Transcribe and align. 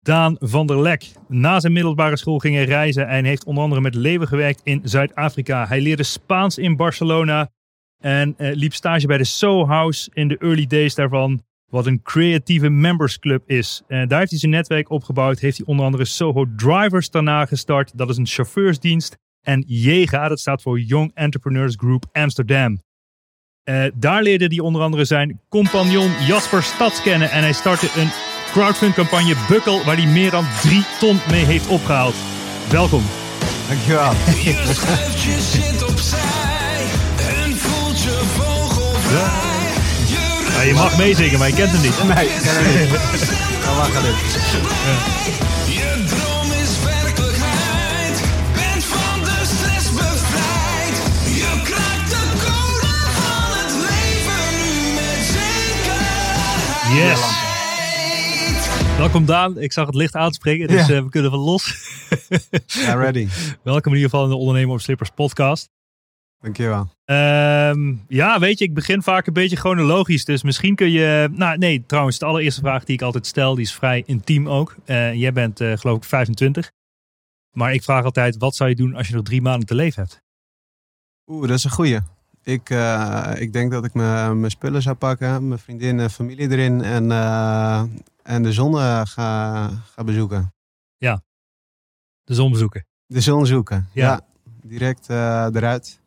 Daan 0.00 0.36
van 0.38 0.66
der 0.66 0.80
Lek. 0.80 1.12
Na 1.28 1.60
zijn 1.60 1.72
middelbare 1.72 2.16
school 2.16 2.38
ging 2.38 2.54
hij 2.54 2.64
reizen 2.64 3.08
en 3.08 3.24
heeft 3.24 3.44
onder 3.44 3.62
andere 3.62 3.80
met 3.80 3.94
Leeuwen 3.94 4.28
gewerkt 4.28 4.60
in 4.64 4.80
Zuid-Afrika. 4.84 5.66
Hij 5.66 5.80
leerde 5.80 6.02
Spaans 6.02 6.58
in 6.58 6.76
Barcelona 6.76 7.50
en 7.98 8.34
eh, 8.36 8.54
liep 8.54 8.74
stage 8.74 9.06
bij 9.06 9.18
de 9.18 9.24
Soho 9.24 9.66
House 9.66 10.10
in 10.12 10.28
de 10.28 10.38
early 10.38 10.66
days 10.66 10.94
daarvan. 10.94 11.42
Wat 11.70 11.86
een 11.86 12.02
creatieve 12.02 12.68
members 12.68 13.18
club 13.18 13.42
is. 13.46 13.82
Uh, 13.88 14.06
daar 14.06 14.18
heeft 14.18 14.30
hij 14.30 14.38
zijn 14.38 14.52
netwerk 14.52 14.90
opgebouwd. 14.90 15.38
Heeft 15.38 15.56
hij 15.56 15.66
onder 15.66 15.84
andere 15.84 16.04
Soho 16.04 16.44
Drivers 16.56 17.10
daarna 17.10 17.46
gestart. 17.46 17.98
Dat 17.98 18.08
is 18.08 18.16
een 18.16 18.26
chauffeursdienst. 18.26 19.16
En 19.42 19.64
JEGA, 19.66 20.28
dat 20.28 20.40
staat 20.40 20.62
voor 20.62 20.80
Young 20.80 21.10
Entrepreneurs 21.14 21.74
Group 21.76 22.04
Amsterdam. 22.12 22.80
Uh, 23.64 23.84
daar 23.94 24.22
leerde 24.22 24.46
hij 24.46 24.58
onder 24.58 24.82
andere 24.82 25.04
zijn 25.04 25.40
compagnon 25.48 26.10
Jasper 26.26 26.62
Stads 26.62 27.02
kennen. 27.02 27.30
En 27.30 27.40
hij 27.40 27.52
startte 27.52 27.90
een 27.96 28.10
crowdfund-campagne 28.58 29.34
Bukkel, 29.48 29.84
waar 29.84 29.96
hij 29.96 30.06
meer 30.06 30.30
dan 30.30 30.46
3 30.62 30.84
ton 30.98 31.20
mee 31.30 31.44
heeft 31.44 31.66
opgehaald. 31.66 32.14
Welkom. 32.68 33.06
Dankjewel. 33.68 34.12
Je 34.44 34.72
schuift 34.72 35.22
je 35.22 35.40
zit 35.40 35.84
opzij 35.84 36.86
en 37.16 37.58
voelt 37.58 38.02
je 38.02 38.20
vogelvrij. 38.36 39.72
Je 40.06 40.46
Ja, 40.56 40.62
je 40.62 40.74
mag 40.74 40.96
meezingen, 40.96 41.38
maar 41.38 41.48
je 41.48 41.54
kent 41.54 41.70
hem 41.70 41.80
niet. 41.80 42.14
Nee, 42.14 42.26
ik 42.26 42.42
ken 42.42 42.54
hem 42.54 42.80
niet. 42.80 42.90
Dan 43.64 43.76
lachen 43.76 44.02
dit. 44.02 44.16
Je 45.74 46.04
droom 46.06 46.52
is 46.62 46.78
werkelijkheid. 46.84 48.22
Bent 48.54 48.84
van 48.84 49.20
de 49.24 49.40
stress 49.44 49.90
bevrijd. 49.90 50.96
Je 51.24 51.60
kraakt 51.62 52.10
de 52.10 52.26
code 52.44 52.94
van 53.20 53.50
het 53.58 53.72
leven 53.88 54.50
nu 54.60 54.94
met 54.94 55.26
zekerheid. 55.26 57.18
Yes. 57.18 57.47
Welkom 58.98 59.24
Daan. 59.26 59.58
Ik 59.58 59.72
zag 59.72 59.86
het 59.86 59.94
licht 59.94 60.14
aanspringen, 60.14 60.68
dus 60.68 60.86
Ja. 60.86 60.94
eh, 60.96 61.02
we 61.02 61.08
kunnen 61.08 61.30
van 61.30 61.40
los. 61.40 61.74
Ja, 62.66 62.94
ready. 62.94 63.28
Welkom 63.62 63.92
in 63.92 63.98
ieder 63.98 64.10
geval 64.10 64.24
in 64.24 64.30
de 64.30 64.36
Ondernemer 64.36 64.74
op 64.74 64.80
Slippers 64.80 65.10
podcast. 65.10 65.70
Dankjewel. 66.40 66.88
Ehm, 67.04 67.94
ja, 68.08 68.38
weet 68.38 68.58
je, 68.58 68.64
ik 68.64 68.74
begin 68.74 69.02
vaak 69.02 69.26
een 69.26 69.32
beetje 69.32 69.56
chronologisch. 69.56 70.24
Dus 70.24 70.42
misschien 70.42 70.74
kun 70.74 70.90
je... 70.90 71.28
Nou, 71.32 71.58
nee, 71.58 71.84
trouwens, 71.86 72.18
de 72.18 72.24
allereerste 72.24 72.60
vraag 72.60 72.84
die 72.84 72.94
ik 72.94 73.02
altijd 73.02 73.26
stel, 73.26 73.54
die 73.54 73.64
is 73.64 73.74
vrij 73.74 74.02
intiem 74.06 74.48
ook. 74.48 74.76
Eh, 74.84 75.14
jij 75.14 75.32
bent, 75.32 75.60
eh, 75.60 75.76
geloof 75.76 75.96
ik, 75.96 76.04
25. 76.04 76.70
Maar 77.56 77.72
ik 77.72 77.82
vraag 77.82 78.04
altijd, 78.04 78.36
wat 78.36 78.54
zou 78.56 78.68
je 78.70 78.76
doen 78.76 78.94
als 78.94 79.08
je 79.08 79.14
nog 79.14 79.24
drie 79.24 79.42
maanden 79.42 79.66
te 79.66 79.74
leven 79.74 80.02
hebt? 80.02 80.22
Oeh, 81.26 81.48
dat 81.48 81.56
is 81.58 81.64
een 81.64 81.70
goeie. 81.70 81.98
Ik, 82.42 82.70
ik 83.38 83.52
denk 83.52 83.70
dat 83.70 83.84
ik 83.84 83.94
mijn 83.94 84.38
mijn 84.40 84.50
spullen 84.50 84.82
zou 84.82 84.96
pakken, 84.96 85.48
mijn 85.48 85.60
vriendin 85.60 86.00
en 86.00 86.10
familie 86.10 86.50
erin 86.50 86.82
en, 86.82 87.10
en 88.28 88.42
de 88.42 88.52
zon 88.52 88.78
eh, 88.78 89.00
ga, 89.04 89.68
ga 89.68 90.04
bezoeken. 90.04 90.52
De 92.24 92.34
zon 92.34 92.50
bezoeken. 92.50 92.86
De 93.06 93.20
zon 93.20 93.46
zoeken. 93.46 93.88
Ja. 93.92 94.06
Ja, 94.06 94.20
direct 94.62 95.08
eh, 95.08 95.46
eruit. 95.52 96.00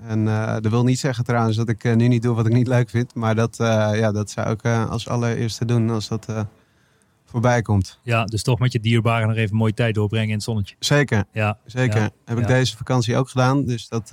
En 0.00 0.28
eh, 0.28 0.52
dat 0.52 0.70
wil 0.70 0.84
niet 0.84 0.98
zeggen 0.98 1.24
trouwens 1.24 1.56
dat 1.56 1.68
ik 1.68 1.94
nu 1.94 2.08
niet 2.08 2.22
doe 2.22 2.34
wat 2.34 2.46
ik 2.46 2.52
niet 2.52 2.66
leuk 2.66 2.90
vind. 2.90 3.14
Maar 3.14 3.34
dat, 3.34 3.56
ja, 3.56 4.12
dat 4.12 4.30
zou 4.30 4.50
ik 4.50 4.64
als 4.64 5.08
allereerste 5.08 5.64
doen 5.64 5.90
als 5.90 6.08
dat 6.08 6.26
voorbij 7.24 7.62
komt. 7.62 7.98
Ja, 8.02 8.24
dus 8.24 8.42
toch 8.42 8.58
met 8.58 8.72
je 8.72 8.80
dierbaren 8.80 9.28
nog 9.28 9.36
even 9.36 9.56
mooie 9.56 9.74
tijd 9.74 9.94
doorbrengen 9.94 10.28
in 10.28 10.34
het 10.34 10.42
zonnetje. 10.42 10.76
Zeker, 10.78 11.24
Ja, 11.32 11.58
zeker. 11.64 12.00
Ja, 12.00 12.10
Heb 12.24 12.38
ik 12.38 12.48
ja. 12.48 12.54
deze 12.54 12.76
vakantie 12.76 13.16
ook 13.16 13.28
gedaan. 13.28 13.64
Dus 13.64 13.88
dat, 13.88 14.10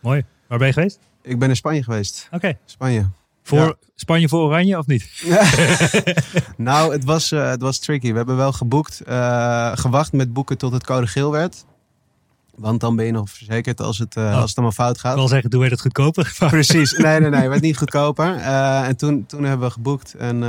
mooi. 0.00 0.24
Waar 0.46 0.58
ben 0.58 0.66
je 0.66 0.72
geweest? 0.72 0.98
ik 1.22 1.38
ben 1.38 1.48
in 1.48 1.56
Spanje 1.56 1.82
geweest. 1.82 2.28
Oké. 2.30 2.58
Spanje. 2.64 3.06
Voor 3.46 3.58
Ja. 3.58 3.74
Spanje 3.94 4.28
voor 4.28 4.40
Oranje 4.40 4.78
of 4.78 4.86
niet? 4.86 5.10
nou, 6.56 6.92
het 6.92 7.04
was, 7.04 7.32
eh, 7.32 7.48
het 7.48 7.60
was 7.62 7.78
tricky. 7.78 8.10
We 8.10 8.16
hebben 8.16 8.36
wel 8.36 8.52
geboekt, 8.52 9.00
eh, 9.00 9.70
gewacht 9.74 10.12
met 10.12 10.32
boeken 10.32 10.58
tot 10.58 10.72
het 10.72 10.84
code 10.84 11.06
geel 11.06 11.30
werd. 11.30 11.64
Want 12.54 12.80
dan 12.80 12.96
ben 12.96 13.04
je 13.06 13.12
nog 13.12 13.30
verzekerd 13.30 13.80
als 13.80 13.98
het, 13.98 14.16
eh, 14.16 14.24
Oh. 14.24 14.34
als 14.40 14.48
het 14.48 14.56
allemaal 14.58 14.74
fout 14.76 14.94
Ik 14.94 15.00
gaat. 15.00 15.14
wil 15.14 15.28
zeggen, 15.28 15.50
doe 15.50 15.64
je 15.64 15.70
het 15.70 15.80
goedkoper? 15.80 16.34
Precies. 16.48 16.92
Nee, 16.92 17.20
nee, 17.20 17.30
nee. 17.30 17.40
Het 17.40 17.48
werd 17.48 17.60
niet 17.62 17.76
goedkoper. 17.78 18.36
En 18.36 18.96
toen, 18.96 19.26
toen 19.26 19.44
hebben 19.44 19.66
we 19.66 19.72
geboekt. 19.72 20.14
En 20.14 20.42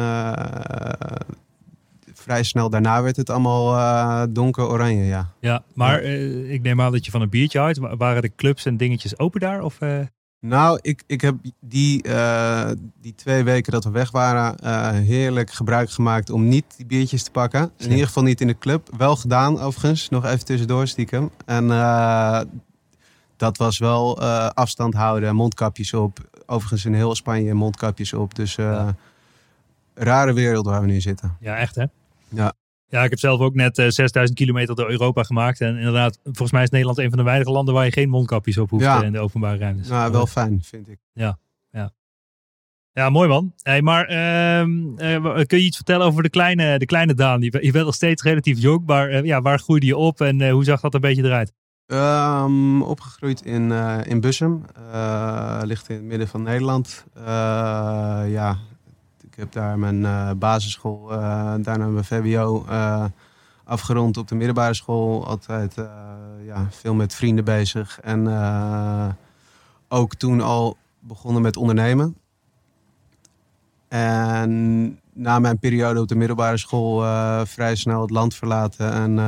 vrij 2.14 2.44
snel 2.44 2.70
daarna 2.70 3.02
werd 3.02 3.16
het 3.16 3.30
allemaal 3.30 3.76
eh, 3.76 4.24
donker-oranje, 4.30 5.04
ja. 5.04 5.30
Ja, 5.40 5.64
maar 5.74 6.04
ik 6.04 6.62
neem 6.62 6.82
aan 6.82 6.92
dat 6.92 7.06
je 7.06 7.12
van 7.12 7.22
een 7.22 7.30
biertje 7.30 7.60
houdt. 7.60 7.78
Wa- 7.78 7.96
Waren 7.98 8.22
de 8.22 8.32
clubs 8.36 8.66
en 8.66 8.78
dingetjes 8.78 9.20
open 9.20 9.40
daar? 9.40 9.62
Of? 9.62 9.78
Nou, 10.40 10.80
ik, 10.82 11.04
ik 11.08 11.22
heb 11.22 11.36
die, 11.60 12.04
eh, 12.04 12.72
die 13.02 13.16
twee 13.16 13.44
weken 13.44 13.72
dat 13.72 13.84
we 13.84 13.90
weg 13.90 14.12
waren 14.12 14.58
eh, 14.58 14.90
heerlijk 14.90 15.52
gebruik 15.52 15.90
gemaakt 15.90 16.30
om 16.30 16.48
niet 16.48 16.66
die 16.78 16.86
biertjes 16.86 17.24
te 17.24 17.32
pakken. 17.32 17.72
In 17.78 17.92
ieder 17.92 18.06
geval 18.08 18.24
niet 18.24 18.42
in 18.42 18.48
de 18.48 18.58
club. 18.58 18.90
Wel 18.98 19.16
gedaan 19.16 19.60
overigens, 19.60 20.10
nog 20.10 20.26
even 20.26 20.46
tussendoor 20.46 20.88
stiekem. 20.88 21.32
En 21.46 21.72
eh, 21.72 22.42
dat 23.38 23.58
was 23.58 23.78
wel 23.78 24.22
afstand 24.54 24.94
houden, 24.94 25.36
mondkapjes 25.36 25.94
op. 25.94 26.20
Overigens 26.46 26.86
in 26.86 26.94
heel 26.94 27.16
Spanje 27.16 27.54
mondkapjes 27.54 28.14
op. 28.14 28.36
Dus 28.36 28.56
Ja. 28.56 28.96
rare 29.94 30.34
wereld 30.34 30.66
waar 30.66 30.82
we 30.82 30.88
nu 30.88 31.02
zitten. 31.02 31.38
Ja, 31.40 31.56
echt 31.58 31.76
hè? 31.76 31.86
Ja. 32.30 32.54
Ja, 32.90 33.04
ik 33.04 33.10
heb 33.10 33.20
zelf 33.20 33.40
ook 33.40 33.54
net 33.54 33.78
eh, 33.78 33.86
6000 33.90 34.38
kilometer 34.38 34.76
door 34.76 34.90
Europa 34.90 35.24
gemaakt. 35.24 35.62
En 35.62 35.78
inderdaad, 35.78 36.20
volgens 36.24 36.52
mij 36.52 36.64
is 36.64 36.70
Nederland 36.70 36.98
een 36.98 37.10
van 37.10 37.18
de 37.18 37.24
weinige 37.24 37.52
landen 37.52 37.74
waar 37.74 37.86
je 37.86 37.92
geen 37.92 38.10
mondkapjes 38.10 38.58
op 38.58 38.70
hoeft 38.70 38.84
Ja. 38.84 39.00
eh, 39.00 39.06
in 39.06 39.12
de 39.12 39.20
openbare 39.20 39.58
ruimtes. 39.58 39.88
Nou, 39.88 40.12
wel 40.12 40.26
fijn, 40.28 40.60
vind 40.64 40.90
ik. 40.90 41.00
Ja, 42.94 43.10
mooi 43.10 43.28
man. 43.30 43.54
Hey, 43.62 43.82
maar 43.82 44.06
ehm, 44.06 44.98
eh, 44.98 45.46
kun 45.46 45.58
je 45.58 45.64
iets 45.66 45.76
vertellen 45.76 46.06
over 46.06 46.24
de 46.24 46.30
kleine, 46.30 46.80
de 46.80 46.86
kleine 46.86 47.14
Daan? 47.14 47.42
Je, 47.42 47.50
bent- 47.50 47.64
je 47.64 47.72
bent 47.72 47.86
nog 47.86 47.94
steeds 47.96 48.24
relatief 48.24 48.60
jong, 48.60 48.86
maar 48.86 49.10
eh, 49.10 49.24
ja, 49.24 49.42
waar 49.42 49.60
groeide 49.60 49.86
je 49.86 49.98
op 49.98 50.22
en 50.22 50.42
eh, 50.42 50.52
hoe 50.52 50.64
zag 50.64 50.80
dat 50.82 50.94
een 50.94 51.02
beetje 51.02 51.24
eruit? 51.24 51.54
Ehm, 51.86 52.82
opgegroeid 52.82 53.42
in, 53.46 53.72
eh, 53.72 53.98
in 54.04 54.20
Bussum. 54.22 54.64
Eh, 54.92 55.60
ligt 55.64 55.90
in 55.90 55.96
het 55.96 56.04
midden 56.04 56.28
van 56.28 56.42
Nederland. 56.44 57.06
Eh, 57.14 57.24
ja, 58.28 58.58
heb 59.38 59.52
daar 59.52 59.80
mijn 59.80 60.06
eh, 60.06 60.32
basisschool, 60.32 61.12
eh, 61.12 61.54
daarna 61.60 61.86
mijn 61.86 62.06
VWO 62.06 62.66
eh, 62.70 63.06
afgerond 63.64 64.18
op 64.18 64.28
de 64.28 64.36
middelbare 64.36 64.74
school. 64.74 65.28
Altijd 65.28 65.76
ja, 66.46 66.68
veel 66.70 66.94
met 66.94 67.16
vrienden 67.16 67.46
bezig. 67.46 68.00
En 68.00 68.28
ook 69.88 70.16
toen 70.16 70.42
al 70.42 70.78
begonnen 71.00 71.42
met 71.42 71.58
ondernemen. 71.58 72.18
En 73.88 75.00
na 75.14 75.40
mijn 75.40 75.60
periode 75.60 76.02
op 76.02 76.08
de 76.08 76.16
middelbare 76.16 76.58
school 76.58 77.00
vrij 77.46 77.76
snel 77.76 78.02
het 78.02 78.10
land 78.10 78.36
verlaten 78.36 78.92
en, 78.92 79.20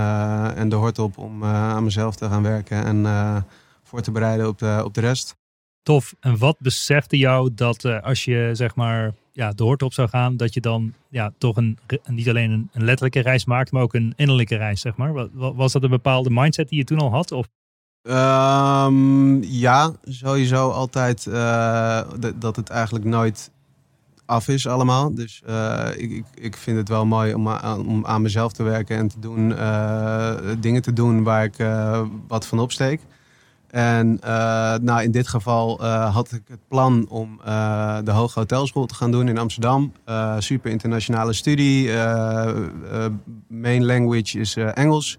en 0.56 0.70
de 0.70 0.76
hort 0.76 1.00
op 1.00 1.18
om 1.18 1.44
aan 1.44 1.84
mezelf 1.84 2.16
te 2.16 2.30
gaan 2.30 2.44
werken 2.44 2.86
en 2.86 3.46
voor 3.84 4.02
te 4.02 4.12
bereiden 4.12 4.48
op 4.48 4.58
de, 4.58 4.82
op 4.86 4.94
de 4.94 5.02
rest. 5.02 5.36
Tof. 5.84 6.14
En 6.20 6.38
wat 6.38 6.56
besefte 6.60 7.18
jou 7.18 7.54
dat 7.54 7.86
als 7.86 8.24
je 8.24 8.50
zeg 8.54 8.76
maar 8.76 9.14
ja, 9.32 9.52
de 9.52 9.64
hoort 9.64 9.82
op 9.84 9.94
zou 9.94 10.10
gaan, 10.10 10.38
dat 10.38 10.54
je 10.54 10.62
dan 10.62 10.94
ja, 11.10 11.32
toch 11.38 11.58
een, 11.58 11.78
niet 12.08 12.30
alleen 12.30 12.52
een, 12.52 12.70
letterlijke 12.84 13.20
reis 13.20 13.46
maakt, 13.46 13.72
maar 13.72 13.82
ook 13.82 13.94
een 13.94 14.14
innerlijke 14.16 14.56
reis, 14.56 14.82
zeg 14.82 14.96
maar. 14.96 15.14
Wa- 15.14 15.28
wa- 15.34 15.54
Was 15.54 15.72
dat 15.72 15.84
een 15.84 15.90
bepaalde 15.90 16.30
mindset 16.30 16.70
die 16.70 16.78
je 16.78 16.84
toen 16.84 17.00
al 17.00 17.12
had? 17.12 17.32
Of 17.32 17.48
Ehm, 18.02 19.42
ja, 19.44 19.92
sowieso 20.04 20.70
altijd 20.70 21.28
eh, 21.28 22.02
dat 22.36 22.56
het 22.56 22.70
eigenlijk 22.70 23.06
nooit 23.06 23.52
af 24.26 24.48
is 24.48 24.68
allemaal. 24.68 25.16
Dus 25.16 25.42
eh, 25.46 25.88
ik, 25.98 26.24
ik, 26.34 26.58
vind 26.58 26.78
het 26.78 26.90
wel 26.90 27.06
mooi 27.06 27.34
om, 27.34 27.48
a- 27.48 27.78
om 27.78 28.06
aan 28.06 28.22
mezelf 28.22 28.52
te 28.54 28.64
werken 28.64 28.98
en 28.98 29.08
te 29.08 29.20
doen, 29.20 29.56
eh, 29.56 30.36
dingen 30.60 30.82
te 30.82 30.94
doen 30.94 31.24
waar 31.24 31.44
ik 31.44 31.56
wat 32.28 32.48
van 32.48 32.60
opsteek. 32.60 33.02
En 33.70 34.18
eh, 34.22 34.76
nou, 34.82 35.04
in 35.04 35.12
dit 35.12 35.28
geval 35.28 35.80
eh, 35.80 36.14
had 36.14 36.32
ik 36.32 36.42
het 36.48 36.68
plan 36.68 37.06
om 37.10 37.40
eh, 37.46 37.98
de 38.04 38.12
Hoge 38.12 38.40
Hotelschool 38.40 38.86
te 38.86 38.96
gaan 38.96 39.12
doen 39.12 39.28
in 39.28 39.38
Amsterdam. 39.38 39.92
Super 40.38 40.72
internationale 40.72 41.34
studie. 41.34 41.92
main 43.48 43.86
language 43.86 44.40
is 44.40 44.56
Engels. 44.56 45.18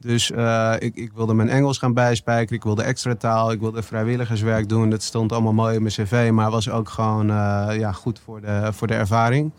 Dus 0.00 0.30
ik, 0.78 0.96
ik 0.96 1.12
wilde 1.14 1.34
mijn 1.34 1.48
Engels 1.48 1.78
gaan 1.78 1.94
bijspijkeren. 1.94 2.56
Ik 2.56 2.62
wilde 2.62 2.82
extra 2.82 3.14
taal. 3.14 3.52
Ik 3.52 3.60
wilde 3.60 3.82
vrijwilligerswerk 3.82 4.68
doen. 4.68 4.90
Dat 4.90 5.02
stond 5.02 5.32
allemaal 5.32 5.52
mooi 5.52 5.76
op 5.76 5.82
mijn 5.82 5.94
cv. 5.94 6.30
Maar 6.32 6.50
was 6.50 6.70
ook 6.70 6.88
gewoon 6.88 7.26
ja, 7.78 7.92
goed 7.92 8.20
voor 8.24 8.40
de, 8.40 8.68
voor 8.72 8.86
de 8.86 8.94
ervaring. 8.94 9.52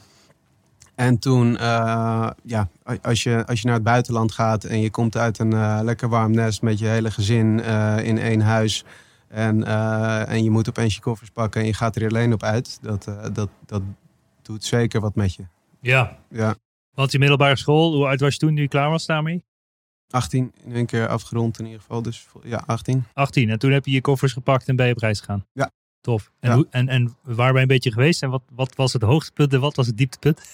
En 0.99 1.19
toen, 1.19 1.57
eh, 1.57 2.29
ja, 2.43 2.69
als 3.01 3.23
je, 3.23 3.45
als 3.45 3.59
je 3.59 3.65
naar 3.65 3.75
het 3.75 3.83
buitenland 3.83 4.31
gaat 4.31 4.63
en 4.63 4.81
je 4.81 4.89
komt 4.89 5.17
uit 5.17 5.39
een 5.39 5.53
eh, 5.53 5.79
lekker 5.83 6.09
warm 6.09 6.31
nest 6.31 6.61
met 6.61 6.79
je 6.79 6.85
hele 6.85 7.11
gezin 7.11 7.61
eh, 7.61 7.97
in 8.03 8.17
één 8.17 8.41
huis. 8.41 8.83
En, 9.27 9.63
en 10.27 10.43
je 10.43 10.49
moet 10.49 10.69
opeens 10.69 10.95
je 10.95 11.01
koffers 11.01 11.29
pakken 11.29 11.61
en 11.61 11.67
je 11.67 11.73
gaat 11.73 11.95
er 11.95 12.09
alleen 12.09 12.33
op 12.33 12.43
uit. 12.43 12.79
Dat, 12.81 13.03
dat, 13.33 13.49
dat 13.65 13.81
doet 14.41 14.63
zeker 14.63 15.01
wat 15.01 15.15
met 15.15 15.35
je. 15.35 15.43
ja, 15.81 16.17
Ja, 16.29 16.55
wat 16.93 17.11
je 17.11 17.19
middelbare 17.19 17.57
school, 17.57 17.95
hoe 17.95 18.05
oud 18.05 18.19
was 18.19 18.33
je 18.33 18.39
toen 18.39 18.53
nu 18.53 18.61
je 18.61 18.67
klaar 18.67 18.89
was 18.89 19.05
daarmee? 19.05 19.43
18 20.09 20.51
in 20.63 20.73
één 20.73 20.85
keer 20.85 21.07
afgerond 21.07 21.59
in 21.59 21.65
ieder 21.65 21.79
geval. 21.79 22.01
Dus 22.01 22.27
ja, 22.43 22.63
18. 22.65 23.05
18. 23.13 23.49
En 23.49 23.59
toen 23.59 23.71
heb 23.71 23.85
je 23.85 23.91
je 23.91 24.01
koffers 24.01 24.33
gepakt 24.33 24.67
en 24.67 24.75
ben 24.75 24.87
je 24.87 24.93
op 24.93 24.99
reis 24.99 25.19
gegaan. 25.19 25.45
Ja. 25.53 25.71
Tof. 26.01 26.31
En, 26.39 26.49
Ja. 26.49 26.55
hoe, 26.55 26.67
en, 26.69 26.87
en 26.87 27.15
waar 27.23 27.35
ben 27.35 27.55
je 27.55 27.59
een 27.61 27.67
beetje 27.67 27.91
geweest? 27.91 28.23
En 28.23 28.29
wat, 28.29 28.41
wat 28.55 28.75
was 28.75 28.93
het 28.93 29.01
hoogtepunt 29.01 29.53
en 29.53 29.59
wat 29.59 29.75
was 29.75 29.87
het 29.87 29.97
dieptepunt? 29.97 30.41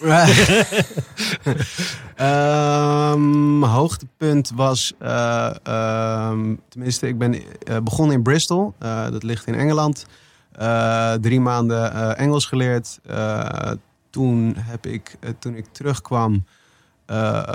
Ehm, 2.16 3.62
hoogtepunt 3.62 4.52
was, 4.54 4.92
eh, 4.98 5.54
ehm, 5.62 6.54
tenminste, 6.68 7.08
ik 7.08 7.18
ben 7.18 7.34
eh, 7.34 7.76
begonnen 7.82 8.16
in 8.16 8.22
Bristol. 8.22 8.74
Eh, 8.78 9.10
dat 9.10 9.22
ligt 9.22 9.46
in 9.46 9.54
Engeland. 9.54 10.06
Drie 11.20 11.40
maanden 11.40 12.16
Engels 12.16 12.46
geleerd. 12.46 13.00
Toen 14.10 14.54
heb 14.58 14.86
ik, 14.86 15.16
toen 15.38 15.54
ik 15.54 15.66
terugkwam, 15.72 16.44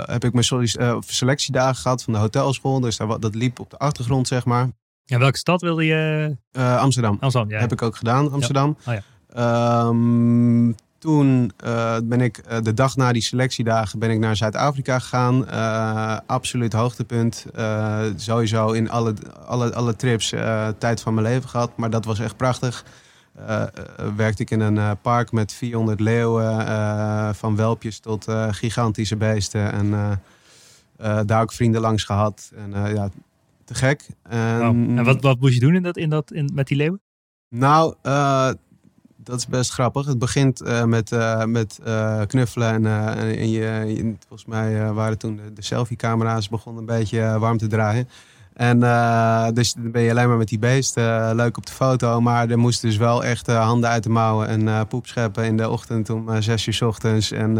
heb 0.06 0.24
ik 0.24 0.32
mijn 0.32 0.68
selectiedagen 1.06 1.76
gehad 1.76 2.02
van 2.02 2.12
de 2.12 2.18
hotelschool. 2.18 2.80
Dus 2.80 2.96
daar, 2.96 3.20
dat 3.20 3.34
liep 3.34 3.60
op 3.60 3.70
de 3.70 3.78
achtergrond, 3.78 4.28
zeg 4.28 4.44
maar. 4.44 4.68
En 5.12 5.18
welke 5.18 5.38
stad 5.38 5.60
wilde 5.60 5.84
je? 5.84 6.36
Eh, 6.52 6.78
Amsterdam. 6.78 7.16
Amsterdam. 7.20 7.50
Ja. 7.50 7.60
Heb 7.60 7.72
ik 7.72 7.82
ook 7.82 7.96
gedaan, 7.96 8.32
Amsterdam. 8.32 8.76
Oh 8.86 8.94
ja. 8.94 9.02
Ehm, 9.34 10.72
toen 10.98 11.52
eh, 11.56 11.96
ben 12.04 12.20
ik 12.20 12.38
eh, 12.38 12.58
de 12.62 12.74
dag 12.74 12.96
na 12.96 13.12
die 13.12 13.22
selectiedagen 13.22 13.98
ben 13.98 14.10
ik 14.10 14.18
naar 14.18 14.36
Zuid-Afrika 14.36 14.98
gegaan. 14.98 15.48
Absoluut 16.26 16.72
hoogtepunt. 16.72 17.46
Sowieso 18.16 18.70
in 18.70 18.90
alle, 18.90 19.14
alle, 19.46 19.74
alle 19.74 19.96
trips 19.96 20.34
tijd 20.78 21.00
van 21.00 21.14
mijn 21.14 21.26
leven 21.26 21.48
gehad. 21.48 21.76
Maar 21.76 21.90
dat 21.90 22.04
was 22.04 22.18
echt 22.18 22.36
prachtig. 22.36 22.84
Werkte 24.16 24.42
ik 24.42 24.50
in 24.50 24.60
een 24.60 24.98
park 25.00 25.32
met 25.32 25.52
400 25.52 26.00
leeuwen. 26.00 27.34
van 27.34 27.56
welpjes 27.56 27.98
tot 27.98 28.26
gigantische 28.50 29.16
beesten. 29.16 29.72
En 29.72 30.20
daar 31.26 31.42
ook 31.42 31.52
vrienden 31.52 31.80
langs 31.80 32.04
gehad. 32.04 32.52
En 32.56 32.94
ja, 32.94 33.08
te 33.72 33.78
gek. 33.78 34.06
En, 34.22 34.58
Wauw. 34.58 34.72
En 34.72 35.04
wat, 35.04 35.22
wat 35.22 35.40
moest 35.40 35.54
je 35.54 35.60
doen 35.60 35.74
in 35.74 35.82
dat, 35.82 35.96
in 35.96 36.10
dat, 36.10 36.32
in, 36.32 36.50
met 36.54 36.66
die 36.66 36.76
leeuwen? 36.76 37.00
nou, 37.48 37.94
eh, 38.02 38.50
dat 39.16 39.38
is 39.38 39.46
best 39.46 39.70
grappig. 39.70 40.06
Het 40.06 40.18
begint 40.18 40.60
eh, 40.60 40.84
met, 40.84 41.12
eh, 41.12 41.44
met 41.44 41.80
knuffelen. 42.26 42.68
En, 42.68 42.86
en, 43.38 43.50
je, 43.50 43.60
je- 43.96 44.14
volgens 44.28 44.44
mij 44.48 44.92
waren 44.92 45.18
toen 45.18 45.36
de, 45.36 45.52
de 45.52 45.62
selfie-camera's 45.62 46.48
begonnen 46.48 46.80
een 46.80 46.98
beetje 46.98 47.38
warm 47.38 47.58
te 47.58 47.66
draaien. 47.66 48.08
En 48.52 48.78
dus 49.54 49.72
dan 49.72 49.90
ben 49.90 50.02
je 50.02 50.10
alleen 50.10 50.28
maar 50.28 50.36
met 50.36 50.48
die 50.48 50.58
beest 50.58 50.96
leuk 51.32 51.56
op 51.56 51.66
de 51.66 51.72
foto. 51.72 52.20
Maar 52.20 52.50
er 52.50 52.58
moesten 52.58 52.88
dus 52.88 52.98
wel 52.98 53.24
echt 53.24 53.46
handen 53.46 53.90
uit 53.90 54.02
de 54.02 54.08
mouwen 54.08 54.48
en 54.68 54.86
poep 54.86 55.06
scheppen 55.06 55.44
in 55.44 55.56
de 55.56 55.68
ochtend 55.68 56.10
om 56.10 56.42
zes 56.42 56.66
uur 56.66 56.74
's 56.74 56.80
ochtends. 56.80 57.30
En 57.30 57.54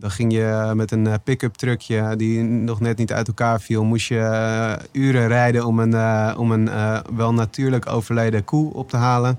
dan 0.00 0.10
ging 0.10 0.32
je 0.32 0.72
met 0.74 0.90
een 0.90 1.06
eh, 1.06 1.14
pick-up 1.24 1.54
truckje 1.54 2.16
die 2.16 2.42
nog 2.42 2.80
net 2.80 2.98
niet 2.98 3.12
uit 3.12 3.28
elkaar 3.28 3.60
viel. 3.60 3.84
Moest 3.84 4.08
je 4.08 4.18
eh, 4.18 5.02
uren 5.02 5.28
rijden 5.28 5.66
om 5.66 5.78
een, 5.78 5.94
eh, 5.94 6.34
om 6.38 6.52
een 6.52 6.70
wel 7.16 7.32
natuurlijk 7.32 7.86
overleden 7.88 8.44
koe 8.44 8.72
op 8.74 8.88
te 8.88 8.96
halen. 8.96 9.38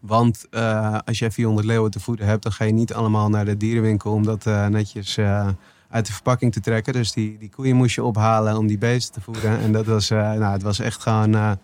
Want 0.00 0.46
als 1.04 1.18
jij 1.18 1.30
400 1.30 1.66
leeuwen 1.66 1.90
te 1.90 2.00
voeden 2.00 2.26
hebt, 2.26 2.42
dan 2.42 2.52
ga 2.52 2.64
je 2.64 2.72
niet 2.72 2.94
allemaal 2.94 3.28
naar 3.28 3.44
de 3.44 3.56
dierenwinkel 3.56 4.12
om 4.12 4.24
dat 4.24 4.44
netjes 4.44 5.18
uit 5.88 6.06
de 6.06 6.12
verpakking 6.12 6.52
te 6.52 6.60
trekken. 6.60 6.92
Dus 6.92 7.12
die, 7.12 7.38
die 7.38 7.50
koeien 7.50 7.76
moest 7.76 7.94
je 7.94 8.04
ophalen 8.04 8.56
om 8.56 8.66
die 8.66 8.78
beesten 8.78 9.12
te 9.12 9.20
voeden. 9.20 9.58
En 9.58 9.72
dat 9.72 9.86
was, 9.86 10.08
nou, 10.08 10.44
het 10.44 10.62
was 10.62 10.78
echt 10.78 11.02
gewoon 11.02 11.58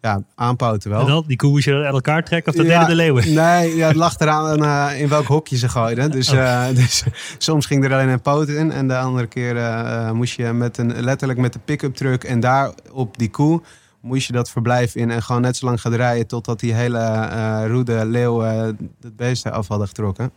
ja, 0.00 0.22
aanpoten 0.34 0.90
wel. 0.90 1.00
En 1.00 1.06
dan, 1.06 1.24
die 1.26 1.36
koe 1.36 1.50
moest 1.50 1.64
je 1.64 1.74
uit 1.74 1.94
elkaar 1.94 2.24
trekken 2.24 2.52
of 2.52 2.58
dat 2.58 2.66
Ja, 2.66 2.72
deden 2.72 2.88
de 2.88 3.02
leeuwen? 3.02 3.34
Nee, 3.44 3.76
ja, 3.76 3.86
het 3.86 3.96
lag 3.96 4.18
eraan 4.18 4.64
eh, 4.64 5.00
in 5.00 5.08
welk 5.08 5.26
hokje 5.26 5.56
ze 5.56 5.68
gooiden. 5.68 6.10
Dus, 6.10 6.32
eh, 6.32 6.66
dus 6.74 7.04
soms 7.38 7.66
ging 7.66 7.84
er 7.84 7.92
alleen 7.92 8.08
een 8.08 8.20
poot 8.20 8.48
in. 8.48 8.72
En 8.72 8.88
de 8.88 8.98
andere 8.98 9.26
keer 9.26 9.56
eh, 9.56 10.10
moest 10.10 10.36
je 10.36 10.52
met 10.52 10.78
een, 10.78 11.02
letterlijk 11.02 11.38
met 11.38 11.52
de 11.52 11.58
pick-up 11.58 11.94
truck 11.94 12.24
en 12.24 12.40
daar 12.40 12.72
op 12.90 13.18
die 13.18 13.30
koe 13.30 13.62
moest 14.00 14.26
je 14.26 14.32
dat 14.32 14.50
verblijf 14.50 14.94
in 14.94 15.10
en 15.10 15.22
gewoon 15.22 15.40
net 15.40 15.56
zo 15.56 15.66
lang 15.66 15.80
gaan 15.80 15.94
rijden 15.94 16.26
totdat 16.26 16.60
die 16.60 16.74
hele 16.74 17.66
roede 17.66 18.06
leeuw 18.06 18.40
het 18.40 19.16
beest 19.16 19.50
af 19.50 19.68
hadden 19.68 19.88
getrokken. 19.88 20.32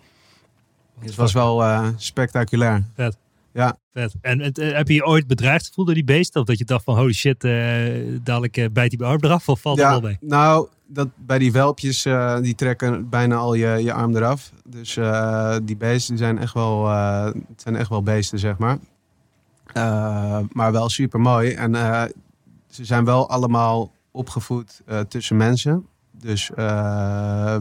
Dus 0.99 1.07
het 1.07 1.15
was 1.15 1.33
wel 1.33 1.63
spectaculair. 1.97 2.83
Vet. 2.95 3.17
Ja. 3.53 3.77
Vet. 3.91 4.15
En 4.21 4.39
het, 4.39 4.57
eh, 4.57 4.73
heb 4.73 4.87
je 4.87 4.93
je 4.93 5.05
ooit 5.05 5.27
bedreigd 5.27 5.67
gevoeld 5.67 5.87
door 5.87 5.95
die 5.95 6.03
beesten? 6.03 6.41
Of 6.41 6.47
dat 6.47 6.57
je 6.57 6.65
dacht 6.65 6.83
van 6.83 6.97
holy 6.97 7.13
shit, 7.13 7.43
eh, 7.43 7.51
dadelijk 8.23 8.57
eh, 8.57 8.65
bijt 8.71 8.89
die 8.89 9.03
arm 9.03 9.19
eraf 9.21 9.49
of 9.49 9.61
valt 9.61 9.77
het 9.77 9.87
wel 9.87 10.01
mee? 10.01 10.17
Nou, 10.21 10.67
dat, 10.87 11.07
bij 11.15 11.39
die 11.39 11.51
welpjes, 11.51 12.07
die 12.41 12.55
trekken 12.55 13.09
bijna 13.09 13.35
al 13.35 13.53
je, 13.53 13.83
je 13.83 13.93
arm 13.93 14.15
eraf. 14.15 14.51
Dus 14.65 14.93
die 15.63 15.77
beesten 15.77 16.15
die 16.15 16.23
zijn, 16.23 16.37
echt 16.37 16.53
wel, 16.53 16.89
het 16.89 17.61
zijn 17.61 17.75
echt 17.75 17.89
wel 17.89 18.03
beesten, 18.03 18.39
zeg 18.39 18.57
maar. 18.57 18.77
Maar 20.51 20.71
wel 20.71 20.89
super 20.89 21.19
mooi. 21.19 21.51
En 21.51 21.73
ze 22.69 22.85
zijn 22.85 23.05
wel 23.05 23.29
allemaal 23.29 23.91
opgevoed 24.11 24.81
tussen 25.07 25.37
mensen. 25.37 25.87
Dus 26.11 26.51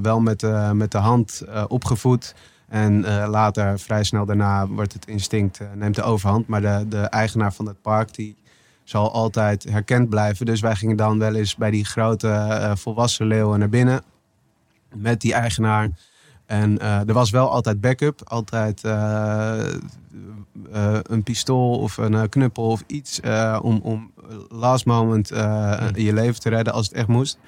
wel 0.03 0.21
met, 0.21 0.41
de 0.41 0.71
met 0.75 0.91
de 0.91 0.99
hand 0.99 1.43
opgevoed. 1.69 2.35
En 2.73 3.05
eh, 3.05 3.29
later, 3.29 3.79
vrij 3.79 4.05
snel 4.05 4.25
daarna, 4.25 4.69
wordt 4.69 4.93
het 4.93 5.07
instinct, 5.07 5.61
eh, 5.61 5.67
neemt 5.75 5.95
de 5.95 6.03
overhand. 6.03 6.47
Maar 6.47 6.61
de, 6.61 6.85
de 6.89 7.01
eigenaar 7.01 7.53
van 7.53 7.67
het 7.67 7.83
park, 7.83 8.15
die 8.15 8.37
zal 8.85 9.13
altijd 9.13 9.65
herkend 9.65 10.09
blijven. 10.09 10.47
Dus 10.47 10.61
wij 10.61 10.75
gingen 10.75 10.97
dan 10.97 11.19
wel 11.19 11.35
eens 11.35 11.57
bij 11.57 11.71
die 11.71 11.85
grote 11.85 12.29
eh, 12.29 12.73
volwassen 12.75 13.27
leeuwen 13.27 13.59
naar 13.59 13.69
binnen. 13.69 14.03
Met 14.95 15.21
die 15.21 15.33
eigenaar. 15.35 15.89
En 16.47 16.79
er 16.81 17.13
was 17.13 17.31
wel 17.31 17.51
altijd 17.51 17.81
backup. 17.81 18.21
Altijd 18.25 18.83
een 21.03 21.23
pistool 21.23 21.79
of 21.79 21.97
een 21.97 22.29
knuppel 22.29 22.65
of 22.65 22.85
iets. 22.87 23.21
om, 23.63 23.81
om 23.83 24.11
last 24.49 24.85
moment 24.85 25.29
je 25.29 26.11
leven 26.13 26.41
te 26.41 26.49
redden 26.49 26.73
als 26.73 26.87
het 26.87 26.95
echt 26.95 27.09
moest. 27.09 27.39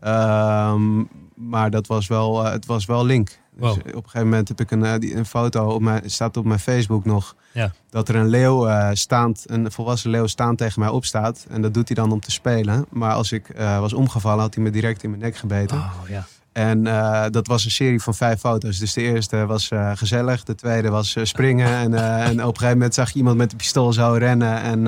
Ehm, 0.00 1.04
maar 1.34 1.70
dat 1.70 1.86
was 1.86 2.06
wel, 2.06 2.44
het 2.44 2.66
was 2.66 2.84
wel 2.84 3.04
link. 3.04 3.40
Dus 3.60 3.76
op 3.76 3.84
een 3.84 3.92
gegeven 3.92 4.28
moment 4.28 4.48
heb 4.48 4.60
ik 4.60 4.70
een, 4.70 4.84
eh, 4.84 5.16
een 5.16 5.26
foto, 5.26 5.66
op 5.66 5.80
mijn, 5.80 6.10
staat 6.10 6.36
op 6.36 6.44
mijn 6.44 6.58
Facebook 6.58 7.04
nog. 7.04 7.34
Ja. 7.52 7.72
Dat 7.90 8.08
er 8.08 8.14
een 8.14 8.28
leeuw 8.28 8.68
eh, 8.68 8.88
staand, 8.92 9.44
een 9.46 9.72
volwassen 9.72 10.10
leeuw 10.10 10.26
staand 10.26 10.58
tegen 10.58 10.80
mij 10.80 10.88
opstaat. 10.88 11.46
En 11.48 11.62
dat 11.62 11.74
doet 11.74 11.88
hij 11.88 11.96
dan 11.96 12.12
om 12.12 12.20
te 12.20 12.30
spelen. 12.30 12.86
Maar 12.88 13.12
als 13.12 13.32
ik 13.32 13.48
eh, 13.48 13.80
was 13.80 13.92
omgevallen, 13.92 14.40
had 14.40 14.54
hij 14.54 14.64
me 14.64 14.70
direct 14.70 15.02
in 15.02 15.10
mijn 15.10 15.22
nek 15.22 15.36
gebeten. 15.36 15.76
Oh 15.76 16.08
ja. 16.08 16.26
En 16.52 16.82
dat 17.32 17.46
was 17.46 17.64
een 17.64 17.70
serie 17.70 18.02
van 18.02 18.14
vijf 18.14 18.40
foto's. 18.40 18.78
Dus 18.78 18.92
de 18.92 19.00
eerste 19.00 19.46
was 19.46 19.70
gezellig, 19.94 20.44
de 20.44 20.54
tweede 20.54 20.90
was 20.90 21.16
springen. 21.22 21.76
en, 21.76 21.94
en 21.94 22.32
op 22.32 22.38
een 22.38 22.44
gegeven 22.44 22.72
moment 22.72 22.94
zag 22.94 23.10
je 23.10 23.18
iemand 23.18 23.36
met 23.36 23.52
een 23.52 23.56
pistool 23.56 23.92
zo 23.92 24.12
rennen. 24.12 24.62
En, 24.62 24.82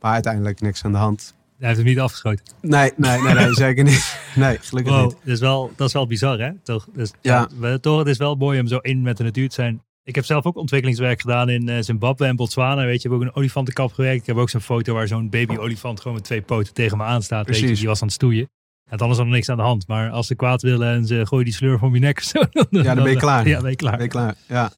maar 0.00 0.12
uiteindelijk 0.12 0.60
niks 0.60 0.84
aan 0.84 0.92
de 0.92 0.98
hand. 0.98 1.34
Hij 1.58 1.66
heeft 1.68 1.76
hem 1.78 1.86
niet 1.88 2.00
afgeschoten. 2.00 2.44
Nee, 2.60 2.92
nee, 2.96 3.20
nee, 3.20 3.34
nee 3.34 3.52
zeker 3.64 3.84
niet. 3.84 4.18
Nee, 4.34 4.58
gelukkig 4.60 4.92
Wow, 4.92 5.02
niet. 5.04 5.16
dat 5.24 5.34
is, 5.34 5.40
wel, 5.40 5.72
dat 5.76 5.86
is 5.86 5.92
wel 5.92 6.06
bizar 6.06 6.38
hè? 6.38 6.50
Toch, 6.62 6.88
dus, 6.94 7.12
Ja. 7.20 7.48
we- 7.58 7.80
toch, 7.80 7.98
het 7.98 8.06
is 8.08 8.16
wel 8.18 8.34
mooi 8.34 8.60
om 8.60 8.66
zo 8.66 8.78
in 8.78 9.02
met 9.02 9.16
de 9.16 9.22
natuur 9.24 9.48
te 9.48 9.54
zijn. 9.54 9.82
Ik 10.02 10.14
heb 10.14 10.24
zelf 10.24 10.44
ook 10.44 10.56
ontwikkelingswerk 10.56 11.20
gedaan 11.20 11.48
in 11.48 11.68
eh, 11.68 11.76
Zimbabwe 11.82 12.26
en 12.26 12.36
Botswana. 12.36 12.84
Weet 12.84 12.88
je, 12.90 12.94
ik 12.94 13.02
heb 13.02 13.12
ook 13.12 13.20
een 13.22 13.34
olifantenkamp 13.34 13.92
gewerkt. 13.92 14.20
Ik 14.20 14.26
heb 14.26 14.36
ook 14.36 14.50
zo'n 14.50 14.60
foto 14.60 14.94
waar 14.94 15.06
zo'n 15.08 15.30
baby 15.30 15.56
olifant 15.56 15.98
gewoon 16.00 16.14
met 16.16 16.24
twee 16.24 16.42
poten 16.42 16.74
tegen 16.74 16.96
me 16.98 17.04
aanstaat. 17.04 17.46
Weet 17.46 17.54
je, 17.54 17.60
Precies. 17.60 17.78
die 17.78 17.88
was 17.88 18.00
aan 18.00 18.06
het 18.06 18.16
stoeien. 18.16 18.48
Ja, 18.90 18.96
dan 18.96 19.10
is 19.10 19.18
er 19.18 19.24
nog 19.24 19.32
niks 19.34 19.48
aan 19.48 19.56
de 19.56 19.62
hand. 19.62 19.86
Maar 19.88 20.10
als 20.10 20.26
ze 20.26 20.34
kwaad 20.34 20.62
willen 20.62 20.88
en 20.94 21.06
ze 21.06 21.26
gooien 21.26 21.44
die 21.44 21.54
sleur 21.54 21.82
om 21.82 21.94
je 21.94 22.00
nek 22.00 22.16
of 22.18 22.22
zo. 22.24 22.40
Dan, 22.52 22.66
Ja, 22.70 22.94
dan 22.94 23.02
ben 23.04 23.12
je 23.12 23.18
klaar. 23.18 23.48
Ja, 23.48 23.60
ben 23.60 23.70
je 23.70 23.76
klaar. 23.76 23.92
Ben 23.96 24.02
je 24.02 24.08
klaar? 24.10 24.34
Ja. 24.48 24.72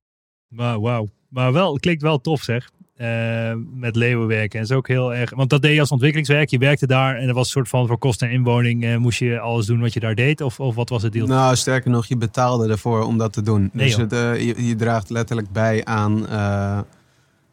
Maar 0.49 0.81
wauw. 0.81 1.09
Maar 1.29 1.53
wel, 1.53 1.73
het 1.73 1.81
klinkt 1.83 2.03
wel 2.03 2.21
tof 2.21 2.43
zeg. 2.43 2.71
Eh, 2.97 3.53
met 3.75 3.97
leeuwen 3.97 4.27
werken. 4.27 4.61
En 4.61 4.67
dat 4.67 4.71
is 4.71 4.77
ook 4.77 4.89
heel 4.89 5.15
erg. 5.15 5.35
Want 5.35 5.51
dat 5.51 5.63
deed 5.63 5.75
je 5.75 5.81
als 5.81 5.91
ontwikkelingswerk. 5.91 6.51
Je 6.51 6.59
werkte 6.59 6.87
daar 6.87 7.17
en 7.17 7.29
er 7.29 7.35
was 7.35 7.45
een 7.45 7.53
soort 7.53 7.69
van 7.69 7.87
voor 7.87 7.99
kosten 7.99 8.29
en 8.29 8.35
inwoning. 8.35 8.85
eh, 8.85 8.97
moest 8.97 9.19
je 9.19 9.41
alles 9.41 9.67
doen 9.67 9.81
wat 9.81 9.93
je 9.93 10.01
daar 10.01 10.15
deed? 10.15 10.41
Of, 10.41 10.61
of 10.61 10.75
wat 10.75 10.89
was 10.89 11.03
het 11.03 11.13
deal? 11.13 11.27
Nou, 11.27 11.57
sterker 11.57 11.91
nog, 11.91 12.07
je 12.07 12.17
betaalde 12.17 12.69
ervoor 12.69 13.03
om 13.03 13.19
dat 13.19 13.33
te 13.33 13.43
doen. 13.43 13.71
Nee, 13.73 13.87
dus 13.87 13.97
het, 13.97 14.13
eh, 14.13 14.41
je, 14.47 14.67
je 14.67 14.75
draagt 14.75 15.11
letterlijk 15.11 15.53
bij 15.53 15.85
aan, 15.85 16.27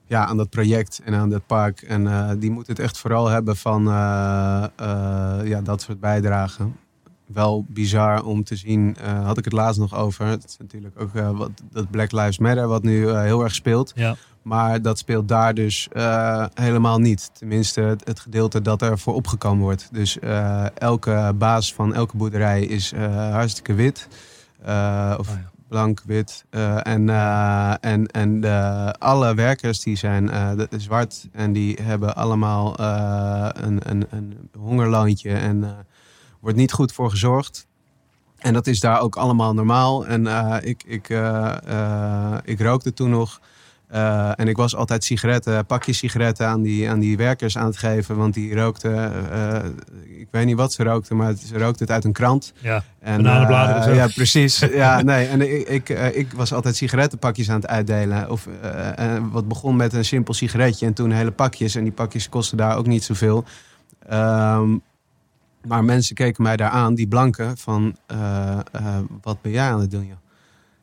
ja, 0.07 0.25
aan 0.25 0.37
dat 0.37 0.49
project 0.49 1.01
en 1.03 1.13
aan 1.13 1.29
dat 1.29 1.45
park. 1.45 1.81
En 1.81 2.37
die 2.39 2.51
moet 2.51 2.67
het 2.67 2.79
echt 2.79 2.97
vooral 2.97 3.27
hebben 3.27 3.55
van 3.55 3.83
ja, 5.43 5.61
dat 5.63 5.81
soort 5.81 5.99
bijdragen. 5.99 6.75
Wel 7.33 7.65
bizar 7.69 8.23
om 8.23 8.43
te 8.43 8.55
zien, 8.55 8.95
eh, 9.01 9.25
had 9.25 9.37
ik 9.37 9.43
het 9.43 9.53
laatst 9.53 9.79
nog 9.79 9.95
over. 9.95 10.25
Het 10.25 10.43
is 10.47 10.57
natuurlijk 10.57 11.01
ook 11.01 11.15
eh, 11.15 11.29
wat, 11.37 11.51
dat 11.71 11.89
Black 11.91 12.11
Lives 12.11 12.37
Matter, 12.37 12.67
wat 12.67 12.83
nu 12.83 13.09
eh, 13.09 13.21
heel 13.21 13.43
erg 13.43 13.55
speelt. 13.55 13.91
Ja. 13.95 14.15
Maar 14.41 14.81
dat 14.81 14.97
speelt 14.97 15.27
daar 15.27 15.53
dus 15.53 15.87
helemaal 16.53 16.99
niet. 16.99 17.29
Tenminste, 17.33 17.81
het, 17.81 18.07
het 18.07 18.19
gedeelte 18.19 18.61
dat 18.61 18.81
er 18.81 18.99
voor 18.99 19.13
opgekomen 19.13 19.63
wordt. 19.63 19.89
Dus 19.91 20.17
elke 20.77 21.33
baas 21.37 21.73
van 21.73 21.93
elke 21.93 22.17
boerderij 22.17 22.63
is 22.65 22.93
hartstikke 23.31 23.73
wit. 23.73 24.07
Of 25.17 25.29
Oh 25.29 25.35
ja. 25.35 25.51
blank, 25.67 26.01
wit. 26.05 26.45
En 26.83 27.09
en, 27.79 28.07
en 28.07 28.41
de, 28.41 28.95
alle 28.99 29.33
werkers 29.35 29.79
die 29.79 29.95
zijn 29.95 30.25
de- 30.25 30.67
zwart. 30.77 31.27
En 31.31 31.53
die 31.53 31.77
hebben 31.81 32.15
allemaal 32.15 32.79
een, 32.79 33.79
een, 33.89 34.05
een 34.09 34.49
hongerloontje. 34.59 35.31
En 35.33 35.65
wordt 36.43 36.57
niet 36.57 36.71
goed 36.71 36.91
voor 36.91 37.09
gezorgd. 37.09 37.67
En 38.37 38.53
dat 38.53 38.67
is 38.67 38.79
daar 38.79 39.01
ook 39.01 39.15
allemaal 39.15 39.53
normaal. 39.53 40.07
En 40.07 40.27
eh, 40.27 40.55
ik, 40.61 40.83
ik, 40.85 41.09
eh, 41.09 41.55
eh, 41.65 42.37
ik 42.43 42.61
rookte 42.61 42.93
toen 42.93 43.09
nog. 43.09 43.39
En 44.37 44.47
ik 44.47 44.57
was 44.57 44.75
altijd 44.75 45.03
sigaretten, 45.03 45.65
pakjes 45.65 45.97
sigaretten 45.97 46.47
aan 46.47 46.61
die, 46.61 46.89
aan 46.89 46.99
die 46.99 47.17
werkers 47.17 47.57
aan 47.57 47.65
het 47.65 47.77
geven. 47.77 48.15
Want 48.17 48.33
die 48.33 48.55
rookten, 48.55 49.11
ik 50.19 50.27
weet 50.31 50.45
niet 50.45 50.55
wat 50.55 50.73
ze 50.73 50.83
rookten, 50.83 51.15
maar 51.15 51.35
ze 51.35 51.57
rookten 51.57 51.85
het 51.85 51.91
uit 51.91 52.03
een 52.03 52.11
krant. 52.11 52.53
Ja. 52.59 52.83
En, 52.99 53.19
of 53.19 53.83
zo. 53.83 53.91
Ja, 53.91 54.07
precies. 54.07 54.59
ja, 54.83 55.01
nee. 55.01 55.27
En 55.27 55.41
ik, 55.41 55.67
ik, 55.67 55.89
ik 56.13 56.33
was 56.33 56.53
altijd 56.53 56.75
sigarettenpakjes 56.75 57.49
aan 57.49 57.55
het 57.55 57.67
uitdelen. 57.67 58.29
Of, 58.29 58.47
wat 59.31 59.47
begon 59.47 59.75
met 59.75 59.93
een 59.93 60.05
simpel 60.05 60.33
sigaretje 60.33 60.85
en 60.85 60.93
toen 60.93 61.11
hele 61.11 61.31
pakjes. 61.31 61.75
En 61.75 61.83
die 61.83 61.93
pakjes 61.93 62.29
kosten 62.29 62.57
daar 62.57 62.77
ook 62.77 62.87
niet 62.87 63.03
zoveel. 63.03 63.45
Ehm, 64.07 64.77
maar 65.67 65.83
mensen 65.83 66.15
keken 66.15 66.43
mij 66.43 66.57
daar 66.57 66.69
aan, 66.69 66.95
die 66.95 67.07
blanken, 67.07 67.57
van 67.57 67.97
eh, 68.05 68.59
eh, 68.71 68.97
wat 69.21 69.41
ben 69.41 69.51
jij 69.51 69.71
aan 69.71 69.79
het 69.79 69.91
doen, 69.91 70.07
joh? 70.07 70.17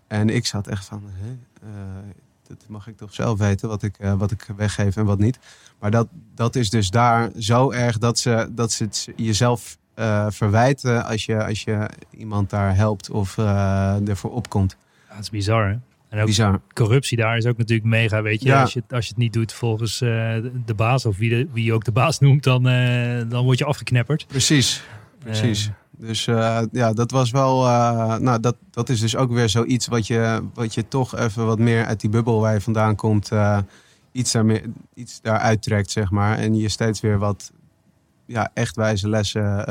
En 0.06 0.28
ik 0.28 0.46
zat 0.46 0.66
echt 0.66 0.84
van, 0.84 1.02
hè? 1.12 1.30
Eh, 1.62 1.70
dat 2.46 2.64
mag 2.68 2.86
ik 2.86 2.96
toch 2.96 3.14
zelf 3.14 3.38
weten, 3.38 3.68
wat 3.68 3.82
ik, 3.82 3.96
wat 4.18 4.30
ik 4.30 4.48
weggeef 4.56 4.96
en 4.96 5.04
wat 5.04 5.18
niet. 5.18 5.38
Maar 5.78 5.90
dat, 5.90 6.08
dat 6.34 6.56
is 6.56 6.70
dus 6.70 6.90
daar 6.90 7.30
zo 7.38 7.70
erg 7.70 7.98
dat 7.98 8.18
ze, 8.18 8.48
dat 8.50 8.72
ze 8.72 8.84
het 8.84 9.08
jezelf 9.16 9.78
verwijten 10.28 11.04
als 11.04 11.24
je, 11.24 11.44
als 11.44 11.64
je 11.64 11.90
iemand 12.10 12.50
daar 12.50 12.76
helpt 12.76 13.10
of 13.10 13.38
ervoor 13.38 14.32
opkomt. 14.32 14.76
Het 15.06 15.20
is 15.20 15.30
bizar 15.30 15.68
hè. 15.68 15.76
En 16.10 16.20
ook 16.20 16.26
Bizar. 16.26 16.60
corruptie 16.72 17.16
daar 17.16 17.36
is 17.36 17.46
ook 17.46 17.56
natuurlijk 17.56 17.88
mega, 17.88 18.22
weet 18.22 18.42
je. 18.42 18.48
Ja. 18.48 18.60
Als, 18.60 18.72
je 18.72 18.80
het- 18.80 18.92
als 18.92 19.04
je 19.04 19.10
het 19.10 19.18
niet 19.20 19.32
doet 19.32 19.52
volgens 19.52 20.00
eh, 20.00 20.08
de- 20.64 20.74
baas 20.74 21.06
of 21.06 21.16
wie, 21.16 21.30
de, 21.30 21.48
wie 21.52 21.64
je 21.64 21.72
ook 21.72 21.84
de 21.84 21.92
baas 21.92 22.18
noemt, 22.18 22.42
dan, 22.44 22.68
eh, 22.68 23.20
dan 23.28 23.44
word 23.44 23.58
je 23.58 23.64
afgeknepperd. 23.64 24.26
Precies, 24.26 24.82
precies. 25.18 25.66
Eh, 25.66 25.72
Dus 26.08 26.26
eh, 26.26 26.60
ja, 26.72 26.92
dat 26.92 27.10
was 27.10 27.30
wel. 27.30 27.62
nou, 28.18 28.40
dat, 28.40 28.56
dat 28.70 28.88
is 28.88 29.00
dus 29.00 29.16
ook 29.16 29.30
weer 29.32 29.48
zoiets 29.48 29.86
wat 29.86 30.06
je, 30.06 30.48
wat 30.54 30.74
je 30.74 30.88
toch 30.88 31.16
even 31.16 31.46
wat 31.46 31.58
meer 31.58 31.84
uit 31.84 32.00
die 32.00 32.10
bubbel 32.10 32.40
waar 32.40 32.52
je 32.54 32.60
vandaan 32.60 32.96
komt. 32.96 33.30
iets, 34.12 34.32
daar 34.32 34.60
iets 34.94 35.20
daaruit 35.20 35.62
trekt, 35.62 35.90
zeg 35.90 36.10
maar. 36.10 36.38
En 36.38 36.56
je 36.56 36.68
steeds 36.68 37.00
weer 37.00 37.18
wat 37.18 37.52
ja, 38.26 38.50
echt 38.54 38.76
wijze 38.76 39.08
lessen 39.08 39.64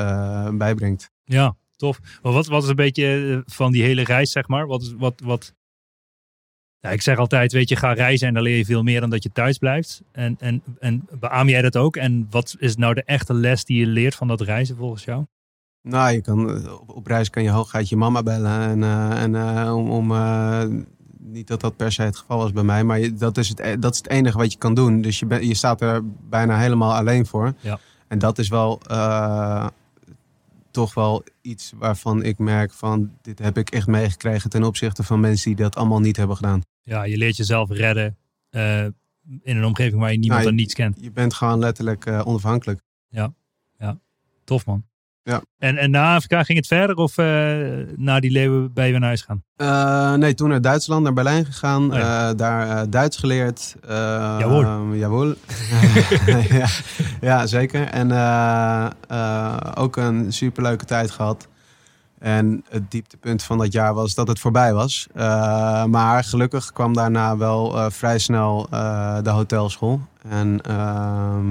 bijbrengt. 0.58 1.10
Ja, 1.24 1.56
tof. 1.76 2.00
Maar 2.22 2.32
wat, 2.32 2.46
wat 2.46 2.62
is 2.62 2.68
een 2.68 2.76
beetje 2.76 3.42
van 3.46 3.72
die 3.72 3.82
hele 3.82 4.04
reis, 4.04 4.30
zeg 4.32 4.48
maar? 4.48 4.66
Wat 4.66 4.94
wat. 4.98 5.20
wat... 5.24 5.54
Ja, 6.80 6.90
ik 6.90 7.02
zeg 7.02 7.18
altijd, 7.18 7.52
weet 7.52 7.68
je, 7.68 7.76
ga 7.76 7.92
reizen 7.92 8.28
en 8.28 8.34
dan 8.34 8.42
leer 8.42 8.56
je 8.56 8.64
veel 8.64 8.82
meer 8.82 9.00
dan 9.00 9.10
dat 9.10 9.22
je 9.22 9.32
thuis 9.32 9.58
blijft. 9.58 10.02
En, 10.12 10.36
en, 10.38 10.62
en 10.78 11.08
beaam 11.18 11.48
jij 11.48 11.62
dat 11.62 11.76
ook? 11.76 11.96
En 11.96 12.26
wat 12.30 12.56
is 12.58 12.76
nou 12.76 12.94
de 12.94 13.02
echte 13.04 13.34
les 13.34 13.64
die 13.64 13.80
je 13.80 13.86
leert 13.86 14.14
van 14.14 14.28
dat 14.28 14.40
reizen 14.40 14.76
volgens 14.76 15.04
jou? 15.04 15.24
Nou, 15.82 16.12
je 16.12 16.20
kan, 16.20 16.64
eh, 16.64 16.80
op, 16.80 16.90
op 16.90 17.06
reis 17.06 17.30
kan 17.30 17.42
je 17.42 17.50
hooguit 17.50 17.88
je 17.88 17.96
mama 17.96 18.22
bellen. 18.22 18.60
En, 18.60 18.82
eh, 18.82 19.22
en 19.22 19.34
eh, 19.34 19.76
om. 19.76 19.90
om 19.90 20.88
niet 21.18 21.46
dat 21.46 21.60
dat 21.60 21.76
per 21.76 21.92
se 21.92 22.02
het 22.02 22.16
geval 22.16 22.38
was 22.38 22.52
bij 22.52 22.62
mij, 22.62 22.84
maar 22.84 22.98
je, 22.98 23.14
dat, 23.14 23.38
is 23.38 23.48
het, 23.48 23.60
e- 23.60 23.78
dat 23.78 23.92
is 23.92 23.98
het 23.98 24.08
enige 24.08 24.38
wat 24.38 24.52
je 24.52 24.58
kan 24.58 24.74
doen. 24.74 25.00
Dus 25.00 25.18
je, 25.18 25.26
ben, 25.26 25.46
je 25.46 25.54
staat 25.54 25.80
er 25.80 26.02
bijna 26.28 26.58
helemaal 26.58 26.94
alleen 26.94 27.26
voor. 27.26 27.52
Ja. 27.60 27.78
En 28.08 28.18
dat 28.18 28.38
is 28.38 28.48
wel 28.48 28.80
toch 30.70 30.94
wel 30.94 31.24
iets 31.40 31.72
waarvan 31.76 32.22
ik 32.22 32.38
merk 32.38 32.72
van 32.72 33.10
dit 33.22 33.38
heb 33.38 33.58
ik 33.58 33.70
echt 33.70 33.86
meegekregen 33.86 34.50
ten 34.50 34.64
opzichte 34.64 35.02
van 35.02 35.20
mensen 35.20 35.54
die 35.54 35.64
dat 35.64 35.76
allemaal 35.76 36.00
niet 36.00 36.16
hebben 36.16 36.36
gedaan. 36.36 36.62
Ja, 36.82 37.02
je 37.02 37.16
leert 37.16 37.36
jezelf 37.36 37.70
redden 37.70 38.16
eh, 38.50 38.84
in 39.42 39.56
een 39.56 39.64
omgeving 39.64 40.00
waar 40.00 40.12
je 40.12 40.18
niemand 40.18 40.40
Nou, 40.40 40.50
en 40.52 40.58
niets 40.58 40.74
kent. 40.74 40.98
Je 41.00 41.10
bent 41.10 41.34
gewoon 41.34 41.58
letterlijk 41.58 42.06
eh, 42.06 42.26
onafhankelijk. 42.26 42.80
Tof 44.44 44.66
man. 44.66 44.84
Ja. 45.22 45.42
En, 45.58 45.76
en 45.76 45.90
na 45.90 46.14
Afrika 46.14 46.42
ging 46.42 46.58
het 46.58 46.66
verder 46.66 46.96
of 46.96 47.18
eh, 47.18 47.26
na 47.96 48.20
die 48.20 48.30
leeuwen 48.30 48.72
ben 48.72 48.84
je 48.84 48.90
weer 48.90 49.00
naar 49.00 49.08
huis 49.08 49.26
gaan? 49.28 50.18
Nee, 50.18 50.34
toen 50.34 50.48
naar 50.48 50.60
Duitsland, 50.60 51.02
naar 51.02 51.12
Berlijn 51.12 51.44
gegaan. 51.44 51.92
Oh 51.92 51.98
ja. 51.98 52.34
daar 52.34 52.90
Duits 52.90 53.16
geleerd. 53.16 53.76
Uh, 53.84 53.90
Jawohl. 54.38 54.94
jawohl. 54.94 55.34
ja, 56.48 56.68
ja, 57.30 57.46
zeker. 57.46 57.86
En 57.86 58.12
ook 59.74 59.96
een 59.96 60.32
superleuke 60.32 60.84
tijd 60.84 61.10
gehad. 61.10 61.48
En 62.20 62.64
het 62.68 62.90
dieptepunt 62.90 63.42
van 63.42 63.58
dat 63.58 63.72
jaar 63.72 63.94
was 63.94 64.14
dat 64.14 64.28
het 64.28 64.38
voorbij 64.38 64.72
was. 64.74 65.06
Eh, 65.14 65.84
maar 65.84 66.24
gelukkig 66.24 66.72
kwam 66.72 66.94
daarna 66.94 67.36
wel 67.36 67.76
eh, 67.78 67.90
vrij 67.90 68.18
snel 68.18 68.66
eh, 68.70 69.22
de 69.22 69.30
hotelschool. 69.30 70.00
En 70.28 70.60
ehm, 70.60 71.46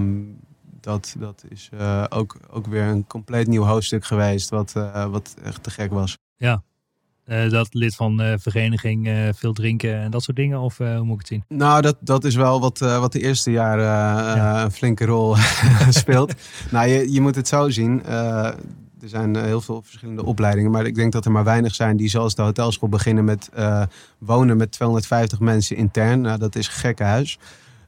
dat, 0.81 1.15
dat 1.17 1.43
is 1.47 1.69
ook, 2.09 2.37
ook 2.51 2.67
weer 2.67 2.83
een 2.83 3.07
compleet 3.07 3.47
nieuw 3.47 3.63
hoofdstuk 3.63 4.05
geweest. 4.05 4.49
Wat, 4.49 4.73
wat 5.11 5.35
echt 5.43 5.63
te 5.63 5.69
gek 5.69 5.91
was. 5.91 6.17
Eh, 6.37 7.49
dat 7.49 7.73
lid 7.73 7.95
van 7.95 8.21
eh 8.21 8.33
vereniging, 8.37 9.29
veel 9.35 9.53
drinken 9.53 9.95
en 9.99 10.11
dat 10.11 10.23
soort 10.23 10.37
dingen? 10.37 10.59
Of 10.59 10.77
hoe 10.77 11.03
moet 11.03 11.13
ik 11.13 11.19
het 11.19 11.27
zien? 11.27 11.43
Nou, 11.47 11.81
dat, 11.81 11.95
dat 11.99 12.23
is 12.23 12.35
wel 12.35 12.59
wat, 12.59 12.79
wat 12.79 13.11
de 13.11 13.19
eerste 13.19 13.51
jaren 13.51 13.85
Ja. 14.35 14.63
een 14.63 14.71
flinke 14.71 15.05
rol 15.05 15.35
speelt. 15.89 16.33
nou, 16.71 16.87
je, 16.87 17.11
je 17.11 17.21
moet 17.21 17.35
het 17.35 17.47
zo 17.47 17.69
zien. 17.69 18.03
Er 19.01 19.09
zijn 19.09 19.35
eh, 19.35 19.43
heel 19.43 19.61
veel 19.61 19.81
verschillende 19.81 20.25
opleidingen. 20.25 20.71
Maar 20.71 20.85
ik 20.85 20.95
denk 20.95 21.11
dat 21.11 21.25
er 21.25 21.31
maar 21.31 21.43
weinig 21.43 21.75
zijn 21.75 21.97
die 21.97 22.09
zoals 22.09 22.35
de 22.35 22.41
hotelschool 22.41 22.89
beginnen 22.89 23.23
met 23.23 23.49
eh, 23.53 23.83
wonen 24.17 24.57
met 24.57 24.71
250 24.71 25.39
mensen 25.39 25.75
intern. 25.75 26.21
Nou, 26.21 26.39
dat 26.39 26.55
is 26.55 26.67
gekke 26.67 27.03
huis. 27.03 27.39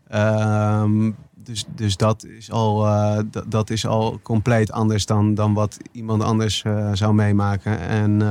Ehm, 0.07 1.11
dus, 1.35 1.65
dus 1.75 1.97
dat 1.97 2.25
is 2.25 2.51
al, 2.51 2.85
eh, 2.85 3.19
dat, 3.47 3.69
is 3.69 3.85
al 3.85 4.19
compleet 4.23 4.71
anders 4.71 5.05
dan, 5.05 5.33
dan 5.33 5.53
wat 5.53 5.77
iemand 5.91 6.23
anders 6.23 6.63
zou 6.93 7.13
meemaken. 7.13 7.79
En 7.79 8.21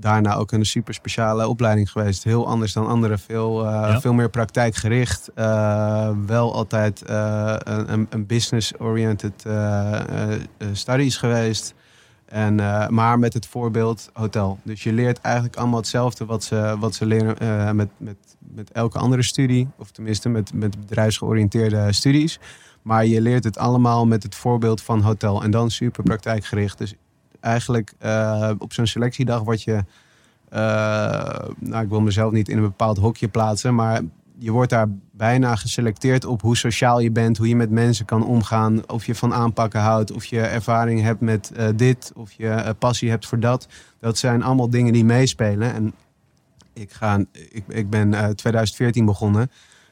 daarna 0.00 0.34
ook 0.34 0.52
een 0.52 0.66
super 0.66 0.94
speciale 0.94 1.48
opleiding 1.48 1.90
geweest. 1.90 2.24
Heel 2.24 2.46
anders 2.46 2.72
dan 2.72 2.86
anderen. 2.86 3.18
Veel, 3.18 3.66
eh, 3.66 3.72
Ja. 3.72 4.00
veel 4.00 4.12
meer 4.12 4.30
praktijkgericht. 4.30 5.30
Eh, 5.34 6.10
wel 6.26 6.54
altijd 6.54 7.02
eh, 7.02 7.54
een, 7.58 8.06
een- 8.10 8.26
business-oriented 8.26 9.46
studies 10.72 11.16
geweest. 11.16 11.74
En, 12.24 12.54
maar 12.94 13.18
met 13.18 13.32
het 13.34 13.46
voorbeeld 13.46 14.10
hotel. 14.12 14.58
Dus 14.62 14.82
je 14.82 14.92
leert 14.92 15.20
eigenlijk 15.20 15.56
allemaal 15.56 15.78
hetzelfde 15.78 16.24
wat 16.24 16.44
ze, 16.44 16.76
wat 16.78 16.94
ze 16.94 17.06
leren 17.06 17.76
met, 17.76 17.88
met, 17.96 18.16
met 18.38 18.70
elke 18.72 18.98
andere 18.98 19.22
studie. 19.22 19.68
Of 19.78 19.90
tenminste 19.90 20.28
met, 20.28 20.52
met 20.54 20.80
bedrijfsgeoriënteerde 20.80 21.92
studies. 21.92 22.38
Maar 22.82 23.06
je 23.06 23.20
leert 23.20 23.44
het 23.44 23.58
allemaal 23.58 24.06
met 24.06 24.22
het 24.22 24.34
voorbeeld 24.34 24.82
van 24.82 25.00
hotel. 25.00 25.42
En 25.42 25.50
dan 25.50 25.70
super 25.70 26.02
praktijkgericht. 26.02 26.78
Dus 26.78 26.94
eigenlijk 27.40 27.92
eh, 27.98 28.50
op 28.58 28.72
zo'n 28.72 28.86
selectiedag 28.86 29.42
word 29.42 29.62
je... 29.62 29.84
eh, 30.48 31.48
nou, 31.58 31.84
ik 31.84 31.88
wil 31.88 32.00
mezelf 32.00 32.32
niet 32.32 32.48
in 32.48 32.56
een 32.56 32.62
bepaald 32.62 32.98
hokje 32.98 33.28
plaatsen. 33.28 33.74
Maar 33.74 34.00
je 34.38 34.50
wordt 34.50 34.70
daar 34.70 34.86
bijna 35.12 35.56
geselecteerd 35.56 36.24
op 36.24 36.40
hoe 36.42 36.56
sociaal 36.56 37.00
je 37.00 37.10
bent. 37.10 37.36
Hoe 37.36 37.48
je 37.48 37.56
met 37.56 37.70
mensen 37.70 38.04
kan 38.04 38.24
omgaan. 38.24 38.88
Of 38.88 39.06
je 39.06 39.14
van 39.14 39.34
aanpakken 39.34 39.80
houdt. 39.80 40.12
Of 40.12 40.24
je 40.24 40.40
ervaring 40.40 41.00
hebt 41.02 41.20
met 41.20 41.52
eh, 41.52 41.68
dit. 41.76 42.12
Of 42.14 42.32
je 42.32 42.74
passie 42.78 43.10
hebt 43.10 43.26
voor 43.26 43.40
dat. 43.40 43.68
Dat 44.00 44.18
zijn 44.18 44.42
allemaal 44.42 44.70
dingen 44.70 44.92
die 44.92 45.04
meespelen. 45.04 45.72
En 45.74 45.94
ik, 46.72 46.92
ga, 46.92 47.24
ik, 47.32 47.64
ik 47.68 47.90
ben 47.90 48.14
eh 48.14 48.28
2014 48.28 49.04
begonnen. 49.04 49.50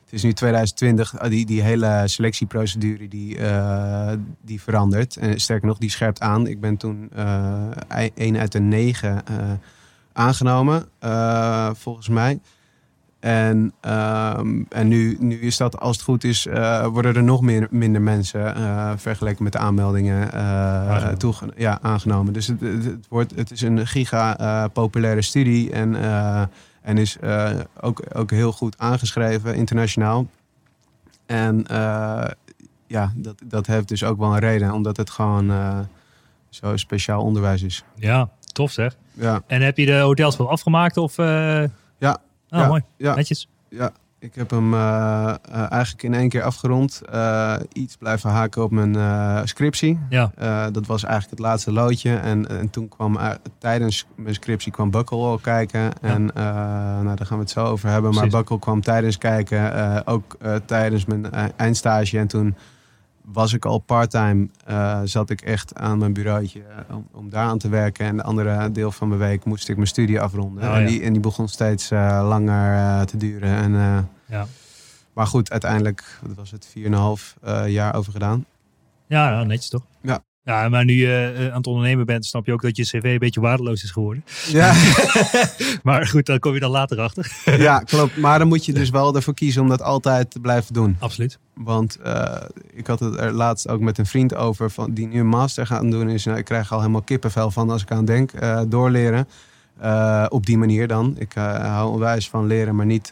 Het 0.09 0.17
is 0.17 0.23
nu 0.23 0.33
2020, 0.33 1.19
ah, 1.19 1.31
die, 1.31 1.47
die 1.47 1.63
hele 1.63 2.03
selectieprocedure 2.05 3.09
die, 3.09 3.39
eh, 3.39 4.13
die 4.41 4.61
verandert. 4.63 5.17
En 5.17 5.41
sterker 5.41 5.69
nog, 5.69 5.79
die 5.79 5.91
scherpt 5.91 6.21
aan. 6.21 6.47
Ik 6.47 6.61
ben 6.61 6.77
toen 6.77 7.11
eh 7.15 8.07
één 8.15 8.37
uit 8.37 8.53
de 8.53 8.61
negen 8.61 9.27
eh, 9.27 9.35
aangenomen, 10.13 10.89
volgens 11.75 12.09
mij. 12.09 12.41
En, 13.21 13.73
ehm, 13.81 14.63
en 14.69 14.89
nu, 14.89 15.17
nu 15.21 15.41
is 15.41 15.57
dat, 15.57 15.81
als 15.81 15.97
het 15.97 16.05
goed 16.05 16.25
is, 16.25 16.47
worden 16.93 17.15
er 17.15 17.23
nog 17.23 17.41
meer, 17.41 17.67
minder 17.71 18.03
mensen 18.03 18.55
vergeleken 18.99 19.45
met 19.45 19.53
de 19.53 19.59
aanmeldingen 19.59 20.33
Aangenomen. 20.33 21.19
toege- 21.19 21.53
ja, 21.57 21.79
aangenomen. 21.83 22.33
Dus 22.33 22.47
het, 22.47 22.61
het, 22.61 22.85
het 22.85 23.07
wordt, 23.09 23.35
het 23.37 23.51
is 23.51 23.61
een 23.61 23.87
giga 23.87 24.39
eh, 24.39 24.65
populaire 24.73 25.23
studie 25.23 25.71
en, 25.71 25.97
en 26.89 26.99
is 26.99 27.19
eh, 27.19 27.59
ook, 27.81 28.03
ook 28.13 28.31
heel 28.31 28.53
goed 28.53 28.79
aangeschreven 28.79 29.55
internationaal. 29.55 30.27
En 31.27 31.67
eh, 31.67 32.31
ja, 32.87 33.13
dat, 33.17 33.43
dat 33.45 33.67
heeft 33.67 33.89
dus 33.89 34.05
ook 34.05 34.19
wel 34.19 34.33
een 34.33 34.39
reden, 34.39 34.73
omdat 34.73 34.97
het 34.97 35.11
gewoon 35.11 35.51
eh, 35.51 35.79
zo 36.49 36.77
speciaal 36.77 37.23
onderwijs 37.23 37.63
is. 37.63 37.85
Ja, 37.95 38.31
tof 38.53 38.71
zeg. 38.73 38.97
Ja, 39.13 39.43
En 39.47 39.63
heb 39.63 39.77
je 39.77 39.87
de 39.87 39.99
hotels 39.99 40.37
wel 40.37 40.51
afgemaakt? 40.51 40.97
Of? 40.97 41.17
Ja. 41.17 41.63
Oh, 41.65 42.09
Ja. 42.49 42.67
mooi. 42.67 42.83
ja. 42.97 43.15
Netjes. 43.15 43.49
Ik 44.21 44.35
heb 44.35 44.51
hem 44.51 44.75
eh, 44.75 45.35
eh, 45.51 45.71
eigenlijk 45.71 46.03
in 46.03 46.15
één 46.15 46.29
keer 46.29 46.43
afgerond. 46.43 47.03
Eh, 47.13 47.55
iets 47.73 47.97
blijven 47.97 48.31
haken 48.31 48.63
op 48.63 48.71
mijn 48.71 49.49
scriptie. 49.49 49.99
Ja. 50.09 50.31
Dat 50.71 50.87
was 50.87 51.05
eigenlijk 51.05 51.31
het 51.31 51.49
laatste 51.49 51.73
loodje. 51.73 52.15
En, 52.17 52.49
en 52.49 52.71
toen 52.71 52.89
kwam 52.89 53.19
tijdens 53.59 54.07
mijn 54.15 54.35
scriptie 54.35 54.73
kwam 54.73 54.91
Buckle 54.91 55.19
al 55.19 55.39
kijken. 55.39 56.01
En 56.01 56.31
nou, 57.03 57.17
daar 57.17 57.27
gaan 57.27 57.37
we 57.37 57.43
het 57.43 57.53
zo 57.53 57.65
over 57.65 57.89
hebben. 57.89 58.15
Maar. 58.15 58.27
Buckle 58.29 58.59
kwam 58.59 58.81
tijdens 58.81 59.19
kijken. 59.19 60.07
ook 60.07 60.37
tijdens 60.67 61.05
mijn 61.05 61.33
eindstage. 61.57 62.19
En 62.19 62.27
toen 62.27 62.57
was 63.33 63.53
ik 63.53 63.65
al 63.65 63.79
parttime. 63.79 64.49
eh, 64.65 65.01
zat 65.05 65.31
ik 65.31 65.41
echt 65.41 65.75
aan 65.75 65.99
mijn 65.99 66.13
bureautje 66.13 66.63
eh, 66.89 66.97
om, 66.97 67.09
om 67.13 67.31
daar 67.31 67.45
aan 67.47 67.59
te 67.59 67.69
werken. 67.69 68.07
En 68.07 68.17
de 68.17 68.23
andere 68.23 68.71
deel 68.73 68.91
van 68.93 69.09
mijn 69.09 69.21
week 69.21 69.45
moest 69.45 69.69
ik 69.69 69.77
mijn 69.77 69.89
studie 69.89 70.21
afronden. 70.21 70.69
Oh, 70.69 70.77
en, 70.77 70.87
die, 70.87 71.03
en 71.03 71.13
die 71.13 71.23
begon 71.23 71.49
steeds 71.49 71.91
eh, 71.91 72.27
langer 72.29 73.07
te 73.07 73.17
duren. 73.17 73.51
En, 73.57 73.73
Ja. 74.27 74.47
maar 75.13 75.27
goed, 75.27 75.51
uiteindelijk 75.51 76.19
wat 76.27 76.37
was 76.37 76.51
het 76.51 76.69
4,5 76.79 77.35
eh 77.43 77.69
jaar 77.69 77.95
over 77.95 78.13
gedaan. 78.13 78.45
Ja, 79.07 79.31
nou, 79.31 79.47
netjes 79.47 79.69
toch? 79.69 79.83
Ja. 80.01 80.23
Ja, 80.49 80.69
maar 80.69 80.85
nu 80.85 80.93
je 80.93 81.35
eh, 81.37 81.47
aan 81.49 81.57
het 81.57 81.67
ondernemen 81.67 82.07
bent, 82.07 82.27
snap 82.27 82.47
je 82.47 82.53
ook 82.53 82.63
dat 82.63 82.77
je 82.77 82.83
cv 82.83 83.03
een 83.05 83.19
beetje 83.19 83.41
waardeloos 83.41 83.83
is 83.83 83.91
geworden. 83.91 84.25
Ja, 84.47 84.75
Maar 85.83 86.07
goed, 86.07 86.27
daar 86.27 86.39
kom 86.39 86.55
je 86.55 86.61
dan 86.61 86.71
later 86.71 87.01
achter. 87.01 87.33
ja, 87.59 87.79
klopt. 87.79 88.17
Maar 88.17 88.39
dan 88.39 88.49
moet 88.49 88.65
je 88.65 88.73
dus 88.73 88.91
wel 88.91 89.15
ervoor 89.15 89.35
kiezen 89.35 89.63
om 89.63 89.69
dat 89.69 89.83
altijd 89.83 90.31
te 90.31 90.41
blijven 90.41 90.75
doen. 90.75 90.97
Absoluut. 90.99 91.39
Want 91.55 91.97
eh, 91.97 92.37
ik 92.73 92.87
had 92.87 93.01
het 93.01 93.17
er 93.17 93.33
laatst 93.33 93.69
ook 93.69 93.81
met 93.81 93.99
een 93.99 94.07
vriend 94.07 94.35
over 94.35 94.71
van, 94.71 94.95
die 94.95 95.07
nu 95.07 95.21
een 95.21 95.27
master 95.27 95.67
gaat 95.67 95.91
doen. 95.91 96.09
Is, 96.09 96.25
nou, 96.25 96.39
ik 96.39 96.45
krijg 96.45 96.73
al 96.73 96.81
helemaal 96.81 97.03
kippenvel 97.03 97.51
van 97.51 97.71
als 97.71 97.83
ik 97.83 97.91
aan 97.91 98.05
denk. 98.05 98.33
eh, 98.33 98.61
doorleren. 98.69 99.29
Op 100.29 100.47
die 100.47 100.59
manier 100.59 100.89
dan. 100.89 101.15
Ik 101.19 101.33
hou 101.35 101.93
onwijs 101.93 102.29
van 102.29 102.47
leren, 102.47 102.75
maar 102.77 102.87
niet, 102.87 103.11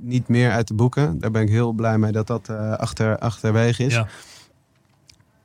niet 0.00 0.28
meer 0.28 0.50
uit 0.50 0.68
de 0.68 0.74
boeken. 0.74 1.18
Daar 1.18 1.30
ben 1.30 1.42
ik 1.42 1.48
heel 1.48 1.72
blij 1.72 1.98
mee 1.98 2.12
dat 2.12 2.26
dat 2.26 2.48
achter, 2.78 3.18
achterwege 3.18 3.84
is. 3.84 3.94
Ja. 3.94 4.06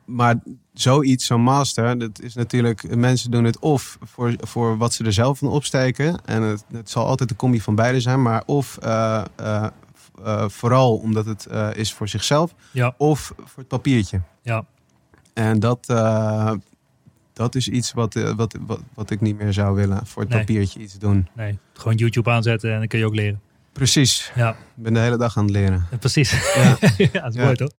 Maar 0.06 0.36
zoiets, 0.74 1.26
zo'n 1.26 1.42
master, 1.42 1.98
dat 2.00 2.22
is 2.22 2.34
natuurlijk, 2.36 2.96
mensen 2.96 3.32
doen 3.32 3.44
het 3.44 3.60
of 3.60 3.98
voor, 4.02 4.34
voor 4.40 4.78
wat 4.78 4.94
ze 4.94 5.04
er 5.04 5.14
zelf 5.14 5.38
van 5.38 5.48
opsteken. 5.48 6.22
En 6.26 6.42
het, 6.42 6.66
het 6.72 6.90
zal 6.90 7.06
altijd 7.06 7.30
een 7.30 7.36
combi 7.36 7.62
van 7.62 7.76
beide 7.76 8.00
zijn, 8.00 8.22
maar 8.22 8.44
of 8.46 8.78
eh, 8.78 9.24
eh, 9.36 9.66
eh, 10.24 10.50
vooral 10.50 10.96
omdat 10.98 11.26
het 11.26 11.48
is 11.78 11.94
voor 11.94 12.08
zichzelf, 12.08 12.54
Ja. 12.72 12.94
of 12.98 13.20
voor 13.38 13.56
het 13.56 13.68
papiertje. 13.68 14.22
Ja. 14.42 14.66
En 15.34 15.60
dat, 15.60 15.86
dat 17.34 17.56
is 17.56 17.68
iets 17.68 17.92
wat, 17.94 18.14
wat, 18.36 18.56
wat, 18.66 18.80
wat 18.94 19.10
ik 19.10 19.22
niet 19.22 19.38
meer 19.38 19.54
zou 19.54 19.76
willen, 19.76 20.06
voor 20.08 20.22
het 20.22 20.32
Nee. 20.32 20.40
papiertje 20.40 20.80
iets 20.80 20.98
doen. 21.00 21.28
Nee, 21.36 21.58
gewoon 21.74 21.96
YouTube 21.98 22.30
aanzetten 22.32 22.72
en 22.74 22.78
dan 22.80 22.88
kun 22.88 23.00
je 23.00 23.06
ook 23.06 23.16
leren. 23.16 23.42
Precies, 23.72 24.32
Ja, 24.36 24.50
ik 24.50 24.56
ben 24.84 24.94
de 24.94 25.00
hele 25.00 25.18
dag 25.18 25.38
aan 25.38 25.44
het 25.44 25.54
leren. 25.54 25.88
precies. 26.00 26.54
Ja. 26.56 26.62
ja, 26.98 27.22
dat 27.22 27.30
is 27.30 27.36
Ja. 27.36 27.44
mooi 27.44 27.56
toch? 27.56 27.70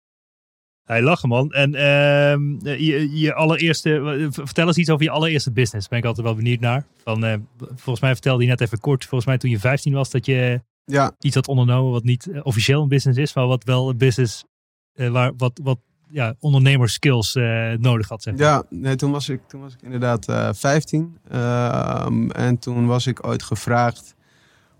Hij 0.85 1.03
lachen 1.03 1.29
man. 1.29 1.53
En 1.53 1.75
ehm, 1.75 2.66
je, 2.83 3.18
je 3.18 3.35
allereerste, 3.35 4.29
vertel 4.31 4.66
eens 4.66 4.77
iets 4.77 4.90
over 4.90 5.05
je 5.05 5.11
allereerste 5.11 5.53
business. 5.53 5.88
Ben 5.88 5.99
ik 5.99 6.05
altijd 6.05 6.27
wel 6.27 6.35
benieuwd 6.35 6.61
naar. 6.61 6.87
Van, 7.05 7.25
eh, 7.25 7.35
volgens 7.59 8.01
mij 8.01 8.12
vertelde 8.12 8.42
je 8.42 8.49
net 8.49 8.61
even 8.61 8.81
kort, 8.81 9.03
volgens 9.05 9.27
mij 9.27 9.38
toen 9.38 9.51
je 9.51 9.59
15 9.59 9.92
was, 9.92 10.11
dat 10.11 10.27
je 10.27 10.61
Ja, 10.85 11.16
iets 11.20 11.35
had 11.35 11.49
ondernomen 11.49 11.92
wat 11.92 12.05
niet 12.05 12.27
eh, 12.27 12.40
officieel 12.42 12.83
een 12.83 12.88
business 12.88 13.18
is, 13.18 13.35
maar 13.35 13.47
wat 13.47 13.64
wel 13.64 13.88
een 13.88 13.97
business, 13.97 14.44
eh, 14.92 15.09
waar, 15.09 15.33
wat, 15.37 15.61
wat 15.62 15.79
ja, 16.11 16.35
ondernemerskills 16.38 17.35
eh 17.35 17.73
nodig 17.73 18.09
had. 18.09 18.23
Zeg. 18.23 18.35
maar. 18.35 18.42
Ja, 18.42 18.62
nee, 18.70 18.97
toen, 18.97 19.11
was 19.11 19.29
ik, 19.29 19.40
toen 19.47 19.61
was 19.61 19.73
ik 19.73 19.83
inderdaad 19.83 20.29
eh 20.29 20.49
15. 20.53 21.18
Ehm, 21.29 22.31
en 22.31 22.59
toen 22.59 22.87
was 22.87 23.07
ik 23.07 23.27
ooit 23.27 23.42
gevraagd 23.42 24.13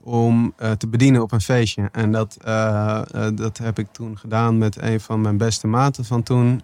om 0.05 0.53
eh, 0.57 0.71
te 0.71 0.87
bedienen 0.87 1.23
op 1.23 1.33
een 1.33 1.41
feestje. 1.41 1.89
En 1.93 2.13
dat, 2.13 2.37
eh, 2.45 3.03
eh, 3.13 3.27
dat 3.35 3.59
heb 3.59 3.79
ik 3.79 3.87
toen 3.93 4.19
gedaan 4.19 4.59
met 4.59 4.83
een 4.83 5.01
van 5.01 5.21
mijn 5.21 5.37
beste 5.37 5.67
maten 5.67 6.05
van 6.05 6.23
toen. 6.23 6.63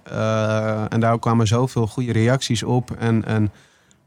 En 0.89 1.01
daar 1.01 1.19
kwamen 1.19 1.47
zoveel 1.47 1.87
goede 1.87 2.13
reacties 2.13 2.63
op. 2.63 2.91
En, 2.91 3.25
en 3.25 3.51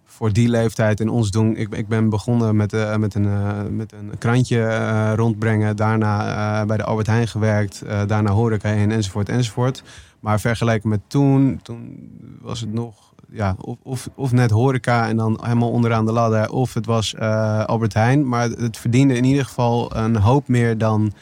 voor 0.06 0.34
die 0.34 0.50
leeftijd 0.50 1.00
en 1.00 1.10
ons 1.10 1.32
doen... 1.32 1.56
Ik, 1.56 1.76
ik 1.76 1.88
ben 1.88 2.10
begonnen 2.10 2.56
met, 2.56 2.98
met, 2.98 3.15
een, 3.15 3.76
met 3.76 3.91
een 3.91 4.17
krantje 4.17 5.15
rondbrengen. 5.15 5.76
Daarna 5.76 6.65
bij 6.65 6.78
de 6.78 6.84
Albert 6.84 7.08
Heijn 7.08 7.28
gewerkt. 7.28 7.84
daarna 8.08 8.32
horeca 8.32 8.69
heen, 8.69 8.91
enzovoort, 8.91 9.30
enzovoort. 9.30 9.84
Maar 10.19 10.39
vergeleken 10.39 10.89
met 10.89 11.02
toen, 11.08 11.60
toen 11.63 12.10
was 12.41 12.62
het 12.62 12.74
nog 12.74 13.12
ja, 13.31 13.55
of, 13.59 13.77
of, 13.83 14.09
of 14.15 14.31
net 14.31 14.49
horeca 14.51 15.07
en 15.07 15.17
dan 15.17 15.39
helemaal 15.41 15.71
onderaan 15.71 16.05
de 16.05 16.12
ladder. 16.12 16.49
Of 16.51 16.73
het 16.73 16.86
was 16.86 17.13
eh, 17.13 17.63
Albert 17.65 17.93
Heijn. 17.93 18.27
Maar 18.27 18.49
het 18.49 18.77
verdiende 18.77 19.15
in 19.15 19.23
ieder 19.23 19.45
geval 19.45 19.95
een 19.95 20.15
hoop 20.15 20.47
meer 20.47 20.77
dan, 20.77 21.13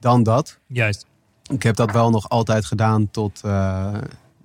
dan 0.00 0.22
dat. 0.22 0.58
Juist. 0.66 1.06
Ik 1.52 1.62
heb 1.62 1.76
dat 1.76 1.92
wel 1.92 2.10
nog 2.10 2.28
altijd 2.28 2.64
gedaan 2.64 3.10
tot 3.10 3.40
eh, 3.44 3.94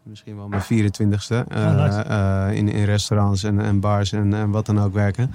misschien 0.04 0.36
wel 0.36 0.48
mijn 0.48 0.62
24ste. 0.62 1.48
eh, 1.48 1.66
Oh, 1.66 1.76
nice. 1.76 2.00
eh, 2.02 2.58
in, 2.58 2.68
in 2.70 2.84
restaurants 2.86 3.44
en, 3.44 3.60
en 3.60 3.80
bars 3.80 4.12
en, 4.12 4.34
en 4.34 4.50
wat 4.50 4.66
dan 4.66 4.80
ook 4.80 4.94
werken. 4.94 5.32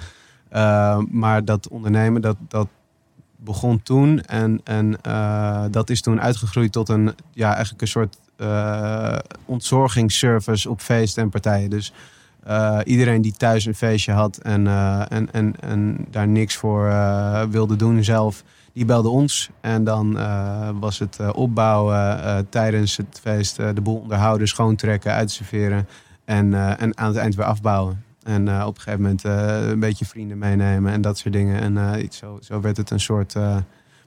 Maar 1.09 1.45
dat 1.45 1.67
ondernemen, 1.69 2.21
dat, 2.21 2.37
dat 2.47 2.67
begon 3.35 3.81
toen. 3.81 4.21
En, 4.21 4.61
en 4.63 4.97
dat 5.71 5.89
is 5.89 6.01
toen 6.01 6.21
uitgegroeid 6.21 6.71
tot 6.71 6.89
een, 6.89 7.15
ja, 7.31 7.51
eigenlijk 7.53 7.81
een 7.81 7.87
soort 7.87 8.17
eh, 8.37 9.17
ontzorgingsservice 9.45 10.69
op 10.69 10.81
feesten 10.81 11.23
en 11.23 11.29
partijen. 11.29 11.69
Dus 11.69 11.93
eh, 12.43 12.79
iedereen 12.83 13.21
die 13.21 13.33
thuis 13.33 13.65
een 13.65 13.75
feestje 13.75 14.11
had 14.11 14.37
en, 14.37 14.67
eh, 14.67 15.11
en, 15.11 15.31
en, 15.31 15.53
en 15.59 16.05
daar 16.11 16.27
niks 16.27 16.55
voor 16.55 16.91
wilde 17.49 17.75
doen 17.75 18.03
zelf, 18.03 18.43
die 18.73 18.85
belde 18.85 19.09
ons. 19.09 19.49
En 19.61 19.83
dan 19.83 20.13
was 20.79 20.99
het 20.99 21.31
opbouwen 21.33 22.49
tijdens 22.49 22.97
het 22.97 23.19
feest, 23.21 23.55
de 23.55 23.81
boel 23.81 23.99
onderhouden, 23.99 24.47
schoontrekken, 24.47 25.11
uitserveren 25.11 25.87
en, 26.25 26.77
en 26.77 26.97
aan 26.97 27.07
het 27.07 27.17
eind 27.17 27.35
weer 27.35 27.45
afbouwen. 27.45 28.03
En 28.23 28.63
op 28.63 28.75
een 28.75 28.81
gegeven 28.81 29.01
moment 29.01 29.23
een 29.23 29.79
beetje 29.79 30.05
vrienden 30.05 30.37
meenemen 30.37 30.91
en 30.91 31.01
dat 31.01 31.17
soort 31.17 31.33
dingen. 31.33 31.77
En 31.77 32.03
iets 32.03 32.17
zo, 32.17 32.37
zo 32.41 32.61
werd 32.61 32.77
het 32.77 32.89
een 32.89 32.99
soort 32.99 33.35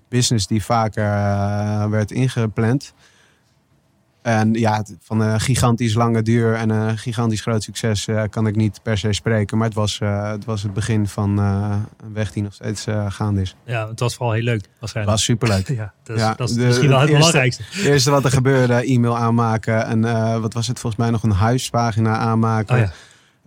business 0.09 0.47
die 0.47 0.65
vaker 0.65 1.11
werd 1.91 2.11
ingepland. 2.11 2.95
En 4.23 4.53
ja, 4.55 4.77
het- 4.77 4.97
van 5.01 5.21
een 5.21 5.41
gigantisch 5.41 5.95
lange 5.95 6.23
duur 6.23 6.55
en 6.55 6.71
een 6.71 6.99
gigantisch 6.99 7.41
groot 7.41 7.63
succes 7.63 8.07
eh, 8.09 8.23
kan 8.31 8.47
ik 8.47 8.57
niet 8.57 8.81
per 8.83 8.99
se 8.99 9.13
spreken. 9.13 9.57
Maar 9.59 9.67
het 9.67 9.77
was, 9.77 9.99
eh, 10.01 10.31
het, 10.31 10.45
was 10.45 10.63
het 10.63 10.73
begin 10.75 11.09
van 11.09 11.39
eh, 11.39 11.77
een 12.05 12.13
weg 12.13 12.33
die 12.33 12.43
nog 12.43 12.55
steeds 12.55 12.87
gaande 13.09 13.41
is. 13.41 13.57
Ja, 13.65 13.89
het 13.89 14.01
was 14.01 14.15
vooral 14.15 14.35
heel 14.35 14.43
leuk 14.45 14.61
Het 14.61 14.69
waarschijnlijk. 14.81 15.17
was 15.17 15.25
superleuk. 15.25 15.69
Ja, 15.81 15.93
dat 16.03 16.17
is, 16.17 16.23
Ja, 16.23 16.35
dat 16.35 16.49
is 16.49 16.55
de- 16.55 16.65
misschien 16.65 16.89
wel 16.89 16.99
het 17.01 17.09
het 17.09 17.17
eerste- 17.17 17.33
belangrijkste. 17.33 17.63
Het 17.79 17.85
eerste 17.93 18.11
wat 18.11 18.25
er 18.25 18.31
gebeurde, 18.31 18.75
e-mail 18.75 19.17
aanmaken. 19.19 19.87
En 19.87 20.01
wat 20.41 20.53
was 20.55 20.67
het 20.67 20.79
volgens 20.79 21.03
mij 21.03 21.11
nog 21.11 21.23
een 21.23 21.31
huispagina 21.31 22.17
aanmaken. 22.17 22.77
Oh 22.77 22.83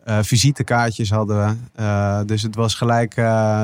ja. 0.05 0.23
Visitekaartjes 0.23 1.09
hadden 1.09 1.57
we. 1.75 2.23
Dus 2.25 2.41
het 2.41 2.55
was 2.55 2.75
gelijk 2.75 3.13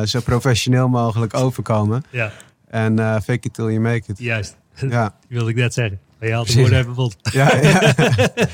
zo 0.05 0.19
professioneel 0.23 0.87
mogelijk 0.89 1.33
overkomen. 1.33 2.03
Ja, 2.09 2.31
En 2.67 2.97
fake 2.97 3.39
it 3.41 3.53
till 3.53 3.65
you 3.65 3.79
make 3.79 4.03
it. 4.07 4.19
juist. 4.19 4.57
Ja, 4.89 5.15
wilde 5.29 5.49
ik 5.49 5.55
net 5.55 5.73
zeggen. 5.73 5.99
Je 6.19 6.33
had 6.33 6.47
de 6.47 6.59
woorden 6.59 7.11
ja, 7.31 7.55
ja. 7.61 7.93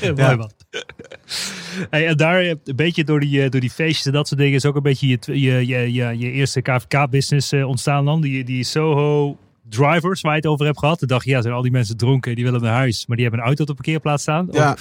Mooi 0.00 0.14
Ja. 0.14 0.36
man. 0.36 0.50
Hey, 1.90 2.06
en 2.06 2.16
daar 2.16 2.40
eh, 2.40 2.48
een 2.48 2.76
beetje 2.76 3.04
door 3.04 3.20
die, 3.20 3.42
eh, 3.42 3.50
door 3.50 3.60
die 3.60 3.70
feestjes 3.70 4.06
en 4.06 4.12
dat 4.12 4.28
soort 4.28 4.40
dingen 4.40 4.54
is 4.54 4.64
ook 4.64 4.76
een 4.76 4.82
beetje 4.82 5.08
je, 5.08 5.18
je, 5.40 5.66
je, 5.66 5.92
je, 5.92 6.18
je 6.18 6.30
eerste 6.30 6.62
KVK-business 6.62 7.52
ontstaan 7.52 8.04
dan. 8.04 8.20
Die, 8.20 8.44
die 8.44 8.64
Soho 8.64 9.36
drivers 9.68 10.20
waar 10.20 10.32
je 10.32 10.38
het 10.38 10.46
over 10.46 10.66
hebt 10.66 10.78
gehad. 10.78 10.98
Toen 10.98 11.08
dacht 11.08 11.24
je, 11.24 11.30
ja, 11.30 11.42
zijn 11.42 11.54
al 11.54 11.62
die 11.62 11.70
mensen 11.70 11.96
dronken, 11.96 12.34
die 12.34 12.44
willen 12.44 12.60
naar 12.60 12.74
huis. 12.74 13.06
Maar 13.06 13.16
die 13.16 13.24
hebben 13.26 13.42
een 13.42 13.48
auto 13.48 13.62
op 13.62 13.68
de 13.68 13.74
parkeerplaats 13.74 14.22
staan. 14.22 14.48
Ja, 14.50 14.76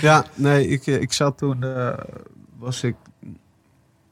ja 0.00 0.24
nee, 0.34 0.68
ik, 0.68 0.86
ik 0.86 1.12
zat 1.12 1.38
toen, 1.38 1.62
eh, 1.62 1.98
was 2.58 2.82
ik 2.82 2.94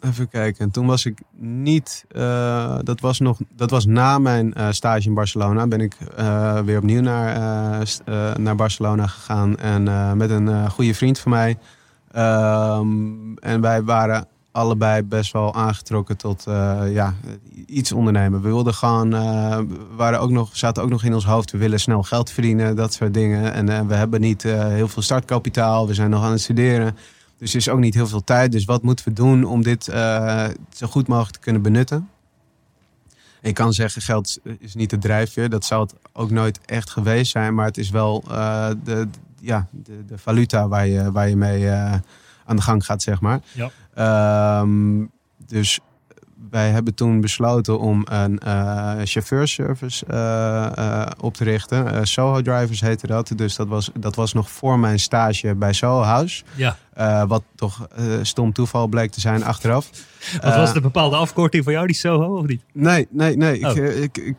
Even 0.04 0.28
kijken. 0.28 0.70
Toen 0.70 0.86
was 0.86 1.06
ik 1.06 1.18
niet. 1.36 2.04
eh, 2.08 2.78
dat, 2.82 3.00
was 3.00 3.20
nog, 3.20 3.38
dat 3.56 3.70
was 3.70 3.86
na 3.86 4.18
mijn 4.18 4.54
eh, 4.54 4.70
stage 4.70 5.08
in 5.08 5.14
Barcelona. 5.14 5.66
Ben 5.66 5.80
ik 5.80 5.96
eh, 6.16 6.60
weer 6.60 6.78
opnieuw 6.78 7.00
naar, 7.00 7.86
naar 8.38 8.56
Barcelona 8.56 9.06
gegaan. 9.06 9.56
En 9.58 10.16
met 10.16 10.30
een 10.30 10.70
goede 10.70 10.94
vriend 10.94 11.18
van 11.18 11.30
mij. 11.30 11.58
Ehm, 12.12 12.86
en 13.34 13.60
wij 13.60 13.82
waren 13.82 14.26
allebei 14.52 15.02
best 15.02 15.32
wel 15.32 15.54
aangetrokken 15.54 16.16
tot 16.16 16.44
ja, 16.88 17.14
iets 17.66 17.92
ondernemen. 17.92 18.42
We 18.42 18.48
wilden 18.48 18.74
gewoon. 18.74 19.10
waren 19.96 20.20
ook 20.20 20.30
nog, 20.30 20.48
zaten 20.52 20.82
ook 20.82 20.90
nog 20.90 21.04
in 21.04 21.14
ons 21.14 21.26
hoofd. 21.26 21.50
We 21.50 21.58
willen 21.58 21.80
snel 21.80 22.02
geld 22.02 22.30
verdienen, 22.30 22.76
dat 22.76 22.92
soort 22.92 23.14
dingen. 23.14 23.52
En 23.52 23.88
we 23.88 23.94
hebben 23.94 24.20
niet 24.20 24.42
heel 24.42 24.88
veel 24.88 25.02
startkapitaal. 25.02 25.86
We 25.86 25.94
zijn 25.94 26.10
nog 26.10 26.24
aan 26.24 26.30
het 26.30 26.40
studeren. 26.40 26.96
Dus 27.44 27.52
er 27.52 27.58
is 27.58 27.68
ook 27.68 27.78
niet 27.78 27.94
heel 27.94 28.06
veel 28.06 28.24
tijd. 28.24 28.52
Dus 28.52 28.64
wat 28.64 28.82
moeten 28.82 29.04
we 29.08 29.12
doen 29.12 29.44
om 29.44 29.62
dit 29.62 29.88
eh, 29.88 30.48
zo 30.74 30.86
goed 30.86 31.06
mogelijk 31.08 31.34
te 31.34 31.40
kunnen 31.40 31.62
benutten? 31.62 32.08
Ik 33.40 33.54
kan 33.54 33.72
zeggen, 33.72 34.02
geld 34.02 34.38
is 34.58 34.74
niet 34.74 34.90
de 34.90 34.98
drijfveer. 34.98 35.48
Dat 35.48 35.64
zou 35.64 35.82
het 35.82 35.94
ook 36.12 36.30
nooit 36.30 36.60
echt 36.64 36.90
geweest 36.90 37.30
zijn. 37.30 37.54
Maar 37.54 37.66
het 37.66 37.78
is 37.78 37.90
wel 37.90 38.24
eh, 38.28 38.70
de, 38.84 39.08
ja, 39.40 39.66
de, 39.70 40.04
de 40.04 40.18
valuta 40.18 40.68
waar 40.68 40.86
je, 40.86 41.12
waar 41.12 41.28
je 41.28 41.36
mee 41.36 41.68
eh, 41.68 41.92
aan 42.44 42.56
de 42.56 42.62
gang 42.62 42.84
gaat, 42.84 43.02
zeg 43.02 43.20
maar. 43.20 43.40
Ja. 43.52 43.70
Ehm, 43.94 45.04
dus 45.46 45.80
wij 46.54 46.70
hebben 46.70 46.94
toen 46.94 47.20
besloten 47.20 47.78
om 47.78 48.02
een 48.10 48.38
eh 48.38 48.92
chauffeurservice 49.04 50.06
eh, 50.06 50.78
eh, 50.78 51.06
op 51.20 51.34
te 51.34 51.44
richten. 51.44 52.06
Soho 52.06 52.42
Drivers 52.42 52.80
heette 52.80 53.06
dat. 53.06 53.32
Dus 53.36 53.56
dat 53.56 53.68
was, 53.68 53.90
dat 53.98 54.14
was 54.14 54.32
nog 54.32 54.50
voor 54.50 54.78
mijn 54.78 54.98
stage 54.98 55.54
bij 55.54 55.72
Soho 55.72 56.02
House. 56.02 56.44
Ja. 56.54 56.76
Wat 57.26 57.42
toch 57.54 57.88
stom 58.22 58.52
toeval 58.52 58.86
bleek 58.86 59.10
te 59.10 59.20
zijn 59.20 59.44
achteraf. 59.44 59.90
Wat 60.42 60.56
was 60.56 60.72
de 60.72 60.80
bepaalde 60.80 61.16
afkorting 61.16 61.64
voor 61.64 61.72
jou, 61.72 61.86
die 61.86 61.96
Soho, 61.96 62.38
of 62.38 62.46
niet? 62.46 62.62
Nee, 62.72 63.06
nee, 63.10 63.36
nee. 63.36 63.58
Ik, 63.58 63.66
Oh. 63.66 63.76
ik, 63.76 64.18
ik- 64.18 64.36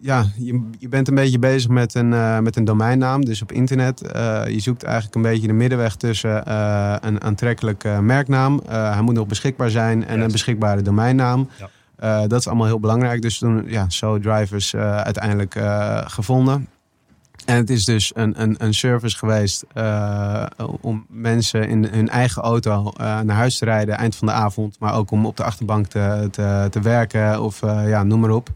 ja, 0.00 0.24
je, 0.36 0.68
je 0.78 0.88
bent 0.88 1.08
een 1.08 1.14
beetje 1.14 1.38
bezig 1.38 1.70
met 1.70 1.94
een, 1.94 2.12
eh, 2.12 2.38
met 2.38 2.56
een 2.56 2.64
domeinnaam. 2.64 3.24
Dus 3.24 3.42
op 3.42 3.52
internet. 3.52 4.02
eh, 4.02 4.42
je 4.46 4.60
zoekt 4.60 4.82
eigenlijk 4.82 5.14
een 5.14 5.22
beetje 5.22 5.46
de 5.46 5.52
middenweg 5.52 5.96
tussen 5.96 6.46
eh, 6.46 6.94
een 7.00 7.22
aantrekkelijke 7.22 7.98
merknaam. 8.02 8.62
Hij 8.68 9.02
moet 9.02 9.14
nog 9.14 9.26
beschikbaar 9.26 9.70
zijn. 9.70 10.06
En 10.06 10.20
een 10.20 10.32
beschikbare 10.32 10.82
domeinnaam. 10.82 11.48
Ja. 11.58 12.26
Dat 12.26 12.40
is 12.40 12.46
allemaal 12.46 12.66
heel 12.66 12.80
belangrijk. 12.80 13.22
Dus 13.22 13.38
toen, 13.38 13.64
ja, 13.66 13.88
So 13.88 14.18
Drivers 14.18 14.74
uiteindelijk 14.74 15.60
gevonden. 16.04 16.68
En 17.44 17.56
het 17.56 17.70
is 17.70 17.84
dus 17.84 18.12
een, 18.14 18.42
een, 18.42 18.54
een 18.58 18.74
service 18.74 19.16
geweest 19.16 19.64
om 20.80 21.06
mensen 21.08 21.68
in 21.68 21.84
hun 21.84 22.08
eigen 22.08 22.42
auto 22.42 22.92
naar 22.96 23.36
huis 23.36 23.58
te 23.58 23.64
rijden 23.64 23.96
eind 23.96 24.16
van 24.16 24.26
de 24.26 24.32
avond. 24.32 24.76
Maar 24.78 24.94
ook 24.94 25.10
om 25.10 25.26
op 25.26 25.36
de 25.36 25.44
achterbank 25.44 25.86
te, 25.86 26.28
te, 26.30 26.66
te 26.70 26.80
werken 26.80 27.42
of 27.42 27.60
ja, 27.60 28.02
noem 28.02 28.20
maar 28.20 28.30
op. 28.30 28.50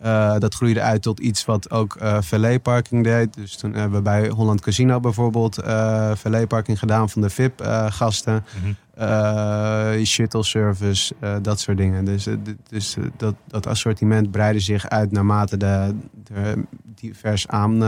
Eh, 0.00 0.38
dat 0.38 0.54
groeide 0.54 0.80
uit 0.80 1.02
tot 1.02 1.20
iets 1.20 1.44
wat 1.44 1.70
ook 1.70 1.96
eh 1.96 2.16
valet 2.20 2.62
parking 2.62 3.04
deed. 3.04 3.34
Dus 3.34 3.56
toen 3.56 3.74
hebben 3.74 3.98
we 3.98 4.02
bij 4.02 4.28
Holland 4.28 4.60
Casino 4.60 5.00
bijvoorbeeld 5.00 5.58
eh 5.58 6.12
valet 6.14 6.48
parking 6.48 6.78
gedaan 6.78 7.10
van 7.10 7.22
de 7.22 7.30
VIP-gasten. 7.30 8.44
Mhm. 8.62 10.04
Shuttle 10.04 10.44
service, 10.44 11.14
dat 11.42 11.60
soort 11.60 11.76
dingen. 11.76 12.04
Dus, 12.04 12.26
dus 12.68 12.96
dat, 13.16 13.34
dat 13.46 13.66
assortiment 13.66 14.30
breidde 14.30 14.60
zich 14.60 14.88
uit 14.88 15.12
naarmate 15.12 15.56
de, 15.56 15.94
de 16.24 16.64
divers 16.94 17.48
aan, 17.48 17.84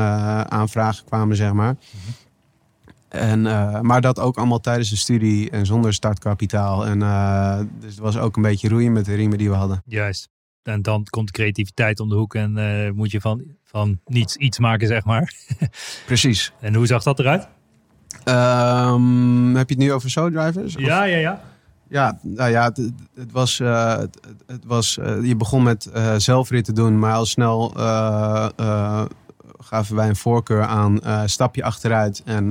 aanvragen 0.51 1.05
kwamen, 1.05 1.37
zeg 1.37 1.53
maar. 1.53 1.77
En, 3.09 3.47
eh, 3.47 3.81
maar 3.81 4.01
dat 4.01 4.19
ook 4.19 4.37
allemaal 4.37 4.61
tijdens 4.61 4.91
de 4.91 4.97
studie 4.97 5.51
en 5.51 5.67
zonder 5.67 5.95
startkapitaal. 5.95 6.87
En, 6.87 6.99
dus 7.81 7.91
het 7.91 7.99
was 7.99 8.19
ook 8.19 8.37
een 8.37 8.43
beetje 8.43 8.69
roeien 8.69 8.93
met 8.93 9.05
de 9.05 9.15
riemen 9.15 9.39
die 9.39 9.51
we 9.51 9.57
hadden. 9.57 9.83
Juist. 9.87 10.32
En 10.63 10.83
dan 10.83 11.05
komt 11.11 11.27
de 11.27 11.33
creativiteit 11.33 12.01
om 12.01 12.09
de 12.09 12.15
hoek 12.15 12.35
en 12.35 12.59
eh, 12.59 12.91
moet 12.91 13.11
je 13.11 13.21
van, 13.21 13.43
van 13.65 14.01
niets 14.05 14.37
iets 14.37 14.59
maken, 14.59 14.87
zeg 14.87 15.05
maar. 15.05 15.35
Precies. 16.07 16.53
En 16.61 16.75
hoe 16.75 16.87
zag 16.87 17.03
dat 17.03 17.19
eruit? 17.19 17.49
Ehm, 18.25 19.55
heb 19.55 19.69
je 19.69 19.75
het 19.75 19.85
nu 19.85 19.93
over 19.93 20.11
Drivers? 20.31 20.75
Ja, 20.79 21.03
ja, 21.05 21.17
ja. 21.19 21.43
Ja, 21.89 22.19
nou 22.23 22.51
ja, 22.51 22.65
het, 22.65 22.77
het 23.15 23.33
was, 23.33 23.61
eh, 23.61 23.97
het, 23.99 24.21
het- 24.47 24.65
was 24.65 24.99
eh, 24.99 25.25
je 25.25 25.37
begon 25.37 25.63
met 25.63 25.87
eh 25.87 26.15
zelfritten 26.17 26.75
doen, 26.75 26.99
maar 26.99 27.15
al 27.15 27.27
snel 27.27 27.69
gaven 29.59 29.97
wij 29.97 30.09
een 30.09 30.17
voorkeur 30.17 30.63
aan 30.63 31.01
stapje 31.29 31.63
achteruit 31.65 32.23
en 32.25 32.51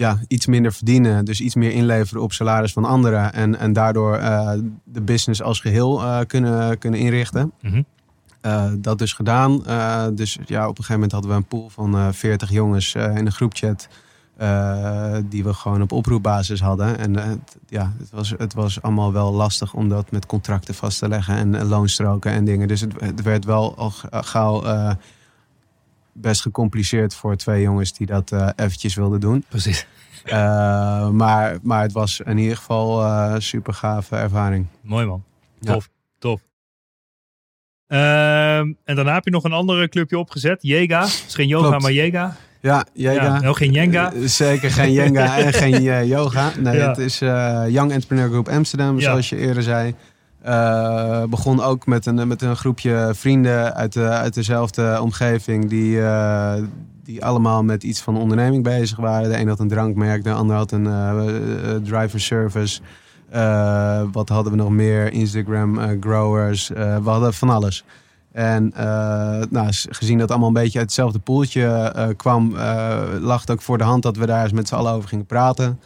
ja, 0.00 0.18
iets 0.28 0.46
minder 0.46 0.72
verdienen, 0.72 1.24
dus 1.24 1.40
iets 1.40 1.54
meer 1.54 1.72
inleveren 1.72 2.22
op 2.22 2.32
salaris 2.32 2.72
van 2.72 2.84
anderen 2.84 3.32
en, 3.32 3.58
en 3.58 3.72
daardoor 3.72 4.16
eh, 4.16 4.52
de 4.84 5.00
business 5.00 5.42
als 5.42 5.60
geheel 5.60 6.02
eh, 6.02 6.18
kunnen, 6.26 6.78
kunnen 6.78 7.00
inrichten. 7.00 7.52
Mhm. 7.60 7.82
Eh, 8.40 8.70
dat 8.78 8.98
dus 8.98 9.12
gedaan. 9.12 9.62
Dus 10.14 10.38
ja, 10.46 10.62
op 10.62 10.78
een 10.78 10.84
gegeven 10.84 10.94
moment 10.94 11.12
hadden 11.12 11.30
we 11.30 11.36
een 11.36 11.44
pool 11.44 11.68
van 11.68 11.94
eh 11.96 12.08
40 12.10 12.50
jongens 12.50 12.94
in 12.94 13.26
een 13.26 13.32
groepchat. 13.32 13.88
die 15.28 15.44
we 15.44 15.54
gewoon 15.54 15.82
op 15.82 15.92
oproepbasis 15.92 16.60
hadden. 16.60 16.98
En 16.98 17.16
het, 17.16 17.56
ja, 17.68 17.92
het 17.98 18.10
was, 18.10 18.34
het 18.38 18.54
was 18.54 18.82
allemaal 18.82 19.12
wel 19.12 19.32
lastig 19.32 19.74
om 19.74 19.88
dat 19.88 20.10
met 20.10 20.26
contracten 20.26 20.74
vast 20.74 20.98
te 20.98 21.08
leggen 21.08 21.34
en 21.34 21.66
loonstroken 21.66 22.32
en 22.32 22.44
dingen. 22.44 22.68
Dus 22.68 22.80
het, 22.80 23.00
het 23.00 23.22
werd 23.22 23.44
wel 23.44 23.76
al 23.76 23.92
gauw 24.10 24.62
best 26.20 26.40
gecompliceerd 26.40 27.14
voor 27.14 27.36
twee 27.36 27.62
jongens 27.62 27.92
die 27.92 28.06
dat 28.06 28.32
eh 28.32 28.48
eventjes 28.56 28.94
wilden 28.94 29.20
doen. 29.20 29.44
Precies. 29.48 29.86
Eh, 30.24 31.08
maar, 31.08 31.58
maar 31.62 31.82
het 31.82 31.92
was 31.92 32.20
in 32.20 32.38
ieder 32.38 32.56
geval 32.56 33.04
een 33.06 33.42
super 33.42 33.74
gave 33.74 34.16
ervaring. 34.16 34.66
Mooi 34.82 35.06
man. 35.06 35.24
Ja. 35.60 35.72
Tof, 35.72 35.88
tof. 36.18 36.40
Ehm, 37.86 38.72
en 38.84 38.94
daarna 38.94 39.14
heb 39.14 39.24
je 39.24 39.30
nog 39.30 39.44
een 39.44 39.52
andere 39.52 39.88
clubje 39.88 40.18
opgezet. 40.18 40.58
Jega. 40.62 41.00
Het 41.00 41.24
is 41.28 41.34
geen 41.34 41.46
yoga, 41.48 41.66
Klopt. 41.68 41.82
maar 41.82 41.92
Jega. 41.92 42.36
Ja, 42.60 42.84
Jega. 42.92 43.22
Ja, 43.22 43.40
nou, 43.40 43.54
geen 43.54 43.72
Jenga. 43.72 44.12
Zeker 44.24 44.70
geen 44.70 44.92
Jenga 44.92 45.38
en 45.38 45.52
geen 45.52 45.82
yoga. 46.06 46.52
Nee, 46.58 46.76
Ja. 46.76 46.88
het 46.88 46.98
is 46.98 47.18
Young 47.18 47.92
Entrepreneur 47.92 48.28
Group 48.28 48.48
Amsterdam, 48.48 49.00
zoals 49.00 49.28
je 49.28 49.36
eerder 49.36 49.62
zei. 49.62 49.94
Eh, 50.42 51.24
begon 51.24 51.62
ook 51.62 51.86
met 51.86 52.06
een, 52.06 52.28
met 52.28 52.42
een 52.42 52.56
groepje 52.56 53.10
vrienden 53.14 53.74
uit, 53.74 53.92
de, 53.92 54.08
uit 54.08 54.34
dezelfde 54.34 54.98
omgeving... 55.00 55.68
Die, 55.68 56.02
eh, 56.02 56.54
die 57.04 57.24
allemaal 57.24 57.64
met 57.64 57.82
iets 57.82 58.00
van 58.00 58.16
onderneming 58.16 58.62
bezig 58.62 58.98
waren. 58.98 59.30
De 59.30 59.38
een 59.38 59.48
had 59.48 59.60
een 59.60 59.68
drankmerk, 59.68 60.24
de 60.24 60.32
ander 60.32 60.56
had 60.56 60.72
een 60.72 60.86
eh, 60.86 61.74
driver 61.82 62.20
service. 62.20 62.80
Wat 64.12 64.28
hadden 64.28 64.52
we 64.52 64.58
nog 64.58 64.70
meer? 64.70 65.12
Instagram 65.12 65.78
growers. 66.00 66.68
We 66.68 67.00
hadden 67.04 67.34
van 67.34 67.50
alles. 67.50 67.84
En 68.32 68.72
nou, 69.50 69.68
gezien 69.70 70.18
dat 70.18 70.30
allemaal 70.30 70.48
een 70.48 70.54
beetje 70.54 70.78
uit 70.78 70.86
hetzelfde 70.86 71.18
poeltje 71.18 72.14
kwam, 72.16 72.54
lag 73.20 73.40
het 73.40 73.50
ook 73.50 73.62
voor 73.62 73.78
de 73.78 73.84
hand 73.84 74.02
dat 74.02 74.16
we 74.16 74.26
daar 74.26 74.42
eens 74.42 74.52
met 74.52 74.68
z'n 74.68 74.74
allen 74.74 74.92
over 74.92 75.08
gingen 75.08 75.26
praten. 75.26 75.80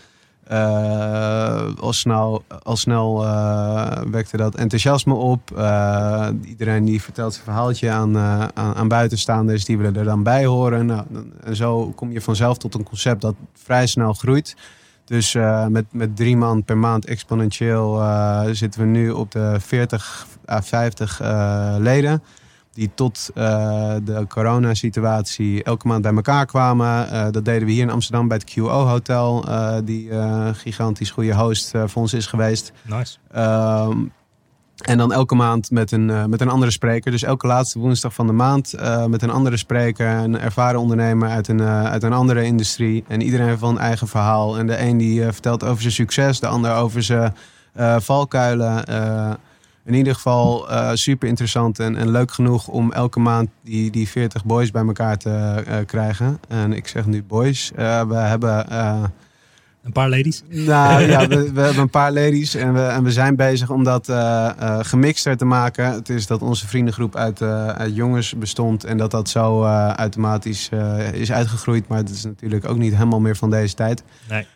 Eh, 0.46 1.76
al 1.80 1.92
snel, 1.92 2.44
al 2.62 2.76
snel 2.76 3.24
eh, 3.24 4.02
wekte 4.10 4.36
dat 4.36 4.54
enthousiasme 4.54 5.14
op. 5.14 5.50
Eh, 5.56 6.28
iedereen 6.44 6.84
die 6.84 7.02
vertelt 7.02 7.32
zijn 7.32 7.44
verhaaltje 7.44 7.90
aan, 7.90 8.18
aan, 8.18 8.74
aan 8.74 8.88
buitenstaanders, 8.88 9.64
die 9.64 9.76
willen 9.76 9.96
er 9.96 10.04
dan 10.04 10.22
bij 10.22 10.44
horen. 10.44 10.86
Nou, 10.86 11.04
en 11.44 11.56
zo 11.56 11.92
kom 11.96 12.12
je 12.12 12.20
vanzelf 12.20 12.58
tot 12.58 12.74
een 12.74 12.82
concept 12.82 13.20
dat 13.20 13.34
vrij 13.52 13.86
snel 13.86 14.12
groeit. 14.12 14.56
Dus 15.04 15.36
met, 15.68 15.84
met 15.90 16.16
drie 16.16 16.36
man 16.36 16.64
per 16.64 16.78
maand 16.78 17.06
exponentieel 17.06 18.02
zitten 18.52 18.80
we 18.80 18.86
nu 18.86 19.10
op 19.10 19.30
de 19.30 19.56
40 19.60 20.26
à 20.48 20.62
50 20.62 21.20
eh, 21.20 21.74
leden. 21.78 22.22
Die 22.74 22.90
tot 22.94 23.30
eh, 23.34 23.94
de 24.04 24.24
coronasituatie 24.28 25.62
elke 25.62 25.86
maand 25.86 26.02
bij 26.02 26.14
elkaar 26.14 26.46
kwamen. 26.46 27.10
Eh, 27.10 27.26
dat 27.30 27.44
deden 27.44 27.66
we 27.66 27.72
hier 27.72 27.82
in 27.82 27.90
Amsterdam 27.90 28.28
bij 28.28 28.36
het 28.36 28.52
QO 28.52 28.68
Hotel. 28.68 29.44
eh, 29.48 29.76
die 29.84 30.08
gigantisch 30.52 31.10
goede 31.10 31.34
host 31.34 31.70
voor 31.70 32.02
ons 32.02 32.12
is 32.12 32.26
geweest. 32.26 32.72
Nice. 32.82 33.16
Ehm, 33.32 33.98
en 34.76 34.98
dan 34.98 35.12
elke 35.12 35.34
maand 35.34 35.70
met 35.70 35.92
een, 35.92 36.30
met 36.30 36.40
een 36.40 36.48
andere 36.48 36.70
spreker. 36.70 37.10
Dus 37.10 37.22
elke 37.22 37.46
laatste 37.46 37.78
woensdag 37.78 38.14
van 38.14 38.26
de 38.26 38.32
maand 38.32 38.74
met 39.08 39.22
een 39.22 39.30
andere 39.30 39.56
spreker. 39.56 40.08
Een 40.08 40.40
ervaren 40.40 40.80
ondernemer 40.80 41.28
uit 41.28 41.48
een, 41.48 41.62
uit 41.62 42.02
een 42.02 42.12
andere 42.12 42.44
industrie. 42.44 43.04
En 43.08 43.20
iedereen 43.20 43.46
heeft 43.46 43.60
wel 43.60 43.70
een 43.70 43.78
eigen 43.78 44.08
verhaal. 44.08 44.58
En 44.58 44.66
de 44.66 44.80
een 44.80 44.98
die 44.98 45.22
vertelt 45.22 45.64
over 45.64 45.80
zijn 45.80 45.94
succes. 45.94 46.40
De 46.40 46.46
ander 46.46 46.74
over 46.74 47.02
zijn 47.02 47.34
valkuilen. 47.98 48.84
In 49.84 49.94
ieder 49.94 50.14
geval 50.14 50.70
eh, 50.70 50.90
super 50.92 51.28
interessant 51.28 51.78
en, 51.78 51.96
en 51.96 52.10
leuk 52.10 52.32
genoeg 52.32 52.68
om 52.68 52.92
elke 52.92 53.20
maand 53.20 53.48
die, 53.62 53.90
die 53.90 54.08
40 54.08 54.44
boys 54.44 54.70
bij 54.70 54.84
elkaar 54.84 55.16
te 55.16 55.30
eh, 55.30 55.76
krijgen. 55.86 56.38
En 56.48 56.72
ik 56.72 56.88
zeg 56.88 57.06
nu 57.06 57.22
boys. 57.22 57.72
Eh, 57.76 58.02
we 58.08 58.14
hebben... 58.14 58.72
Een 59.82 59.92
paar 59.92 60.08
ladies. 60.08 60.42
nou 60.48 61.02
ja, 61.10 61.26
we, 61.26 61.52
we 61.52 61.60
hebben 61.60 61.82
een 61.82 61.90
paar 61.90 62.12
ladies 62.12 62.54
en 62.54 62.74
we, 62.74 62.80
en 62.80 63.02
we 63.02 63.12
zijn 63.12 63.36
bezig 63.36 63.70
om 63.70 63.84
dat 63.84 64.12
gemixter 64.80 65.36
te 65.36 65.44
maken. 65.44 65.92
Het 65.92 66.08
is 66.08 66.26
dat 66.26 66.42
onze 66.42 66.66
vriendengroep 66.66 67.16
uit, 67.16 67.42
uit 67.42 67.94
jongens 67.94 68.34
bestond 68.36 68.84
en 68.84 68.96
dat 68.96 69.10
dat 69.10 69.28
zo 69.28 69.64
automatisch 69.96 70.68
is 71.12 71.32
uitgegroeid. 71.32 71.88
Maar 71.88 71.98
het 71.98 72.10
is 72.10 72.24
natuurlijk 72.24 72.68
ook 72.68 72.78
niet 72.78 72.92
helemaal 72.92 73.20
meer 73.20 73.36
van 73.36 73.50
deze 73.50 73.74
tijd. 73.74 74.04
Nee. 74.28 74.46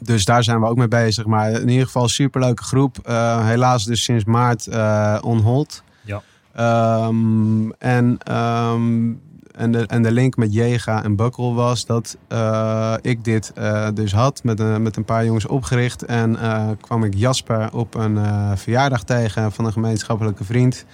Dus 0.00 0.24
daar 0.24 0.44
zijn 0.44 0.60
we 0.60 0.66
ook 0.66 0.76
mee 0.76 0.88
bezig. 0.88 1.26
Maar 1.26 1.50
in 1.50 1.68
ieder 1.68 1.86
geval 1.86 2.08
superleuke 2.08 2.62
groep. 2.62 2.98
Eh, 3.02 3.46
helaas 3.46 3.84
dus 3.84 4.02
sinds 4.02 4.24
maart 4.24 4.66
eh 4.66 5.18
on 5.20 5.38
hold. 5.38 5.82
Ja. 6.02 6.22
Ehm, 6.52 7.70
en, 7.70 8.18
ehm, 8.22 9.12
en, 9.52 9.72
de, 9.72 9.86
en 9.86 10.02
de 10.02 10.12
link 10.12 10.36
met 10.36 10.52
Jega 10.52 11.04
en 11.04 11.16
Bukkel 11.16 11.54
was 11.54 11.86
dat 11.86 12.16
eh, 12.28 12.94
ik 13.00 13.24
dit 13.24 13.52
dus 13.94 14.12
had 14.12 14.44
met 14.44 14.60
een, 14.60 14.82
met 14.82 14.96
een 14.96 15.04
paar 15.04 15.24
jongens 15.24 15.46
opgericht. 15.46 16.04
En 16.04 16.38
kwam 16.80 17.04
ik 17.04 17.14
Jasper 17.14 17.68
op 17.72 17.94
een 17.94 18.18
verjaardag 18.58 19.04
tegen 19.04 19.52
van 19.52 19.64
een 19.64 19.72
gemeenschappelijke 19.72 20.44
vriend. 20.44 20.84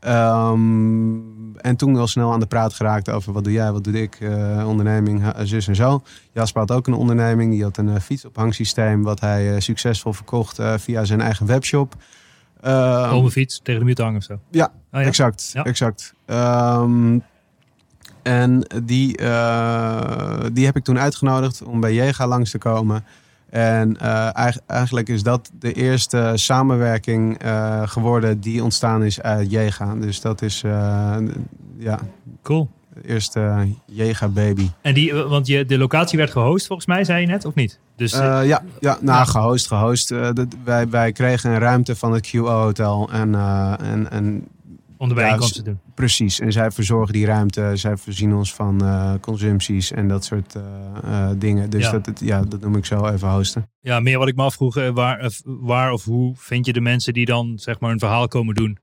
Ehm, 0.00 1.16
en 1.56 1.76
toen 1.76 1.94
wel 1.94 2.06
snel 2.06 2.32
aan 2.32 2.40
de 2.40 2.46
praat 2.46 2.74
geraakt 2.74 3.10
over 3.10 3.32
wat 3.32 3.44
doe 3.44 3.52
jij, 3.52 3.72
wat 3.72 3.84
doe 3.84 4.02
ik, 4.02 4.14
eh, 4.20 4.64
onderneming, 4.68 5.32
zus 5.42 5.68
en 5.68 5.76
zo. 5.76 6.02
Jasper 6.32 6.60
had 6.60 6.72
ook 6.72 6.86
een 6.86 6.92
onderneming, 6.94 7.50
die 7.52 7.62
had 7.62 7.76
een 7.76 7.88
uh, 7.88 7.96
fietsophangsysteem 7.96 9.02
wat 9.02 9.20
hij 9.20 9.54
eh, 9.54 9.60
succesvol 9.60 10.12
verkocht 10.12 10.58
eh, 10.58 10.74
via 10.76 11.04
zijn 11.04 11.20
eigen 11.20 11.46
webshop. 11.46 11.94
Ehm, 12.60 13.14
Om 13.14 13.24
een 13.24 13.30
fiets 13.30 13.60
tegen 13.62 13.80
de 13.80 13.86
muur 13.86 13.94
te 13.94 14.02
hangen 14.02 14.18
of 14.18 14.24
zo. 14.24 14.38
Ja, 14.50 14.64
Oh, 14.92 15.00
ja? 15.00 15.06
Exact, 15.06 15.50
Ja. 15.52 15.64
exact. 15.64 16.14
Ehm, 16.26 17.18
en 18.22 18.66
die, 18.84 19.16
eh, 19.16 20.40
die 20.52 20.64
heb 20.66 20.76
ik 20.76 20.84
toen 20.84 20.98
uitgenodigd 20.98 21.62
om 21.62 21.80
bij 21.80 21.94
Jega 21.94 22.26
langs 22.26 22.50
te 22.50 22.58
komen. 22.58 23.04
En 23.50 23.96
eh, 23.96 24.36
eig- 24.36 24.58
eigenlijk 24.66 25.08
is 25.08 25.22
dat 25.22 25.50
de 25.58 25.72
eerste 25.72 26.32
samenwerking 26.34 27.38
eh, 27.38 27.82
geworden 27.88 28.40
die 28.40 28.62
ontstaan 28.64 29.04
is 29.04 29.20
uit 29.20 29.50
Jega. 29.50 29.94
Dus 29.94 30.20
dat 30.20 30.42
is 30.42 30.62
eh, 30.62 31.16
ja, 31.78 31.98
Cool. 32.42 32.70
de 32.94 33.08
eerste 33.08 33.66
Jega 33.86 34.28
baby. 34.28 34.70
En 34.82 34.94
die, 34.94 35.14
want 35.14 35.46
je, 35.46 35.64
de 35.66 35.78
locatie 35.78 36.18
werd 36.18 36.30
gehost 36.30 36.66
volgens 36.66 36.88
mij, 36.88 37.04
zei 37.04 37.20
je 37.20 37.26
net, 37.26 37.44
of 37.44 37.54
niet? 37.54 37.78
Dus 37.96 38.12
ja, 38.12 38.40
ja, 38.42 38.62
nou, 38.80 38.96
Ja. 39.00 39.24
gehost, 39.24 39.66
gehost. 39.66 40.10
Eh, 40.10 40.28
wij, 40.64 40.88
wij 40.88 41.12
kregen 41.12 41.50
een 41.50 41.58
ruimte 41.58 41.96
van 41.96 42.12
het 42.12 42.28
QO 42.30 42.46
Hotel. 42.46 43.08
En, 43.12 43.34
en, 43.80 44.10
en 44.10 44.46
om 44.98 45.08
de 45.08 45.48
te 45.52 45.62
doen. 45.62 45.80
Precies, 45.94 46.40
en 46.40 46.52
zij 46.52 46.70
verzorgen 46.70 47.12
die 47.12 47.26
ruimte. 47.26 47.70
Zij 47.74 47.96
voorzien 47.96 48.34
ons 48.34 48.54
van 48.54 48.80
eh, 48.84 49.14
consumpties 49.20 49.92
en 49.92 50.08
dat 50.08 50.24
soort 50.24 50.54
eh, 50.54 50.62
eh, 51.02 51.30
dingen. 51.38 51.70
Dus 51.70 51.82
Ja. 51.84 51.90
Dat, 51.90 52.06
het- 52.06 52.20
ja, 52.20 52.42
dat 52.42 52.60
noem 52.60 52.76
ik 52.76 52.84
zo 52.84 53.06
even 53.06 53.30
hosten. 53.30 53.70
Ja, 53.80 54.00
meer 54.00 54.18
wat 54.18 54.28
ik 54.28 54.36
me 54.36 54.42
afvroeg, 54.42 54.74
waar, 54.92 55.30
waar 55.44 55.92
of 55.92 56.04
hoe 56.04 56.32
vind 56.36 56.66
je 56.66 56.72
de 56.72 56.80
mensen 56.80 57.12
die 57.12 57.24
dan 57.26 57.58
zeg 57.58 57.80
maar 57.80 57.90
een 57.90 57.98
verhaal 57.98 58.28
komen 58.28 58.54
doen? 58.54 58.78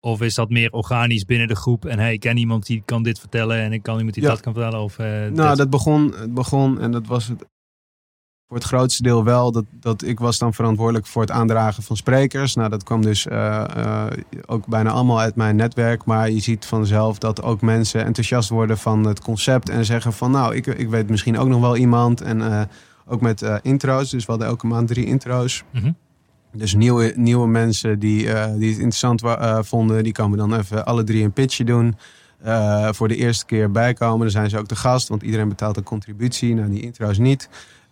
Of 0.00 0.20
is 0.22 0.34
dat 0.34 0.50
meer 0.50 0.72
organisch 0.72 1.24
binnen 1.24 1.48
de 1.48 1.56
groep 1.56 1.84
en 1.84 1.98
hey, 1.98 2.12
ik 2.12 2.20
ken 2.20 2.36
iemand 2.36 2.66
die 2.66 2.82
kan 2.84 3.02
dit 3.02 3.18
vertellen 3.20 3.58
en 3.60 3.72
ik 3.72 3.82
kan 3.82 3.96
iemand 3.96 4.14
die 4.14 4.22
Ja. 4.22 4.28
dat 4.28 4.40
kan 4.40 4.52
vertellen? 4.54 4.80
Of, 4.80 4.98
nou, 4.98 5.32
dat- 5.34 5.56
dat 5.56 5.70
begon, 5.70 6.12
het 6.18 6.34
begon 6.34 6.80
en 6.80 6.90
dat 6.92 7.06
was 7.06 7.26
het 7.28 7.44
voor 8.48 8.56
het 8.56 8.66
grootste 8.66 9.02
deel 9.02 9.24
wel. 9.24 9.52
Dat, 9.52 9.64
dat 9.70 10.02
ik 10.02 10.18
was 10.18 10.38
dan 10.38 10.54
verantwoordelijk 10.54 11.06
voor 11.06 11.22
het 11.22 11.30
aandragen 11.30 11.82
van 11.82 11.96
sprekers. 11.96 12.54
Nou, 12.54 12.68
dat 12.68 12.82
kwam 12.82 13.02
dus 13.02 13.26
eh, 13.26 13.64
eh, 13.76 14.12
ook 14.46 14.66
bijna 14.66 14.90
allemaal 14.90 15.20
uit 15.20 15.36
mijn 15.36 15.56
netwerk. 15.56 16.04
Maar 16.04 16.30
je 16.30 16.40
ziet 16.40 16.66
vanzelf 16.66 17.18
dat 17.18 17.42
ook 17.42 17.60
mensen 17.60 18.04
enthousiast 18.04 18.48
worden 18.48 18.78
van 18.78 19.06
het 19.06 19.20
concept. 19.20 19.68
En 19.68 19.84
zeggen 19.84 20.12
van 20.12 20.30
nou, 20.30 20.54
ik, 20.54 20.66
ik 20.66 20.88
weet 20.88 21.10
misschien 21.10 21.38
ook 21.38 21.48
nog 21.48 21.60
wel 21.60 21.76
iemand. 21.76 22.20
En 22.20 22.42
eh, 22.42 22.62
ook 23.06 23.20
met 23.20 23.44
intro's. 23.62 24.10
Dus 24.10 24.24
we 24.24 24.30
hadden 24.30 24.48
elke 24.48 24.66
maand 24.66 24.88
drie 24.88 25.06
intro's. 25.06 25.64
Mhm. 25.72 25.92
Dus 26.52 26.74
nieuwe, 26.74 27.12
nieuwe 27.16 27.48
mensen 27.48 27.98
die, 27.98 28.24
die 28.58 28.70
het 28.70 28.78
interessant 28.78 29.22
vonden, 29.66 30.04
die 30.04 30.12
komen 30.12 30.38
dan 30.38 30.54
even 30.54 30.86
alle 30.86 31.04
drie 31.04 31.24
een 31.24 31.32
pitchje 31.32 31.64
doen. 31.64 31.96
Voor 32.90 33.08
de 33.08 33.16
eerste 33.16 33.44
keer 33.44 33.70
bijkomen. 33.70 34.18
Dan 34.18 34.30
zijn 34.30 34.50
ze 34.50 34.58
ook 34.58 34.68
de 34.68 34.76
gast, 34.76 35.08
want 35.08 35.22
iedereen 35.22 35.48
betaalt 35.48 35.76
een 35.76 35.82
contributie. 35.82 36.54
Nou, 36.54 36.70
die 36.70 36.82
intro's 36.82 37.18
niet. 37.18 37.48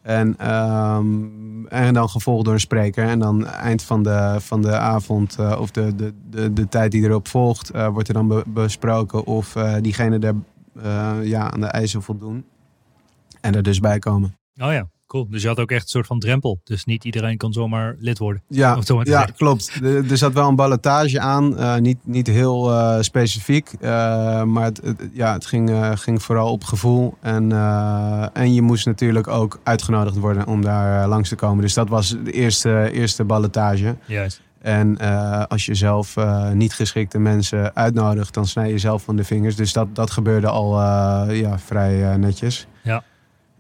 En, 0.07 0.35
ehm, 0.38 1.66
en 1.66 1.95
dan 1.95 2.09
gevolgd 2.09 2.45
door 2.45 2.55
een 2.55 2.61
spreker. 2.61 3.09
En 3.09 3.19
dan 3.19 3.47
eind 3.47 3.83
van 3.83 4.03
de, 4.03 4.37
van 4.38 4.62
de 4.62 4.77
avond, 4.79 5.38
eh, 5.38 5.59
of 5.61 5.71
de, 5.71 5.95
de, 5.95 6.12
de, 6.31 6.53
de 6.53 6.69
tijd 6.69 6.90
die 6.90 7.03
erop 7.03 7.29
volgt, 7.29 7.71
eh, 7.71 7.88
wordt 7.88 8.09
er 8.09 8.14
dan 8.14 8.29
be- 8.29 8.45
besproken 8.47 9.25
of 9.25 9.57
eh, 9.57 9.75
diegene 9.81 10.35
eh, 10.83 11.14
ja, 11.23 11.51
aan 11.51 11.61
de 11.61 11.66
eisen 11.66 12.03
voldoen. 12.03 12.45
En 13.40 13.55
er 13.55 13.62
dus 13.62 13.81
bij 13.81 13.99
komen. 13.99 14.37
Oh 14.61 14.73
ja, 14.73 14.88
cool. 15.07 15.27
Dus 15.31 15.42
je 15.42 15.49
had 15.49 15.59
ook 15.61 15.71
echt 15.71 15.83
een 15.83 15.88
soort 15.88 16.07
van 16.07 16.19
drempel. 16.19 16.61
Dus 16.64 16.85
niet 16.85 17.05
iedereen 17.05 17.37
kan 17.37 17.53
zomaar 17.53 17.95
lid 17.99 18.19
worden. 18.19 18.42
Ja, 18.49 18.75
ja 19.03 19.25
klopt. 19.37 19.73
Er, 19.83 20.11
er 20.11 20.16
zat 20.16 20.33
wel 20.33 20.49
een 20.49 20.57
ballotage 20.57 21.21
aan. 21.21 21.57
eh, 21.59 21.77
niet, 21.77 21.99
niet 22.03 22.27
heel 22.27 22.73
eh, 22.73 23.01
specifiek. 23.01 23.73
eh, 23.81 23.90
maar 24.42 24.64
het, 24.64 24.81
het- 24.85 25.09
ja, 25.12 25.33
het 25.33 25.47
ging, 25.47 25.71
ging 25.95 26.23
vooral 26.23 26.51
op 26.53 26.64
gevoel. 26.64 27.14
En, 27.21 27.53
en 28.33 28.55
je 28.55 28.62
moest 28.62 28.87
natuurlijk 28.87 29.29
ook 29.29 29.61
uitgenodigd 29.62 30.16
worden 30.19 30.47
om 30.47 30.62
daar 30.62 31.09
langs 31.09 31.29
te 31.29 31.35
komen. 31.35 31.62
Dus 31.62 31.75
dat 31.75 31.88
was 31.88 32.09
de 32.25 32.33
eerste, 32.33 32.90
eerste 32.92 33.25
ballotage. 33.25 33.97
Juist. 34.05 34.45
En 34.59 34.99
als 35.49 35.66
je 35.66 35.75
zelf 35.75 36.14
niet 36.53 36.75
geschikte 36.75 37.19
mensen 37.19 37.75
uitnodigt, 37.77 38.35
dan 38.35 38.47
snij 38.47 38.69
je 38.71 38.79
zelf 38.79 39.03
van 39.03 39.16
de 39.16 39.25
vingers. 39.25 39.57
Dus 39.57 39.73
dat, 39.73 39.95
dat 39.95 40.11
gebeurde 40.11 40.49
al 40.49 40.71
ja, 41.33 41.59
vrij 41.59 42.16
netjes. 42.16 42.66
Ja. 42.83 43.03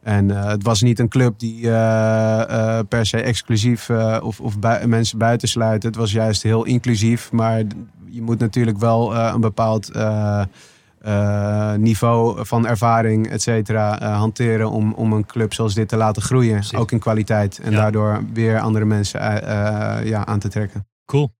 En 0.06 0.30
eh, 0.30 0.46
het 0.46 0.62
was 0.62 0.82
niet 0.82 0.98
een 0.98 1.08
club 1.08 1.38
die 1.38 1.70
eh, 1.70 2.78
eh, 2.78 2.86
per 2.88 3.06
se 3.06 3.20
exclusief 3.22 3.90
of, 4.22 4.40
of 4.40 4.58
bui- 4.58 4.86
mensen 4.86 5.18
buitensluiten. 5.18 5.88
Het 5.88 5.98
was 5.98 6.12
juist 6.12 6.42
heel 6.42 6.64
inclusief. 6.64 7.32
Maar 7.32 7.62
je 8.10 8.22
moet 8.22 8.38
natuurlijk 8.38 8.78
wel 8.78 9.16
een 9.16 9.40
bepaald 9.40 9.90
niveau 11.76 12.46
van 12.46 12.66
ervaring, 12.66 13.28
et 13.28 13.42
cetera, 13.42 14.12
hanteren 14.12 14.70
om, 14.70 14.92
om 14.92 15.12
een 15.12 15.26
club 15.26 15.54
zoals 15.54 15.74
dit 15.74 15.88
te 15.88 15.96
laten 15.96 16.22
groeien. 16.22 16.54
Precies. 16.54 16.78
Ook 16.78 16.92
in 16.92 16.98
kwaliteit. 16.98 17.58
En 17.58 17.70
Ja. 17.70 17.76
daardoor 17.76 18.24
weer 18.32 18.60
andere 18.60 18.84
mensen 18.84 19.20
ja, 20.06 20.26
aan 20.26 20.38
te 20.38 20.48
trekken. 20.48 20.86
Cool. 21.04 21.34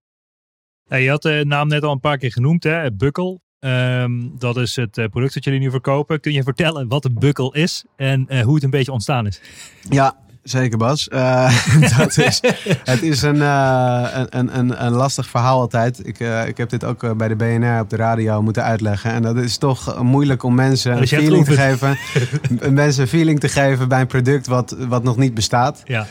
Hey, 0.87 1.03
je 1.03 1.09
had 1.09 1.21
de 1.21 1.43
naam 1.47 1.67
net 1.67 1.83
al 1.83 1.91
een 1.91 1.99
paar 1.99 2.17
keer 2.17 2.31
genoemd, 2.31 2.63
hè? 2.63 2.91
Bukkel. 2.93 3.41
Ehm, 3.59 4.11
dat 4.37 4.57
is 4.57 4.75
het 4.75 4.97
eh, 4.97 5.05
product 5.05 5.33
dat 5.33 5.43
jullie 5.43 5.59
nu 5.59 5.69
verkopen. 5.69 6.19
Kun 6.19 6.31
je 6.31 6.43
vertellen 6.43 6.87
wat 6.87 7.05
een 7.05 7.19
bukkel 7.19 7.53
is 7.53 7.85
en 7.95 8.25
eh, 8.27 8.41
hoe 8.41 8.55
het 8.55 8.63
een 8.63 8.69
beetje 8.69 8.91
ontstaan 8.91 9.27
is? 9.27 9.41
Ja, 9.89 10.15
zeker 10.49 10.77
Bas. 10.77 11.07
Eh, 11.07 11.67
dat 11.97 12.17
is, 12.17 12.41
het 12.83 13.01
is 13.01 13.21
een, 13.21 13.41
eh, 13.41 14.07
een, 14.13 14.27
een, 14.29 14.57
een, 14.57 14.85
een 14.85 14.91
lastig 14.91 15.27
verhaal 15.27 15.59
altijd. 15.59 16.07
Ik, 16.07 16.19
eh, 16.19 16.47
ik 16.47 16.57
heb 16.57 16.69
dit 16.69 16.83
ook 16.83 17.17
bij 17.17 17.27
de 17.27 17.35
BNR 17.35 17.79
op 17.79 17.89
de 17.89 17.95
radio 17.95 18.41
moeten 18.41 18.63
uitleggen. 18.63 19.11
En 19.11 19.21
dat 19.21 19.35
is 19.35 19.57
toch 19.57 20.01
moeilijk 20.01 20.43
om 20.43 20.55
mensen 20.55 20.91
een 20.91 20.99
Dus 20.99 21.11
hebt 21.11 21.23
feeling 21.23 21.45
te 21.45 21.53
geven. 21.55 21.97
mensen 22.73 23.01
een 23.01 23.07
feeling 23.07 23.39
te 23.39 23.47
geven 23.47 23.87
bij 23.87 24.01
een 24.01 24.07
product 24.07 24.47
wat, 24.47 24.75
wat 24.87 25.03
nog 25.03 25.17
niet 25.17 25.33
bestaat. 25.33 25.81
Ja, 25.85 26.05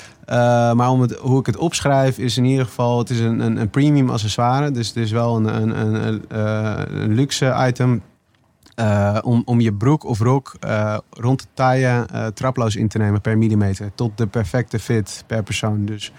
maar 0.75 0.91
om 0.91 1.01
het, 1.01 1.15
hoe 1.15 1.41
ik 1.41 1.47
het 1.47 1.57
opschrijf 1.57 2.19
is 2.19 2.37
in 2.37 2.45
ieder 2.45 2.65
geval... 2.65 2.99
Het 2.99 3.11
is 3.11 3.19
een, 3.19 3.41
een, 3.41 3.57
een 3.57 3.71
premium 3.71 4.11
accessoire. 4.11 4.71
Dus 4.71 4.89
het 4.89 4.97
is 4.97 5.11
wel 5.11 5.37
een, 5.37 5.63
een, 5.63 5.81
een, 5.81 6.05
een, 6.05 7.03
een 7.03 7.15
luxe 7.15 7.55
item... 7.69 8.03
eh, 8.77 9.19
om, 9.23 9.43
om 9.45 9.61
je 9.61 9.73
broek 9.73 10.05
of 10.05 10.19
rok 10.21 10.57
eh, 10.61 10.99
rond 11.11 11.41
de 11.41 11.47
taille 11.55 12.07
eh, 12.13 12.27
traploos 12.27 12.77
in 12.77 12.89
te 12.89 12.99
nemen 12.99 13.21
per 13.21 13.39
millimeter. 13.39 13.91
Tot 13.95 14.19
de 14.19 14.27
perfecte 14.27 14.79
fit 14.79 15.25
per 15.27 15.43
persoon. 15.43 15.85
Dus 15.85 16.13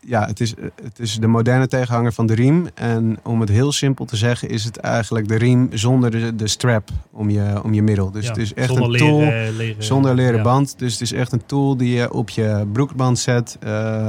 ja, 0.00 0.26
het 0.26 0.40
is, 0.40 0.54
het 0.82 0.98
is 0.98 1.18
de 1.18 1.26
moderne 1.26 1.66
tegenhanger 1.68 2.12
van 2.12 2.26
de 2.26 2.34
riem. 2.34 2.68
En 2.74 3.18
om 3.22 3.40
het 3.40 3.48
heel 3.48 3.72
simpel 3.72 4.04
te 4.04 4.16
zeggen, 4.16 4.48
is 4.48 4.64
het 4.64 4.76
eigenlijk 4.76 5.28
de 5.28 5.36
riem 5.36 5.68
zonder 5.72 6.10
de, 6.10 6.34
de 6.34 6.48
strap 6.48 6.88
om 7.10 7.30
je, 7.30 7.60
om 7.62 7.74
je 7.74 7.82
middel. 7.82 8.10
Dus 8.10 8.24
ja. 8.24 8.28
het 8.30 8.38
is 8.38 8.54
echt 8.54 8.70
een 8.70 8.76
tool. 8.76 8.88
leren- 8.90 9.82
Zonder 9.82 10.14
leren 10.14 10.36
ja. 10.36 10.42
band. 10.42 10.78
Dus 10.78 10.92
het 10.92 11.00
is 11.00 11.12
echt 11.12 11.32
een 11.32 11.46
tool 11.46 11.76
die 11.76 11.94
je 11.96 12.12
op 12.12 12.30
je 12.30 12.66
broekband 12.72 13.18
zet. 13.18 13.56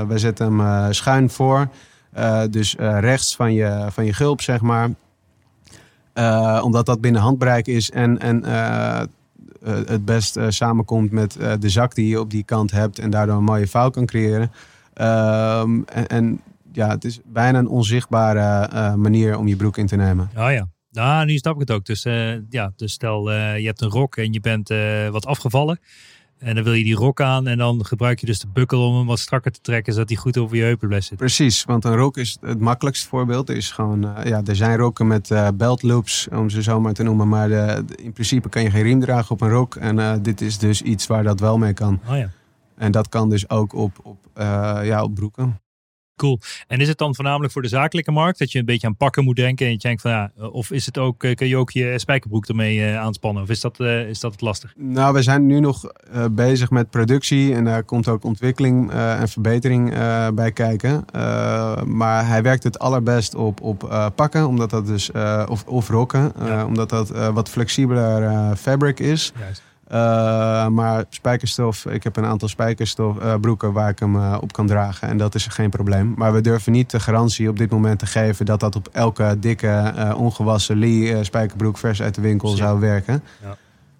Wij 0.07 0.17
zetten 0.17 0.59
hem 0.59 0.93
schuin 0.93 1.29
voor. 1.29 1.69
Dus 2.49 2.75
rechts 2.79 3.35
van 3.35 3.53
je, 3.53 3.85
van 3.89 4.05
je 4.05 4.13
gulp, 4.13 4.41
zeg 4.41 4.61
maar. 4.61 4.89
Eh, 6.19 6.61
omdat 6.63 6.85
dat 6.85 7.01
binnen 7.01 7.21
handbereik 7.21 7.67
is. 7.67 7.91
En, 7.91 8.19
en 8.19 8.43
eh, 8.43 9.01
eh, 9.01 9.07
het 9.63 10.05
best 10.05 10.37
samenkomt 10.47 11.11
met 11.11 11.37
de 11.59 11.69
zak 11.69 11.95
die 11.95 12.07
je 12.07 12.19
op 12.19 12.29
die 12.29 12.43
kant 12.43 12.71
hebt. 12.71 12.99
En 12.99 13.09
daardoor 13.09 13.37
een 13.37 13.43
mooie 13.43 13.67
vouw 13.67 13.89
kan 13.89 14.05
creëren. 14.05 14.51
Ehm, 14.93 15.81
en, 15.85 16.07
en 16.07 16.41
ja, 16.71 16.89
het 16.89 17.05
is 17.05 17.19
bijna 17.25 17.59
een 17.59 17.67
onzichtbare 17.67 18.95
manier 18.97 19.37
om 19.37 19.47
je 19.47 19.55
broek 19.55 19.77
in 19.77 19.87
te 19.87 19.95
nemen. 19.95 20.29
Oh 20.37 20.51
ja. 20.51 20.67
Nou, 20.91 21.25
nu 21.25 21.37
snap 21.37 21.53
ik 21.53 21.59
het 21.59 21.71
ook. 21.71 21.85
Dus, 21.85 22.03
ja, 22.49 22.71
dus 22.75 22.93
stel 22.93 23.31
je 23.31 23.65
hebt 23.65 23.81
een 23.81 23.89
rok 23.89 24.15
en 24.15 24.33
je 24.33 24.39
bent 24.39 24.69
wat 25.11 25.25
afgevallen. 25.25 25.79
En 26.39 26.55
dan 26.55 26.63
wil 26.63 26.73
je 26.73 26.83
die 26.83 26.95
rok 26.95 27.21
aan 27.21 27.47
en 27.47 27.57
dan 27.57 27.85
gebruik 27.85 28.19
je 28.19 28.25
dus 28.25 28.39
de 28.39 28.47
bukkel 28.47 28.87
om 28.87 28.95
hem 28.95 29.05
wat 29.05 29.19
strakker 29.19 29.51
te 29.51 29.61
trekken, 29.61 29.93
zodat 29.93 30.09
hij 30.09 30.17
goed 30.17 30.37
over 30.37 30.55
je 30.57 30.63
heupen 30.63 30.87
blijft 30.87 31.07
zitten. 31.07 31.25
Precies, 31.25 31.63
want 31.63 31.85
een 31.85 31.95
rok 31.95 32.17
is 32.17 32.37
het 32.41 32.59
makkelijkste 32.59 33.07
voorbeeld. 33.07 33.49
Er, 33.49 33.55
is 33.55 33.71
gewoon, 33.71 34.15
eh, 34.15 34.25
ja, 34.25 34.41
er 34.45 34.55
zijn 34.55 34.77
rokken 34.77 35.07
met 35.07 35.31
eh 35.31 35.47
belt 35.53 35.83
loops, 35.83 36.27
om 36.31 36.49
ze 36.49 36.63
zo 36.63 36.79
maar 36.79 36.93
te 36.93 37.03
noemen. 37.03 37.27
Maar 37.27 37.47
de, 37.47 37.83
in 37.95 38.13
principe 38.13 38.49
kan 38.49 38.63
je 38.63 38.69
geen 38.69 38.83
riem 38.83 38.99
dragen 38.99 39.31
op 39.31 39.41
een 39.41 39.49
rok. 39.49 39.75
En 39.75 39.99
eh, 39.99 40.13
dit 40.21 40.41
is 40.41 40.57
dus 40.57 40.81
iets 40.81 41.07
waar 41.07 41.23
dat 41.23 41.39
wel 41.39 41.57
mee 41.57 41.73
kan. 41.73 41.99
Oh 42.09 42.17
ja. 42.17 42.29
En 42.75 42.91
dat 42.91 43.09
kan 43.09 43.29
dus 43.29 43.49
ook 43.49 43.73
op, 43.73 43.99
op, 44.03 44.17
ja, 44.83 45.03
op 45.03 45.15
broeken. 45.15 45.59
Cool. 46.19 46.39
En 46.67 46.79
is 46.79 46.87
het 46.87 46.97
dan 46.97 47.15
voornamelijk 47.15 47.53
voor 47.53 47.61
de 47.61 47.67
zakelijke 47.67 48.11
markt 48.11 48.39
dat 48.39 48.51
je 48.51 48.59
een 48.59 48.65
beetje 48.65 48.87
aan 48.87 48.95
pakken 48.95 49.23
moet 49.23 49.35
denken 49.35 49.65
en 49.65 49.71
je 49.71 49.77
denkt 49.77 50.01
van 50.01 50.11
ja, 50.11 50.31
of 50.51 50.71
is 50.71 50.85
het 50.85 50.97
ook, 50.97 51.23
eh, 51.23 51.35
kun 51.35 51.47
je 51.47 51.57
ook 51.57 51.71
je 51.71 51.93
spijkerbroek 51.99 52.47
ermee 52.47 52.85
eh, 52.85 52.99
aanspannen 52.99 53.43
of 53.43 53.49
is 53.49 53.61
dat, 53.61 53.79
eh, 53.79 54.09
is 54.09 54.19
dat 54.19 54.31
het 54.31 54.41
lastig? 54.41 54.73
Nou, 54.77 55.13
we 55.13 55.21
zijn 55.21 55.45
nu 55.45 55.59
nog 55.59 55.91
bezig 56.31 56.69
met 56.69 56.89
productie 56.89 57.53
en 57.53 57.63
daar 57.63 57.83
komt 57.83 58.07
ook 58.07 58.23
ontwikkeling 58.23 58.91
en 58.91 59.29
verbetering 59.29 59.93
bij 60.33 60.51
kijken. 60.51 61.05
Maar 61.85 62.27
hij 62.27 62.41
werkt 62.41 62.63
het 62.63 62.79
allerbest 62.79 63.35
op, 63.35 63.61
op 63.61 64.11
pakken, 64.15 64.47
omdat 64.47 64.69
dat 64.69 64.85
dus, 64.85 65.11
of, 65.47 65.63
of 65.65 65.89
rokken, 65.89 66.31
Ja. 66.45 66.65
omdat 66.65 66.89
dat 66.89 67.09
wat 67.33 67.49
flexibeler 67.49 68.55
fabric 68.55 68.99
is. 68.99 69.31
Juist. 69.39 69.61
Eh, 69.89 70.67
maar 70.67 71.05
spijkerstof, 71.09 71.85
ik 71.85 72.03
heb 72.03 72.15
een 72.15 72.25
aantal 72.25 72.47
spijkerstof 72.47 73.17
eh, 73.17 73.35
broeken 73.35 73.73
waar 73.73 73.89
ik 73.89 73.99
hem 73.99 74.15
eh, 74.15 74.37
op 74.41 74.53
kan 74.53 74.67
dragen. 74.67 75.07
En 75.07 75.17
dat 75.17 75.35
is 75.35 75.47
geen 75.47 75.69
probleem. 75.69 76.13
Maar 76.17 76.33
we 76.33 76.41
durven 76.41 76.71
niet 76.71 76.89
de 76.91 76.99
garantie 76.99 77.49
op 77.49 77.57
dit 77.57 77.71
moment 77.71 77.99
te 77.99 78.05
geven 78.05 78.45
dat 78.45 78.59
dat 78.59 78.75
op 78.75 78.89
elke 78.91 79.37
dikke, 79.39 79.67
eh, 79.67 80.19
ongewassen 80.19 80.77
Lee 80.77 81.23
spijkerbroek 81.23 81.77
vers 81.77 82.01
uit 82.01 82.15
de 82.15 82.21
winkel 82.21 82.49
zou 82.49 82.79
werken. 82.79 83.23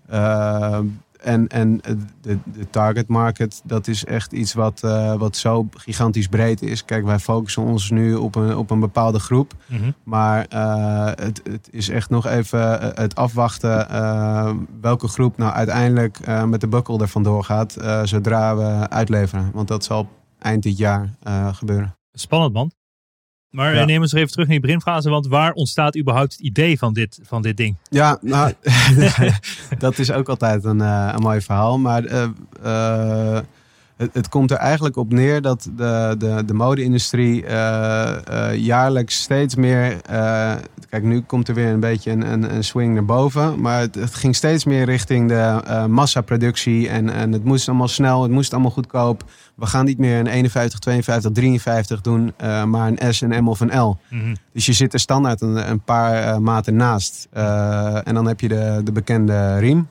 Ja. 0.09 0.83
En 1.23 1.47
en 1.47 1.81
de, 2.21 2.37
de 2.53 2.69
target 2.69 3.07
market, 3.07 3.61
dat 3.65 3.87
is 3.87 4.05
echt 4.05 4.31
iets 4.31 4.53
wat, 4.53 4.83
eh, 4.83 5.15
wat 5.15 5.37
zo 5.37 5.67
gigantisch 5.71 6.27
breed 6.27 6.61
is. 6.61 6.85
Kijk, 6.85 7.05
wij 7.05 7.19
focussen 7.19 7.63
ons 7.63 7.89
nu 7.89 8.15
op 8.15 8.35
een, 8.35 8.55
op 8.57 8.69
een 8.71 8.79
bepaalde 8.79 9.19
groep. 9.19 9.53
Mhm. 9.65 9.91
Maar 10.03 10.45
eh, 10.45 11.05
het, 11.05 11.41
het 11.43 11.67
is 11.71 11.89
echt 11.89 12.09
nog 12.09 12.25
even 12.27 12.81
eh, 12.81 12.97
het 12.97 13.15
afwachten 13.15 13.87
welke 14.81 15.07
groep 15.07 15.37
nou 15.37 15.53
uiteindelijk 15.53 16.45
met 16.45 16.61
de 16.61 16.67
bukkel 16.67 17.01
er 17.01 17.07
vandoor 17.07 17.43
gaat. 17.43 17.77
zodra 18.03 18.55
we 18.57 18.89
uitleveren. 18.89 19.51
Want 19.53 19.67
dat 19.67 19.83
zal 19.83 20.09
eind 20.39 20.63
dit 20.63 20.77
jaar 20.77 21.09
gebeuren. 21.53 21.95
Spannend 22.11 22.53
man. 22.53 22.71
Maar 23.49 23.75
Ja. 23.75 23.85
neem 23.85 24.01
ons 24.01 24.11
er 24.11 24.17
even 24.17 24.31
terug 24.31 24.47
naar 24.47 24.57
die 24.57 24.65
beginfase, 24.65 25.09
want 25.09 25.27
waar 25.27 25.51
ontstaat 25.53 25.97
überhaupt 25.97 26.31
het 26.31 26.41
idee 26.41 26.77
van 26.77 26.93
dit, 26.93 27.19
van 27.23 27.41
dit 27.41 27.57
ding? 27.57 27.75
Ja, 27.89 28.17
nou, 28.21 28.53
dat 29.77 29.97
is 29.97 30.11
ook 30.11 30.29
altijd 30.29 30.63
een, 30.63 30.81
eh, 30.81 31.11
een 31.15 31.21
mooi 31.21 31.41
verhaal. 31.41 31.79
Maar 31.79 32.05
eh, 32.05 32.23
eh, 32.63 33.43
het, 33.99 34.13
het 34.13 34.29
komt 34.29 34.51
er 34.51 34.57
eigenlijk 34.57 34.95
op 34.95 35.11
neer 35.11 35.41
dat 35.41 35.69
de, 35.75 36.15
de, 36.17 36.43
de 36.45 36.53
mode-industrie 36.53 37.45
eh, 37.45 38.51
eh, 38.51 38.57
jaarlijks 38.57 39.21
steeds 39.21 39.55
meer. 39.55 40.01
eh, 40.01 40.51
kijk, 40.89 41.03
nu 41.03 41.21
komt 41.21 41.47
er 41.47 41.53
weer 41.53 41.67
een 41.67 41.79
beetje 41.79 42.11
een, 42.11 42.31
een, 42.31 42.55
een 42.55 42.63
swing 42.63 42.93
naar 42.93 43.05
boven. 43.05 43.61
Maar 43.61 43.79
het, 43.79 43.95
het 43.95 44.15
ging 44.15 44.35
steeds 44.35 44.65
meer 44.65 44.85
richting 44.85 45.29
de 45.29 45.61
massaproductie. 45.87 46.89
En, 46.89 47.09
en 47.09 47.31
het 47.31 47.43
moest 47.43 47.67
allemaal 47.67 47.87
snel, 47.87 48.21
het 48.21 48.31
moest 48.31 48.53
allemaal 48.53 48.71
goedkoop. 48.71 49.23
We 49.55 49.65
gaan 49.65 49.85
niet 49.85 49.97
meer 49.97 50.19
een 50.19 50.27
51, 50.27 50.79
52, 50.79 51.31
53 51.31 52.01
doen, 52.01 52.33
maar 52.67 52.87
een 52.87 53.13
S, 53.13 53.21
een 53.21 53.43
M 53.43 53.47
of 53.47 53.59
een 53.59 53.79
L. 53.79 53.97
Mhm. 54.09 54.35
Dus 54.53 54.65
je 54.65 54.73
zit 54.73 54.93
er 54.93 54.99
standaard 54.99 55.41
een, 55.41 55.69
een 55.69 55.81
paar 55.81 56.41
maten 56.41 56.75
naast. 56.75 57.27
En 58.03 58.13
dan 58.13 58.27
heb 58.27 58.39
je 58.39 58.47
de, 58.47 58.81
de 58.83 58.91
bekende 58.91 59.57
riem. 59.57 59.87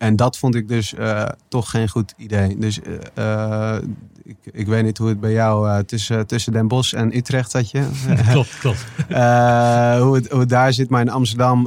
En 0.00 0.16
dat 0.16 0.38
vond 0.38 0.54
ik 0.54 0.68
dus 0.68 0.94
eh, 0.94 1.24
toch 1.48 1.70
geen 1.70 1.88
goed 1.88 2.14
idee. 2.16 2.58
Dus 2.58 2.80
eh, 3.14 3.74
eh, 3.74 3.82
ik, 4.22 4.36
ik 4.52 4.66
weet 4.66 4.84
niet 4.84 4.98
hoe 4.98 5.08
het 5.08 5.20
bij 5.20 5.32
jou 5.32 5.84
tussen, 5.84 6.26
tussen 6.26 6.52
Den 6.52 6.68
Bosch 6.68 6.94
en 6.94 7.16
Utrecht 7.16 7.50
zat 7.50 7.70
je. 7.70 7.88
klopt, 8.30 8.58
klopt. 8.58 8.86
Hoe, 10.02 10.14
het, 10.14 10.30
hoe 10.30 10.40
het 10.40 10.48
daar 10.48 10.72
zit. 10.72 10.90
Maar 10.90 11.00
in 11.00 11.10
Amsterdam 11.10 11.66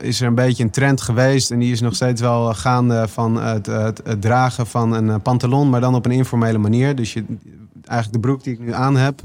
is 0.00 0.20
er 0.20 0.26
een 0.26 0.34
beetje 0.34 0.62
een 0.62 0.70
trend 0.70 1.00
geweest. 1.00 1.50
En 1.50 1.58
die 1.58 1.72
is 1.72 1.80
nog 1.80 1.94
steeds 1.94 2.20
wel 2.20 2.54
gaande 2.54 3.08
van 3.08 3.36
het, 3.42 3.66
het, 3.66 4.00
het 4.04 4.20
dragen 4.20 4.66
van 4.66 4.92
een 4.92 5.22
pantalon. 5.22 5.70
Maar 5.70 5.80
dan 5.80 5.94
op 5.94 6.04
een 6.04 6.10
informele 6.10 6.58
manier. 6.58 6.94
Dus 6.94 7.12
je, 7.12 7.24
eigenlijk 7.84 8.12
de 8.12 8.28
broek 8.28 8.44
die 8.44 8.52
ik 8.52 8.60
nu 8.60 8.72
aan 8.72 8.96
heb. 8.96 9.20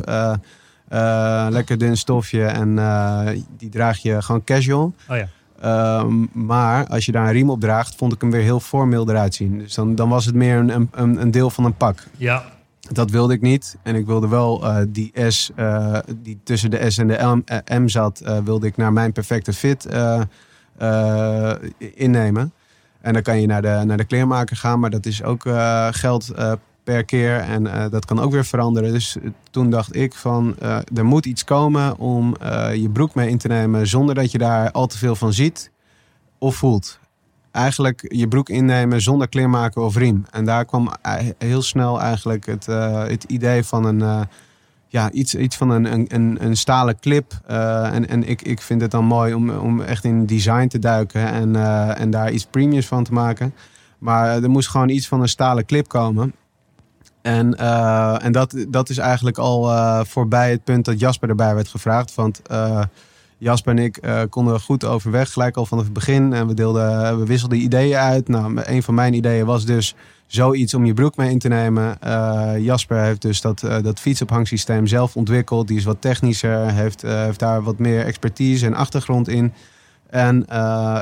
lekker 1.51 1.77
dun 1.77 1.97
stofje. 1.97 2.45
En 2.45 2.75
die 3.57 3.69
draag 3.69 3.97
je 3.97 4.21
gewoon 4.21 4.43
casual. 4.43 4.93
Oh 5.09 5.17
ja. 5.17 5.27
Ehm, 5.61 6.25
maar 6.31 6.87
als 6.87 7.05
je 7.05 7.11
daar 7.11 7.25
een 7.25 7.31
riem 7.31 7.49
op 7.49 7.59
draagt, 7.59 7.95
vond 7.95 8.13
ik 8.13 8.21
hem 8.21 8.31
weer 8.31 8.41
heel 8.41 8.59
formeel 8.59 9.09
eruit 9.09 9.35
zien. 9.35 9.57
Dus 9.57 9.73
dan, 9.73 9.95
dan 9.95 10.09
was 10.09 10.25
het 10.25 10.35
meer 10.35 10.57
een, 10.57 10.89
een, 10.91 11.21
een 11.21 11.31
deel 11.31 11.49
van 11.49 11.65
een 11.65 11.77
pak. 11.77 12.03
Ja, 12.17 12.43
Dat 12.91 13.11
wilde 13.11 13.33
ik 13.33 13.41
niet. 13.41 13.77
En 13.83 13.95
ik 13.95 14.05
wilde 14.05 14.27
wel 14.27 14.65
eh, 14.65 14.77
die 14.89 15.11
S, 15.27 15.51
eh, 15.55 15.97
die 16.17 16.39
tussen 16.43 16.71
de 16.71 16.89
S 16.91 16.97
en 16.97 17.07
de 17.07 17.13
M, 17.13 17.41
eh, 17.45 17.77
M 17.79 17.87
zat, 17.87 18.21
wilde 18.43 18.67
ik 18.67 18.77
naar 18.77 18.93
mijn 18.93 19.11
perfecte 19.11 19.53
fit 19.53 19.87
innemen. 21.77 22.53
En 23.01 23.13
dan 23.13 23.21
kan 23.21 23.41
je 23.41 23.47
naar 23.47 23.61
de, 23.61 23.81
naar 23.85 23.97
de 23.97 24.05
kleermaker 24.05 24.55
gaan, 24.55 24.79
maar 24.79 24.89
dat 24.89 25.05
is 25.05 25.23
ook 25.23 25.43
geld 25.91 26.31
per 26.87 27.05
keer. 27.05 27.39
En 27.39 27.67
eh, 27.67 27.89
dat 27.89 28.05
kan 28.05 28.19
ook 28.19 28.31
weer 28.31 28.45
veranderen. 28.45 28.93
Dus 28.93 29.17
eh, 29.17 29.29
toen 29.51 29.69
dacht 29.69 29.95
ik 29.95 30.13
van, 30.13 30.55
eh, 30.59 30.77
er 30.95 31.05
moet 31.05 31.25
iets 31.25 31.43
komen 31.43 31.97
om 31.97 32.35
je 32.73 32.89
broek 32.93 33.15
mee 33.15 33.29
in 33.29 33.37
te 33.37 33.47
nemen 33.47 33.87
zonder 33.87 34.15
dat 34.15 34.31
je 34.31 34.37
daar 34.37 34.71
al 34.71 34.87
te 34.87 34.97
veel 34.97 35.15
van 35.15 35.33
ziet 35.33 35.71
of 36.37 36.55
voelt 36.55 36.99
eigenlijk 37.51 38.05
je 38.07 38.27
broek 38.27 38.49
innemen 38.49 39.01
zonder 39.01 39.27
kleermaker 39.27 39.81
of 39.81 39.95
riem. 39.95 40.25
En 40.31 40.45
daar 40.45 40.65
kwam 40.65 40.89
heel 41.37 41.61
snel 41.61 42.01
eigenlijk 42.01 42.45
het, 42.45 42.65
het 42.65 43.23
idee 43.23 43.63
van 43.63 43.85
een, 43.85 44.27
ja, 44.87 45.11
iets, 45.11 45.35
iets 45.35 45.55
van 45.57 45.69
een, 45.69 46.13
een, 46.15 46.37
een, 46.39 46.57
stalen 46.57 46.99
clip. 46.99 47.33
En 47.45 48.07
en 48.09 48.29
ik, 48.29 48.41
ik 48.41 48.61
vind 48.61 48.81
het 48.81 48.91
dan 48.91 49.05
mooi 49.05 49.33
om, 49.33 49.49
om 49.49 49.81
echt 49.81 50.03
in 50.03 50.25
design 50.25 50.67
te 50.67 50.79
duiken 50.79 51.31
en, 51.31 51.55
en 51.95 52.09
daar 52.09 52.31
iets 52.31 52.45
premiums 52.45 52.85
van 52.85 53.03
te 53.03 53.13
maken. 53.13 53.53
Maar 53.97 54.43
er 54.43 54.49
moest 54.49 54.69
gewoon 54.69 54.89
iets 54.89 55.07
van 55.07 55.21
een 55.21 55.29
stalen 55.29 55.65
clip 55.65 55.87
komen. 55.87 56.33
En, 57.27 57.57
eh, 57.57 58.23
en 58.23 58.31
dat, 58.31 58.55
dat 58.69 58.89
is 58.89 58.97
eigenlijk 58.97 59.37
al 59.37 59.69
eh, 59.69 59.99
voorbij 60.03 60.51
het 60.51 60.63
punt 60.63 60.85
dat 60.85 60.99
Jasper 60.99 61.29
erbij 61.29 61.55
werd 61.55 61.67
gevraagd. 61.67 62.15
Want 62.15 62.41
eh, 62.47 62.81
Jasper 63.37 63.77
en 63.77 63.83
ik 63.83 63.99
konden 64.29 64.59
goed 64.59 64.85
overweg, 64.85 65.33
gelijk 65.33 65.57
al 65.57 65.65
vanaf 65.65 65.83
het 65.83 65.93
begin. 65.93 66.33
En 66.33 66.47
we, 66.47 66.53
deelden, 66.53 67.19
we 67.19 67.25
wisselden 67.25 67.57
ideeën 67.57 67.97
uit. 67.97 68.27
Nou, 68.27 68.61
een 68.63 68.83
van 68.83 68.93
mijn 68.93 69.13
ideeën 69.13 69.45
was 69.45 69.65
dus 69.65 69.95
zoiets 70.27 70.73
om 70.73 70.85
je 70.85 70.93
broek 70.93 71.17
mee 71.17 71.29
in 71.29 71.39
te 71.39 71.47
nemen. 71.47 71.97
Jasper 72.61 72.97
heeft 73.01 73.21
dus 73.21 73.41
dat, 73.41 73.59
dat 73.81 73.99
fietsophangssysteem 73.99 74.87
zelf 74.87 75.15
ontwikkeld. 75.15 75.67
Die 75.67 75.77
is 75.77 75.83
wat 75.83 76.01
technischer, 76.01 76.71
heeft, 76.71 77.01
heeft 77.01 77.39
daar 77.39 77.63
wat 77.63 77.79
meer 77.79 78.05
expertise 78.05 78.65
en 78.65 78.73
achtergrond 78.73 79.27
in. 79.27 79.53
En, 80.09 80.47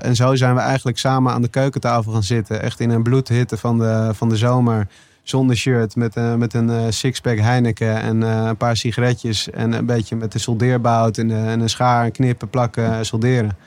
en 0.02 0.16
zo 0.16 0.36
zijn 0.36 0.56
we 0.56 0.62
eigenlijk 0.62 0.98
samen 0.98 1.34
aan 1.34 1.42
de 1.42 1.48
keukentafel 1.48 2.12
gaan 2.12 2.24
zitten. 2.24 2.62
Echt 2.62 2.80
in 2.80 2.90
een 2.90 3.04
bloedhitte 3.04 3.58
van 3.58 3.78
de, 3.78 4.10
van 4.14 4.30
de 4.30 4.38
zomer. 4.38 4.88
Zonder 5.26 5.56
shirt, 5.56 5.96
met, 5.96 6.16
eh, 6.16 6.36
met 6.36 6.54
een 6.54 6.70
eh, 6.70 6.86
sixpack 6.90 7.38
Heineken 7.38 8.02
en 8.02 8.24
eh, 8.24 8.46
een 8.46 8.58
paar 8.58 8.78
sigaretjes. 8.78 9.50
En 9.50 9.74
een 9.74 9.86
beetje 9.86 10.16
met 10.16 10.32
de 10.32 10.40
soldeerbout 10.40 11.18
en, 11.18 11.32
eh, 11.32 11.52
en 11.52 11.60
een 11.60 11.70
schaar, 11.70 12.12
knippen, 12.12 12.50
plakken, 12.50 13.06
solderen. 13.06 13.58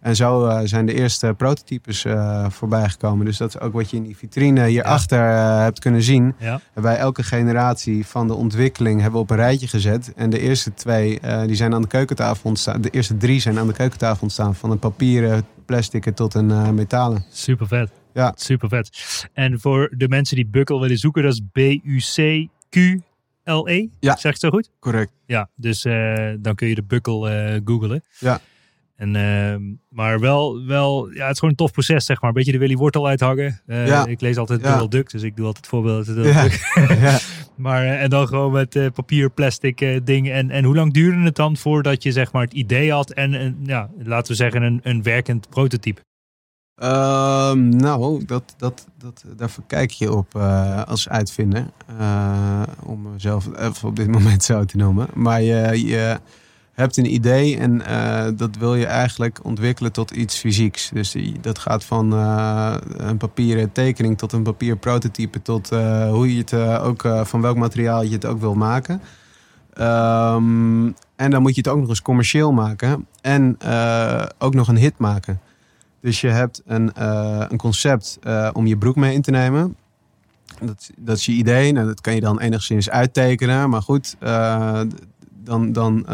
En 0.00 0.16
zo 0.16 0.60
zijn 0.64 0.86
de 0.86 0.94
eerste 0.94 1.34
prototypes 1.36 2.06
voorbij 2.48 2.88
gekomen. 2.88 3.26
Dus 3.26 3.36
dat 3.36 3.48
is 3.48 3.60
ook 3.60 3.72
wat 3.72 3.90
je 3.90 3.96
in 3.96 4.02
die 4.02 4.16
vitrine 4.16 4.64
hierachter 4.66 5.20
hebt 5.62 5.78
kunnen 5.78 6.02
zien. 6.02 6.34
ja. 6.38 6.60
Bij 6.74 6.96
elke 6.96 7.22
generatie 7.22 8.06
van 8.06 8.26
de 8.26 8.34
ontwikkeling 8.34 9.00
hebben 9.00 9.20
we 9.20 9.24
op 9.24 9.30
een 9.30 9.36
rijtje 9.36 9.68
gezet. 9.68 10.12
En 10.16 10.30
de 10.30 10.40
eerste 10.40 10.74
twee 10.74 11.20
die 11.46 11.56
zijn 11.56 11.74
aan 11.74 11.82
de 11.82 11.88
keukentafel 11.88 12.48
ontstaan. 12.48 12.80
De 12.80 12.90
eerste 12.90 13.16
drie 13.16 13.40
zijn 13.40 13.58
aan 13.58 13.66
de 13.66 13.72
keukentafel 13.72 14.22
ontstaan. 14.22 14.54
Van 14.54 14.70
een 14.70 14.78
papieren, 14.78 15.44
plastic 15.66 16.14
tot 16.14 16.34
een 16.34 16.74
metalen. 16.74 17.24
super 17.30 17.66
vet. 17.66 17.90
Ja. 18.14 18.32
Super 18.36 18.68
vet. 18.68 18.90
En 19.32 19.60
voor 19.60 19.92
de 19.96 20.08
mensen 20.08 20.36
die 20.36 20.46
Bukkel 20.46 20.80
willen 20.80 20.98
zoeken, 20.98 21.22
dat 21.22 21.32
is 21.32 21.40
B-U-C-Q-L-E. 22.70 23.86
Ja. 24.00 24.12
Zeg 24.16 24.24
ik 24.24 24.30
het 24.30 24.40
zo 24.40 24.50
goed? 24.50 24.70
Correct. 24.80 25.12
Ja, 25.26 25.48
dus 25.54 25.84
eh, 25.84 26.30
dan 26.38 26.54
kun 26.54 26.68
je 26.68 26.74
de 26.74 26.82
Bukkel 26.82 27.28
eh 27.28 27.60
googlen. 27.64 28.02
Ja. 28.18 28.40
En, 28.96 29.16
ehm, 29.16 29.62
maar 29.88 30.20
wel, 30.20 30.66
wel, 30.66 31.10
ja, 31.12 31.22
het 31.22 31.32
is 31.32 31.38
gewoon 31.38 31.50
een 31.50 31.56
tof 31.56 31.72
proces, 31.72 32.04
zeg 32.04 32.20
maar. 32.20 32.30
Een 32.30 32.36
beetje 32.36 32.52
de 32.52 32.58
Willy 32.58 32.76
Wortel 32.76 33.06
uithangen. 33.06 33.60
Eh, 33.66 33.86
Ja. 33.86 34.06
Ik 34.06 34.20
lees 34.20 34.36
altijd 34.36 34.60
Ja. 34.60 34.86
Duck, 34.86 35.10
dus 35.10 35.22
ik 35.22 35.36
doe 35.36 35.46
altijd 35.46 35.66
voorbeelden. 35.66 36.22
Ja. 36.24 36.48
Maar, 37.56 37.84
en 37.86 38.10
dan 38.10 38.26
gewoon 38.26 38.52
met 38.52 38.90
papier, 38.94 39.30
plastic 39.30 40.00
dingen. 40.04 40.32
En, 40.34 40.50
en 40.50 40.64
hoe 40.64 40.74
lang 40.74 40.92
duurde 40.92 41.20
het 41.20 41.36
dan 41.36 41.56
voordat 41.56 42.02
je 42.02 42.12
zeg 42.12 42.32
maar 42.32 42.42
het 42.42 42.52
idee 42.52 42.92
had 42.92 43.10
en, 43.10 43.32
een 43.32 43.56
ja, 43.62 43.90
laten 44.02 44.30
we 44.30 44.36
zeggen 44.36 44.62
een, 44.62 44.80
een 44.82 45.02
werkend 45.02 45.48
prototype? 45.48 46.00
Ehm, 46.78 47.68
nou, 47.68 48.24
dat, 48.24 48.54
dat, 48.56 48.86
dat, 48.98 49.24
daar 49.36 49.50
kijk 49.66 49.90
je 49.90 50.12
op 50.12 50.34
eh, 50.34 50.82
als 50.82 51.08
uitvinder. 51.08 51.66
Eh, 51.98 52.62
om 52.82 53.06
even 53.16 53.88
op 53.88 53.96
dit 53.96 54.08
moment 54.16 54.44
zo 54.44 54.64
te 54.64 54.76
noemen. 54.76 55.08
Maar 55.14 55.42
je, 55.42 55.86
je 55.86 56.18
hebt 56.72 56.96
een 56.96 57.14
idee 57.14 57.56
en 57.58 57.86
eh, 57.86 58.26
dat 58.36 58.56
wil 58.56 58.74
je 58.74 58.86
eigenlijk 58.86 59.44
ontwikkelen 59.44 59.92
tot 59.92 60.10
iets 60.10 60.38
fysieks. 60.38 60.90
Dus 60.92 61.16
dat 61.40 61.58
gaat 61.58 61.84
van 61.84 62.12
een 62.12 63.16
papieren 63.16 63.72
tekening 63.72 64.18
tot 64.18 64.32
een 64.32 64.42
papier 64.42 64.76
prototype... 64.76 65.42
tot 65.42 65.68
hoe 66.10 66.34
je 66.34 66.38
het 66.38 66.54
ook, 66.80 67.08
van 67.22 67.40
welk 67.40 67.56
materiaal 67.56 68.02
je 68.02 68.12
het 68.12 68.26
ook 68.26 68.40
wil 68.40 68.54
maken. 68.54 69.00
Ehm, 69.72 70.86
en 71.16 71.30
dan 71.30 71.42
moet 71.42 71.54
je 71.54 71.60
het 71.60 71.68
ook 71.68 71.80
nog 71.80 71.88
eens 71.88 72.02
commercieel 72.02 72.52
maken. 72.52 73.06
En 73.20 73.58
ook 74.38 74.54
nog 74.54 74.68
een 74.68 74.76
hit 74.76 74.98
maken. 74.98 75.40
Dus 76.00 76.20
je 76.20 76.28
hebt 76.28 76.62
een, 76.66 76.94
eh, 76.94 77.44
een 77.48 77.58
concept 77.58 78.18
eh, 78.22 78.50
om 78.52 78.66
je 78.66 78.76
broek 78.76 78.96
mee 78.96 79.14
in 79.14 79.22
te 79.22 79.30
nemen. 79.30 79.76
Dat, 80.60 80.90
dat 80.96 81.16
is 81.16 81.26
je 81.26 81.32
idee. 81.32 81.72
Nou, 81.72 81.86
dat 81.86 82.00
kan 82.00 82.14
je 82.14 82.20
dan 82.20 82.40
enigszins 82.40 82.90
uittekenen. 82.90 83.70
Maar 83.70 83.82
goed, 83.82 84.16
eh, 84.18 84.80
dan, 85.44 85.72
dan 85.72 86.04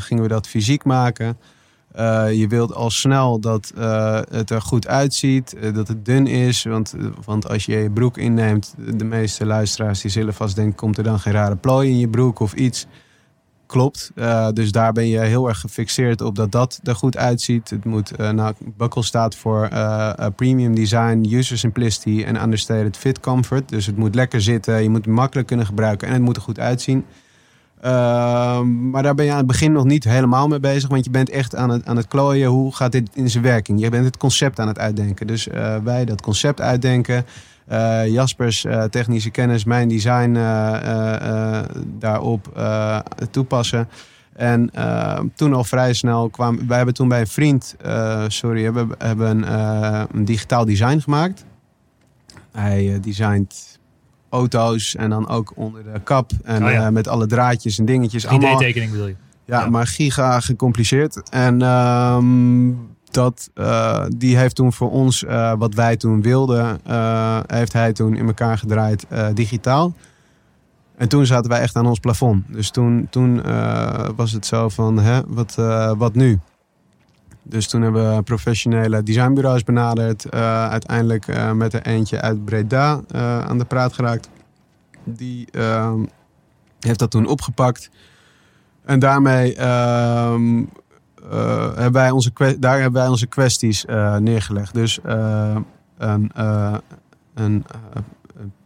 gingen 0.00 0.22
we 0.22 0.28
dat 0.28 0.48
fysiek 0.48 0.84
maken. 0.84 1.38
Je 2.32 2.46
wilt 2.48 2.74
al 2.74 2.90
snel 2.90 3.40
dat 3.40 3.72
het 4.30 4.50
er 4.50 4.62
goed 4.62 4.86
uitziet, 4.86 5.56
dat 5.74 5.88
het 5.88 6.04
dun 6.04 6.26
is. 6.26 6.62
Want, 6.62 6.94
want 7.24 7.48
als 7.48 7.66
je 7.66 7.76
je 7.76 7.90
broek 7.90 8.18
inneemt, 8.18 8.74
de 8.96 9.04
meeste 9.04 9.46
luisteraars 9.46 10.00
die 10.00 10.10
zullen 10.10 10.34
vast 10.34 10.56
denken... 10.56 10.74
komt 10.74 10.98
er 10.98 11.04
dan 11.04 11.20
geen 11.20 11.32
rare 11.32 11.56
plooi 11.56 11.90
in 11.90 11.98
je 11.98 12.08
broek 12.08 12.40
of 12.40 12.52
iets? 12.52 12.86
Klopt. 13.72 14.10
Eh, 14.14 14.48
dus 14.52 14.72
daar 14.72 14.92
ben 14.92 15.06
je 15.06 15.18
heel 15.18 15.48
erg 15.48 15.60
gefixeerd 15.60 16.20
op 16.20 16.34
dat 16.34 16.52
dat 16.52 16.80
er 16.82 16.94
goed 16.94 17.16
uitziet. 17.16 17.70
Het 17.70 17.84
moet, 17.84 18.16
eh, 18.16 18.30
nou, 18.30 18.54
Buckle 18.76 19.02
staat 19.02 19.34
voor 19.34 19.64
eh, 19.64 20.26
premium 20.36 20.74
design, 20.74 21.26
user 21.30 21.58
simplicity 21.58 22.22
en 22.26 22.42
understated 22.42 22.96
fit 22.96 23.20
comfort. 23.20 23.68
Dus 23.68 23.86
het 23.86 23.96
moet 23.96 24.14
lekker 24.14 24.40
zitten, 24.40 24.82
je 24.82 24.88
moet 24.88 25.04
het 25.04 25.14
makkelijk 25.14 25.46
kunnen 25.46 25.66
gebruiken 25.66 26.08
en 26.08 26.14
het 26.14 26.22
moet 26.22 26.36
er 26.36 26.42
goed 26.42 26.58
uitzien. 26.58 27.04
Ehm, 27.80 28.90
maar 28.90 29.02
daar 29.02 29.14
ben 29.14 29.24
je 29.24 29.30
aan 29.30 29.36
het 29.36 29.46
begin 29.46 29.72
nog 29.72 29.84
niet 29.84 30.04
helemaal 30.04 30.48
mee 30.48 30.60
bezig, 30.60 30.88
want 30.88 31.04
je 31.04 31.10
bent 31.10 31.30
echt 31.30 31.56
aan 31.56 31.70
het, 31.70 31.86
aan 31.86 31.96
het 31.96 32.08
klooien. 32.08 32.48
Hoe 32.48 32.74
gaat 32.74 32.92
dit 32.92 33.10
in 33.14 33.30
zijn 33.30 33.42
werking? 33.42 33.80
Je 33.80 33.88
bent 33.88 34.04
het 34.04 34.16
concept 34.16 34.60
aan 34.60 34.68
het 34.68 34.78
uitdenken. 34.78 35.26
Dus 35.26 35.46
wij 35.84 36.04
dat 36.04 36.20
concept 36.20 36.60
uitdenken. 36.60 37.24
Eh, 37.66 38.06
Jaspers 38.06 38.64
eh, 38.64 38.82
technische 38.84 39.30
kennis, 39.30 39.64
mijn 39.64 39.88
design 39.88 40.36
eh, 40.36 41.60
daarop 41.98 42.62
toepassen. 43.30 43.88
En 44.32 44.70
toen 45.34 45.54
al 45.54 45.64
vrij 45.64 45.92
snel 45.92 46.28
kwamen... 46.30 46.66
Wij 46.68 46.76
hebben 46.76 46.94
toen 46.94 47.08
bij 47.08 47.20
een 47.20 47.26
vriend, 47.26 47.76
sorry, 48.26 48.64
hebben, 48.64 48.88
hebben 48.98 49.44
eh, 49.44 50.02
een 50.12 50.24
digitaal 50.24 50.64
design 50.64 50.98
gemaakt. 50.98 51.44
Hij 52.52 52.98
designt 53.00 53.78
auto's 54.28 54.94
en 54.94 55.10
dan 55.10 55.28
ook 55.28 55.52
onder 55.54 55.82
de 55.92 56.00
kap. 56.00 56.30
En 56.44 56.64
Oh 56.64 56.70
ja. 56.70 56.90
met 56.90 57.08
alle 57.08 57.26
draadjes 57.26 57.78
en 57.78 57.84
dingetjes. 57.84 58.26
Allemaal, 58.26 58.62
3D-tekening 58.62 58.90
wil 58.92 59.06
je. 59.06 59.16
ja, 59.44 59.60
Ja. 59.60 59.68
maar 59.68 59.86
giga 59.86 60.40
gecompliceerd. 60.40 61.30
En 61.30 61.62
ehm, 61.62 62.68
dat, 63.12 63.50
eh, 63.54 64.04
die 64.16 64.36
heeft 64.36 64.54
toen 64.54 64.72
voor 64.72 64.90
ons, 64.90 65.24
eh, 65.24 65.52
wat 65.58 65.74
wij 65.74 65.96
toen 65.96 66.22
wilden, 66.22 66.80
eh, 66.84 67.40
heeft 67.46 67.72
hij 67.72 67.92
toen 67.92 68.16
in 68.16 68.26
elkaar 68.26 68.58
gedraaid 68.58 69.06
digitaal. 69.34 69.94
En 70.96 71.08
toen 71.08 71.26
zaten 71.26 71.50
wij 71.50 71.60
echt 71.60 71.76
aan 71.76 71.86
ons 71.86 71.98
plafond. 71.98 72.44
Dus 72.48 72.70
toen, 72.70 73.06
toen 73.10 73.42
was 74.16 74.32
het 74.32 74.46
zo 74.46 74.68
van, 74.68 74.98
hè, 74.98 75.20
wat, 75.26 75.54
wat 75.96 76.14
nu? 76.14 76.40
Dus 77.42 77.68
toen 77.68 77.82
hebben 77.82 78.16
we 78.16 78.22
professionele 78.22 79.02
designbureaus 79.02 79.64
benaderd. 79.64 80.30
uiteindelijk 80.30 81.54
met 81.54 81.72
er 81.72 81.82
eentje 81.82 82.20
uit 82.20 82.44
Breda 82.44 83.00
aan 83.48 83.58
de 83.58 83.64
praat 83.64 83.92
geraakt. 83.92 84.28
Die 85.04 85.46
ehm, 85.50 86.04
heeft 86.80 86.98
dat 86.98 87.10
toen 87.10 87.26
opgepakt. 87.26 87.90
En 88.84 88.98
daarmee 88.98 89.54
ehm, 89.54 90.58
eh, 90.58 90.64
hebben 91.74 91.92
wij 91.92 92.10
onze, 92.10 92.32
daar 92.58 92.80
hebben 92.80 93.00
wij 93.00 93.10
onze 93.10 93.26
kwesties 93.26 93.84
eh, 93.84 94.16
neergelegd. 94.16 94.74
Dus 94.74 95.00
eh, 95.00 95.56
een, 95.98 96.30
eh, 96.34 96.74
een, 97.34 97.64
eh, 97.94 98.00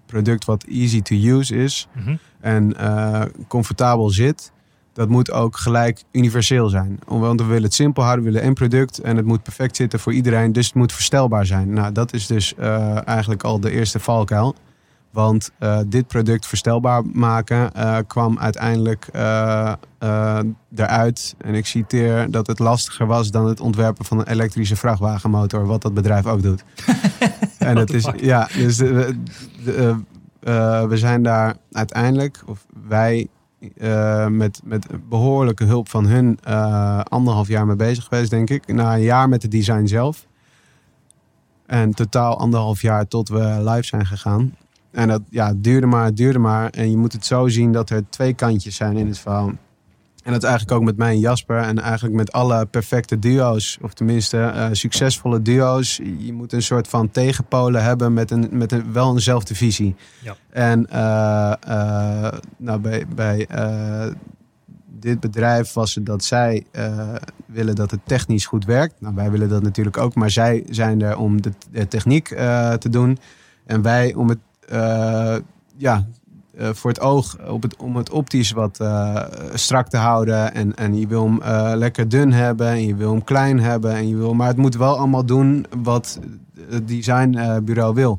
product 0.07 0.44
wat 0.44 0.64
easy 0.64 1.02
to 1.02 1.14
use 1.14 1.54
is 1.54 1.88
Mhm. 1.92 2.16
en 2.40 2.76
eh, 2.76 3.22
comfortabel 3.48 4.11
zit, 4.11 4.52
dat 4.92 5.09
moet 5.09 5.30
ook 5.30 5.57
gelijk 5.57 6.02
universeel 6.12 6.68
zijn. 6.68 6.98
Want 7.07 7.40
we 7.40 7.46
willen 7.46 7.62
het 7.62 7.74
simpel 7.74 8.02
houden, 8.02 8.24
we 8.24 8.30
willen 8.30 8.46
één 8.46 8.54
product 8.54 8.98
en 8.98 9.16
het 9.16 9.26
moet 9.26 9.42
perfect 9.42 9.76
zitten 9.76 10.00
voor 10.00 10.12
iedereen, 10.12 10.52
dus 10.52 10.66
het 10.66 10.74
moet 10.74 10.92
verstelbaar 10.92 11.46
zijn. 11.46 11.72
Nou, 11.72 11.92
dat 11.92 12.12
is 12.12 12.26
dus 12.26 12.54
eh, 12.54 13.09
eigenlijk 13.09 13.42
al 13.42 13.61
de 13.61 13.70
eerste 13.70 13.98
valkuil. 13.98 14.54
Want 15.17 15.51
eh, 15.59 15.79
dit 15.87 16.07
product 16.07 16.47
verstelbaar 16.47 17.03
maken 17.12 17.75
eh, 17.75 17.99
kwam 18.07 18.39
uiteindelijk 18.39 19.09
eh, 19.12 19.73
eruit. 20.75 21.35
En 21.39 21.55
ik 21.55 21.67
citeer 21.67 22.31
dat 22.31 22.47
het 22.47 22.59
lastiger 22.59 23.07
was 23.07 23.31
dan 23.31 23.47
het 23.47 23.61
ontwerpen 23.61 24.05
van 24.05 24.19
een 24.19 24.29
elektrische 24.29 24.77
vrachtwagenmotor, 24.77 25.67
wat 25.67 25.83
dat 25.83 25.95
bedrijf 25.95 26.27
ook 26.27 26.43
doet. 26.43 26.64
en 27.59 27.87
the 27.87 27.95
is, 27.95 28.09
ja, 28.17 28.49
dus 28.57 28.77
de, 28.77 29.21
de, 29.64 29.97
we 30.89 30.97
zijn 30.97 31.23
daar 31.23 31.57
uiteindelijk, 31.73 32.43
of 32.47 32.67
wij 32.89 33.29
met, 34.29 34.61
met 34.64 34.87
behoorlijke 35.09 35.64
hulp 35.64 35.89
van 35.89 36.07
hun, 36.07 36.39
anderhalf 37.03 37.49
jaar 37.49 37.67
mee 37.67 37.77
bezig 37.77 38.05
geweest, 38.05 38.31
denk 38.31 38.51
ik. 38.51 38.73
Na 38.73 38.95
een 38.95 39.03
jaar 39.03 39.29
met 39.29 39.43
het 39.43 39.51
design 39.51 39.87
zelf. 39.87 40.27
En 41.67 41.91
totaal 41.91 42.39
anderhalf 42.39 42.83
jaar 42.83 43.09
tot 43.09 43.29
we 43.29 43.62
live 43.62 43.83
zijn 43.83 44.07
gegaan. 44.07 44.55
En 44.97 45.09
dat 45.09 45.22
ja, 45.30 45.47
het 45.47 45.64
duurde 45.64 45.86
maar, 45.86 46.05
het 46.05 46.16
duurde 46.16 46.38
maar. 46.38 46.70
En 46.70 46.90
je 46.90 46.97
moet 46.97 47.12
het 47.12 47.26
zo 47.26 47.49
zien 47.49 47.72
dat 47.72 47.90
er 47.90 48.03
twee 48.11 48.34
kantjes 48.34 48.76
zijn 48.76 48.97
in 48.97 49.07
het 49.07 49.18
verhaal. 49.18 49.49
En 50.22 50.32
dat 50.32 50.42
is 50.42 50.49
eigenlijk 50.49 50.78
ook 50.78 50.84
met 50.84 50.97
mij 50.97 51.11
en 51.11 51.18
Jasper. 51.18 51.59
En 51.59 51.78
eigenlijk 51.78 52.14
met 52.14 52.32
alle 52.32 52.66
perfecte 52.66 53.18
duo's. 53.18 53.78
Of 53.82 53.94
tenminste 53.94 54.38
eh, 54.38 54.68
succesvolle 54.72 55.42
duo's. 55.42 56.01
Je 56.18 56.32
moet 56.32 56.53
een 56.53 56.62
soort 56.62 56.88
van 56.88 57.11
tegenpolen 57.11 57.82
hebben 57.82 58.12
met, 58.12 58.30
een, 58.30 58.49
met 58.51 58.72
een, 58.72 58.92
wel 58.92 59.12
eenzelfde 59.12 59.55
visie. 59.55 59.94
Ja. 60.22 60.36
En 60.51 60.86
eh, 60.90 61.53
eh, 61.61 62.38
nou, 62.57 62.80
bij, 62.80 63.07
bij 63.14 63.49
dit 64.86 65.20
bedrijf 65.20 65.72
was 65.72 65.94
het 65.94 66.07
dat 66.07 66.24
zij 66.24 66.66
willen 67.47 67.74
dat 67.74 67.90
het 67.90 68.01
technisch 68.05 68.47
goed 68.47 68.64
werkt. 68.64 68.94
Nou, 69.01 69.14
wij 69.14 69.30
willen 69.30 69.49
dat 69.49 69.62
natuurlijk 69.62 69.97
ook. 69.97 70.14
Maar 70.14 70.30
zij 70.30 70.64
zijn 70.70 71.03
er 71.03 71.16
om 71.16 71.42
de, 71.42 71.53
de 71.70 71.88
techniek 71.88 72.26
te 72.78 72.88
doen. 72.90 73.18
En 73.66 73.82
wij 73.82 74.14
om 74.14 74.28
het, 74.28 74.38
ja, 75.77 76.07
eh, 76.57 76.69
voor 76.73 76.91
het 76.91 77.01
oog, 77.01 77.37
op 77.49 77.62
het, 77.62 77.77
om 77.77 77.97
het 77.97 78.11
optisch 78.11 78.51
wat 78.51 78.81
eh, 78.81 79.23
strak 79.55 79.89
te 79.89 79.97
houden. 79.97 80.55
En, 80.55 80.77
en 80.77 80.99
je 80.99 81.07
wil 81.07 81.25
hem 81.25 81.43
eh, 81.43 81.73
lekker 81.75 82.09
dun 82.09 82.33
hebben 82.33 82.69
en 82.69 82.87
je 82.87 82.95
wil 82.95 83.11
hem 83.11 83.25
klein 83.25 83.61
hebben. 83.61 83.95
En 83.95 84.09
je 84.09 84.17
wil, 84.17 84.35
maar 84.35 84.47
het 84.47 84.57
moet 84.57 84.77
wel 84.77 84.97
allemaal 84.97 85.25
doen 85.25 85.67
wat 85.83 86.21
het 86.71 86.89
designbureau 86.89 87.95
wil. 87.95 88.19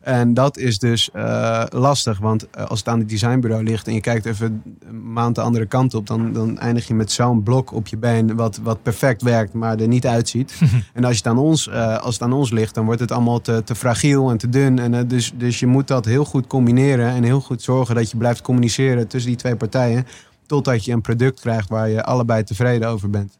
En 0.00 0.34
dat 0.34 0.58
is 0.58 0.78
dus 0.78 1.10
eh, 1.10 1.64
lastig, 1.68 2.18
want 2.18 2.50
eh, 2.50 2.64
als 2.64 2.78
het 2.78 2.88
aan 2.88 2.98
het 2.98 3.08
designbureau 3.08 3.62
ligt 3.62 3.86
en 3.86 3.94
je 3.94 4.00
kijkt 4.00 4.26
even 4.26 4.62
een 4.88 5.12
maand 5.12 5.34
de 5.34 5.40
andere 5.40 5.66
kant 5.66 5.94
op, 5.94 6.06
dan, 6.06 6.32
dan 6.32 6.58
eindig 6.58 6.86
je 6.86 6.94
met 6.94 7.12
zo'n 7.12 7.42
blok 7.42 7.72
op 7.72 7.86
je 7.86 7.96
been 7.96 8.36
wat, 8.36 8.60
wat 8.62 8.82
perfect 8.82 9.22
werkt, 9.22 9.52
maar 9.52 9.78
er 9.78 9.88
niet 9.88 10.06
uitziet. 10.06 10.60
en 10.94 11.04
als, 11.04 11.12
je 11.12 11.22
het 11.22 11.26
aan 11.26 11.38
ons, 11.38 11.68
eh, 11.68 11.98
als 11.98 12.14
het 12.14 12.22
aan 12.22 12.32
ons 12.32 12.50
ligt, 12.50 12.74
dan 12.74 12.84
wordt 12.84 13.00
het 13.00 13.12
allemaal 13.12 13.40
te, 13.40 13.62
te 13.64 13.74
fragiel 13.74 14.30
en 14.30 14.36
te 14.36 14.48
dun. 14.48 14.78
En, 14.78 15.08
dus, 15.08 15.32
dus 15.36 15.60
je 15.60 15.66
moet 15.66 15.88
dat 15.88 16.04
heel 16.04 16.24
goed 16.24 16.46
combineren 16.46 17.08
en 17.08 17.22
heel 17.22 17.40
goed 17.40 17.62
zorgen 17.62 17.94
dat 17.94 18.10
je 18.10 18.16
blijft 18.16 18.42
communiceren 18.42 19.08
tussen 19.08 19.30
die 19.30 19.38
twee 19.38 19.56
partijen, 19.56 20.06
totdat 20.46 20.84
je 20.84 20.92
een 20.92 21.00
product 21.00 21.40
krijgt 21.40 21.68
waar 21.68 21.88
je 21.88 22.04
allebei 22.04 22.44
tevreden 22.44 22.88
over 22.88 23.10
bent. 23.10 23.38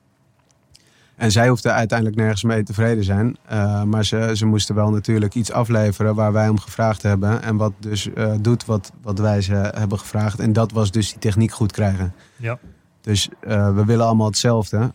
En 1.21 1.33
zij 1.33 1.49
hoefde 1.49 1.71
uiteindelijk 1.71 2.19
nergens 2.19 2.43
mee 2.43 2.63
tevreden 2.63 3.05
zijn. 3.05 3.37
Eh, 3.47 3.83
maar 3.83 4.05
ze, 4.05 4.31
ze 4.35 4.47
moesten 4.47 4.75
wel 4.75 4.91
natuurlijk 4.91 5.35
iets 5.35 5.53
afleveren 5.53 6.15
waar 6.15 6.33
wij 6.33 6.49
om 6.49 6.59
gevraagd 6.59 7.03
hebben. 7.03 7.43
En 7.43 7.57
wat 7.57 7.73
dus 7.79 8.13
eh, 8.13 8.35
doet 8.41 8.65
wat, 8.65 8.93
wat 9.03 9.19
wij 9.19 9.41
ze 9.41 9.55
hebben 9.55 9.99
gevraagd. 9.99 10.39
En 10.39 10.53
dat 10.53 10.73
was 10.73 10.91
dus 10.91 11.11
die 11.11 11.19
techniek 11.19 11.51
goed 11.51 11.73
krijgen. 11.73 12.15
Ja. 12.37 12.59
Dus 13.01 13.29
eh, 13.41 13.75
we 13.75 13.85
willen 13.85 14.07
allemaal 14.07 14.27
hetzelfde. 14.27 14.93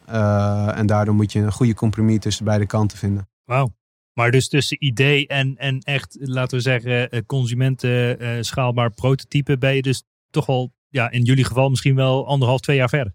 En 0.76 0.86
daardoor 0.86 1.15
moet 1.15 1.32
je 1.32 1.39
een 1.39 1.51
goede 1.51 1.73
compromis 1.73 2.19
tussen 2.19 2.45
beide 2.45 2.65
kanten 2.65 2.97
vinden. 2.97 3.28
Wauw. 3.43 3.73
Maar 4.13 4.32
dus 4.32 4.47
tussen 4.47 4.86
idee 4.86 5.28
en, 5.28 5.57
en 5.57 5.80
echt, 5.80 6.17
laten 6.19 6.57
we 6.57 6.63
zeggen, 6.63 7.26
consumenten 7.26 8.45
schaalbaar 8.45 8.91
prototype 8.91 9.57
ben 9.57 9.76
je 9.76 9.82
dus 9.82 10.03
toch 10.30 10.47
al, 10.47 10.71
ja, 10.88 11.11
in 11.11 11.23
jullie 11.23 11.45
geval 11.45 11.69
misschien 11.69 11.95
wel 11.95 12.28
anderhalf, 12.28 12.59
twee 12.59 12.78
jaar 12.78 12.89
verder. 12.89 13.13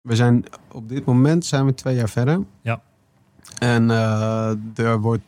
We 0.00 0.16
zijn 0.16 0.44
op 0.72 0.88
dit 0.88 1.04
moment 1.04 1.44
zijn 1.44 1.66
we 1.66 1.74
twee 1.74 1.94
jaar 1.94 2.08
verder. 2.08 2.40
Ja. 2.62 2.80
En 3.58 3.90
eh, 3.90 4.52
er 4.74 5.00
wordt 5.00 5.22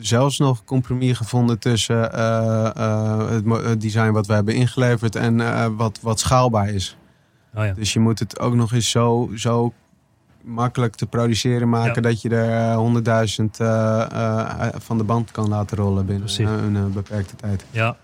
zelfs 0.00 0.38
nog 0.38 0.64
compromis 0.64 1.16
gevonden 1.16 1.58
tussen 1.58 2.12
eh, 2.12 2.76
eh, 2.76 3.28
het, 3.64 3.80
design 3.80 4.10
wat 4.10 4.26
we 4.26 4.32
hebben 4.32 4.54
ingeleverd 4.54 5.16
en 5.16 5.76
wat, 5.76 5.98
wat 6.02 6.20
schaalbaar 6.20 6.68
is. 6.68 6.96
Oh 7.54 7.64
ja. 7.64 7.72
Dus 7.72 7.92
je 7.92 8.00
moet 8.00 8.18
het 8.18 8.40
ook 8.40 8.54
nog 8.54 8.72
eens 8.72 8.90
zo, 8.90 9.30
zo 9.34 9.72
makkelijk 10.42 10.94
te 10.94 11.06
produceren 11.06 11.68
maken 11.68 12.02
Ja. 12.02 12.08
dat 12.08 12.22
je 12.22 12.28
er 12.28 12.74
honderdduizend 12.74 13.56
van 14.76 14.98
de 14.98 15.04
band 15.04 15.30
kan 15.30 15.48
laten 15.48 15.76
rollen 15.76 16.06
binnen 16.06 16.28
een, 16.38 16.74
een, 16.74 16.92
beperkte 16.92 17.36
tijd. 17.36 17.64
Ja. 17.70 17.96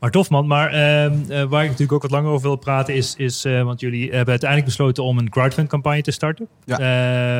Maar 0.00 0.10
tof 0.10 0.30
man, 0.30 0.46
maar 0.46 0.70
ehm, 0.72 1.14
eh, 1.28 1.42
waar 1.44 1.62
ik 1.62 1.68
natuurlijk 1.70 1.92
ook 1.92 2.02
wat 2.02 2.10
langer 2.10 2.30
over 2.30 2.46
wil 2.46 2.56
praten 2.56 2.94
is, 2.94 3.14
is 3.16 3.44
eh, 3.44 3.62
want 3.62 3.80
jullie 3.80 4.02
hebben 4.10 4.28
uiteindelijk 4.28 4.68
besloten 4.68 5.04
om 5.04 5.18
een 5.18 5.28
crowdfund 5.30 5.68
campagne 5.68 6.02
te 6.02 6.10
starten. 6.10 6.48
Ja. 6.64 6.78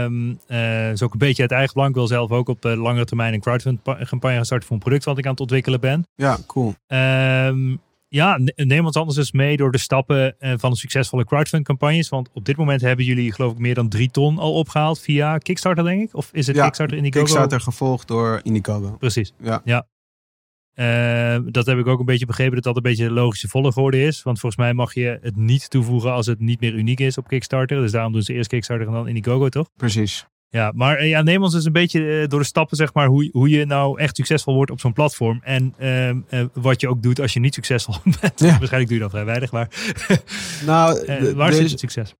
Ehm, 0.04 0.34
eh, 0.46 0.90
is 0.90 1.02
ook 1.02 1.12
een 1.12 1.18
beetje 1.18 1.42
uit 1.42 1.50
eigen 1.52 1.72
belang. 1.72 1.90
Ik 1.90 1.96
wil 1.96 2.06
zelf 2.06 2.30
ook 2.30 2.48
op 2.48 2.64
langere 2.64 3.04
termijn 3.04 3.34
een 3.34 3.40
crowdfund 3.40 3.82
pa- 3.82 3.98
campagne 4.04 4.36
gaan 4.36 4.44
starten 4.44 4.66
voor 4.66 4.76
een 4.76 4.82
product 4.82 5.04
wat 5.04 5.18
ik 5.18 5.24
aan 5.24 5.30
het 5.30 5.40
ontwikkelen 5.40 5.80
ben. 5.80 6.06
Ja, 6.14 6.38
cool. 6.46 6.74
Ehm, 6.86 7.76
ja, 8.08 8.38
ne- 8.38 8.52
neem 8.56 8.86
ons 8.86 8.96
anders 8.96 9.18
eens 9.18 9.32
mee 9.32 9.56
door 9.56 9.72
de 9.72 9.78
stappen 9.78 10.36
van 10.40 10.76
succesvolle 10.76 11.24
crowdfund 11.24 11.64
campagnes. 11.64 12.08
Want 12.08 12.28
op 12.34 12.44
dit 12.44 12.56
moment 12.56 12.80
hebben 12.80 13.04
jullie 13.04 13.32
geloof 13.32 13.52
ik 13.52 13.58
meer 13.58 13.74
dan 13.74 13.88
drie 13.88 14.10
ton 14.10 14.38
al 14.38 14.54
opgehaald 14.54 15.00
via 15.00 15.38
Kickstarter 15.38 15.84
denk 15.84 16.02
ik. 16.02 16.14
Of 16.16 16.28
is 16.32 16.46
het 16.46 16.56
Ja, 16.56 16.62
Kickstarter 16.64 16.96
Indiegogo? 16.96 17.24
Kickstarter 17.24 17.60
gevolgd 17.60 18.08
door 18.08 18.40
Indiegogo. 18.42 18.96
Precies. 18.98 19.32
Ja. 19.42 19.60
ja. 19.64 19.86
Eh, 20.74 21.36
dat 21.46 21.66
heb 21.66 21.78
ik 21.78 21.86
ook 21.86 21.98
een 21.98 22.04
beetje 22.04 22.26
begrepen 22.26 22.54
dat 22.54 22.62
dat 22.64 22.76
een 22.76 22.82
beetje 22.82 23.04
de 23.04 23.10
logische 23.12 23.48
volgorde 23.48 24.02
is. 24.02 24.22
Want 24.22 24.40
volgens 24.40 24.60
mij 24.62 24.74
mag 24.74 24.94
je 24.94 25.18
het 25.22 25.36
niet 25.36 25.70
toevoegen 25.70 26.12
als 26.12 26.26
het 26.26 26.40
niet 26.40 26.60
meer 26.60 26.74
uniek 26.74 27.00
is 27.00 27.18
op 27.18 27.28
Kickstarter. 27.28 27.80
Dus 27.80 27.92
daarom 27.92 28.12
doen 28.12 28.22
ze 28.22 28.32
eerst 28.32 28.48
Kickstarter 28.48 28.86
en 28.86 28.92
dan 28.92 29.08
Indiegogo, 29.08 29.48
toch? 29.48 29.68
Precies. 29.76 30.26
Ja, 30.48 30.72
maar 30.74 30.96
eh, 30.96 31.08
ja, 31.08 31.22
neem 31.22 31.42
ons 31.42 31.52
dus 31.52 31.64
een 31.64 31.72
beetje 31.72 32.20
eh, 32.20 32.28
door 32.28 32.40
de 32.40 32.46
stappen, 32.46 32.76
zeg 32.76 32.94
maar, 32.94 33.06
hoe, 33.06 33.28
hoe 33.32 33.48
je 33.48 33.64
nou 33.64 34.00
echt 34.00 34.16
succesvol 34.16 34.54
wordt 34.54 34.70
op 34.70 34.80
zo'n 34.80 34.92
platform. 34.92 35.40
En 35.42 35.74
ehm, 35.78 36.18
eh, 36.28 36.44
wat 36.52 36.80
je 36.80 36.88
ook 36.88 37.02
doet 37.02 37.20
als 37.20 37.32
je 37.32 37.40
niet 37.40 37.54
succesvol 37.54 37.94
bent. 38.20 38.40
Ja. 38.40 38.46
Waarschijnlijk 38.46 38.86
doe 38.86 38.94
je 38.94 39.02
dat 39.02 39.10
vrij 39.10 39.24
weinig, 39.24 39.52
maar 39.52 39.68
Nou, 40.66 41.04
waar 41.34 41.52
zit 41.52 41.64
is- 41.64 41.70
het 41.70 41.80
succes? 41.80 42.14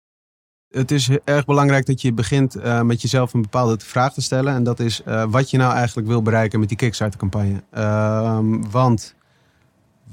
Het 0.70 0.90
is 0.90 1.08
erg 1.24 1.44
belangrijk 1.44 1.86
dat 1.86 2.00
je 2.00 2.12
begint 2.12 2.54
eh, 2.54 2.80
met 2.82 3.02
jezelf 3.02 3.34
een 3.34 3.42
bepaalde 3.42 3.78
vraag 3.78 4.12
te 4.12 4.20
stellen. 4.20 4.54
En 4.54 4.62
dat 4.62 4.80
is 4.80 5.02
eh, 5.02 5.24
wat 5.28 5.50
je 5.50 5.56
nou 5.56 5.74
eigenlijk 5.74 6.08
wil 6.08 6.22
bereiken 6.22 6.60
met 6.60 6.68
die 6.68 6.76
Kickstarter-campagne. 6.76 7.62
Ehm, 7.70 8.70
want 8.70 9.14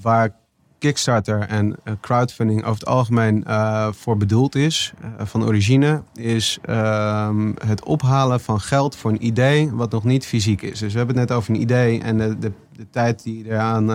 waar 0.01 0.35
Kickstarter 0.79 1.39
en 1.39 1.75
eh, 1.83 1.93
crowdfunding 2.01 2.59
over 2.59 2.79
het 2.79 2.85
algemeen 2.85 3.45
voor 3.93 4.17
bedoeld 4.17 4.55
is, 4.55 4.93
van 5.17 5.43
origine, 5.43 6.03
is 6.15 6.59
ehm, 6.61 7.51
het 7.65 7.83
ophalen 7.83 8.39
van 8.39 8.59
geld 8.59 8.95
voor 8.95 9.11
een 9.11 9.25
idee 9.25 9.71
wat 9.71 9.91
nog 9.91 10.03
niet 10.03 10.25
fysiek 10.25 10.61
is. 10.61 10.79
Dus 10.79 10.91
we 10.91 10.97
hebben 10.97 11.17
het 11.17 11.27
net 11.27 11.37
over 11.37 11.53
een 11.53 11.61
idee 11.61 12.01
en 12.01 12.17
de, 12.17 12.37
de, 12.39 12.51
tijd 12.91 13.23
die 13.23 13.45
eraan 13.45 13.87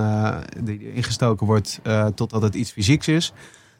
die 0.62 0.92
ingestoken 0.92 1.46
wordt 1.46 1.80
totdat 2.14 2.42
het 2.42 2.54
iets 2.54 2.70
fysieks 2.70 3.08
is. 3.08 3.32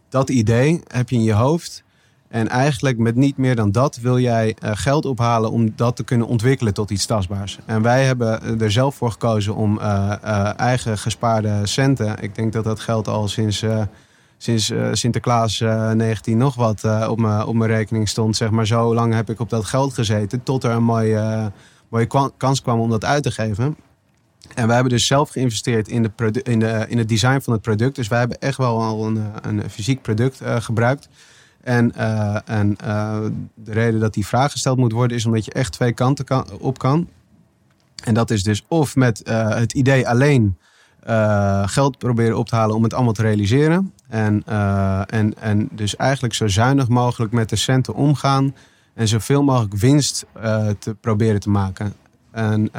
Dat 0.09 0.31
idee 0.31 0.81
heb 0.87 1.11
je 1.11 1.17
in 1.17 1.23
je 1.23 1.33
hoofd. 1.33 1.85
En 2.33 2.49
eigenlijk 2.49 2.99
met 2.99 3.15
niet 3.15 3.37
meer 3.37 3.57
dan 3.57 3.73
dat 3.73 3.97
wil 3.97 4.19
jij 4.19 4.57
eh, 4.59 4.71
geld 4.75 5.05
ophalen 5.05 5.51
om 5.51 5.73
dat 5.77 5.97
te 5.97 6.05
kunnen 6.05 6.27
ontwikkelen 6.27 6.75
tot 6.75 6.91
iets 6.91 7.07
tastbaars. 7.07 7.59
En 7.67 7.83
wij 7.83 8.05
hebben 8.05 8.61
er 8.61 8.73
zelf 8.73 8.95
voor 8.95 9.11
gekozen 9.11 9.55
om 9.55 9.79
eh, 9.79 10.13
eh, 10.23 10.59
eigen 10.59 10.99
gespaarde 10.99 11.61
centen. 11.63 12.23
Ik 12.23 12.35
denk 12.35 12.53
dat 12.53 12.65
dat 12.65 12.81
geld 12.81 13.09
al 13.09 13.29
sinds, 13.29 13.63
eh, 13.63 13.83
sinds 14.37 14.71
eh, 14.71 14.89
Sinterklaas 14.93 15.61
eh 15.61 15.91
19 15.91 16.39
nog 16.39 16.55
wat 16.55 16.85
eh, 16.85 17.07
op, 17.11 17.21
mijn, 17.21 17.45
op 17.45 17.55
mijn 17.55 17.71
rekening 17.71 18.09
stond. 18.09 18.37
Zeg 18.37 18.51
maar 18.51 18.67
zo 18.67 18.95
lang 18.95 19.15
heb 19.15 19.31
ik 19.31 19.41
op 19.41 19.51
dat 19.51 19.65
geld 19.65 19.95
gezeten 19.95 20.43
tot 20.43 20.65
er 20.65 20.71
een 20.71 20.85
mooie, 20.85 21.17
eh, 21.17 21.47
mooie 21.89 22.31
kans 22.37 22.63
kwam 22.63 22.81
om 22.81 22.91
dat 22.91 23.05
uit 23.05 23.23
te 23.23 23.31
geven. 23.31 23.77
En 24.55 24.67
wij 24.67 24.75
hebben 24.75 24.93
dus 24.93 25.07
zelf 25.07 25.31
geïnvesteerd 25.31 25.89
in, 25.89 26.03
de 26.03 26.43
in, 26.43 26.59
de, 26.59 26.85
in 26.89 26.99
het 26.99 27.09
design 27.09 27.41
van 27.41 27.53
het 27.53 27.63
product. 27.63 27.97
Dus 27.97 28.09
wij 28.09 28.19
hebben 28.19 28.41
echt 28.41 28.57
wel 28.57 28.83
al 28.83 29.07
een, 29.07 29.17
eh, 29.17 29.23
een 29.43 29.71
fysiek 29.71 30.03
product 30.03 30.41
eh, 30.41 30.61
gebruikt. 30.61 31.09
En, 31.63 31.95
eh, 31.95 32.37
en 32.45 32.77
eh, 32.77 33.19
de 33.55 33.73
reden 33.73 34.01
dat 34.01 34.15
die 34.15 34.27
vraag 34.27 34.53
gesteld 34.53 34.79
moet 34.79 34.93
worden 34.93 35.17
is 35.17 35.27
omdat 35.27 35.45
je 35.45 35.53
echt 35.53 35.73
twee 35.73 35.93
kanten 35.93 36.25
kan, 36.25 36.47
op 36.59 36.79
kan. 36.79 37.09
En 38.05 38.15
dat 38.15 38.31
is 38.31 38.43
dus 38.43 38.65
of 38.69 38.97
met 38.97 39.23
eh, 39.23 39.49
het 39.49 39.73
idee 39.73 40.09
alleen 40.09 40.57
geld 41.65 41.99
proberen 41.99 42.39
op 42.39 42.49
te 42.49 42.55
halen 42.55 42.77
om 42.77 42.83
het 42.83 42.95
allemaal 42.95 43.13
te 43.13 43.23
realiseren. 43.23 43.93
En, 44.09 44.43
en, 45.07 45.35
en 45.39 45.69
dus 45.73 45.97
eigenlijk 45.97 46.35
zo 46.35 46.49
zuinig 46.49 46.89
mogelijk 46.89 47.33
met 47.33 47.49
de 47.49 47.57
centen 47.57 47.95
omgaan. 47.95 48.55
En 48.95 49.09
zoveel 49.09 49.43
mogelijk 49.43 49.75
winst 49.75 50.27
te 50.79 50.97
proberen 51.01 51.41
te 51.41 51.51
maken. 51.51 51.93
En, 52.31 52.73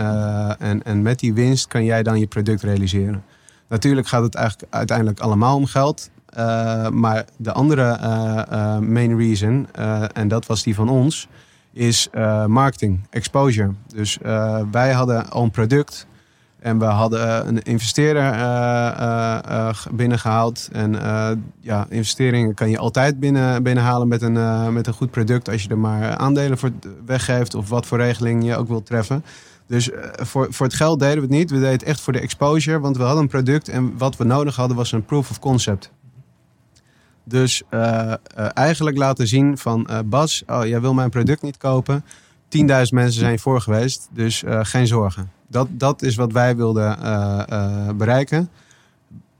en, 0.59 0.83
en 0.83 1.01
met 1.01 1.19
die 1.19 1.33
winst 1.33 1.67
kan 1.67 1.83
jij 1.83 2.03
dan 2.03 2.19
je 2.19 2.27
product 2.27 2.61
realiseren. 2.63 3.23
Natuurlijk 3.67 4.07
gaat 4.07 4.23
het 4.23 4.35
eigenlijk 4.35 4.73
uiteindelijk 4.73 5.19
allemaal 5.19 5.55
om 5.55 5.65
geld. 5.65 6.09
Eh, 6.33 6.89
maar 6.89 7.25
de 7.37 7.51
andere 7.51 7.81
eh, 7.81 8.41
eh, 8.49 8.79
main 8.79 9.17
reason, 9.17 9.67
en 10.13 10.27
dat 10.27 10.45
was 10.45 10.63
die 10.63 10.75
van 10.75 10.89
ons, 10.89 11.27
is 11.73 12.09
marketing, 12.47 12.99
exposure. 13.09 13.71
Dus 13.87 14.17
wij 14.71 14.91
hadden 14.91 15.29
al 15.29 15.43
een 15.43 15.51
product 15.51 16.07
en 16.63 16.79
we 16.79 16.85
hadden 16.85 17.47
een 17.47 17.61
investeerder 17.61 18.31
eh, 18.31 18.87
eh, 18.87 19.39
eh, 19.45 19.75
binnengehaald. 19.91 20.69
En 20.71 20.91
ja, 21.59 21.85
investeringen 21.89 22.53
kan 22.53 22.69
je 22.69 22.77
altijd 22.77 23.19
binnen, 23.19 23.63
binnenhalen 23.63 24.07
met 24.07 24.21
een, 24.21 24.73
met 24.73 24.87
een 24.87 24.93
goed 24.93 25.11
product 25.11 25.49
als 25.49 25.63
je 25.63 25.69
er 25.69 25.77
maar 25.77 26.15
aandelen 26.15 26.57
voor 26.57 26.71
weggeeft 27.05 27.55
of 27.55 27.69
wat 27.69 27.85
voor 27.85 27.97
regeling 27.97 28.45
je 28.45 28.55
ook 28.55 28.67
wilt 28.67 28.85
treffen. 28.85 29.23
Dus 29.67 29.89
voor, 30.15 30.47
voor 30.49 30.65
het 30.65 30.75
geld 30.75 30.99
deden 30.99 31.15
we 31.15 31.21
het 31.21 31.29
niet. 31.29 31.49
We 31.49 31.55
deden 31.55 31.71
het 31.71 31.83
echt 31.83 32.01
voor 32.01 32.13
de 32.13 32.19
exposure, 32.19 32.79
want 32.79 32.97
we 32.97 33.03
hadden 33.03 33.21
een 33.21 33.29
product 33.29 33.69
en 33.69 33.97
wat 33.97 34.17
we 34.17 34.23
nodig 34.23 34.55
hadden 34.55 34.77
was 34.77 34.91
een 34.91 35.05
proof 35.05 35.29
of 35.29 35.39
concept. 35.39 35.91
Dus 37.23 37.61
eh, 37.69 38.11
eh, 38.11 38.17
eigenlijk 38.53 38.97
laten 38.97 39.27
zien 39.27 39.57
van 39.57 39.87
eh, 39.87 39.99
Bas, 40.05 40.43
oh, 40.47 40.65
jij 40.65 40.81
wil 40.81 40.93
mijn 40.93 41.09
product 41.09 41.41
niet 41.41 41.57
kopen. 41.57 42.03
10.000 42.57 42.63
mensen 42.67 43.11
zijn 43.11 43.39
voor 43.39 43.61
geweest, 43.61 44.09
dus 44.11 44.43
geen 44.47 44.87
zorgen. 44.87 45.31
Dat, 45.47 45.67
dat 45.71 46.01
is 46.01 46.15
wat 46.15 46.31
wij 46.31 46.55
wilden 46.55 46.97
bereiken. 47.97 48.49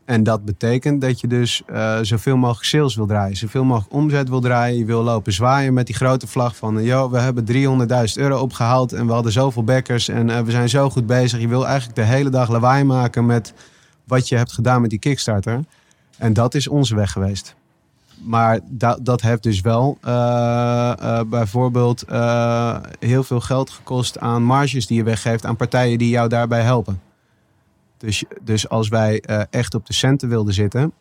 En 0.06 0.24
dat 0.24 0.46
betekent 0.46 1.02
dat 1.02 1.20
je 1.20 1.28
dus 1.28 1.62
zoveel 2.02 2.38
mogelijk 2.38 2.66
sales 2.66 2.96
wil 2.96 3.06
draaien. 3.06 3.36
Zoveel 3.36 3.64
mogelijk 3.64 3.94
omzet 3.94 4.30
wil 4.30 4.40
draaien. 4.40 4.78
Je 4.78 4.86
wil 4.86 5.04
lopen 5.04 5.34
zwaaien 5.34 5.74
met 5.74 5.86
die 5.86 5.96
grote 5.96 6.28
vlag 6.28 6.56
van... 6.56 6.84
Yo, 6.84 7.10
we 7.10 7.20
hebben 7.20 7.46
300.000 7.46 7.56
euro 8.14 8.40
opgehaald 8.40 8.94
en 8.94 9.06
we 9.06 9.14
hadden 9.14 9.32
zoveel 9.32 9.64
backers... 9.64 10.08
en 10.08 10.46
we 10.46 10.52
zijn 10.52 10.70
zo 10.70 10.90
goed 10.90 11.06
bezig. 11.06 11.40
Je 11.40 11.48
wil 11.48 11.66
eigenlijk 11.66 11.96
de 11.96 12.04
hele 12.04 12.30
dag 12.30 12.50
lawaai 12.50 12.84
maken 12.84 13.26
met 13.26 13.54
wat 14.04 14.30
je 14.30 14.36
hebt 14.36 14.54
gedaan 14.54 14.82
met 14.82 14.90
die 14.90 15.00
Kickstarter. 15.00 15.60
En 16.18 16.34
dat 16.34 16.56
is 16.56 16.68
onze 16.68 16.96
weg 16.96 17.12
geweest. 17.12 17.56
Maar 18.22 18.60
da- 18.70 18.98
dat 19.02 19.22
heeft 19.22 19.44
dus 19.44 19.62
wel 19.62 19.98
eh, 20.02 20.94
eh, 21.00 21.26
bijvoorbeeld 21.28 22.04
eh, 22.04 22.78
heel 23.00 23.24
veel 23.24 23.40
geld 23.40 23.70
gekost 23.70 24.20
aan 24.20 24.44
marges 24.44 24.88
die 24.88 24.98
je 24.98 25.04
weggeeft 25.04 25.46
aan 25.46 25.56
partijen 25.56 25.98
die 25.98 26.10
jou 26.10 26.30
daarbij 26.30 26.62
helpen. 26.62 27.02
Dus, 27.98 28.24
dus 28.42 28.70
als 28.70 28.88
wij 28.88 29.22
echt 29.50 29.76
op 29.76 29.86
de 29.86 29.94
centen 29.94 30.30
wilden 30.30 30.54
zitten, 30.54 30.94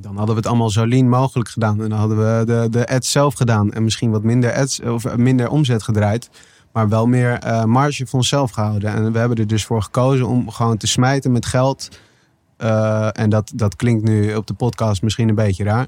dan 0.00 0.16
hadden 0.16 0.34
we 0.34 0.40
het 0.40 0.50
allemaal 0.50 0.70
zo 0.70 0.86
lean 0.86 1.08
mogelijk 1.08 1.48
gedaan. 1.48 1.82
En 1.82 1.88
dan 1.88 1.98
hadden 1.98 2.18
we 2.18 2.44
de, 2.44 2.68
de 2.70 2.88
ads 2.88 3.10
zelf 3.10 3.34
gedaan 3.34 3.72
en 3.72 3.84
misschien 3.84 4.10
wat 4.10 4.22
minder 4.22 4.52
ads 4.54 4.80
of 4.80 5.16
minder 5.16 5.48
omzet 5.50 5.82
gedraaid. 5.82 6.30
Maar 6.72 6.88
wel 6.88 7.06
meer 7.06 7.38
marge 7.68 8.06
voor 8.06 8.18
onszelf 8.18 8.50
gehouden. 8.50 8.94
En 8.94 9.12
we 9.12 9.18
hebben 9.18 9.38
er 9.38 9.46
dus 9.46 9.64
voor 9.64 9.82
gekozen 9.82 10.26
om 10.26 10.50
gewoon 10.50 10.76
te 10.76 10.86
smijten 10.86 11.32
met 11.32 11.46
geld. 11.46 11.88
En 13.12 13.30
dat, 13.30 13.52
dat 13.54 13.76
klinkt 13.76 14.04
nu 14.04 14.34
op 14.34 14.46
de 14.46 14.54
podcast 14.54 15.02
misschien 15.02 15.28
een 15.28 15.34
beetje 15.34 15.64
raar. 15.64 15.86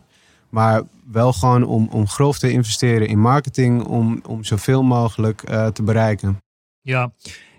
Maar 0.50 0.82
wel 1.10 1.32
gewoon 1.32 1.64
om, 1.64 1.88
om 1.92 2.08
grof 2.08 2.38
te 2.38 2.50
investeren 2.50 3.08
in 3.08 3.18
marketing. 3.20 3.84
Om, 3.84 4.20
om 4.26 4.44
zoveel 4.44 4.82
mogelijk 4.82 5.42
eh, 5.42 5.66
te 5.66 5.82
bereiken. 5.82 6.36
Ja. 6.82 7.12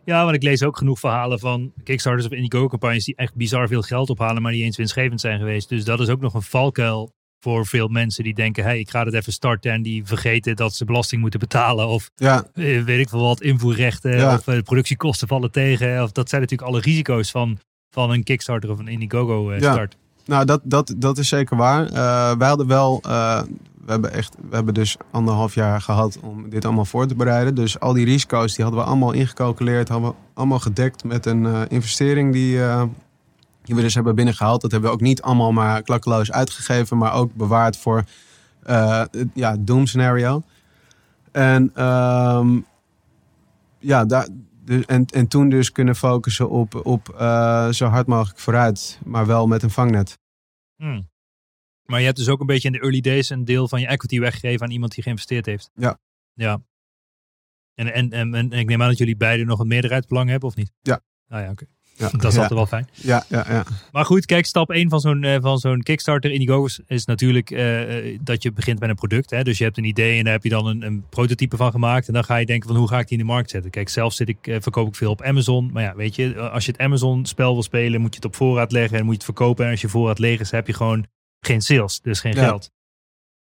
ja, 0.05 0.23
want 0.23 0.35
ik 0.35 0.43
lees 0.43 0.63
ook 0.63 0.77
genoeg 0.77 0.99
verhalen 0.99 1.39
van 1.39 1.71
Kickstarters 1.83 2.25
of 2.25 2.31
Indiegogo-campagnes 2.31 3.05
die 3.05 3.15
echt 3.15 3.35
bizar 3.35 3.67
veel 3.67 3.81
geld 3.81 4.09
ophalen, 4.09 4.41
maar 4.41 4.51
die 4.51 4.63
eens 4.63 4.77
winstgevend 4.77 5.21
zijn 5.21 5.39
geweest. 5.39 5.69
Dus 5.69 5.83
dat 5.83 5.99
is 5.99 6.09
ook 6.09 6.21
nog 6.21 6.33
een 6.33 6.41
valkuil 6.41 7.11
voor 7.43 7.65
veel 7.65 7.87
mensen 7.87 8.23
die 8.23 8.33
denken, 8.33 8.63
hey, 8.63 8.79
ik 8.79 8.89
ga 8.89 9.03
het 9.05 9.13
even 9.13 9.33
starten 9.33 9.71
en 9.71 9.81
die 9.81 10.05
vergeten 10.05 10.55
dat 10.55 10.75
ze 10.75 10.85
belasting 10.85 11.21
moeten 11.21 11.39
betalen 11.39 11.87
of 11.87 12.09
Ja, 12.15 12.47
eh, 12.53 12.83
weet 12.83 12.99
ik 12.99 13.09
veel 13.09 13.21
wat, 13.21 13.41
invoerrechten 13.41 14.17
Ja. 14.17 14.33
of 14.35 14.47
eh, 14.47 14.55
de 14.55 14.63
productiekosten 14.63 15.27
vallen 15.27 15.51
tegen. 15.51 16.03
Of 16.03 16.11
dat 16.11 16.29
zijn 16.29 16.41
natuurlijk 16.41 16.69
alle 16.69 16.81
risico's 16.81 17.31
van, 17.31 17.59
van 17.89 18.11
een 18.11 18.23
Kickstarter 18.23 18.71
of 18.71 18.79
een 18.79 18.87
Indiegogo 18.87 19.53
Ja. 19.55 19.87
Nou 20.25 20.45
dat, 20.45 20.61
dat, 20.63 20.93
dat 20.97 21.17
is 21.17 21.27
zeker 21.27 21.57
waar. 21.57 21.85
Eh, 21.85 22.31
wij 22.37 22.47
hadden 22.47 22.67
wel, 22.67 22.99
eh, 23.01 23.41
we 23.85 23.91
hebben 23.91 24.13
echt, 24.13 24.35
we 24.49 24.55
hebben 24.55 24.73
dus 24.73 24.97
anderhalf 25.11 25.53
jaar 25.53 25.81
gehad 25.81 26.19
om 26.21 26.49
dit 26.49 26.65
allemaal 26.65 26.85
voor 26.85 27.07
te 27.07 27.15
bereiden. 27.15 27.55
Dus 27.55 27.79
al 27.79 27.93
die 27.93 28.05
risico's 28.05 28.55
die 28.55 28.63
hadden 28.63 28.83
we 28.83 28.89
allemaal 28.89 29.11
ingecalculeerd, 29.11 29.89
hadden 29.89 30.09
we 30.09 30.15
allemaal 30.33 30.59
gedekt 30.59 31.03
met 31.03 31.25
een 31.25 31.45
eh, 31.45 31.61
investering 31.67 32.33
die, 32.33 32.59
die 33.63 33.75
we 33.75 33.81
dus 33.81 33.93
hebben 33.93 34.15
binnengehaald. 34.15 34.61
Dat 34.61 34.71
hebben 34.71 34.89
we 34.89 34.95
ook 34.95 35.01
niet 35.01 35.21
allemaal 35.21 35.51
maar 35.51 35.81
klakkeloos 35.81 36.31
uitgegeven, 36.31 36.97
maar 36.97 37.13
ook 37.13 37.35
bewaard 37.35 37.77
voor 37.77 38.03
het 38.65 39.27
ja, 39.33 39.55
doom 39.59 39.85
scenario. 39.85 40.43
En 41.31 41.71
ehm, 41.75 42.59
ja, 43.79 44.05
daar, 44.05 44.27
dus, 44.71 44.85
en, 44.85 45.05
en 45.05 45.27
toen 45.27 45.49
dus 45.49 45.71
kunnen 45.71 45.95
focussen 45.95 46.49
op, 46.49 46.85
op 46.85 47.09
eh, 47.09 47.69
zo 47.69 47.85
hard 47.85 48.07
mogelijk 48.07 48.39
vooruit, 48.39 48.99
maar 49.05 49.25
wel 49.25 49.47
met 49.47 49.63
een 49.63 49.69
vangnet. 49.69 50.19
Hmm. 50.75 51.09
Maar 51.85 51.99
je 51.99 52.05
hebt 52.05 52.17
dus 52.17 52.29
ook 52.29 52.39
een 52.39 52.45
beetje 52.45 52.67
in 52.67 52.73
de 52.73 52.79
early 52.79 53.01
days 53.01 53.29
een 53.29 53.45
deel 53.45 53.67
van 53.67 53.79
je 53.79 53.87
equity 53.87 54.19
weggegeven 54.19 54.65
aan 54.65 54.71
iemand 54.71 54.93
die 54.93 55.03
geïnvesteerd 55.03 55.45
heeft. 55.45 55.71
Ja. 55.73 55.99
Ja. 56.33 56.61
En, 57.73 57.93
en, 57.93 58.11
en, 58.11 58.33
en 58.33 58.51
ik 58.51 58.67
neem 58.67 58.81
aan 58.81 58.87
dat 58.87 58.97
jullie 58.97 59.17
beiden 59.17 59.45
nog 59.47 59.59
een 59.59 59.67
meerderheidsbelang 59.67 60.29
hebben, 60.29 60.49
of 60.49 60.55
niet? 60.55 60.71
Ja. 60.81 61.01
Ah 61.27 61.41
ja, 61.41 61.51
oké. 61.51 61.65
Ja, 61.95 62.09
Dat 62.09 62.23
is 62.23 62.33
ja, 62.35 62.41
altijd 62.41 62.49
wel 62.59 62.65
fijn. 62.65 62.87
ja, 62.93 63.23
ja, 63.29 63.45
ja. 63.49 63.65
Maar 63.91 64.05
goed, 64.05 64.25
kijk, 64.25 64.45
stap 64.45 64.69
1 64.71 64.89
van 64.89 64.99
zo'n 64.99 65.23
eh, 65.23 65.41
van 65.41 65.57
zo'n 65.57 65.81
Kickstarter 65.81 66.31
Indiegogo 66.31 66.67
is- 66.87 67.05
natuurlijk 67.05 67.51
eh, 67.51 67.97
eh, 68.13 68.19
dat 68.21 68.43
je 68.43 68.51
begint 68.51 68.79
met 68.79 68.89
een 68.89 68.95
product. 68.95 69.29
Hè? 69.29 69.43
Dus 69.43 69.57
je 69.57 69.63
hebt 69.63 69.77
een 69.77 69.83
idee 69.83 70.17
en 70.17 70.23
daar 70.23 70.33
heb 70.33 70.43
je 70.43 70.49
dan 70.49 70.65
een, 70.65 70.81
een 70.81 71.03
prototype 71.09 71.57
van 71.57 71.71
gemaakt. 71.71 72.07
En 72.07 72.13
dan 72.13 72.23
ga 72.23 72.35
je 72.35 72.45
denken 72.45 72.67
van 72.69 72.77
hoe 72.77 72.87
ga 72.87 72.99
ik 72.99 73.07
die 73.07 73.17
in 73.17 73.25
de 73.25 73.31
markt 73.31 73.49
zetten. 73.49 73.71
Kijk, 73.71 73.89
zelf 73.89 74.13
zit 74.13 74.29
ik, 74.29 74.47
eh, 74.47 74.55
verkoop 74.59 74.87
ik 74.87 74.95
veel 74.95 75.11
op 75.11 75.21
Amazon. 75.21 75.69
Maar 75.73 75.83
ja, 75.83 75.95
weet 75.95 76.15
je, 76.15 76.39
als 76.39 76.65
je 76.65 76.71
het 76.71 76.81
Amazon 76.81 77.25
spel 77.25 77.53
wil 77.53 77.63
spelen, 77.63 78.01
moet 78.01 78.09
je 78.09 78.15
het 78.15 78.25
op 78.25 78.35
voorraad 78.35 78.71
leggen 78.71 78.97
en 78.97 79.03
moet 79.03 79.11
je 79.13 79.17
het 79.25 79.25
verkopen. 79.35 79.65
En 79.65 79.71
als 79.71 79.81
je 79.81 79.89
voorraad 79.89 80.19
leeg 80.19 80.39
is, 80.39 80.51
heb 80.51 80.67
je 80.67 80.73
gewoon 80.73 81.05
geen 81.39 81.61
sales, 81.61 81.99
dus 82.01 82.19
geen 82.19 82.33
Ja. 82.35 82.43
geld. 82.45 82.69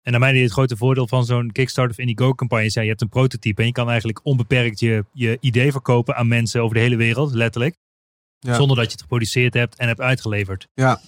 En 0.02 0.12
naar 0.12 0.20
mij 0.20 0.34
is 0.36 0.42
het 0.42 0.52
grote 0.52 0.78
voordeel 0.78 1.08
van 1.08 1.26
zo'n 1.26 1.52
Kickstarter 1.52 1.92
of 1.94 2.00
Indiegogo 2.00 2.34
campagne 2.36 2.66
is, 2.66 2.74
ja, 2.74 2.82
je 2.82 2.88
hebt 2.90 3.02
een 3.02 3.10
prototype 3.10 3.62
en 3.62 3.68
je 3.68 3.74
kan 3.74 3.88
eigenlijk 3.90 4.20
onbeperkt 4.26 4.80
je, 4.80 5.06
je 5.14 5.38
idee 5.42 5.72
verkopen 5.72 6.16
aan 6.16 6.28
mensen 6.28 6.62
over 6.62 6.76
de 6.76 6.82
hele 6.82 6.96
wereld, 6.96 7.34
letterlijk. 7.34 7.76
Ja. 8.44 8.54
Zonder 8.54 8.76
dat 8.76 8.86
je 8.86 8.92
het 8.92 9.02
geproduceerd 9.02 9.54
hebt 9.54 9.76
en 9.76 9.88
hebt 9.88 10.02
uitgeleverd. 10.02 10.68
Ja. 10.74 11.00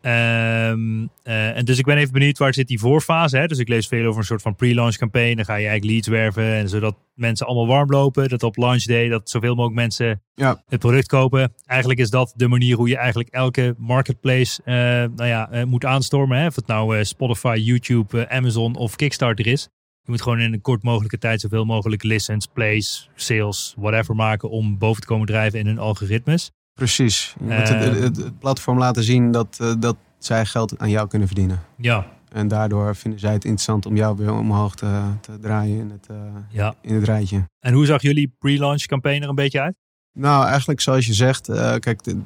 Ehm, 0.00 1.06
eh, 1.22 1.56
en 1.56 1.64
dus 1.64 1.78
ik 1.78 1.84
ben 1.84 1.96
even 1.96 2.12
benieuwd 2.12 2.38
waar 2.38 2.54
zit 2.54 2.68
die 2.68 2.78
voorfase. 2.78 3.36
Hè? 3.36 3.46
Dus 3.46 3.58
ik 3.58 3.68
lees 3.68 3.86
veel 3.86 4.06
over 4.06 4.18
een 4.18 4.26
soort 4.26 4.42
van 4.42 4.54
pre-launch 4.54 4.96
campaign. 4.96 5.36
Dan 5.36 5.44
ga 5.44 5.54
je 5.54 5.66
eigenlijk 5.66 5.92
leads 5.92 6.08
werven. 6.08 6.44
En 6.54 6.68
zodat 6.68 6.96
mensen 7.14 7.46
allemaal 7.46 7.66
warm 7.66 7.90
lopen. 7.90 8.28
Dat 8.28 8.42
op 8.42 8.56
launch 8.56 8.82
day 8.82 9.08
dat 9.08 9.30
zoveel 9.30 9.54
mogelijk 9.54 9.74
mensen 9.74 10.22
Ja. 10.34 10.62
het 10.68 10.80
product 10.80 11.06
kopen. 11.06 11.54
Eigenlijk 11.66 12.00
is 12.00 12.10
dat 12.10 12.32
de 12.36 12.48
manier 12.48 12.76
hoe 12.76 12.88
je 12.88 12.96
eigenlijk 12.96 13.28
elke 13.28 13.74
marketplace 13.78 14.62
eh, 14.64 14.74
nou 15.16 15.26
ja, 15.26 15.50
eh, 15.50 15.64
moet 15.64 15.84
aanstormen. 15.84 16.38
Hè? 16.38 16.46
Of 16.46 16.56
het 16.56 16.66
nou 16.66 17.04
Spotify, 17.04 17.60
YouTube, 17.64 18.28
Amazon 18.28 18.76
of 18.76 18.96
Kickstarter 18.96 19.46
is. 19.46 19.68
Je 20.02 20.10
moet 20.10 20.22
gewoon 20.22 20.40
in 20.40 20.52
een 20.52 20.60
kort 20.60 20.82
mogelijke 20.82 21.18
tijd 21.18 21.40
zoveel 21.40 21.64
mogelijk 21.64 22.02
listens, 22.02 22.46
plays, 22.46 23.10
sales, 23.14 23.74
whatever 23.76 24.14
maken 24.14 24.50
om 24.50 24.78
boven 24.78 25.00
te 25.00 25.06
komen 25.06 25.26
drijven 25.26 25.58
in 25.58 25.66
hun 25.66 25.78
algoritmes. 25.78 26.50
Precies. 26.74 27.34
Je 27.38 27.44
moet 27.44 27.68
het, 27.68 27.98
het, 27.98 28.16
het 28.16 28.38
platform 28.38 28.78
laten 28.78 29.02
zien 29.02 29.30
dat, 29.30 29.58
eh, 29.60 29.72
dat 29.78 29.96
zij 30.18 30.44
geld 30.46 30.78
aan 30.78 30.90
jou 30.90 31.08
kunnen 31.08 31.28
verdienen. 31.28 31.60
Ja, 31.76 32.06
En 32.28 32.48
daardoor 32.48 32.96
vinden 32.96 33.20
zij 33.20 33.32
het 33.32 33.44
interessant 33.44 33.86
om 33.86 33.96
jou 33.96 34.16
weer 34.16 34.32
omhoog 34.32 34.74
te, 34.74 35.00
te 35.20 35.38
draaien 35.38 35.78
in 35.78 35.90
het, 35.90 36.06
eh, 36.10 36.16
ja. 36.50 36.74
in 36.80 36.94
het 36.94 37.04
rijtje. 37.04 37.44
En 37.60 37.72
hoe 37.72 37.86
zag 37.86 38.02
jullie 38.02 38.34
pre-launch 38.38 38.82
campaign 38.86 39.22
er 39.22 39.28
een 39.28 39.34
beetje 39.34 39.60
uit? 39.60 39.74
Nou, 40.12 40.46
eigenlijk 40.46 40.80
zoals 40.80 41.06
je 41.06 41.14
zegt, 41.14 41.48
eh, 41.48 41.74
kijk, 41.74 42.02
de- 42.02 42.20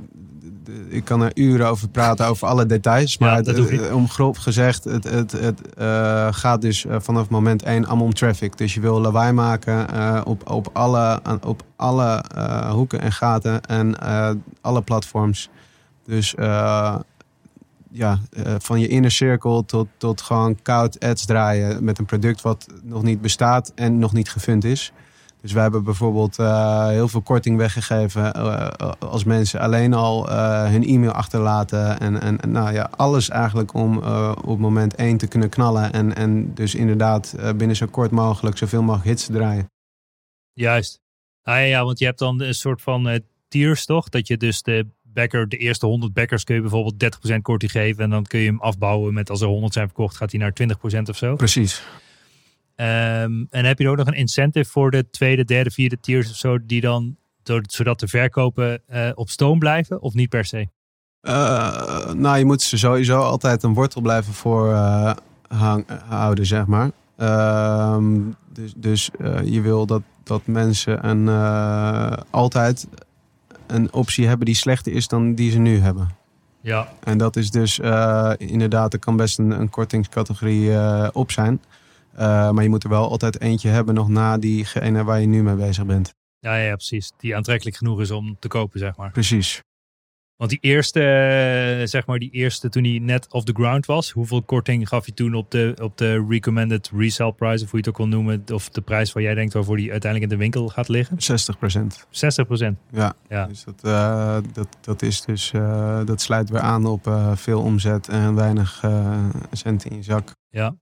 ik 0.88 1.04
kan 1.04 1.20
er 1.22 1.30
uren 1.34 1.68
over 1.68 1.88
praten, 1.88 2.26
over 2.26 2.48
alle 2.48 2.66
details. 2.66 3.18
Maar 3.18 3.28
Ja, 3.30 3.36
het- 3.36 3.56
eh, 3.88 3.94
om 3.94 4.08
grof 4.08 4.36
gezegd, 4.36 4.84
het, 4.84 5.04
het, 5.04 5.32
het 5.32 5.74
eh, 5.74 6.28
gaat 6.30 6.60
dus 6.60 6.84
eh, 6.86 6.96
vanaf 7.00 7.28
moment 7.28 7.62
één 7.62 7.86
allemaal 7.86 8.04
om 8.06 8.14
traffic. 8.14 8.56
Dus 8.58 8.74
je 8.74 8.80
wil 8.80 9.00
lawaai 9.00 9.32
maken 9.32 9.86
op, 10.26 10.50
op 10.50 10.70
alle, 10.72 11.20
op 11.44 11.62
alle 11.76 12.24
hoeken 12.70 13.00
en 13.00 13.12
gaten 13.12 13.60
en 13.62 13.94
alle 14.60 14.82
platforms. 14.82 15.50
Dus 16.04 16.34
ja, 17.90 18.18
van 18.58 18.80
je 18.80 18.88
inner 18.88 19.10
circle 19.10 19.64
tot, 19.64 19.86
tot 19.96 20.20
gewoon 20.20 20.62
koud 20.62 21.00
ads 21.00 21.24
draaien 21.26 21.84
met 21.84 21.98
een 21.98 22.04
product 22.04 22.40
wat 22.42 22.66
nog 22.82 23.02
niet 23.02 23.20
bestaat 23.20 23.72
en 23.74 23.98
nog 23.98 24.12
niet 24.12 24.30
gefund 24.30 24.64
is. 24.64 24.92
Dus 25.40 25.52
wij 25.52 25.62
hebben 25.62 25.84
bijvoorbeeld 25.84 26.38
eh, 26.38 26.88
heel 26.88 27.08
veel 27.08 27.20
korting 27.20 27.56
weggegeven 27.56 28.34
eh, 28.34 28.92
als 28.98 29.24
mensen 29.24 29.60
alleen 29.60 29.94
al 29.94 30.30
eh, 30.30 30.70
hun 30.70 30.84
e-mail 30.84 31.12
achterlaten. 31.12 32.00
En, 32.00 32.20
en, 32.20 32.40
en 32.40 32.50
nou 32.50 32.72
ja, 32.72 32.90
alles 32.96 33.28
eigenlijk 33.28 33.74
om 33.74 34.02
eh, 34.02 34.32
op 34.44 34.58
moment 34.58 34.94
één 34.94 35.16
te 35.16 35.26
kunnen 35.26 35.48
knallen. 35.48 35.92
En, 35.92 36.14
en 36.14 36.54
dus 36.54 36.74
inderdaad 36.74 37.32
eh, 37.32 37.52
binnen 37.52 37.76
zo 37.76 37.86
kort 37.86 38.10
mogelijk 38.10 38.58
zoveel 38.58 38.82
mogelijk 38.82 39.08
hits 39.08 39.26
te 39.26 39.32
draaien. 39.32 39.70
Juist. 40.52 41.00
Ah, 41.42 41.54
ja, 41.54 41.60
ja, 41.60 41.84
want 41.84 41.98
je 41.98 42.04
hebt 42.04 42.18
dan 42.18 42.40
een 42.40 42.54
soort 42.54 42.82
van 42.82 43.08
eh, 43.08 43.18
tiers, 43.48 43.84
toch? 43.84 44.08
Dat 44.08 44.26
je 44.26 44.36
dus 44.36 44.62
de 44.62 44.86
backer, 45.02 45.48
de 45.48 45.56
eerste 45.56 45.86
100 45.86 46.12
backers 46.12 46.44
kun 46.44 46.54
je 46.54 46.60
bijvoorbeeld 46.60 47.16
30% 47.34 47.36
korting 47.42 47.70
geven. 47.70 48.04
En 48.04 48.10
dan 48.10 48.24
kun 48.24 48.40
je 48.40 48.46
hem 48.46 48.60
afbouwen 48.60 49.14
met 49.14 49.30
als 49.30 49.40
er 49.40 49.46
100 49.46 49.72
zijn 49.72 49.86
verkocht, 49.86 50.16
gaat 50.16 50.30
hij 50.30 50.40
naar 50.40 50.52
20% 50.98 51.08
of 51.08 51.16
zo. 51.16 51.36
Precies. 51.36 51.82
Ehm, 52.76 53.44
en 53.50 53.64
heb 53.64 53.78
je 53.78 53.88
ook 53.88 53.96
nog 53.96 54.06
een 54.06 54.14
incentive 54.14 54.70
voor 54.70 54.90
de 54.90 55.10
tweede, 55.10 55.44
derde, 55.44 55.70
vierde 55.70 56.00
tiers 56.00 56.30
of 56.30 56.36
zo, 56.36 56.58
die 56.66 56.80
dan, 56.80 57.16
zodat 57.62 58.00
de 58.00 58.08
verkopen 58.08 58.82
eh, 58.86 59.10
op 59.14 59.28
stoom 59.28 59.58
blijven? 59.58 60.00
Of 60.02 60.14
niet 60.14 60.28
per 60.28 60.44
se? 60.44 60.68
Eh, 61.20 62.12
nou, 62.12 62.38
je 62.38 62.44
moet 62.44 62.62
ze 62.62 62.78
sowieso 62.78 63.20
altijd 63.20 63.62
een 63.62 63.74
wortel 63.74 64.00
blijven 64.00 64.32
voor 64.32 64.72
eh, 64.72 65.12
hang- 65.48 65.86
houden, 66.08 66.46
zeg 66.46 66.66
maar. 66.66 66.90
Ehm, 67.16 68.20
dus 68.52 68.72
dus 68.76 69.10
je 69.44 69.60
wil 69.60 69.86
dat, 69.86 70.02
dat 70.22 70.46
mensen 70.46 71.08
een, 71.08 71.28
altijd 72.30 72.88
een 73.66 73.92
optie 73.92 74.26
hebben 74.26 74.46
die 74.46 74.54
slechter 74.54 74.92
is 74.92 75.08
dan 75.08 75.34
die 75.34 75.50
ze 75.50 75.58
nu 75.58 75.78
hebben. 75.78 76.08
Ja. 76.60 76.88
En 77.02 77.18
dat 77.18 77.36
is 77.36 77.50
dus 77.50 77.78
inderdaad, 78.36 78.92
er 78.92 78.98
kan 78.98 79.16
best 79.16 79.38
een, 79.38 79.50
een 79.50 79.70
kortingscategorie 79.70 80.70
op 81.12 81.30
zijn. 81.30 81.60
Eh, 82.16 82.50
maar 82.50 82.62
je 82.62 82.68
moet 82.68 82.84
er 82.84 82.90
wel 82.90 83.10
altijd 83.10 83.40
eentje 83.40 83.68
hebben 83.68 83.94
nog 83.94 84.08
na 84.08 84.38
diegene 84.38 85.04
waar 85.04 85.20
je 85.20 85.26
nu 85.26 85.42
mee 85.42 85.54
bezig 85.54 85.86
bent. 85.86 86.14
Ja, 86.38 86.56
ja, 86.56 86.74
precies. 86.74 87.12
Die 87.16 87.36
aantrekkelijk 87.36 87.76
genoeg 87.76 88.00
is 88.00 88.10
om 88.10 88.36
te 88.38 88.48
kopen, 88.48 88.78
zeg 88.78 88.96
maar. 88.96 89.10
Precies. 89.10 89.62
Want 90.36 90.50
die 90.50 90.58
eerste, 90.60 91.00
eh, 91.00 91.86
zeg 91.86 92.06
maar, 92.06 92.18
die 92.18 92.30
eerste 92.30 92.68
toen 92.68 92.84
hij 92.84 92.98
net 92.98 93.32
off 93.32 93.44
the 93.44 93.52
ground 93.52 93.86
was, 93.86 94.10
hoeveel 94.10 94.42
korting 94.42 94.88
gaf 94.88 95.06
je 95.06 95.14
toen 95.14 95.34
op 95.34 95.50
de, 95.50 95.76
op 95.82 95.98
de 95.98 96.26
recommended 96.28 96.90
resale 96.96 97.32
price, 97.32 97.64
of 97.64 97.70
hoe 97.70 97.80
je 97.80 97.86
het 97.86 97.88
ook 97.88 97.96
wil 97.96 98.08
noemen, 98.08 98.44
of 98.52 98.68
de 98.68 98.80
prijs 98.80 99.12
waar 99.12 99.22
jij 99.22 99.34
denkt 99.34 99.52
waarvoor 99.52 99.76
die 99.76 99.90
uiteindelijk 99.90 100.32
in 100.32 100.38
de 100.38 100.44
winkel 100.44 100.68
gaat 100.68 100.88
liggen? 100.88 101.22
60 101.22 101.58
procent. 101.58 102.06
60%. 102.10 102.10
Ja. 102.90 103.14
Ja. 103.28 103.46
Dus 103.46 103.64
dat, 103.64 103.84
eh, 103.84 104.38
dat, 104.52 104.68
dat 104.80 105.02
is 105.02 105.20
dus, 105.20 105.50
dat 106.04 106.20
sluit 106.20 106.50
weer 106.50 106.60
aan 106.60 106.86
op 106.86 107.10
veel 107.34 107.62
omzet 107.62 108.08
en 108.08 108.34
weinig 108.34 108.84
centen 109.52 109.90
in 109.90 109.96
je 109.96 110.02
zak. 110.02 110.34
Ja. 110.48 110.74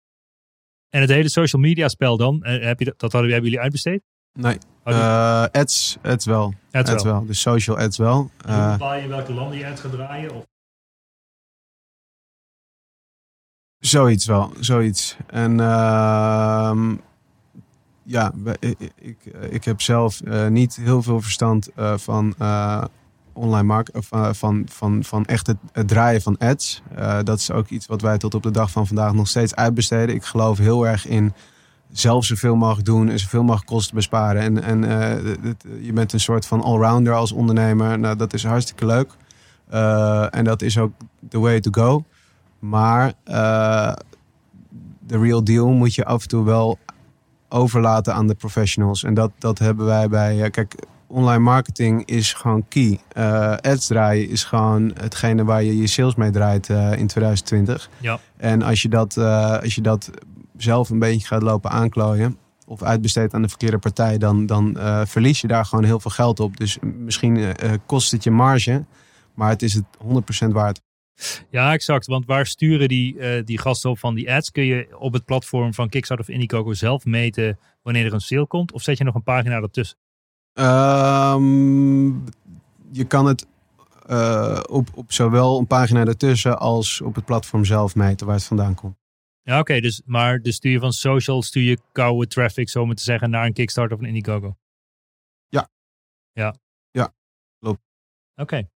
En 0.94 1.00
het 1.00 1.10
hele 1.10 1.28
social 1.28 1.62
media 1.62 1.88
spel 1.88 2.16
dan, 2.16 2.42
eh, 2.42 2.64
heb 2.64 2.78
je 2.78 2.84
dat, 2.84 2.98
dat 2.98 3.12
hadden, 3.12 3.30
hebben 3.30 3.50
jullie 3.50 3.64
uitbesteed? 3.64 4.02
Nee, 4.32 4.58
eh, 4.84 5.44
ads, 5.52 5.96
ads 6.02 6.26
wel. 6.26 6.54
Ads 6.70 6.90
ads 6.90 7.02
wel. 7.04 7.12
wel. 7.12 7.26
Dus 7.26 7.40
social 7.40 7.78
ads 7.78 7.96
wel. 7.96 8.30
Eh, 8.46 8.72
bepaal 8.72 8.94
je 8.94 9.08
welke 9.08 9.32
landen 9.32 9.58
je 9.58 9.64
uit 9.64 9.80
gaat 9.80 9.92
draaien? 9.92 10.34
Of? 10.34 10.44
Zoiets 13.78 14.26
wel, 14.26 14.52
zoiets. 14.60 15.16
En 15.26 15.60
ehm, 15.60 16.96
ja, 18.02 18.32
ik, 18.58 18.92
ik, 18.94 19.18
ik 19.50 19.64
heb 19.64 19.80
zelf 19.80 20.22
niet 20.48 20.76
heel 20.76 21.02
veel 21.02 21.20
verstand 21.20 21.68
van 21.96 22.34
online 23.34 23.62
mark 23.62 23.88
of 23.92 24.12
eh, 24.12 24.32
van, 24.32 24.66
van, 24.70 25.04
van 25.04 25.24
echt 25.24 25.46
het, 25.46 25.88
draaien 25.88 26.22
van 26.22 26.38
ads. 26.38 26.82
Eh, 26.94 27.18
dat 27.22 27.38
is 27.38 27.50
ook 27.50 27.68
iets 27.68 27.86
wat 27.86 28.00
wij 28.00 28.18
tot 28.18 28.34
op 28.34 28.42
de 28.42 28.50
dag 28.50 28.70
van 28.70 28.86
vandaag 28.86 29.12
nog 29.12 29.28
steeds 29.28 29.54
uitbesteden. 29.54 30.14
Ik 30.14 30.24
geloof 30.24 30.58
heel 30.58 30.86
erg 30.86 31.06
in 31.06 31.32
zelf 31.92 32.24
zoveel 32.24 32.56
mogelijk 32.56 32.86
doen 32.86 33.08
en 33.08 33.18
zoveel 33.18 33.42
mogelijk 33.42 33.66
kosten 33.66 33.94
besparen. 33.94 34.42
En, 34.42 34.62
en 34.62 34.84
eh, 34.84 35.34
je 35.80 35.92
bent 35.92 36.12
een 36.12 36.20
soort 36.20 36.46
van 36.46 36.62
allrounder 36.62 37.14
als 37.14 37.32
ondernemer. 37.32 37.98
Nou, 37.98 38.16
dat 38.16 38.32
is 38.32 38.44
hartstikke 38.44 38.86
leuk. 38.86 39.10
En 40.30 40.44
dat 40.44 40.62
is 40.62 40.78
ook 40.78 40.92
the 41.28 41.38
way 41.38 41.60
to 41.60 41.70
go. 41.70 42.04
Maar 42.58 43.12
de 45.06 45.18
real 45.18 45.44
deal 45.44 45.68
moet 45.68 45.94
je 45.94 46.04
af 46.04 46.22
en 46.22 46.28
toe 46.28 46.44
wel 46.44 46.78
overlaten 47.48 48.14
aan 48.14 48.26
de 48.26 48.34
professionals. 48.34 49.04
En 49.04 49.14
dat, 49.14 49.30
dat 49.38 49.58
hebben 49.58 49.86
wij 49.86 50.08
bij. 50.08 50.50
kijk, 50.50 50.74
online 51.14 51.38
marketing 51.38 52.04
is 52.04 52.32
gewoon 52.32 52.68
key. 52.68 52.98
Eh, 53.08 53.56
ads 53.56 53.86
draaien 53.86 54.28
is 54.28 54.44
gewoon 54.44 54.92
hetgene 55.00 55.44
waar 55.44 55.62
je 55.62 55.76
je 55.76 55.86
sales 55.86 56.14
mee 56.14 56.30
draait 56.30 56.70
eh, 56.70 56.92
in 56.92 57.06
2020. 57.06 57.90
Ja. 58.00 58.20
En 58.36 58.62
als 58.62 58.82
je, 58.82 58.88
dat, 58.88 59.16
eh, 59.16 59.58
als 59.58 59.74
je 59.74 59.80
dat 59.80 60.10
zelf 60.56 60.90
een 60.90 60.98
beetje 60.98 61.26
gaat 61.26 61.42
lopen 61.42 61.70
aanklooien. 61.70 62.38
Of 62.66 62.82
uitbesteedt 62.82 63.34
aan 63.34 63.42
de 63.42 63.48
verkeerde 63.48 63.78
partij, 63.78 64.18
dan, 64.18 64.46
dan 64.46 64.76
verlies 65.06 65.40
je 65.40 65.46
daar 65.46 65.64
gewoon 65.64 65.84
heel 65.84 66.00
veel 66.00 66.10
geld 66.10 66.40
op. 66.40 66.56
Dus 66.56 66.78
misschien 66.80 67.54
kost 67.86 68.10
het 68.10 68.24
je 68.24 68.30
marge, 68.30 68.84
maar 69.34 69.48
het 69.48 69.62
is 69.62 69.74
het 69.74 69.84
100% 70.46 70.48
waard. 70.48 70.80
Ja, 71.50 71.72
exact. 71.72 72.06
Want 72.06 72.26
waar 72.26 72.46
sturen 72.46 72.88
die, 72.88 73.42
die 73.42 73.58
gasten 73.58 73.90
op 73.90 73.98
van 73.98 74.14
die 74.14 74.32
ads? 74.32 74.50
Kun 74.50 74.64
je 74.64 74.96
op 74.98 75.12
het 75.12 75.24
platform 75.24 75.74
van 75.74 75.88
Kickstarter 75.88 76.26
of 76.26 76.32
Indiegogo 76.34 76.72
zelf 76.72 77.04
meten 77.04 77.58
wanneer 77.82 78.06
er 78.06 78.12
een 78.12 78.20
sale 78.20 78.46
komt? 78.46 78.72
Of 78.72 78.82
zet 78.82 78.98
je 78.98 79.04
nog 79.04 79.14
een 79.14 79.22
pagina 79.22 79.60
ertussen? 79.60 79.98
Ehm, 80.54 82.06
je 82.90 83.04
kan 83.06 83.26
het 83.26 83.46
eh, 84.06 84.60
op, 84.70 84.88
op 84.94 85.12
zowel 85.12 85.58
een 85.58 85.66
pagina 85.66 86.04
ertussen 86.04 86.58
als 86.58 87.00
op 87.00 87.14
het 87.14 87.24
platform 87.24 87.64
zelf 87.64 87.94
meten 87.94 88.26
waar 88.26 88.36
het 88.36 88.44
vandaan 88.44 88.74
komt. 88.74 88.96
Ja, 89.42 89.58
oké. 89.58 89.80
dus, 89.80 90.02
maar 90.04 90.42
de 90.42 90.52
stuur 90.52 90.72
je 90.72 90.78
van 90.78 90.92
social, 90.92 91.42
stuur 91.42 91.62
je 91.62 91.78
koude 91.92 92.26
traffic, 92.26 92.68
zo 92.68 92.86
maar 92.86 92.94
te 92.94 93.02
zeggen, 93.02 93.30
naar 93.30 93.46
een 93.46 93.52
Kickstarter 93.52 93.96
of 93.96 94.02
een 94.02 94.08
Indiegogo? 94.08 94.56
Ja. 95.48 95.68
Ja. 96.32 96.54
Ja, 96.90 97.12
klopt. 97.58 97.80
Oké. 98.36 98.68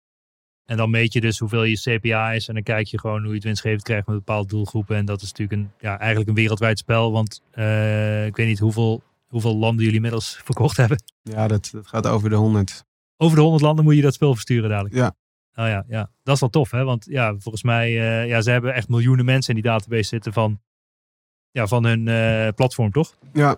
En 0.65 0.77
dan 0.77 0.91
meet 0.91 1.13
je 1.13 1.21
dus 1.21 1.39
hoeveel 1.39 1.65
je 1.65 1.81
CPA 1.81 2.33
is 2.33 2.49
en 2.49 2.55
dan 2.55 2.63
kijk 2.63 2.87
je 2.87 2.99
gewoon 2.99 3.21
hoe 3.21 3.29
je 3.29 3.35
het 3.35 3.45
winstgevend 3.45 3.83
krijgt 3.83 4.07
met 4.07 4.17
bepaalde 4.17 4.49
doelgroepen. 4.49 4.97
En 4.97 5.05
dat 5.05 5.23
is 5.23 5.33
natuurlijk 5.33 5.61
een, 5.61 5.71
ja, 5.79 5.99
eigenlijk 5.99 6.29
een 6.29 6.35
wereldwijd 6.35 6.79
spel, 6.79 7.13
want 7.13 7.43
eh, 7.51 8.27
ik 8.27 8.37
weet 8.37 8.47
niet 8.47 8.59
hoeveel, 8.59 9.03
hoeveel 9.27 9.57
landen 9.57 9.79
jullie 9.81 9.95
inmiddels 9.95 10.41
verkocht 10.45 10.77
hebben. 10.77 11.03
Ja, 11.23 11.49
dat, 11.49 11.69
dat 11.73 11.87
gaat 11.87 12.07
over 12.07 12.31
de 12.31 12.37
100. 12.37 12.85
Over 13.17 13.37
de 13.37 13.43
100 13.43 13.63
landen 13.65 13.85
moet 13.85 13.95
je 13.95 14.03
dat 14.03 14.15
spel 14.15 14.33
versturen 14.33 14.71
dadelijk. 14.71 14.95
Ja. 14.95 15.15
Oh 15.55 15.67
ja, 15.67 15.85
ja. 15.89 16.11
Dat 16.23 16.35
is 16.35 16.41
wel 16.41 16.49
tof, 16.51 16.71
hè? 16.71 16.85
Want 16.85 17.07
ja, 17.09 17.35
volgens 17.39 17.63
mij, 17.63 17.87
eh, 17.87 18.29
ja, 18.29 18.41
ze 18.41 18.51
hebben 18.51 18.75
echt 18.75 18.89
miljoenen 18.89 19.25
mensen 19.25 19.55
in 19.55 19.63
die 19.63 19.71
database 19.71 20.03
zitten 20.09 20.33
van, 20.33 20.61
ja, 21.51 21.67
van 21.67 21.85
hun 21.85 22.09
eh, 22.09 22.49
platform, 22.55 22.91
toch? 22.93 23.17
Ja, 23.33 23.57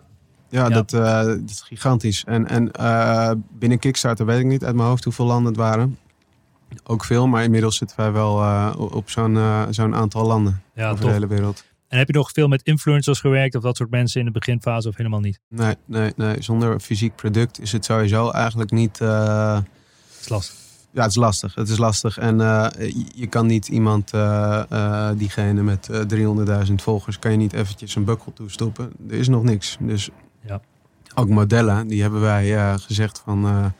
ja, 0.48 0.62
Ja. 0.62 0.68
Dat, 0.68 0.92
eh, 0.92 1.22
dat 1.24 1.50
is 1.50 1.60
gigantisch. 1.60 2.24
En, 2.24 2.46
en 2.48 3.42
binnen 3.52 3.78
Kickstarter 3.78 4.26
weet 4.26 4.38
ik 4.40 4.46
niet 4.46 4.64
uit 4.64 4.74
mijn 4.74 4.88
hoofd 4.88 5.04
hoeveel 5.04 5.26
landen 5.26 5.46
het 5.52 5.56
waren. 5.60 5.98
Ook 6.84 7.04
veel, 7.04 7.26
maar 7.26 7.44
inmiddels 7.44 7.76
zitten 7.76 7.96
wij 7.96 8.12
wel 8.12 8.34
op 8.74 9.10
zo'n 9.10 9.38
zo'n 9.70 9.94
aantal 9.94 10.26
landen 10.26 10.62
Ja, 10.74 10.84
over 10.90 10.96
tof. 11.00 11.06
de 11.06 11.14
hele 11.14 11.26
wereld. 11.26 11.64
En 11.88 11.98
heb 11.98 12.06
je 12.06 12.12
nog 12.12 12.30
veel 12.32 12.48
met 12.48 12.62
influencers 12.62 13.20
gewerkt 13.20 13.54
of 13.54 13.62
dat 13.62 13.76
soort 13.76 13.90
mensen 13.90 14.20
in 14.20 14.26
de 14.26 14.32
beginfase 14.32 14.88
of 14.88 14.96
helemaal 14.96 15.20
niet? 15.20 15.40
Nee, 15.48 15.74
nee, 15.84 16.12
nee. 16.16 16.42
Zonder 16.42 16.80
fysiek 16.80 17.14
product 17.16 17.60
is 17.60 17.72
het 17.72 17.84
sowieso 17.84 18.30
eigenlijk 18.30 18.70
niet. 18.70 19.00
eh, 19.00 19.54
Dat 19.54 19.64
is 20.20 20.28
lastig. 20.28 20.56
Ja, 20.92 21.00
het 21.02 21.10
is 21.10 21.16
lastig. 21.16 21.54
Het 21.54 21.68
is 21.68 21.78
lastig. 21.78 22.18
En 22.18 22.40
eh, 22.40 22.66
je, 23.14 23.26
kan 23.26 23.46
niet 23.46 23.68
iemand, 23.68 24.12
eh, 24.12 25.10
diegene 25.16 25.62
met 25.62 25.88
eh, 25.88 26.00
300.000 26.66 26.74
volgers, 26.74 27.18
kan 27.18 27.30
je 27.30 27.36
niet 27.36 27.52
eventjes 27.52 27.94
een 27.94 28.04
bukkel 28.04 28.32
toestoppen. 28.32 28.92
Er 29.08 29.14
is 29.14 29.28
nog 29.28 29.42
niks. 29.42 29.76
Dus 29.80 30.08
Ja. 30.46 30.60
ook 31.14 31.28
modellen, 31.28 31.86
die 31.88 32.02
hebben 32.02 32.20
wij 32.20 32.78
gezegd 32.78 33.22
van... 33.24 33.72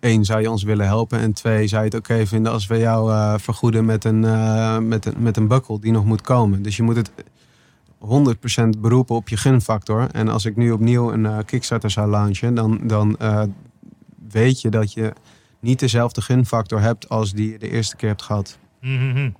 één, 0.00 0.24
zou 0.24 0.40
je 0.40 0.50
ons 0.50 0.62
willen 0.62 0.86
helpen? 0.86 1.18
En 1.18 1.32
twee, 1.32 1.66
zou 1.66 1.84
je 1.84 1.88
het 1.88 1.98
oké 1.98 2.26
vinden 2.26 2.52
als 2.52 2.66
we 2.66 2.78
jou 2.78 3.38
vergoeden 3.40 3.84
met 3.84 4.04
een, 4.04 4.20
met, 4.88 5.06
een, 5.06 5.14
met 5.22 5.36
een 5.36 5.48
bukkel 5.48 5.80
die 5.80 5.92
nog 5.92 6.04
moet 6.04 6.20
komen? 6.22 6.62
Dus 6.62 6.76
je 6.76 6.82
moet 6.82 6.96
het 6.96 7.10
100% 8.00 8.78
beroepen 8.78 9.14
op 9.14 9.28
je 9.28 9.36
gunfactor. 9.36 10.10
En 10.10 10.28
als 10.28 10.44
ik 10.44 10.56
nu 10.56 10.70
opnieuw 10.70 11.12
een 11.12 11.26
eh, 11.26 11.38
Kickstarter 11.44 11.90
zou 11.90 12.10
launchen, 12.10 12.54
dan, 12.54 12.86
dan 12.86 13.16
eh, 13.18 13.42
weet 14.28 14.60
je 14.60 14.68
dat 14.68 14.92
je 14.92 15.12
niet 15.60 15.78
dezelfde 15.78 16.22
gunfactor 16.22 16.80
hebt 16.80 17.08
als 17.08 17.32
die 17.32 17.50
je 17.52 17.58
de 17.58 17.70
eerste 17.70 17.96
keer 17.96 18.08
hebt 18.08 18.22
gehad. 18.22 18.58
Mhm. 18.80 19.30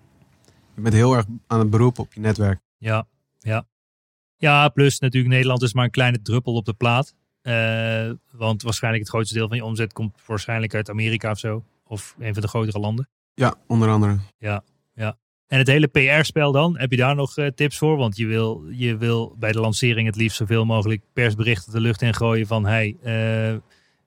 Je 0.75 0.81
bent 0.81 0.95
heel 0.95 1.17
erg 1.17 1.27
aan 1.47 1.59
het 1.59 1.71
beroepen 1.71 2.03
op 2.03 2.13
je 2.13 2.21
netwerk. 2.21 2.61
Ja, 2.79 3.07
ja. 3.39 3.67
Ja, 4.37 4.69
plus 4.69 4.99
natuurlijk 4.99 5.33
Nederland 5.33 5.63
is 5.63 5.75
maar 5.75 5.85
een 5.85 5.91
kleine 5.91 6.23
druppel 6.23 6.55
op 6.55 6.65
de 6.65 6.73
plaat. 6.73 7.15
Eh, 7.43 8.11
want 8.33 8.63
waarschijnlijk 8.63 9.03
het 9.03 9.13
grootste 9.13 9.35
deel 9.35 9.49
van 9.49 9.57
je 9.57 9.65
omzet 9.65 9.93
komt 9.93 10.17
waarschijnlijk 10.27 10.75
uit 10.75 10.91
Amerika 10.91 11.31
of 11.31 11.39
zo. 11.39 11.65
Of 11.85 12.15
een 12.19 12.33
van 12.33 12.43
de 12.43 12.49
grotere 12.49 12.79
landen. 12.79 13.09
Ja, 13.35 13.55
onder 13.67 13.89
andere. 13.89 14.19
En 15.51 15.59
het 15.59 15.67
hele 15.67 15.87
PR-spel 15.87 16.53
dan, 16.53 16.79
heb 16.79 16.91
je 16.91 16.97
daar 16.97 17.15
nog 17.15 17.37
eh, 17.37 17.47
tips 17.47 17.79
voor? 17.79 17.97
Want 17.97 18.17
je 18.17 18.27
wil, 18.27 18.65
je 18.71 18.97
wil 18.97 19.37
bij 19.39 19.53
de 19.53 19.61
lancering 19.61 20.07
het 20.07 20.17
liefst 20.17 20.37
zoveel 20.37 20.65
mogelijk 20.65 21.03
persberichten 21.13 21.73
de 21.73 21.81
lucht 21.81 22.03
in 22.03 22.15
gooien 22.15 22.47
van... 22.47 22.67
Hey, 22.67 22.97
eh, 23.03 23.57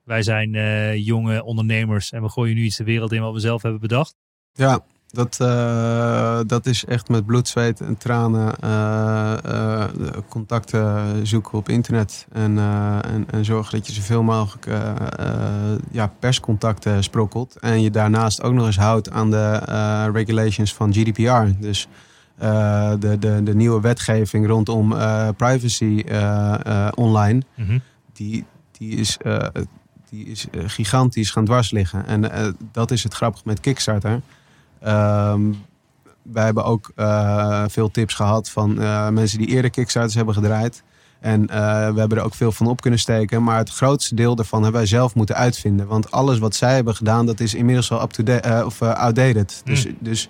wij 0.04 0.22
zijn 0.22 0.54
eh, 0.54 1.06
jonge 1.06 1.44
ondernemers 1.44 2.12
en 2.12 2.22
we 2.22 2.28
gooien 2.28 2.54
nu 2.54 2.62
iets 2.62 2.76
de 2.76 2.84
wereld 2.84 3.12
in 3.12 3.20
wat 3.20 3.32
we 3.32 3.40
zelf 3.40 3.62
hebben 3.62 3.80
bedacht. 3.80 4.16
Ja, 4.52 4.84
dat, 5.14 5.40
eh, 5.40 6.40
dat 6.46 6.66
is 6.66 6.84
echt 6.84 7.08
met 7.08 7.26
bloed, 7.26 7.48
zweet 7.48 7.80
en 7.80 7.96
tranen 7.96 8.58
eh, 8.60 9.32
eh, 9.32 9.90
contacten 10.28 11.26
zoeken 11.26 11.58
op 11.58 11.68
internet. 11.68 12.26
En, 12.32 12.58
en, 12.58 13.26
en 13.30 13.44
zorgen 13.44 13.78
dat 13.78 13.86
je 13.86 13.92
zoveel 13.92 14.22
mogelijk 14.22 14.66
ja, 15.90 16.12
perscontacten 16.18 17.02
sprokkelt. 17.02 17.56
En 17.60 17.82
je 17.82 17.90
daarnaast 17.90 18.42
ook 18.42 18.52
nog 18.52 18.66
eens 18.66 18.76
houdt 18.76 19.10
aan 19.10 19.30
de 19.30 20.10
regulations 20.12 20.74
van 20.74 20.92
GDPR. 20.92 21.60
Dus 21.60 21.88
de, 22.98 23.16
de, 23.18 23.42
de 23.42 23.54
nieuwe 23.54 23.80
wetgeving 23.80 24.46
rondom 24.46 24.94
privacy 25.36 26.04
online. 26.94 27.42
Mhm. 27.54 27.78
die, 28.12 28.44
die 28.78 28.96
is, 28.96 29.16
die 30.10 30.26
is 30.26 30.46
gigantisch 30.66 31.30
gaan 31.30 31.44
dwars 31.44 31.70
liggen. 31.70 32.06
En 32.06 32.30
dat 32.72 32.90
is 32.90 33.02
het 33.02 33.14
grappige 33.14 33.42
met 33.46 33.60
Kickstarter. 33.60 34.20
Ehm, 34.84 35.52
wij 36.22 36.44
hebben 36.44 36.64
ook 36.64 36.92
eh, 36.94 37.64
veel 37.68 37.90
tips 37.90 38.14
gehad 38.14 38.50
van 38.50 38.80
eh, 38.80 39.08
mensen 39.08 39.38
die 39.38 39.48
eerder 39.48 39.70
Kickstarters 39.70 40.14
hebben 40.14 40.34
gedraaid. 40.34 40.82
En 41.24 41.48
eh, 41.48 41.56
we 41.92 41.98
hebben 41.98 42.18
er 42.18 42.24
ook 42.24 42.34
veel 42.34 42.52
van 42.52 42.66
op 42.66 42.80
kunnen 42.80 43.00
steken. 43.00 43.42
Maar 43.42 43.58
het 43.58 43.70
grootste 43.70 44.14
deel 44.14 44.34
daarvan 44.34 44.62
hebben 44.62 44.80
wij 44.80 44.88
zelf 44.88 45.14
moeten 45.14 45.36
uitvinden. 45.36 45.86
Want 45.86 46.10
alles 46.10 46.38
wat 46.38 46.54
zij 46.54 46.74
hebben 46.74 46.94
gedaan, 46.94 47.26
dat 47.26 47.40
is 47.40 47.54
inmiddels 47.54 47.90
al 47.90 48.02
up-to-date 48.02 48.48
eh, 48.48 48.66
of 48.66 48.82
outdated. 48.82 49.60
Dus, 49.64 49.86
dus 49.98 50.28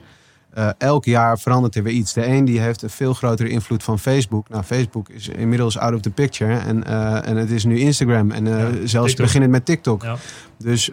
eh, 0.55 0.69
elk 0.79 1.05
jaar 1.05 1.39
verandert 1.39 1.75
er 1.75 1.83
weer 1.83 1.93
iets. 1.93 2.13
De 2.13 2.27
een 2.27 2.45
die 2.45 2.61
heeft 2.61 2.83
een 2.83 2.91
veel 2.91 3.15
grotere 3.15 3.49
invloed 3.49 3.83
van 3.83 3.99
Facebook. 3.99 4.49
Nou, 4.49 4.63
Facebook 4.63 5.09
is 5.09 5.29
inmiddels 5.29 5.79
out 5.79 5.95
of 5.95 6.01
the 6.01 6.11
picture. 6.11 6.57
En, 6.57 6.85
eh, 6.85 7.29
en 7.29 7.37
het 7.37 7.51
is 7.51 7.65
nu 7.65 7.79
Instagram. 7.79 8.31
En 8.31 8.47
eh, 8.47 8.53
Ja, 8.53 8.87
zelfs 8.87 9.07
TikTok. 9.09 9.17
beginnend 9.17 9.53
met 9.53 9.65
TikTok. 9.65 10.03
Ja. 10.03 10.17
Dus 10.59 10.91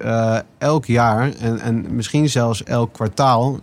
elk 0.57 0.85
jaar 0.85 1.33
en, 1.33 1.59
en 1.59 1.95
misschien 1.95 2.29
zelfs 2.29 2.63
elk 2.63 2.93
kwartaal 2.93 3.59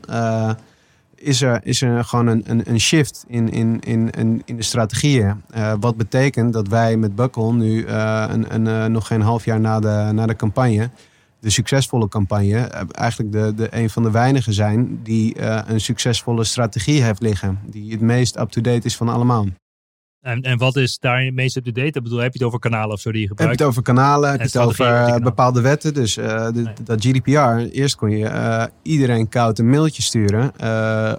is, 1.15 1.43
er, 1.43 1.61
is 1.63 1.83
er 1.83 2.05
gewoon 2.05 2.27
een, 2.27 2.43
een, 2.47 2.63
een 2.65 2.81
shift 2.81 3.25
in, 3.29 3.51
in, 3.51 3.81
in, 3.81 4.11
in, 4.11 4.43
in 4.45 4.57
de 4.57 4.63
strategieën. 4.63 5.43
Wat 5.81 5.97
betekent 5.97 6.53
dat 6.53 6.69
wij 6.69 6.97
met 6.97 7.15
Buckle 7.15 7.53
nu 7.53 7.87
een, 7.87 8.55
een, 8.55 8.93
nog 8.93 9.07
geen 9.07 9.21
half 9.23 9.45
jaar 9.45 9.61
na 9.61 9.81
de, 9.81 10.11
na 10.13 10.27
de 10.27 10.37
campagne, 10.37 10.91
de 11.41 11.51
succesvolle 11.51 12.09
campagne, 12.09 12.57
eh, 12.59 12.83
eigenlijk 12.91 13.33
de, 13.33 13.53
de, 13.57 13.67
een 13.71 13.91
van 13.91 14.03
de 14.03 14.11
weinigen 14.11 14.53
zijn 14.53 15.01
die 15.03 15.35
eh, 15.35 15.61
een 15.67 15.81
succesvolle 15.81 16.45
strategie 16.45 17.03
heeft 17.03 17.23
liggen. 17.23 17.59
Die 17.67 17.91
het 17.93 18.01
meest 18.01 18.39
up-to-date 18.39 18.87
is 18.87 18.97
van 18.97 19.09
allemaal. 19.09 19.47
En, 20.21 20.43
en 20.43 20.59
wat 20.59 20.77
is 20.77 20.99
daar 20.99 21.25
het 21.25 21.35
meest 21.35 21.57
up-to-date? 21.57 21.87
Ik 21.99 22.03
bedoel, 22.03 22.19
heb 22.19 22.33
je 22.33 22.39
het 22.39 22.47
over 22.47 22.59
kanalen 22.59 22.93
of 22.93 23.01
zo 23.01 23.13
die 23.13 23.21
je 23.21 23.27
Heb 23.29 23.37
je 23.37 23.43
gebruikt? 23.45 23.61
het 23.61 23.69
over 23.69 23.83
kanalen, 23.83 24.31
heb 24.31 24.39
je 24.41 24.47
het 24.47 24.57
over 24.57 24.87
eh, 24.87 25.17
bepaalde 25.17 25.61
wetten. 25.61 25.95
Dus 25.95 26.15
de- 26.15 26.51
Nee. 26.55 26.73
dat 26.85 27.05
GDPR, 27.05 27.59
eerst 27.77 27.97
kon 27.97 28.11
je 28.11 28.71
iedereen 28.83 29.29
koud 29.29 29.59
een 29.59 29.71
mailtje 29.71 30.03
sturen 30.03 30.53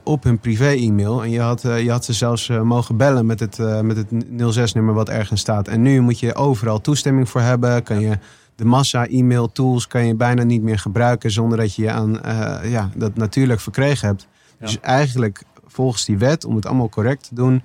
op 0.03 0.23
hun 0.23 0.39
privé-e-mail. 0.39 1.23
En 1.23 1.29
je 1.29 1.39
had, 1.39 1.61
je 1.61 1.91
had 1.91 2.05
ze 2.05 2.13
zelfs 2.13 2.47
mogen 2.47 2.97
bellen 2.97 3.25
met 3.25 3.39
het, 3.39 3.57
met 3.83 3.97
het 3.97 4.07
06-nummer 4.55 4.93
wat 4.93 5.09
ergens 5.09 5.41
staat. 5.41 5.67
En 5.67 5.81
nu 5.81 6.01
moet 6.01 6.19
je 6.19 6.35
overal 6.35 6.81
toestemming 6.81 7.29
voor 7.29 7.41
hebben. 7.41 7.83
Kan 7.83 7.99
je 7.99 8.17
de 8.59 8.65
massa 8.65 9.07
e-mail 9.07 9.51
tools 9.51 9.87
kan 9.87 10.05
je 10.05 10.15
bijna 10.15 10.43
niet 10.43 10.61
meer 10.61 10.79
gebruiken 10.79 11.31
zonder 11.31 11.57
dat 11.57 11.75
je 11.75 11.81
je 11.81 11.91
aan 11.91 12.21
eh, 12.21 12.71
ja, 12.71 12.89
dat 12.95 13.15
natuurlijk 13.15 13.59
verkregen 13.59 14.07
hebt. 14.07 14.27
Ja. 14.59 14.65
Dus 14.65 14.79
eigenlijk 14.79 15.43
volgens 15.65 16.05
die 16.05 16.17
wet, 16.17 16.45
om 16.45 16.55
het 16.55 16.65
allemaal 16.65 16.89
correct 16.89 17.27
te 17.27 17.35
doen, 17.35 17.63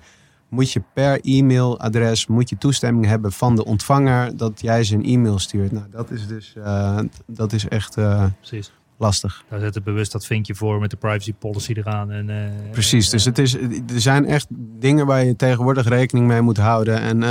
moet 0.48 0.72
je 0.72 0.82
per 0.92 1.20
e-mailadres 1.22 2.26
moet 2.26 2.48
je 2.48 2.58
toestemming 2.58 3.06
hebben 3.06 3.32
van 3.32 3.56
de 3.56 3.64
ontvanger 3.64 4.36
dat 4.36 4.60
jij 4.60 4.84
zijn 4.84 5.04
e-mail 5.04 5.38
stuurt. 5.38 5.72
Nou, 5.72 5.86
dat 5.90 6.10
is 6.10 6.26
dus 6.26 6.54
eh, 6.56 6.98
dat 7.26 7.52
is 7.52 7.68
echt 7.68 7.96
eh, 7.96 8.24
Precies. 8.38 8.72
lastig. 8.96 9.44
Daar 9.48 9.60
zetten 9.60 9.82
bewust 9.82 10.12
dat 10.12 10.26
vinkje 10.26 10.54
voor 10.54 10.80
met 10.80 10.90
de 10.90 10.96
privacy 10.96 11.32
policy 11.32 11.72
eraan. 11.72 12.10
En, 12.10 12.52
Precies. 12.70 13.10
Dus 13.10 13.24
het 13.24 13.38
is, 13.38 13.54
er 13.54 14.00
zijn 14.00 14.26
echt 14.26 14.46
dingen 14.78 15.06
waar 15.06 15.24
je 15.24 15.36
tegenwoordig 15.36 15.88
rekening 15.88 16.26
mee 16.26 16.40
moet 16.40 16.58
houden. 16.58 17.00
En 17.00 17.22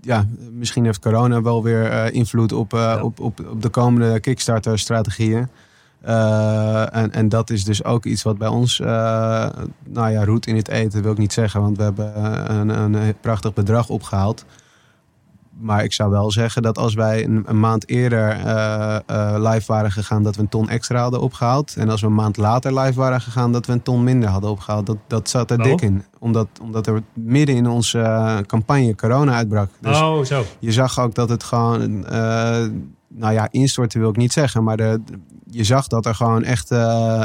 ja, 0.00 0.26
misschien 0.52 0.84
heeft 0.84 1.00
corona 1.00 1.42
wel 1.42 1.62
weer 1.62 1.90
eh, 1.90 2.14
invloed 2.14 2.52
op, 2.52 2.72
eh, 2.72 2.80
Ja. 2.80 3.02
op, 3.02 3.20
op, 3.20 3.40
op 3.50 3.62
de 3.62 3.68
komende 3.68 4.20
Kickstarter-strategieën. 4.20 5.48
Eh, 6.00 6.96
en, 6.96 7.12
en 7.12 7.28
dat 7.28 7.50
is 7.50 7.64
dus 7.64 7.84
ook 7.84 8.04
iets 8.04 8.22
wat 8.22 8.38
bij 8.38 8.48
ons, 8.48 8.78
nou 8.78 10.10
ja, 10.10 10.24
roet 10.24 10.46
in 10.46 10.56
het 10.56 10.68
eten 10.68 11.02
wil 11.02 11.12
ik 11.12 11.18
niet 11.18 11.32
zeggen, 11.32 11.60
want 11.60 11.76
we 11.76 11.82
hebben 11.82 12.24
een, 12.50 12.94
een 12.94 13.14
prachtig 13.20 13.52
bedrag 13.52 13.88
opgehaald. 13.88 14.44
Maar 15.60 15.84
ik 15.84 15.92
zou 15.92 16.10
wel 16.10 16.30
zeggen 16.30 16.62
dat 16.62 16.78
als 16.78 16.94
wij 16.94 17.24
een, 17.24 17.42
een 17.46 17.60
maand 17.60 17.88
eerder 17.88 18.30
eh, 18.30 18.96
eh, 19.06 19.34
live 19.36 19.72
waren 19.72 19.92
gegaan, 19.92 20.22
dat 20.22 20.36
we 20.36 20.42
een 20.42 20.48
ton 20.48 20.68
extra 20.68 21.00
hadden 21.00 21.20
opgehaald. 21.20 21.76
En 21.76 21.88
als 21.88 22.00
we 22.00 22.06
een 22.06 22.14
maand 22.14 22.36
later 22.36 22.78
live 22.78 22.98
waren 22.98 23.20
gegaan, 23.20 23.52
dat 23.52 23.66
we 23.66 23.72
een 23.72 23.82
ton 23.82 24.04
minder 24.04 24.28
hadden 24.28 24.50
opgehaald. 24.50 24.86
Dat, 24.86 24.96
dat 25.06 25.28
zat 25.28 25.50
er 25.50 25.56
Waarom? 25.56 25.76
dik 25.76 25.88
in. 25.88 26.04
Omdat, 26.18 26.48
omdat 26.62 26.86
er 26.86 27.02
midden 27.14 27.56
in 27.56 27.68
onze 27.68 27.98
eh, 27.98 28.38
campagne 28.38 28.94
corona 28.94 29.34
uitbrak. 29.34 29.70
Dus 29.80 30.00
oh, 30.00 30.24
zo. 30.24 30.44
je 30.58 30.72
zag 30.72 31.00
ook 31.00 31.14
dat 31.14 31.28
het 31.28 31.42
gewoon, 31.42 32.00
nou 33.08 33.32
ja, 33.32 33.48
instorten 33.50 34.00
wil 34.00 34.10
ik 34.10 34.16
niet 34.16 34.32
zeggen, 34.32 34.64
maar 34.64 34.76
de, 34.76 35.00
je 35.44 35.64
zag 35.64 35.86
dat 35.86 36.06
er 36.06 36.14
gewoon 36.14 36.44
echt 36.44 36.70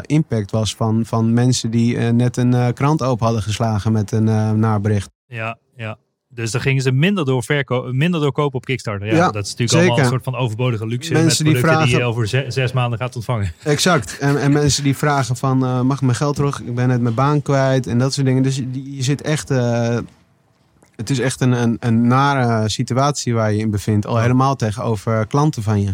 impact 0.06 0.52
was 0.52 0.76
van, 0.76 1.06
van 1.06 1.34
mensen 1.34 1.72
die 1.72 1.98
net 1.98 2.38
een 2.38 2.74
krant 2.74 3.02
open 3.04 3.26
hadden 3.26 3.44
geslagen 3.44 3.92
met 3.92 4.12
een 4.12 4.60
nabericht. 4.60 5.10
Ja, 5.28 5.58
ja. 5.76 5.98
Dus 6.36 6.52
dan 6.52 6.62
gingen 6.62 6.82
ze 6.82 6.92
minder 6.92 7.26
door, 7.26 7.44
verko 7.44 7.90
minder 7.92 8.20
door 8.22 8.32
kopen 8.32 8.56
op 8.58 8.66
Kickstarter. 8.66 9.08
Ja, 9.08 9.16
Ja, 9.16 9.32
dat 9.32 9.44
is 9.46 9.50
natuurlijk 9.56 9.70
zeker. 9.70 9.86
allemaal 9.88 10.06
een 10.06 10.12
soort 10.12 10.24
van 10.24 10.36
overbodige 10.36 10.88
luxe 10.88 11.14
Mensen 11.14 11.46
met 11.46 11.54
die 11.54 11.62
producten 11.64 11.86
die, 11.88 11.96
je 11.96 12.02
vragen- 12.02 12.14
over 12.16 12.28
ze- 12.28 12.46
zes 12.48 12.72
maanden 12.74 13.00
gaat 13.00 13.16
ontvangen. 13.16 13.54
Exact. 13.64 14.18
En, 14.20 14.42
en 14.42 14.52
mensen 14.52 14.84
die 14.84 14.98
vragen 14.98 15.36
van, 15.36 15.66
eh, 15.66 15.82
mag 15.82 15.96
ik 15.98 16.02
mijn 16.04 16.16
geld 16.16 16.36
terug? 16.36 16.60
Ik 16.62 16.76
ben 16.76 16.88
net 16.88 17.02
mijn 17.02 17.16
baan 17.16 17.42
kwijt 17.42 17.88
en 17.88 17.98
dat 17.98 18.14
soort 18.14 18.26
dingen. 18.26 18.44
Dus 18.44 18.56
je, 18.56 18.96
je 18.96 19.04
zit 19.04 19.22
echt, 19.22 19.50
eh, 19.50 19.98
het 20.96 21.10
is 21.10 21.20
echt 21.20 21.42
een, 21.42 21.52
een, 21.52 21.78
een 21.80 22.08
nare 22.08 22.70
situatie 22.70 23.34
waar 23.34 23.54
je 23.54 23.60
in 23.60 23.70
bevindt. 23.72 24.06
Al 24.06 24.18
helemaal 24.20 24.56
tegenover 24.56 25.28
klanten 25.28 25.64
van 25.64 25.82
je. 25.82 25.94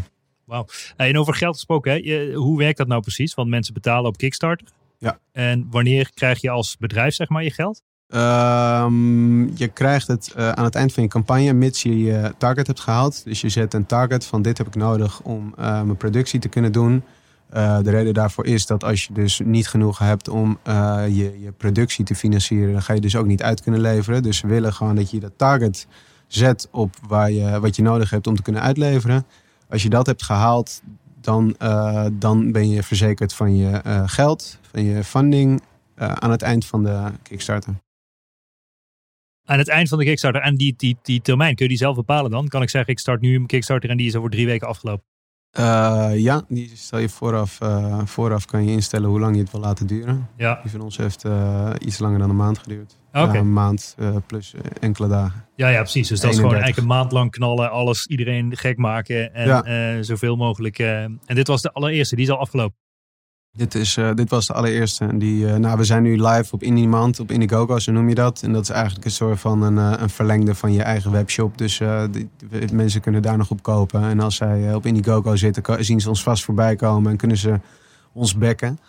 Hey, 0.96 1.10
en 1.10 1.18
over 1.18 1.34
geld 1.36 1.56
gesproken, 1.56 1.92
hè? 1.92 1.98
Je- 1.98 2.34
hoe 2.36 2.58
werkt 2.58 2.78
dat 2.78 2.88
nou 2.88 3.02
precies? 3.02 3.34
Want 3.34 3.50
mensen 3.50 3.74
betalen 3.74 4.06
op 4.06 4.18
Kickstarter. 4.18 4.68
Ja. 4.98 5.20
En 5.32 5.68
wanneer 5.70 6.12
krijg 6.14 6.42
je 6.42 6.50
als 6.50 6.78
bedrijf 6.78 7.14
zeg 7.14 7.30
maar 7.30 7.44
je 7.44 7.52
geld? 7.52 7.82
Ehm, 8.12 9.58
je 9.58 9.68
krijgt 9.68 10.08
het 10.08 10.34
eh, 10.36 10.50
aan 10.50 10.64
het 10.64 10.76
eind 10.76 10.94
van 10.94 11.04
je 11.04 11.10
campagne, 11.10 11.54
mits 11.54 11.84
je 11.84 12.00
je 12.00 12.34
target 12.38 12.68
hebt 12.68 12.80
gehaald. 12.80 13.24
Dus 13.24 13.42
je 13.42 13.50
zet 13.50 13.74
een 13.74 13.86
target 13.86 14.26
van 14.26 14.42
dit 14.42 14.58
heb 14.58 14.68
ik 14.68 14.76
nodig 14.76 15.22
om 15.22 15.54
eh, 15.58 15.82
mijn 15.82 15.98
productie 15.98 16.40
te 16.40 16.48
kunnen 16.48 16.72
doen. 16.72 17.04
Eh, 17.50 17.80
de 17.82 17.90
reden 17.90 18.14
daarvoor 18.14 18.46
is 18.46 18.66
dat 18.66 18.84
als 18.84 19.06
je 19.06 19.14
dus 19.14 19.42
niet 19.44 19.68
genoeg 19.68 20.00
hebt 20.00 20.30
om 20.30 20.60
je, 21.08 21.40
je 21.42 21.54
productie 21.58 22.06
te 22.06 22.16
financieren, 22.16 22.72
dan 22.72 22.82
ga 22.82 22.94
je 22.94 23.02
dus 23.02 23.16
ook 23.16 23.26
niet 23.26 23.44
uit 23.44 23.62
kunnen 23.62 23.82
leveren. 23.82 24.24
Dus 24.24 24.42
we 24.42 24.48
willen 24.48 24.74
gewoon 24.74 24.96
dat 24.96 25.12
je 25.12 25.20
dat 25.20 25.32
target 25.36 25.88
zet 26.28 26.68
op 26.72 26.96
waar 27.08 27.32
je, 27.32 27.60
wat 27.60 27.76
je 27.76 27.82
nodig 27.82 28.10
hebt 28.10 28.28
om 28.28 28.36
te 28.36 28.42
kunnen 28.42 28.62
uitleveren. 28.62 29.26
Als 29.70 29.84
je 29.84 29.90
dat 29.90 30.06
hebt 30.06 30.24
gehaald, 30.24 30.82
dan, 31.22 31.56
dan 32.14 32.52
ben 32.52 32.70
je 32.70 32.84
verzekerd 32.84 33.34
van 33.34 33.56
je 33.56 33.82
geld, 34.06 34.58
van 34.72 34.84
je 34.84 35.04
funding 35.04 35.62
aan 35.96 36.32
het 36.32 36.42
eind 36.42 36.66
van 36.66 36.84
de 36.84 37.04
Kickstarter. 37.24 37.74
Aan 39.52 39.58
het 39.58 39.70
eind 39.70 39.90
van 39.90 39.98
de 39.98 40.04
Kickstarter. 40.06 40.42
En 40.42 40.56
die, 40.56 40.74
die, 40.78 40.98
die 41.02 41.22
termijn, 41.22 41.56
kun 41.56 41.64
je 41.66 41.70
die 41.72 41.80
zelf 41.80 41.96
bepalen 41.96 42.32
dan? 42.32 42.48
Kan 42.48 42.62
ik 42.62 42.70
zeggen, 42.70 42.92
ik 42.92 43.00
start 43.00 43.22
nu 43.22 43.36
een 43.36 43.46
Kickstarter 43.46 43.90
en 43.90 43.98
die 43.98 44.08
is 44.08 44.16
over 44.16 44.30
drie 44.30 44.46
weken 44.46 44.68
afgelopen. 44.68 45.04
Eh, 45.52 46.12
ja, 46.16 46.42
die 46.48 46.72
stel 46.76 47.00
je 47.00 47.10
vooraf, 47.10 47.62
eh, 47.62 48.02
vooraf 48.06 48.46
kan 48.46 48.66
je 48.66 48.72
instellen 48.72 49.10
hoe 49.10 49.20
lang 49.20 49.36
je 49.36 49.42
het 49.42 49.52
wil 49.52 49.62
laten 49.62 49.88
duren. 49.88 50.30
Ja, 50.38 50.60
Die 50.62 50.72
van 50.72 50.82
ons 50.82 50.98
heeft 50.98 51.26
eh, 51.26 51.70
iets 51.80 52.00
langer 52.00 52.20
dan 52.20 52.30
een 52.30 52.36
maand 52.36 52.58
geduurd. 52.58 52.98
oké. 53.14 53.38
Een 53.38 53.54
maand 53.54 53.96
plus 54.28 54.54
enkele 54.80 55.08
dagen. 55.08 55.46
Ja, 55.56 55.70
ja, 55.70 55.80
precies. 55.80 56.08
Dus 56.08 56.20
dat 56.20 56.30
is 56.32 56.36
gewoon 56.36 56.54
31. 56.54 56.64
eigenlijk 56.64 56.78
een 56.78 56.98
maand 56.98 57.12
lang 57.12 57.32
knallen, 57.32 57.72
alles, 57.72 58.06
iedereen 58.08 58.58
gek 58.58 58.78
maken 58.78 59.34
en 59.34 59.48
Ja. 59.48 60.04
zoveel 60.04 60.36
mogelijk. 60.36 60.80
en 60.80 61.20
dit 61.26 61.48
was 61.48 61.62
de 61.62 61.72
allereerste, 61.72 62.16
die 62.16 62.26
is 62.26 62.32
al 62.32 62.40
afgelopen. 62.40 62.78
Dit, 63.54 63.76
is, 63.76 63.98
eh, 63.98 64.14
dit 64.14 64.30
was 64.30 64.48
de 64.48 64.54
allereerste. 64.54 65.06
En 65.06 65.20
die, 65.20 65.48
eh, 65.48 65.56
nou, 65.56 65.78
we 65.78 65.84
zijn 65.84 66.04
nu 66.04 66.22
live 66.22 66.54
op 66.54 66.64
Indemand, 66.64 67.20
op 67.20 67.32
Indiegogo, 67.32 67.80
zo 67.80 67.92
noem 67.92 68.10
je 68.10 68.16
dat. 68.16 68.42
En 68.42 68.54
dat 68.54 68.64
is 68.64 68.70
eigenlijk 68.70 69.06
een 69.06 69.12
soort 69.12 69.40
van 69.40 69.62
een, 69.62 69.78
eh, 69.78 70.02
een 70.02 70.10
verlengde 70.10 70.56
van 70.56 70.74
je 70.74 70.82
eigen 70.82 71.12
webshop. 71.12 71.58
Dus 71.58 71.82
mensen 72.74 73.02
kunnen 73.02 73.22
daar 73.22 73.38
nog 73.38 73.50
op 73.50 73.64
kopen. 73.64 74.04
En 74.04 74.20
als 74.20 74.36
zij 74.36 74.74
op 74.74 74.86
Indiegogo 74.86 75.36
zitten, 75.36 75.86
zien 75.86 76.02
ze 76.02 76.10
ons 76.10 76.24
vast 76.24 76.44
voorbij 76.44 76.76
komen 76.76 77.12
en 77.12 77.18
kunnen 77.18 77.38
ze 77.38 77.60
ons 78.14 78.36
bekken. 78.36 78.80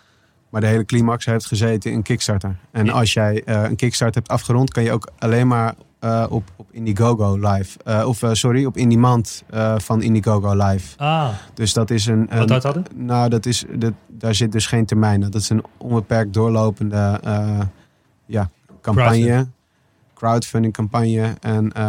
Maar 0.53 0.61
de 0.61 0.67
hele 0.67 0.85
climax 0.85 1.25
heeft 1.25 1.47
gezeten 1.47 1.93
in 1.93 2.03
Kickstarter. 2.03 2.57
En 2.71 2.91
als 2.91 3.13
jij 3.13 3.43
eh, 3.45 3.63
een 3.63 3.77
Kickstarter 3.77 4.17
hebt 4.17 4.29
afgerond, 4.33 4.73
kan 4.73 4.83
je 4.83 4.93
ook 4.93 5.09
alleen 5.19 5.47
maar 5.47 5.75
eh, 5.99 6.27
op, 6.29 6.51
op 6.57 6.67
Indiegogo 6.71 7.37
live. 7.37 7.79
eh, 7.85 8.09
of 8.09 8.23
sorry, 8.33 8.65
op 8.65 8.77
Indemand 8.77 9.45
van 9.77 10.03
Indiegogo 10.03 10.55
live. 10.65 10.99
Ah, 10.99 11.29
Dus 11.55 11.73
dat 11.73 11.91
is 11.91 12.07
een. 12.07 12.29
wat 12.33 12.49
dat 12.49 12.63
hadden? 12.63 12.85
nou, 12.95 13.29
dat 13.29 13.47
is, 13.47 13.65
dat, 13.75 13.93
daar 14.09 14.35
zit 14.35 14.53
dus 14.53 14.67
geen 14.67 14.87
termijn. 14.87 15.21
Dat 15.21 15.35
is 15.35 15.49
een 15.51 15.65
onbeperkt 15.79 16.33
doorlopende 16.33 17.21
ja, 18.27 18.51
campagne. 18.81 19.47
Crowdfunding 20.23 20.73
campagne. 20.73 21.35
En 21.41 21.73
eh, 21.73 21.83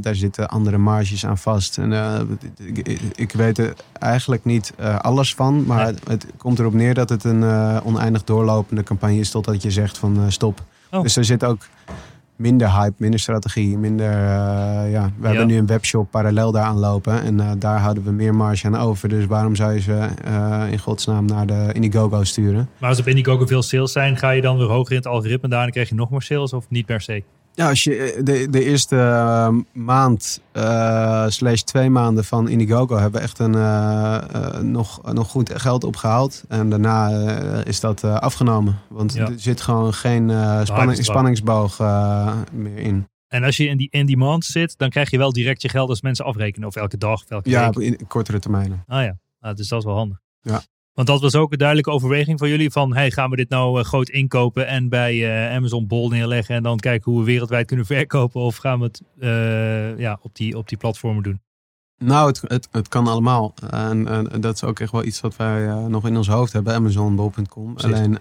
daar 0.00 0.14
zitten 0.14 0.48
andere 0.48 0.78
marges 0.78 1.26
aan 1.26 1.38
vast. 1.38 1.78
En 1.78 1.92
eh, 1.92 2.20
ik, 2.56 3.00
ik- 3.14 3.32
weet 3.32 3.58
er 3.58 3.74
eigenlijk 3.98 4.44
niet 4.44 4.72
eh, 4.76 4.98
alles 4.98 5.34
van. 5.34 5.64
Maar 5.66 5.86
het, 5.86 6.00
het 6.08 6.26
komt 6.36 6.58
erop 6.58 6.72
neer 6.72 6.94
dat 6.94 7.08
het 7.08 7.24
een 7.24 7.42
oneindig 7.84 8.24
doorlopende 8.24 8.82
campagne 8.82 9.18
is. 9.18 9.30
Totdat 9.30 9.62
je 9.62 9.70
zegt 9.70 9.98
van 9.98 10.32
stop. 10.32 10.62
Oh. 10.90 11.02
Dus 11.02 11.16
er 11.16 11.24
zit 11.24 11.44
ook 11.44 11.66
minder 12.36 12.72
hype, 12.72 12.94
minder 12.96 13.20
strategie, 13.20 13.78
minder... 13.78 14.10
ja, 14.88 15.10
we 15.18 15.26
hebben 15.26 15.46
nu 15.46 15.56
een 15.56 15.66
webshop 15.66 16.10
parallel 16.10 16.52
daaraan 16.52 16.78
lopen. 16.78 17.22
En 17.22 17.58
daar 17.58 17.78
houden 17.78 18.04
we 18.04 18.10
meer 18.10 18.34
marge 18.34 18.66
aan 18.66 18.76
over. 18.76 19.08
Dus 19.08 19.26
waarom 19.26 19.54
zou 19.54 19.72
je 19.72 19.80
ze 19.80 20.08
in 20.70 20.78
godsnaam 20.78 21.24
naar 21.24 21.46
de 21.46 21.70
Indiegogo 21.72 22.24
sturen? 22.24 22.68
Maar 22.78 22.88
als 22.88 23.00
op 23.00 23.06
Indiegogo 23.06 23.46
veel 23.46 23.62
sales 23.62 23.92
zijn, 23.92 24.16
ga 24.16 24.30
je 24.30 24.40
dan 24.40 24.56
weer 24.56 24.68
hoger 24.68 24.90
in 24.90 24.96
het 24.96 25.06
algoritme. 25.06 25.48
Daarna 25.48 25.70
krijg 25.70 25.88
je 25.88 25.94
nog 25.94 26.10
meer 26.10 26.22
sales 26.22 26.52
of 26.52 26.66
niet 26.68 26.86
per 26.86 27.00
se? 27.00 27.22
Ja, 27.54 27.68
als 27.68 27.84
je 27.84 27.94
eh, 28.12 28.24
de, 28.24 28.50
de 28.50 28.64
eerste 28.64 28.96
eh, 28.96 29.48
maand 29.72 30.40
eh, 30.52 31.24
slash 31.28 31.60
twee 31.60 31.90
maanden 31.90 32.24
van 32.24 32.48
Indiegogo 32.48 32.94
hebben 32.96 33.20
we 33.20 33.26
echt 33.26 33.38
een, 33.38 34.70
nog, 34.72 35.12
nog 35.12 35.28
goed 35.28 35.60
geld 35.60 35.84
opgehaald. 35.84 36.44
En 36.48 36.68
daarna 36.70 37.08
is 37.64 37.80
dat 37.80 38.04
afgenomen. 38.04 38.78
Want 38.88 39.12
Ja. 39.14 39.26
er 39.28 39.40
zit 39.40 39.60
gewoon 39.60 39.94
geen 39.94 40.30
spanning, 40.64 41.04
spanningsboog 41.04 41.78
meer 42.52 42.76
in. 42.78 43.08
En 43.28 43.44
als 43.44 43.56
je 43.56 43.66
in 43.66 43.76
die 43.76 43.88
in-demand 43.90 44.44
zit, 44.44 44.78
dan 44.78 44.88
krijg 44.90 45.10
je 45.10 45.18
wel 45.18 45.32
direct 45.32 45.62
je 45.62 45.68
geld 45.68 45.88
als 45.88 46.02
mensen 46.02 46.24
afrekenen. 46.24 46.68
Of 46.68 46.76
elke 46.76 46.96
dag 46.98 47.22
of 47.22 47.30
elke 47.30 47.50
Ja, 47.50 47.60
week. 47.66 47.76
op 47.76 47.82
in 47.82 48.06
kortere 48.06 48.38
termijnen. 48.38 48.84
Ah 48.86 49.02
ja, 49.02 49.16
ah, 49.40 49.54
dus 49.56 49.68
dat 49.68 49.78
is 49.78 49.84
wel 49.84 49.94
handig. 49.96 50.20
Ja. 50.40 50.62
Want 50.94 51.06
dat 51.06 51.20
was 51.20 51.34
ook 51.34 51.52
een 51.52 51.58
duidelijke 51.58 51.90
overweging 51.90 52.38
van 52.38 52.48
jullie. 52.48 52.70
Van, 52.70 52.94
hey, 52.94 53.10
gaan 53.10 53.30
we 53.30 53.36
dit 53.36 53.48
nou 53.48 53.78
eh, 53.78 53.84
groot 53.84 54.08
inkopen 54.08 54.66
en 54.66 54.88
bij 54.88 55.46
eh, 55.48 55.56
Amazon 55.56 55.86
Bol 55.86 56.08
neerleggen. 56.08 56.54
En 56.54 56.62
dan 56.62 56.78
kijken 56.78 57.12
hoe 57.12 57.20
we 57.20 57.26
wereldwijd 57.26 57.66
kunnen 57.66 57.86
verkopen. 57.96 58.40
Of 58.40 58.56
gaan 58.56 58.78
we 58.78 58.84
het 58.84 59.02
eh, 59.18 59.98
ja, 59.98 60.18
op, 60.22 60.36
die, 60.36 60.58
op 60.58 60.68
die 60.68 60.78
platformen 60.78 61.22
doen? 61.22 61.40
Nou, 61.98 62.28
het, 62.28 62.40
het, 62.46 62.68
het 62.70 62.88
kan 62.88 63.06
allemaal. 63.06 63.54
En, 63.70 64.30
en 64.32 64.40
dat 64.40 64.54
is 64.54 64.64
ook 64.64 64.80
echt 64.80 64.92
wel 64.92 65.04
iets 65.04 65.20
wat 65.20 65.36
wij 65.36 65.88
nog 65.88 66.06
in 66.06 66.16
ons 66.16 66.28
hoofd 66.28 66.52
hebben. 66.52 66.74
Amazonbol.com. 66.74 67.76
Alleen, 67.76 68.18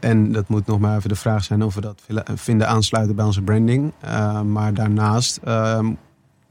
en 0.00 0.32
dat 0.32 0.48
moet 0.48 0.66
nog 0.66 0.78
maar 0.78 0.96
even 0.96 1.08
de 1.08 1.14
vraag 1.14 1.44
zijn 1.44 1.62
of 1.62 1.74
we 1.74 1.80
dat 1.80 2.02
vinden 2.34 2.68
aansluiten 2.68 3.16
bij 3.16 3.24
onze 3.24 3.42
branding. 3.42 3.92
Maar 4.44 4.74
daarnaast 4.74 5.40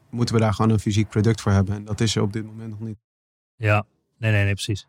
moeten 0.09 0.35
we 0.35 0.41
daar 0.41 0.53
gewoon 0.53 0.71
een 0.71 0.79
fysiek 0.79 1.09
product 1.09 1.41
voor 1.41 1.51
hebben. 1.51 1.75
En 1.75 1.85
dat 1.85 2.01
is 2.01 2.15
er 2.15 2.21
op 2.21 2.33
dit 2.33 2.45
moment 2.45 2.69
nog 2.69 2.79
niet. 2.79 2.97
Ja, 3.55 3.85
nee, 4.19 4.31
nee, 4.31 4.43
nee, 4.43 4.53
precies. 4.53 4.87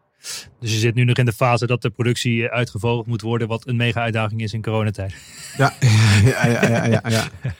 Dus 0.60 0.72
je 0.72 0.78
zit 0.78 0.94
nu 0.94 1.04
nog 1.04 1.16
in 1.16 1.24
de 1.24 1.32
fase 1.32 1.66
dat 1.66 1.82
de 1.82 1.90
productie 1.90 2.48
eh, 2.48 2.56
uitgevogeld 2.56 3.06
moet 3.06 3.20
worden. 3.20 3.48
Wat 3.48 3.66
een 3.66 3.76
mega 3.76 4.00
uitdaging 4.00 4.40
is 4.40 4.52
in 4.52 4.62
coronatijd. 4.62 5.14
Ja, 5.56 5.74
ja, 6.24 6.46
ja, 6.46 6.68
ja, 6.68 6.84
ja, 6.84 7.02
ja. 7.08 7.28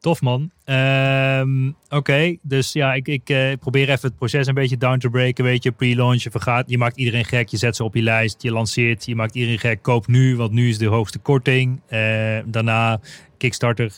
Tof 0.00 0.20
man. 0.20 0.50
Ehm, 0.64 1.70
Oké, 1.88 2.36
dus 2.42 2.72
ja, 2.72 2.94
ik, 2.94 3.08
ik 3.08 3.28
eh, 3.28 3.52
probeer 3.60 3.90
even 3.90 4.08
het 4.08 4.16
proces 4.16 4.46
een 4.46 4.54
beetje 4.54 4.76
down 4.76 4.98
to 4.98 5.08
breken. 5.08 5.44
Weet 5.44 5.62
je, 5.62 5.72
pre-launch, 5.72 6.22
je 6.22 6.30
vergaat, 6.30 6.70
je 6.70 6.78
maakt 6.78 6.96
iedereen 6.96 7.24
gek, 7.24 7.48
je 7.48 7.56
zet 7.56 7.76
ze 7.76 7.84
op 7.84 7.94
je 7.94 8.02
lijst, 8.02 8.42
je 8.42 8.52
lanceert, 8.52 9.06
je 9.06 9.14
maakt 9.14 9.34
iedereen 9.34 9.58
gek. 9.58 9.82
Koop 9.82 10.06
nu, 10.06 10.36
want 10.36 10.52
nu 10.52 10.68
is 10.68 10.78
de 10.78 10.86
hoogste 10.86 11.18
korting. 11.18 11.80
Eh, 11.86 12.38
daarna, 12.44 13.00
Kickstarter 13.36 13.92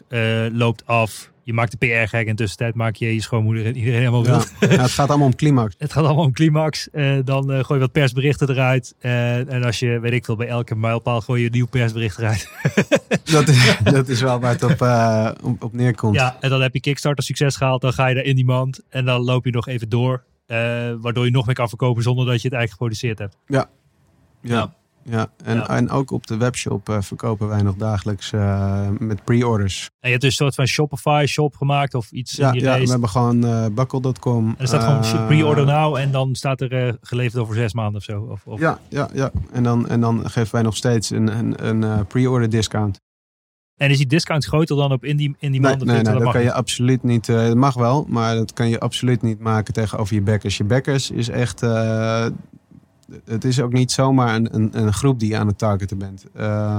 loopt 0.53 0.87
af. 0.87 1.33
Je 1.45 1.53
maakt 1.53 1.71
de 1.71 1.77
PR 1.87 2.09
gek 2.17 2.27
en 2.27 2.37
tussentijd 2.37 2.75
maak 2.75 2.97
je 2.97 3.15
je 3.15 3.21
schoonmoeder 3.21 3.67
en 3.67 3.77
iedereen 3.77 3.99
helemaal 3.99 4.25
wild. 4.25 4.53
Ja, 4.61 4.69
het 4.69 4.91
gaat 4.91 5.09
allemaal 5.09 5.27
om 5.27 5.35
climax. 5.35 5.75
Het 5.79 5.93
gaat 5.93 6.05
allemaal 6.05 6.25
om 6.25 6.33
climax. 6.33 6.91
Eh, 6.91 7.17
dan 7.25 7.53
eh, 7.53 7.65
gooi 7.65 7.79
je 7.79 7.85
wat 7.85 7.93
persberichten 7.93 8.51
eruit. 8.51 8.95
Eh, 8.99 9.53
en 9.53 9.65
als 9.65 9.79
je, 9.79 9.99
weet 10.01 10.13
ik 10.13 10.25
veel, 10.25 10.37
bij 10.37 10.47
elke 10.47 10.75
mijlpaal 10.75 11.21
gooi 11.21 11.41
je 11.41 11.47
een 11.47 11.53
nieuw 11.53 11.67
persbericht 11.67 12.19
eruit. 12.19 12.49
Dat 13.33 13.49
is, 13.49 13.77
dat 13.85 14.09
is 14.09 14.21
wel 14.21 14.41
waar 14.41 14.53
het 14.53 14.63
op, 14.63 14.83
eh, 14.83 15.31
op, 15.43 15.63
op 15.63 15.73
neerkomt. 15.73 16.15
Ja, 16.15 16.37
en 16.41 16.51
dan 16.51 16.61
heb 16.63 16.75
je 16.75 16.81
Kickstarter 16.81 17.25
succes 17.25 17.57
gehaald. 17.57 17.81
Dan 17.81 17.93
ga 17.93 18.07
je 18.07 18.15
daar 18.15 18.25
in 18.25 18.37
die 18.37 18.45
mand. 18.45 18.81
En 18.89 19.05
dan 19.05 19.21
loop 19.21 19.45
je 19.45 19.51
nog 19.51 19.69
even 19.69 19.89
door. 19.89 20.25
eh, 20.47 20.57
waardoor 21.01 21.25
je 21.25 21.31
nog 21.31 21.47
meer 21.47 21.55
kan 21.55 21.69
verkopen 21.69 22.03
zonder 22.03 22.27
dat 22.27 22.43
je 22.43 22.49
het 22.49 22.57
eigenlijk 22.57 22.71
geproduceerd 22.71 23.19
hebt. 23.19 23.37
Ja. 23.47 23.71
Ja. 24.41 24.57
Ja, 24.57 24.75
en, 25.05 25.57
Ja. 25.57 25.69
en 25.69 25.91
ook 25.91 26.11
op 26.11 26.27
de 26.27 26.37
webshop 26.37 26.89
eh, 26.89 27.01
verkopen 27.01 27.49
wij 27.49 27.63
nog 27.63 27.75
dagelijks 27.77 28.33
eh, 28.33 28.89
met 28.99 29.25
pre-orders. 29.25 29.85
En 29.85 29.91
je 30.01 30.09
hebt 30.09 30.21
dus 30.21 30.31
een 30.31 30.37
soort 30.37 30.55
van 30.55 30.67
Shopify 30.67 31.25
shop 31.29 31.55
gemaakt 31.57 31.95
of 31.95 32.11
iets 32.11 32.37
Ja, 32.37 32.47
in 32.47 32.53
die 32.53 32.63
ja 32.63 32.79
we 32.79 32.91
hebben 32.91 33.09
gewoon 33.09 33.45
eh 33.45 33.67
buckle.com. 33.73 34.49
En 34.49 34.55
er 34.59 34.67
staat 34.67 34.83
gewoon 35.05 35.27
pre-order 35.27 35.67
now 35.67 35.97
en 35.97 36.11
dan 36.11 36.35
staat 36.35 36.61
er 36.61 36.99
geleverd 37.01 37.43
over 37.43 37.55
zes 37.55 37.75
maanden 37.75 37.97
of 37.97 38.03
zo. 38.03 38.21
Of, 38.21 38.47
of... 38.47 38.61
Ja, 38.61 38.79
ja, 38.89 39.09
ja. 39.13 39.31
En, 39.53 39.63
dan, 39.63 39.89
en 39.89 40.01
dan 40.01 40.31
geven 40.31 40.53
wij 40.53 40.63
nog 40.63 40.77
steeds 40.77 41.11
een, 41.11 41.39
een, 41.39 41.67
een 41.67 42.07
pre-order 42.07 42.51
discount. 42.51 43.01
En 43.75 43.91
is 43.91 43.97
die 43.97 44.07
discount 44.07 44.45
groter 44.45 44.77
dan 44.77 44.93
op 44.93 45.05
in 45.05 45.17
die, 45.17 45.37
in 45.39 45.53
die 45.53 45.61
Nee, 45.61 45.77
nee, 45.77 46.03
nee, 46.03 46.19
dat 46.19 46.33
kan 46.33 46.43
je 46.43 46.53
absoluut 46.53 47.03
niet. 47.03 47.29
eh 47.29 47.37
dat 47.47 47.55
mag 47.57 47.75
wel, 47.75 48.07
maar 48.09 48.35
dat 48.35 48.53
kan 48.53 48.69
je 48.69 48.81
absoluut 48.81 49.23
niet 49.23 49.39
maken 49.39 49.75
tegenover 49.75 50.15
je 50.15 50.23
backers. 50.23 50.57
Je 50.57 50.65
backers 50.65 51.11
is 51.11 51.29
echt. 51.29 51.63
Het 53.25 53.45
is 53.45 53.61
ook 53.61 53.73
niet 53.73 53.93
zomaar 53.93 54.35
een, 54.35 54.55
een, 54.55 54.71
een 54.73 54.93
groep 54.93 55.21
die 55.21 55.29
je 55.29 55.37
aan 55.37 55.47
het 55.47 55.59
targeten 55.59 55.99
bent. 55.99 56.25
Eh, 56.33 56.79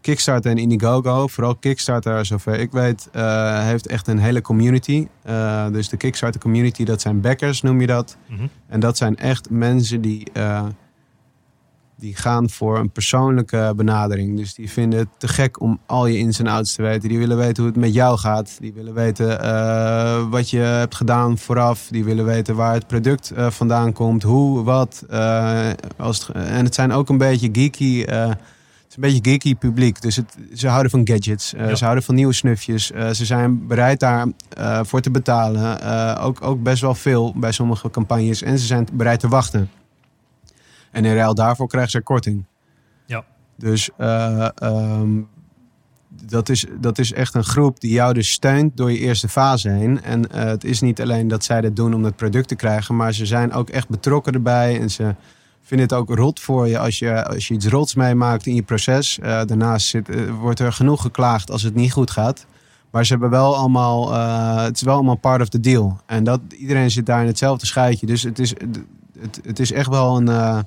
Kickstarter 0.00 0.50
en 0.50 0.58
Indiegogo, 0.58 1.26
vooral 1.26 1.54
Kickstarter, 1.54 2.26
zover 2.26 2.58
ik 2.58 2.70
weet, 2.70 3.08
eh, 3.12 3.64
heeft 3.64 3.86
echt 3.86 4.06
een 4.06 4.18
hele 4.18 4.40
community. 4.40 5.06
Eh, 5.22 5.66
dus 5.70 5.88
de 5.88 5.96
Kickstarter 5.96 6.40
community, 6.40 6.84
dat 6.84 7.00
zijn 7.00 7.20
backers, 7.20 7.62
noem 7.62 7.80
je 7.80 7.86
dat. 7.86 8.16
Mhm. 8.26 8.46
En 8.68 8.80
dat 8.80 8.96
zijn 8.96 9.16
echt 9.16 9.50
mensen 9.50 10.00
die, 10.00 10.26
die 11.98 12.16
gaan 12.16 12.50
voor 12.50 12.78
een 12.78 12.90
persoonlijke 12.90 13.72
benadering. 13.76 14.36
Dus 14.36 14.54
die 14.54 14.70
vinden 14.70 14.98
het 14.98 15.08
te 15.18 15.28
gek 15.28 15.60
om 15.60 15.78
al 15.86 16.06
je 16.06 16.18
ins 16.18 16.38
en 16.38 16.46
outs 16.46 16.74
te 16.74 16.82
weten. 16.82 17.08
Die 17.08 17.18
willen 17.18 17.36
weten 17.36 17.62
hoe 17.62 17.72
het 17.72 17.80
met 17.80 17.94
jou 17.94 18.18
gaat. 18.18 18.56
Die 18.60 18.72
willen 18.72 18.94
weten 18.94 19.42
eh, 19.42 20.28
wat 20.30 20.50
je 20.50 20.58
hebt 20.58 20.94
gedaan 20.94 21.38
vooraf. 21.38 21.86
Die 21.90 22.04
willen 22.04 22.24
weten 22.24 22.54
waar 22.56 22.72
het 22.74 22.86
product 22.86 23.30
eh, 23.30 23.50
vandaan 23.50 23.92
komt. 23.92 24.22
Hoe, 24.22 24.62
wat. 24.62 25.04
eh, 25.08 25.66
als 25.96 26.26
het- 26.26 26.36
en 26.36 26.64
het 26.64 26.74
zijn 26.74 26.92
ook 26.92 27.08
een 27.08 27.18
beetje 27.18 27.48
geeky... 27.52 28.00
het 28.00 28.38
is 28.88 28.94
een 28.96 29.12
beetje 29.12 29.30
geeky 29.30 29.54
publiek. 29.54 30.00
Dus 30.02 30.16
het, 30.16 30.36
ze 30.54 30.68
houden 30.68 30.90
van 30.90 31.00
gadgets. 31.08 31.54
Ja. 31.56 31.74
Ze 31.74 31.82
houden 31.84 32.04
van 32.04 32.14
nieuwe 32.14 32.32
snufjes. 32.32 32.86
ze 32.86 33.24
zijn 33.24 33.66
bereid 33.66 34.00
daar 34.00 34.26
eh, 34.48 34.80
voor 34.82 35.00
te 35.00 35.10
betalen. 35.10 35.80
Ook, 36.20 36.42
ook 36.42 36.62
best 36.62 36.80
wel 36.82 36.94
veel 36.94 37.32
bij 37.36 37.52
sommige 37.52 37.90
campagnes. 37.90 38.42
En 38.42 38.58
ze 38.58 38.66
zijn 38.66 38.86
bereid 38.92 39.20
te 39.20 39.28
wachten. 39.28 39.70
En 40.90 41.04
in 41.04 41.14
ruil 41.14 41.34
daarvoor 41.34 41.68
krijgen 41.68 41.90
ze 41.90 42.00
korting. 42.00 42.44
Ja. 43.06 43.24
Dus 43.58 43.90
eh, 43.96 44.48
ehm, 44.54 45.20
dat, 46.08 46.48
is, 46.48 46.66
dat 46.80 46.98
is 46.98 47.12
echt 47.12 47.34
een 47.34 47.44
groep 47.44 47.80
die 47.80 47.92
jou 47.92 48.14
dus 48.14 48.30
steunt 48.30 48.76
door 48.76 48.92
je 48.92 48.98
eerste 48.98 49.28
fase 49.28 49.68
heen. 49.68 50.02
En 50.02 50.30
eh, 50.30 50.44
het 50.44 50.64
is 50.64 50.80
niet 50.80 51.00
alleen 51.00 51.28
dat 51.28 51.44
zij 51.44 51.60
dit 51.60 51.76
doen 51.76 51.94
om 51.94 52.04
het 52.04 52.16
product 52.16 52.48
te 52.48 52.54
krijgen. 52.54 52.96
Maar 52.96 53.12
ze 53.12 53.26
zijn 53.26 53.52
ook 53.52 53.68
echt 53.68 53.88
betrokken 53.88 54.32
erbij. 54.32 54.80
En 54.80 54.90
ze 54.90 55.14
vinden 55.62 55.86
het 55.86 55.96
ook 55.96 56.08
rot 56.08 56.40
voor 56.40 56.68
je 56.68 56.78
als 56.78 56.98
je, 56.98 57.24
als 57.26 57.48
je 57.48 57.54
iets 57.54 57.66
rots 57.66 57.94
meemaakt 57.94 58.46
in 58.46 58.54
je 58.54 58.62
proces. 58.62 59.18
Eh, 59.18 59.44
daarnaast 59.44 59.86
zit, 59.86 60.30
wordt 60.30 60.60
er 60.60 60.72
genoeg 60.72 61.02
geklaagd 61.02 61.50
als 61.50 61.62
het 61.62 61.74
niet 61.74 61.92
goed 61.92 62.10
gaat. 62.10 62.46
Maar 62.90 63.06
ze 63.06 63.12
hebben 63.12 63.30
wel 63.30 63.56
allemaal, 63.56 64.12
het 64.64 64.76
is 64.76 64.82
wel 64.82 64.94
allemaal 64.94 65.16
part 65.16 65.40
of 65.40 65.48
the 65.48 65.60
deal. 65.60 66.00
En 66.06 66.24
dat, 66.24 66.40
iedereen 66.58 66.90
zit 66.90 67.06
daar 67.06 67.20
in 67.20 67.26
hetzelfde 67.26 67.66
schuitje. 67.66 68.06
Dus 68.06 68.22
het 68.22 68.38
is, 68.38 68.50
het, 69.20 69.40
het 69.42 69.58
is 69.58 69.72
echt 69.72 69.88
wel 69.88 70.16
een, 70.16 70.64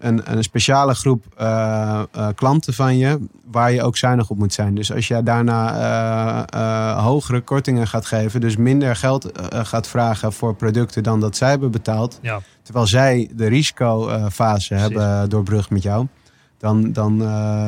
een, 0.00 0.32
een 0.32 0.42
speciale 0.42 0.94
groep 0.94 1.24
eh, 1.36 2.02
eh, 2.12 2.28
klanten 2.34 2.74
van 2.74 2.98
je 2.98 3.18
waar 3.44 3.72
je 3.72 3.82
ook 3.82 3.96
zuinig 3.96 4.30
op 4.30 4.38
moet 4.38 4.52
zijn. 4.52 4.74
Dus 4.74 4.92
als 4.92 5.08
jij 5.08 5.22
daarna 5.22 6.46
eh, 6.46 7.04
hogere 7.04 7.40
kortingen 7.40 7.86
gaat 7.86 8.06
geven, 8.06 8.40
dus 8.40 8.56
minder 8.56 8.96
geld 8.96 9.30
gaat 9.50 9.88
vragen 9.88 10.32
voor 10.32 10.54
producten 10.54 11.02
dan 11.02 11.20
dat 11.20 11.36
zij 11.36 11.50
hebben 11.50 11.70
betaald, 11.70 12.18
Ja. 12.22 12.40
terwijl 12.62 12.86
zij 12.86 13.30
de 13.34 13.46
risicofase 13.46 14.74
hebben 14.74 15.28
doorbrugd 15.28 15.70
met 15.70 15.82
jou, 15.82 16.06
dan, 16.58 16.92
dan, 16.92 17.16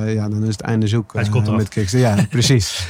ja, 0.06 0.28
dan 0.28 0.42
is 0.42 0.48
het 0.48 0.60
einde 0.60 0.86
zoek 0.86 1.14
met 1.14 1.68
Kickstarter. 1.68 1.98
Ja, 1.98 2.26
precies. 2.30 2.86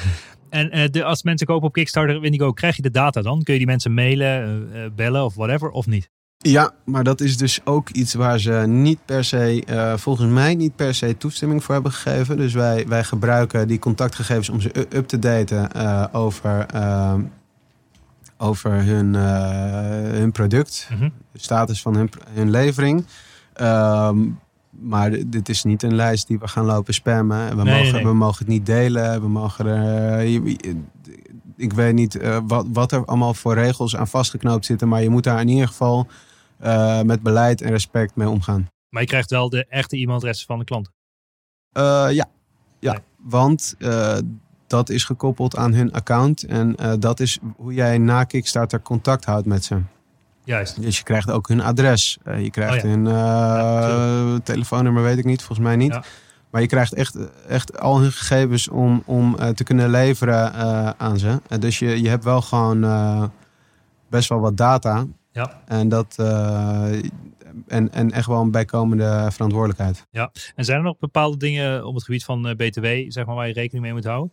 En 0.50 0.90
de, 0.90 1.04
als 1.04 1.22
mensen 1.22 1.46
kopen 1.46 1.66
op 1.66 1.72
Kickstarter 1.72 2.24
Indigo, 2.24 2.52
krijg 2.52 2.76
je 2.76 2.82
de 2.82 2.90
data 2.90 3.22
dan? 3.22 3.42
Kun 3.42 3.52
je 3.52 3.58
die 3.58 3.68
mensen 3.68 3.94
mailen, 3.94 4.92
bellen 4.96 5.24
of 5.24 5.34
whatever, 5.34 5.70
of 5.70 5.86
niet? 5.86 6.10
Ja, 6.42 6.72
maar 6.84 7.04
dat 7.04 7.20
is 7.20 7.36
dus 7.36 7.60
ook 7.64 7.88
iets 7.90 8.14
waar 8.14 8.38
ze 8.38 8.52
niet 8.66 8.98
per 9.04 9.24
se, 9.24 9.62
eh, 9.66 9.96
volgens 9.96 10.28
mij 10.32 10.54
niet 10.54 10.76
per 10.76 10.94
se 10.94 11.16
toestemming 11.16 11.64
voor 11.64 11.74
hebben 11.74 11.92
gegeven. 11.92 12.36
Dus 12.36 12.52
wij, 12.52 12.84
wij 12.88 13.04
gebruiken 13.04 13.68
die 13.68 13.78
contactgegevens 13.78 14.48
om 14.48 14.60
ze 14.60 14.86
up 14.96 15.06
te 15.08 15.18
daten 15.18 15.72
eh, 15.72 16.04
over, 16.12 16.66
eh, 16.66 17.14
over 18.38 18.70
hun, 18.84 19.14
hun 20.14 20.32
product, 20.32 20.88
Mhm. 20.90 21.08
de 21.32 21.38
status 21.38 21.82
van 21.82 21.96
hun, 21.96 22.10
hun 22.32 22.50
levering. 22.50 23.04
Ehm, 23.52 24.18
maar 24.70 25.10
dit 25.26 25.48
is 25.48 25.64
niet 25.64 25.82
een 25.82 25.94
lijst 25.94 26.26
die 26.26 26.38
we 26.38 26.48
gaan 26.48 26.64
lopen 26.64 26.94
spammen. 26.94 27.56
We, 27.56 27.62
Nee, 27.62 27.78
mogen, 27.78 27.94
nee. 27.94 28.04
we 28.04 28.14
mogen 28.14 28.38
het 28.38 28.48
niet 28.48 28.66
delen. 28.66 29.20
We 29.20 29.28
mogen 29.28 29.66
er, 29.66 30.20
ik 31.56 31.72
weet 31.72 31.94
niet 31.94 32.18
wat, 32.46 32.66
wat 32.72 32.92
er 32.92 33.04
allemaal 33.04 33.34
voor 33.34 33.54
regels 33.54 33.96
aan 33.96 34.08
vastgeknoopt 34.08 34.66
zitten. 34.66 34.88
Maar 34.88 35.02
je 35.02 35.08
moet 35.10 35.24
daar 35.24 35.40
in 35.40 35.48
ieder 35.48 35.68
geval 35.68 36.06
eh, 36.62 37.00
met 37.00 37.22
beleid 37.22 37.60
en 37.60 37.70
respect 37.70 38.16
mee 38.16 38.28
omgaan. 38.28 38.68
Maar 38.88 39.02
je 39.02 39.08
krijgt 39.08 39.30
wel 39.30 39.48
de 39.48 39.66
echte 39.68 39.96
e-mailadressen 39.96 40.46
van 40.46 40.58
de 40.58 40.64
klanten. 40.64 40.92
Eh, 41.72 42.06
ja, 42.10 42.26
ja. 42.78 42.92
Nee. 42.92 43.00
want 43.16 43.74
eh, 43.78 44.18
dat 44.66 44.88
is 44.88 45.04
gekoppeld 45.04 45.56
aan 45.56 45.74
hun 45.74 45.92
account. 45.92 46.42
En 46.42 46.76
dat 46.98 47.20
is 47.20 47.38
hoe 47.56 47.74
jij 47.74 47.98
na 47.98 48.24
Kickstarter 48.24 48.82
contact 48.82 49.24
houdt 49.24 49.46
met 49.46 49.64
ze. 49.64 49.80
Juist. 50.44 50.82
Dus 50.82 50.98
je 50.98 51.04
krijgt 51.04 51.30
ook 51.30 51.48
hun 51.48 51.60
adres. 51.60 52.18
Je 52.24 52.50
krijgt 52.50 52.84
Oh 52.84 52.90
ja. 52.90 52.96
hun 52.96 53.06
Ja, 53.06 54.38
telefoonnummer, 54.38 55.02
weet 55.02 55.18
ik 55.18 55.24
niet, 55.24 55.42
volgens 55.42 55.66
mij 55.66 55.76
niet. 55.76 55.92
Ja. 55.92 56.04
Maar 56.50 56.60
je 56.60 56.66
krijgt 56.66 56.92
echt, 56.92 57.16
echt 57.48 57.78
al 57.78 58.00
hun 58.00 58.12
gegevens 58.12 58.68
om, 58.68 59.02
om 59.06 59.36
te 59.54 59.64
kunnen 59.64 59.90
leveren 59.90 60.52
aan 60.98 61.18
ze. 61.18 61.40
Dus 61.58 61.78
je, 61.78 62.02
je 62.02 62.08
hebt 62.08 62.24
wel 62.24 62.42
gewoon 62.42 62.80
best 64.08 64.28
wel 64.28 64.40
wat 64.40 64.56
data. 64.56 65.06
Ja. 65.32 65.62
En, 65.66 65.88
dat, 65.88 66.14
eh, 66.18 66.92
en, 67.66 67.92
en 67.92 68.10
echt 68.10 68.26
wel 68.26 68.40
een 68.40 68.50
bijkomende 68.50 69.28
verantwoordelijkheid. 69.30 70.06
En 70.54 70.64
zijn 70.64 70.78
er 70.78 70.84
nog 70.84 70.98
bepaalde 70.98 71.36
dingen 71.36 71.86
op 71.86 71.94
het 71.94 72.04
gebied 72.04 72.24
van 72.24 72.48
eh, 72.48 72.54
BTW, 72.54 72.86
zeg 73.08 73.26
maar, 73.26 73.34
waar 73.34 73.46
je 73.46 73.52
rekening 73.52 73.84
mee 73.84 73.92
moet 73.92 74.04
houden? 74.04 74.32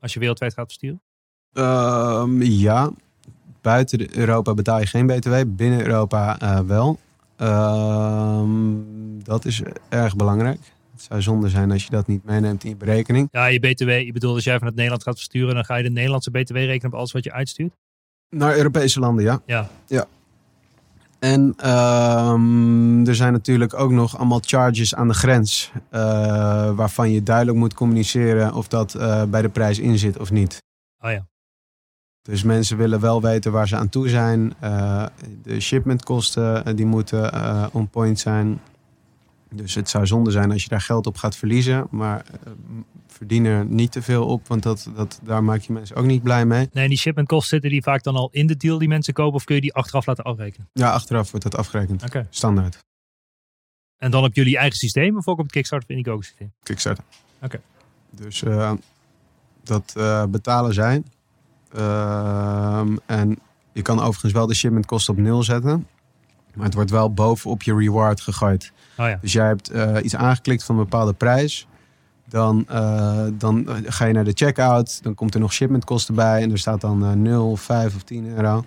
Als 0.00 0.12
je 0.12 0.18
wereldwijd 0.20 0.54
gaat 0.54 0.66
versturen? 0.66 1.02
Ehm, 1.52 2.42
ja, 2.42 2.90
buiten 3.60 4.18
Europa 4.18 4.54
betaal 4.54 4.78
je 4.78 4.86
geen 4.86 5.06
BTW, 5.06 5.34
binnen 5.46 5.80
Europa 5.80 6.38
eh, 6.38 6.60
wel. 6.60 6.98
Ehm, 7.36 8.50
dat 9.22 9.44
is 9.44 9.62
erg 9.88 10.16
belangrijk. 10.16 10.60
Het 10.92 11.02
zou 11.02 11.22
zonde 11.22 11.48
zijn 11.48 11.70
als 11.70 11.84
je 11.84 11.90
dat 11.90 12.06
niet 12.06 12.24
meeneemt 12.24 12.64
in 12.64 12.70
je 12.70 12.76
berekening. 12.76 13.28
Ja, 13.32 13.46
je 13.46 13.60
BTW, 13.60 13.88
je 13.88 14.12
bedoelt 14.12 14.34
als 14.34 14.44
jij 14.44 14.56
vanuit 14.56 14.74
Nederland 14.74 15.02
gaat 15.02 15.14
versturen, 15.14 15.54
dan 15.54 15.64
ga 15.64 15.76
je 15.76 15.82
de 15.82 15.90
Nederlandse 15.90 16.30
BTW 16.30 16.54
rekenen 16.56 16.92
op 16.92 16.98
alles 16.98 17.12
wat 17.12 17.24
je 17.24 17.32
uitstuurt? 17.32 17.72
Naar 18.28 18.56
Europese 18.56 19.00
landen, 19.00 19.24
ja. 19.24 19.68
Ja. 19.86 20.06
En 21.20 21.54
ehm, 21.56 23.06
er 23.06 23.14
zijn 23.14 23.32
natuurlijk 23.32 23.74
ook 23.74 23.90
nog 23.90 24.16
allemaal 24.16 24.40
charges 24.42 24.94
aan 24.94 25.08
de 25.08 25.14
grens. 25.14 25.72
eh, 25.90 26.00
waarvan 26.74 27.10
je 27.10 27.22
duidelijk 27.22 27.56
moet 27.56 27.74
communiceren 27.74 28.54
of 28.54 28.68
dat 28.68 28.94
eh, 28.94 29.24
bij 29.24 29.42
de 29.42 29.48
prijs 29.48 29.78
in 29.78 29.98
zit 29.98 30.18
of 30.18 30.30
niet. 30.30 30.62
Oh 30.98 31.10
ja. 31.10 31.26
Dus 32.22 32.42
mensen 32.42 32.76
willen 32.76 33.00
wel 33.00 33.22
weten 33.22 33.52
waar 33.52 33.68
ze 33.68 33.76
aan 33.76 33.88
toe 33.88 34.08
zijn. 34.08 34.54
Eh, 34.60 35.06
de 35.42 35.60
shipmentkosten 35.60 36.76
die 36.76 36.86
moeten 36.86 37.32
on 37.74 37.88
point 37.88 38.18
zijn. 38.18 38.60
Dus 39.54 39.74
het 39.74 39.88
zou 39.88 40.06
zonde 40.06 40.30
zijn 40.30 40.52
als 40.52 40.62
je 40.62 40.68
daar 40.68 40.80
geld 40.80 41.06
op 41.06 41.16
gaat 41.16 41.36
verliezen. 41.36 41.86
Maar 41.90 42.24
verdien 43.20 43.44
er 43.44 43.64
niet 43.64 43.92
te 43.92 44.02
veel 44.02 44.26
op, 44.26 44.48
want 44.48 44.62
dat, 44.62 44.90
dat, 44.94 45.20
daar 45.22 45.44
maak 45.44 45.60
je 45.60 45.72
mensen 45.72 45.96
ook 45.96 46.04
niet 46.04 46.22
blij 46.22 46.46
mee. 46.46 46.68
Nee, 46.72 46.88
die 46.88 46.98
shipmentkosten 46.98 47.48
zitten 47.48 47.70
die 47.70 47.82
vaak 47.82 48.02
dan 48.02 48.16
al 48.16 48.28
in 48.32 48.46
de 48.46 48.56
deal 48.56 48.78
die 48.78 48.88
mensen 48.88 49.14
kopen 49.14 49.34
of 49.34 49.44
kun 49.44 49.54
je 49.54 49.60
die 49.60 49.74
achteraf 49.74 50.06
laten 50.06 50.24
afrekenen? 50.24 50.68
Ja, 50.72 50.92
achteraf 50.92 51.30
wordt 51.30 51.50
dat 51.50 51.56
afgerekend. 51.56 52.02
Oké. 52.02 52.26
Standaard. 52.30 52.78
En 53.96 54.10
dan 54.10 54.24
op 54.24 54.34
jullie 54.34 54.56
eigen 54.56 54.78
systeem 54.78 55.16
of 55.16 55.28
ook 55.28 55.38
op 55.38 55.44
het 55.44 55.52
Kickstarter 55.52 55.88
of 55.88 55.96
Indigo 55.96 56.20
systeem? 56.20 56.52
Kickstarter. 56.62 57.04
Oké. 57.42 57.60
Dus 58.10 58.42
eh, 58.42 58.72
dat 59.62 59.92
eh, 59.96 60.24
betalen 60.24 60.74
zij. 60.74 61.02
Ehm, 61.72 62.96
en 63.06 63.38
je 63.72 63.82
kan 63.82 64.00
overigens 64.00 64.32
wel 64.32 64.46
de 64.46 64.54
shipmentkosten 64.54 65.14
op 65.14 65.20
nul 65.20 65.42
zetten. 65.42 65.86
Maar 66.54 66.64
het 66.64 66.74
wordt 66.74 66.90
wel 66.90 67.12
bovenop 67.12 67.62
je 67.62 67.74
reward 67.74 68.20
gegooid. 68.20 68.72
Oh 68.96 69.08
ja. 69.08 69.18
Dus 69.20 69.32
jij 69.32 69.46
hebt 69.46 69.70
eh, 69.70 69.96
iets 70.02 70.16
aangeklikt 70.16 70.64
van 70.64 70.78
een 70.78 70.82
bepaalde 70.82 71.12
prijs. 71.12 71.66
Dan, 72.30 72.64
eh, 72.68 73.24
dan 73.32 73.66
ga 73.84 74.04
je 74.04 74.12
naar 74.12 74.24
de 74.24 74.32
checkout. 74.34 75.02
Dan 75.02 75.14
komt 75.14 75.34
er 75.34 75.40
nog 75.40 75.52
shipmentkosten 75.52 76.14
bij. 76.14 76.42
En 76.42 76.50
er 76.50 76.58
staat 76.58 76.80
dan 76.80 77.04
eh 77.04 77.12
0, 77.12 77.56
5 77.56 77.94
of 77.94 78.02
10 78.02 78.26
euro. 78.36 78.64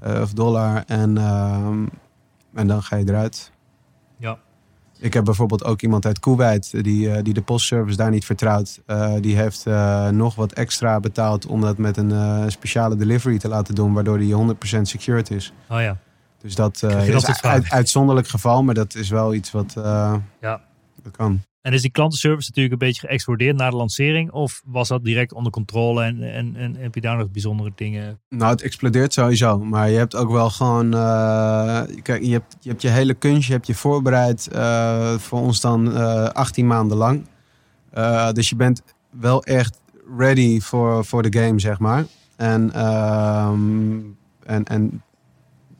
eh, 0.00 0.20
of 0.20 0.32
dollar. 0.32 0.82
En, 0.86 1.18
ehm, 1.18 1.86
en 2.54 2.66
dan 2.66 2.82
ga 2.82 2.96
je 2.96 3.08
eruit. 3.08 3.52
Ja. 4.18 4.38
Ik 4.98 5.14
heb 5.14 5.24
bijvoorbeeld 5.24 5.64
ook 5.64 5.82
iemand 5.82 6.06
uit 6.06 6.18
Kuwait 6.20 6.84
die, 6.84 7.10
eh, 7.10 7.22
die 7.22 7.34
de 7.34 7.42
postservice 7.42 7.96
daar 7.96 8.10
niet 8.10 8.24
vertrouwt. 8.24 8.80
Eh, 8.86 9.12
die 9.20 9.36
heeft 9.36 9.66
eh, 9.66 10.08
nog 10.08 10.34
wat 10.34 10.52
extra 10.52 11.00
betaald 11.00 11.46
om 11.46 11.60
dat 11.60 11.78
met 11.78 11.96
een 11.96 12.12
eh, 12.12 12.44
speciale 12.46 12.96
delivery 12.96 13.38
te 13.38 13.48
laten 13.48 13.74
doen, 13.74 13.92
waardoor 13.92 14.18
die 14.18 14.34
100% 14.34 14.88
secured 14.88 15.30
is. 15.30 15.52
Oh 15.70 15.80
ja. 15.80 15.96
Dus 16.40 16.54
dat 16.54 16.82
eh, 16.82 17.08
is 17.08 17.26
een 17.28 17.34
uit, 17.42 17.70
uitzonderlijk 17.70 18.28
geval, 18.28 18.62
maar 18.62 18.74
dat 18.74 18.94
is 18.94 19.08
wel 19.08 19.34
iets 19.34 19.50
wat 19.50 19.74
eh, 19.76 20.14
Ja. 20.40 20.60
dat 21.02 21.16
kan. 21.16 21.40
En 21.66 21.72
is 21.72 21.82
die 21.82 21.90
klantenservice 21.90 22.48
natuurlijk 22.48 22.82
een 22.82 22.88
beetje 22.88 23.06
geëxplodeerd 23.06 23.56
na 23.56 23.70
de 23.70 23.76
lancering? 23.76 24.30
Of 24.30 24.62
was 24.64 24.88
dat 24.88 25.04
direct 25.04 25.32
onder 25.32 25.52
controle 25.52 26.04
en, 26.04 26.22
en, 26.22 26.56
en 26.56 26.76
heb 26.76 26.94
je 26.94 27.00
daar 27.00 27.16
nog 27.16 27.30
bijzondere 27.30 27.72
dingen? 27.74 28.20
Nou, 28.28 28.50
het 28.50 28.62
explodeert 28.62 29.12
sowieso. 29.12 29.58
Maar 29.58 29.90
je 29.90 29.96
hebt 29.96 30.16
ook 30.16 30.30
wel 30.30 30.50
gewoon. 30.50 30.94
eh, 30.94 31.82
kijk, 32.02 32.22
je 32.22 32.32
hebt, 32.32 32.56
je 32.60 32.68
hebt 32.68 32.82
je 32.82 32.88
hele 32.88 33.14
kunstje 33.14 33.52
heb 33.52 33.64
je 33.64 33.74
voorbereid. 33.74 34.48
eh, 34.48 35.14
voor 35.14 35.40
ons 35.40 35.60
dan 35.60 35.92
eh 35.96 36.24
18 36.24 36.66
maanden 36.66 36.96
lang. 36.96 37.26
Dus 38.32 38.48
je 38.48 38.56
bent 38.56 38.82
wel 39.10 39.42
echt 39.44 39.80
ready 40.16 40.60
voor, 40.60 41.04
voor 41.04 41.30
de 41.30 41.38
game, 41.40 41.60
zeg 41.60 41.78
maar. 41.78 42.04
En, 42.36 42.72
ehm, 42.72 43.98
en, 44.42 44.64
en 44.64 45.02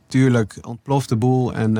tuurlijk 0.07 0.59
ontploft 0.63 1.09
de 1.09 1.17
boel. 1.17 1.55
En 1.55 1.77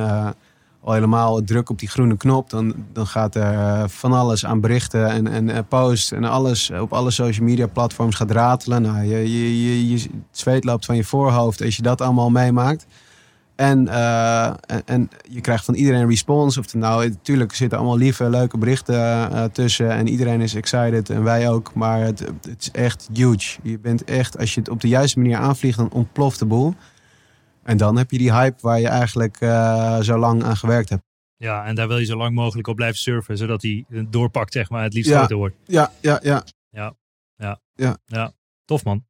al 0.87 0.93
helemaal 0.93 1.45
druk 1.45 1.71
op 1.71 1.79
die 1.79 1.89
groene 1.89 2.17
knop. 2.17 2.51
Dan, 2.51 2.75
dan 2.93 3.07
gaat 3.07 3.35
er 3.35 3.53
eh, 3.53 3.85
van 3.87 4.13
alles 4.13 4.47
aan 4.47 4.61
berichten 4.61 5.11
en, 5.11 5.27
en 5.27 5.51
eh, 5.51 5.59
posts. 5.69 6.13
En 6.13 6.25
alles 6.25 6.71
op 6.71 6.93
alle 6.93 7.11
social 7.11 7.47
media 7.47 7.67
platforms 7.67 8.15
gaat 8.15 8.31
ratelen. 8.31 8.83
Nou, 8.83 9.05
je, 9.05 9.33
je, 9.33 9.65
je, 9.65 9.89
je, 9.89 10.09
zweet 10.31 10.65
loopt 10.65 10.85
van 10.85 10.97
je 10.97 11.05
voorhoofd 11.05 11.63
als 11.63 11.77
je 11.77 11.83
dat 11.83 12.01
allemaal 12.01 12.31
meemaakt. 12.31 12.87
En, 13.57 13.89
eh, 13.89 14.47
en, 14.85 15.11
je 15.29 15.41
krijgt 15.41 15.65
van 15.65 15.75
iedereen 15.75 16.09
response. 16.09 16.61
Of 16.61 16.75
nou, 16.75 17.09
natuurlijk 17.09 17.55
zitten 17.55 17.79
allemaal 17.79 17.97
lieve, 17.97 18.31
leuke 18.31 18.59
berichten 18.59 19.53
tussen. 19.53 19.91
En 19.91 20.09
iedereen 20.09 20.41
is 20.41 20.55
excited 20.55 21.11
en 21.11 21.23
wij 21.23 21.51
ook. 21.51 21.75
Maar 21.75 22.01
het, 22.01 22.21
het 22.21 22.61
is 22.61 22.71
echt 22.71 23.09
huge. 23.13 23.59
Je 23.63 23.79
bent 23.79 24.05
echt, 24.05 24.39
als 24.39 24.55
je 24.55 24.61
het 24.61 24.69
op 24.69 24.81
de 24.81 24.89
juiste 24.89 25.19
manier 25.19 25.37
aanvliegt, 25.37 25.79
dan 25.79 25.93
ontploft 25.93 26.39
de 26.39 26.47
boel. 26.47 26.75
En 27.67 27.77
dan 27.77 27.97
heb 27.97 28.11
je 28.11 28.19
die 28.19 28.33
hype 28.33 28.57
waar 28.61 28.81
je 28.81 28.89
eigenlijk 28.89 29.37
eh, 29.41 30.01
zo 30.01 30.19
lang 30.19 30.43
aan 30.45 30.57
gewerkt 30.57 30.89
hebt. 30.89 31.03
Ja, 31.37 31.65
en 31.65 31.75
daar 31.75 31.89
wil 31.89 31.99
je 31.99 32.05
zo 32.05 32.17
lang 32.17 32.35
mogelijk 32.35 32.69
op 32.69 32.77
blijven 32.77 32.99
surfen, 32.99 33.37
zodat 33.37 33.61
die 33.61 33.87
eh, 33.91 34.03
doorpakt, 34.09 34.53
zeg 34.53 34.71
maar, 34.71 34.83
het 34.83 34.95
liefst 34.95 35.11
Ja. 35.11 35.17
groter 35.19 35.37
wordt. 35.37 35.57
Ja, 35.65 35.93
ja, 36.01 36.19
ja. 38.07 38.33
Tof 38.65 38.85
man. 38.85 39.07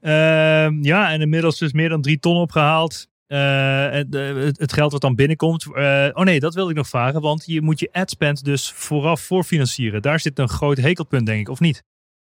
Ehm, 0.00 0.82
ja, 0.82 1.10
en 1.10 1.20
inmiddels 1.20 1.58
dus 1.58 1.72
meer 1.72 1.88
dan 1.88 2.02
drie 2.02 2.18
ton 2.18 2.36
opgehaald. 2.36 3.06
Eh, 3.26 3.90
het, 3.90 4.14
het, 4.58 4.72
geld 4.72 4.92
wat 4.92 5.00
dan 5.00 5.14
binnenkomt. 5.14 5.66
oh 5.66 6.24
nee, 6.24 6.40
dat 6.40 6.54
wilde 6.54 6.70
ik 6.70 6.76
nog 6.76 6.88
vragen. 6.88 7.20
Want 7.20 7.46
je 7.46 7.60
moet 7.62 7.80
je 7.80 7.88
adspend 7.92 8.44
dus 8.44 8.70
vooraf 8.72 9.20
voorfinancieren. 9.20 10.02
Daar 10.02 10.20
zit 10.20 10.38
een 10.38 10.48
groot 10.48 10.76
hekelpunt, 10.76 11.26
denk 11.26 11.40
ik, 11.40 11.48
of 11.48 11.60
niet? 11.60 11.82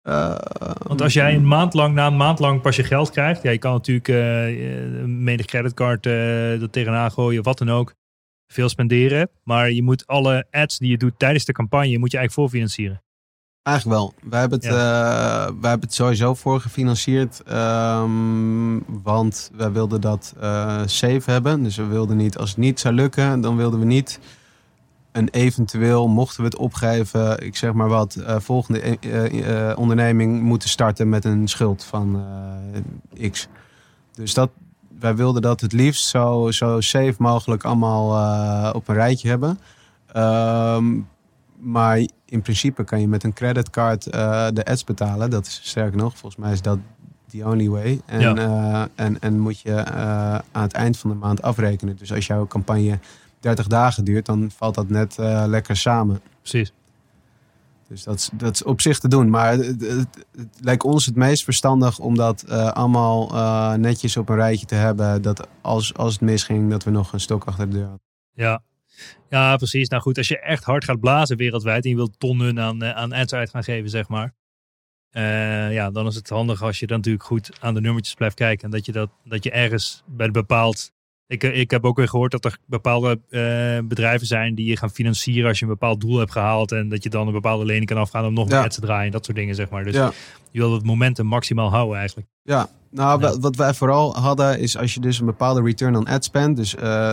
Eh, 0.05 0.35
Want 0.83 1.03
als 1.03 1.13
jij 1.13 1.35
een 1.35 1.47
maand 1.47 1.75
lang, 1.75 1.95
na 1.95 2.07
een 2.07 2.17
maand 2.17 2.39
lang 2.39 2.61
pas 2.61 2.77
je 2.77 2.85
geld 2.85 3.11
krijgt. 3.11 3.43
Ja, 3.43 3.51
je 3.51 3.59
kan 3.59 3.73
natuurlijk 3.73 4.09
eh, 4.09 4.83
eh, 4.83 5.05
menig 5.05 5.47
creditcard 5.47 6.07
eh 6.07 6.63
er 6.63 6.71
tegenaan 6.71 7.13
gooien, 7.13 7.43
wat 7.43 7.59
dan 7.59 7.71
ook. 7.71 7.95
Veel 8.47 8.69
spenderen. 8.69 9.29
Maar 9.43 9.71
je 9.71 9.83
moet 9.83 10.07
alle 10.07 10.47
ads 10.51 10.79
die 10.79 10.91
je 10.91 10.97
doet 10.97 11.19
tijdens 11.19 11.45
de 11.45 11.53
campagne, 11.53 11.99
moet 11.99 12.11
je 12.11 12.19
eigenlijk 12.19 12.33
voorfinancieren. 12.33 13.03
Eigenlijk 13.63 13.99
wel. 13.99 14.15
Wij 14.31 14.41
hebben 14.41 14.59
het, 14.59 14.69
eh, 14.69 14.73
wij 15.61 15.71
hebben 15.71 15.81
het 15.81 15.95
sowieso 15.95 16.35
voor 16.35 16.61
gefinancierd. 16.61 17.43
ehm, 17.43 18.79
want 19.03 19.51
wij 19.55 19.73
wilden 19.73 20.01
dat 20.01 20.35
safe 20.87 21.31
hebben. 21.31 21.63
Dus 21.63 21.77
we 21.77 21.87
wilden 21.87 22.17
niet, 22.17 22.39
als 22.39 22.49
het 22.49 22.59
niet 22.59 22.81
zou 22.81 22.95
lukken, 22.95 23.41
dan 23.41 23.57
wilden 23.57 23.79
we 23.79 23.85
niet 23.85 24.21
een 25.15 25.29
eventueel, 25.29 26.09
mochten 26.09 26.41
we 26.41 26.45
het 26.45 26.57
opgeven, 26.57 27.45
ik 27.47 27.57
zeg 27.57 27.73
maar 27.73 27.89
wat, 27.89 28.15
eh, 28.15 28.37
volgende 28.39 28.81
eh, 28.81 29.71
eh, 29.71 29.79
onderneming 29.79 30.43
moeten 30.43 30.69
starten 30.69 31.09
met 31.09 31.25
een 31.25 31.49
schuld 31.49 31.85
van 31.85 32.25
X. 33.31 33.49
Dus 34.13 34.35
dat, 34.35 34.51
wij 34.99 35.17
wilden 35.17 35.43
dat 35.43 35.61
het 35.61 35.73
liefst 35.73 36.07
zo, 36.07 36.51
zo 36.51 36.81
safe 36.81 37.15
mogelijk 37.19 37.65
allemaal 37.65 38.73
op 38.73 38.89
een 38.89 38.95
rijtje 38.95 39.29
hebben. 39.29 39.59
Ehm, 40.13 41.01
maar 41.59 41.99
in 42.25 42.43
principe 42.43 42.85
kan 42.85 43.01
je 43.01 43.09
met 43.09 43.25
een 43.25 43.33
creditcard 43.33 44.03
de 44.55 44.65
ads 44.65 44.85
betalen. 44.85 45.31
Dat 45.31 45.47
is 45.47 45.61
sterker 45.63 45.97
nog, 45.99 46.19
volgens 46.19 46.43
mij 46.43 46.53
is 46.53 46.63
dat 46.63 46.79
the 47.31 47.47
only 47.47 47.69
way. 47.69 48.01
En, 48.07 48.21
Ja. 48.21 48.89
en, 48.95 49.21
en 49.21 49.39
moet 49.39 49.61
je 49.61 49.85
aan 50.53 50.63
het 50.63 50.73
eind 50.73 50.99
van 50.99 51.11
de 51.11 51.17
maand 51.17 51.43
afrekenen. 51.43 51.97
Dus 51.97 52.13
als 52.13 52.27
jouw 52.27 52.47
campagne 52.47 52.99
30 53.45 53.67
dagen 53.67 54.05
duurt, 54.05 54.27
dan 54.27 54.51
valt 54.51 54.75
dat 54.75 54.89
net 54.89 55.19
eh, 55.19 55.45
lekker 55.47 55.77
samen. 55.77 56.21
Precies. 56.41 56.73
Dus 57.89 58.05
dat 58.05 58.15
is, 58.15 58.31
dat 58.33 58.55
is 58.55 58.63
op 58.63 58.81
zich 58.81 58.99
te 58.99 59.09
doen. 59.09 59.31
Maar 59.31 59.53
het, 59.53 59.81
het, 59.81 60.27
het 60.37 60.49
lijkt 60.61 60.85
ons 60.85 61.07
het 61.07 61.17
meest 61.17 61.45
verstandig 61.45 61.99
om 61.99 62.17
dat 62.17 62.43
eh, 62.43 62.71
allemaal 62.71 63.31
eh, 63.31 63.75
netjes 63.75 64.17
op 64.17 64.29
een 64.29 64.37
rijtje 64.37 64.67
te 64.67 64.75
hebben. 64.75 65.23
Dat 65.23 65.49
als, 65.61 65.95
als 65.95 66.13
het 66.13 66.23
misging, 66.23 66.71
dat 66.71 66.85
we 66.85 66.91
nog 66.91 67.13
een 67.13 67.21
stok 67.21 67.45
achter 67.45 67.71
de 67.71 67.77
deur 67.77 67.83
hadden. 67.83 68.07
Ja. 68.33 68.63
ja, 69.29 69.57
precies. 69.57 69.89
Nou 69.89 70.03
goed, 70.03 70.19
als 70.19 70.29
je 70.29 70.41
echt 70.41 70.65
hard 70.65 70.85
gaat 70.85 71.01
blazen 71.01 71.37
wereldwijd 71.37 71.85
en 71.85 71.91
je 71.91 71.97
wilt 71.97 72.19
tonnen 72.19 72.61
aan, 72.61 72.85
aan 72.85 73.13
ads 73.13 73.33
uit 73.33 73.51
gaan 73.51 73.65
geven, 73.65 73.91
zeg 73.91 74.09
maar. 74.09 74.35
ja, 75.71 75.91
dan 75.91 76.07
is 76.07 76.15
het 76.15 76.29
handig 76.29 76.63
als 76.63 76.79
je 76.79 76.87
dan 76.87 76.97
natuurlijk 76.97 77.25
goed 77.25 77.51
aan 77.61 77.75
de 77.75 77.81
nummertjes 77.81 78.15
blijft 78.15 78.35
kijken. 78.35 78.65
En 78.65 78.71
dat 78.71 78.87
je, 78.87 78.93
dat, 78.93 79.11
dat 79.25 79.45
je 79.45 79.51
ergens 79.51 80.03
bij 80.07 80.27
een 80.27 80.33
bepaald... 80.33 80.93
Ik, 81.27 81.45
eh, 81.45 81.59
ik 81.61 81.71
heb 81.71 81.85
ook 81.85 81.97
weer 81.97 82.09
gehoord 82.09 82.31
dat 82.31 82.45
er 82.45 82.59
bepaalde 82.67 83.21
eh, 83.31 83.41
bedrijven 83.89 84.27
zijn 84.27 84.55
die 84.55 84.67
je 84.67 84.77
gaan 84.77 84.91
financieren 84.91 85.49
als 85.49 85.59
je 85.59 85.65
een 85.65 85.71
bepaald 85.71 86.01
doel 86.01 86.19
hebt 86.19 86.33
gehaald. 86.33 86.73
En 86.73 86.89
dat 86.89 87.03
je 87.03 87.09
dan 87.11 87.27
een 87.27 87.33
bepaalde 87.33 87.65
lening 87.65 87.87
kan 87.87 87.97
afgaan 87.97 88.27
om 88.27 88.35
nog 88.35 88.49
meer 88.49 88.59
Ja. 88.59 88.65
ads 88.65 88.75
te 88.75 88.81
draaien. 88.81 89.13
Dat 89.13 89.25
soort 89.25 89.37
dingen, 89.37 89.55
zeg 89.55 89.69
maar. 89.71 89.85
Dus 89.85 89.95
Ja. 89.95 90.13
je 90.51 90.59
wil 90.61 90.73
het 90.73 90.85
momentum 90.85 91.27
maximaal 91.27 91.71
houden 91.71 91.99
eigenlijk. 91.99 92.29
Ja, 92.43 92.69
nou, 92.91 93.21
Ja. 93.21 93.29
wa- 93.31 93.39
wat 93.39 93.57
wij 93.57 93.75
vooral 93.75 94.17
hadden 94.17 94.59
is 94.59 94.77
als 94.79 94.95
je 94.95 95.01
dus 95.01 95.19
een 95.21 95.27
bepaalde 95.27 95.63
return 95.63 95.97
on 95.97 96.07
ad 96.07 96.25
spend, 96.25 96.57
dus 96.57 96.75
eh, 96.77 97.13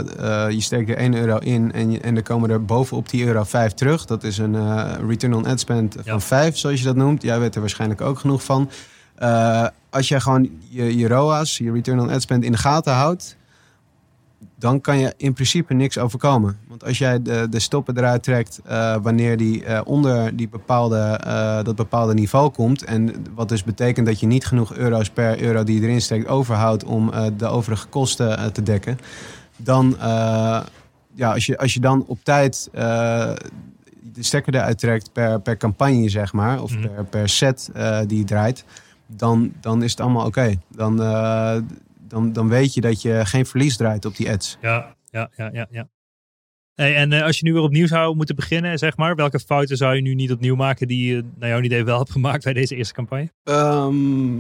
je 0.50 0.62
steekt 0.62 0.90
er 0.90 0.98
1 0.98 1.14
euro 1.16 1.38
in 1.38 1.72
en, 1.72 1.92
je, 1.92 2.00
en 2.00 2.16
er 2.16 2.24
komen 2.24 2.50
er 2.50 2.66
bovenop 2.66 3.10
die 3.10 3.26
euro 3.26 3.44
5 3.44 3.72
terug. 3.74 4.06
Dat 4.06 4.24
is 4.24 4.38
een 4.38 4.56
return 5.08 5.34
on 5.34 5.46
ad 5.46 5.60
spend 5.60 5.94
van 5.94 6.04
Ja. 6.06 6.20
5, 6.20 6.58
zoals 6.58 6.80
je 6.80 6.86
dat 6.86 6.96
noemt. 6.96 7.22
Jij 7.22 7.40
weet 7.40 7.56
er 7.56 7.62
waarschijnlijk 7.62 8.02
ook 8.02 8.20
genoeg 8.20 8.44
van. 8.44 8.70
Als 9.90 10.08
jij 10.08 10.20
gewoon 10.20 10.50
je, 10.70 10.98
je 10.98 11.08
ROAS, 11.08 11.58
je 11.58 11.72
return 11.72 12.00
on 12.00 12.10
ad 12.10 12.22
spend 12.22 12.44
in 12.44 12.52
de 12.52 12.58
gaten 12.58 12.94
houdt, 12.94 13.38
dan 14.62 14.82
kan 14.82 14.98
je 15.00 15.14
in 15.18 15.34
principe 15.34 15.74
niks 15.74 15.98
overkomen. 15.98 16.58
Want 16.68 16.84
als 16.84 16.98
jij 16.98 17.22
de, 17.22 17.48
de 17.50 17.60
stoppen 17.60 17.98
eruit 17.98 18.24
trekt 18.24 18.60
eh, 18.66 18.96
wanneer 19.02 19.38
die 19.38 19.66
eh, 19.66 19.82
onder 19.84 20.36
die 20.36 20.50
bepaalde, 20.50 20.98
eh, 21.00 21.64
dat 21.64 21.76
bepaalde 21.76 22.14
niveau 22.14 22.50
komt. 22.50 22.84
En 22.84 23.14
wat 23.36 23.50
dus 23.50 23.64
betekent 23.64 24.06
dat 24.06 24.20
je 24.20 24.26
niet 24.26 24.46
genoeg 24.46 24.74
euro's 24.74 25.10
per 25.10 25.42
euro 25.42 25.64
die 25.64 25.80
je 25.80 25.88
erin 25.88 26.02
steekt 26.02 26.28
overhoudt 26.28 26.84
om 26.84 27.12
de 27.38 27.46
overige 27.48 27.88
kosten 27.88 28.54
te 28.54 28.64
dekken. 28.64 28.98
Dan, 29.58 29.96
ja, 31.14 31.34
als 31.34 31.46
je, 31.46 31.58
als 31.58 31.74
je 31.74 31.80
dan 31.80 32.04
op 32.08 32.24
tijd 32.24 32.70
de 32.72 34.24
stekker 34.24 34.56
eruit 34.56 34.80
trekt 34.80 35.12
per, 35.14 35.40
per 35.42 35.58
campagne, 35.58 36.10
zeg 36.10 36.34
maar, 36.34 36.62
of 36.62 36.72
Mhm. 36.72 36.82
per, 36.82 37.06
per 37.06 37.30
set 37.30 37.70
die 38.08 38.18
je 38.18 38.24
draait, 38.24 38.66
dan, 39.08 39.52
dan 39.62 39.84
is 39.84 39.92
het 39.92 40.00
allemaal 40.00 40.26
oké. 40.26 40.54
Dan, 40.68 40.98
dan, 42.12 42.34
dan 42.34 42.50
weet 42.50 42.74
je 42.74 42.82
dat 42.82 43.02
je 43.02 43.22
geen 43.26 43.46
verlies 43.46 43.78
draait 43.78 44.06
op 44.06 44.16
die 44.16 44.32
ads. 44.32 44.58
Ja, 44.62 44.96
ja, 45.10 45.30
ja, 45.36 45.50
ja. 45.54 45.68
ja. 45.72 45.90
Hey, 46.76 46.96
en 46.96 47.14
eh, 47.14 47.24
als 47.24 47.38
je 47.40 47.44
nu 47.46 47.54
weer 47.54 47.62
opnieuw 47.62 47.88
zou 47.88 48.16
moeten 48.16 48.36
beginnen, 48.36 48.78
zeg 48.78 48.98
maar, 48.98 49.16
welke 49.16 49.40
fouten 49.40 49.78
zou 49.78 49.96
je 49.96 50.02
nu 50.02 50.14
niet 50.16 50.32
opnieuw 50.32 50.56
maken 50.56 50.88
die 50.88 51.14
je 51.14 51.24
naar 51.38 51.50
jouw 51.50 51.62
idee 51.62 51.84
wel 51.84 51.98
hebt 51.98 52.12
gemaakt 52.12 52.44
bij 52.44 52.54
deze 52.54 52.76
eerste 52.76 52.94
campagne? 52.94 53.32
Ehm, 53.44 54.38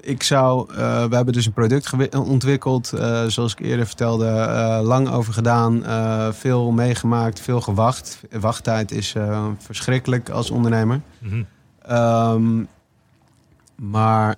ik 0.00 0.22
zou, 0.22 0.70
eh, 0.74 0.76
we 1.04 1.14
hebben 1.16 1.34
dus 1.34 1.46
een 1.46 1.52
product 1.52 1.86
gewi- 1.86 2.16
ontwikkeld, 2.16 2.92
eh, 2.92 3.24
zoals 3.26 3.52
ik 3.52 3.60
eerder 3.60 3.86
vertelde, 3.86 4.26
eh, 4.28 4.80
lang 4.82 5.08
over 5.08 5.32
gedaan, 5.32 5.84
eh, 5.84 6.32
veel 6.32 6.70
meegemaakt, 6.70 7.40
veel 7.40 7.60
gewacht. 7.60 8.20
Wachttijd 8.40 8.90
is 8.90 9.14
eh, 9.14 9.48
verschrikkelijk 9.58 10.28
als 10.30 10.50
ondernemer. 10.50 11.00
Mhm. 11.18 11.42
Ehm, 11.82 12.64
maar 13.76 14.36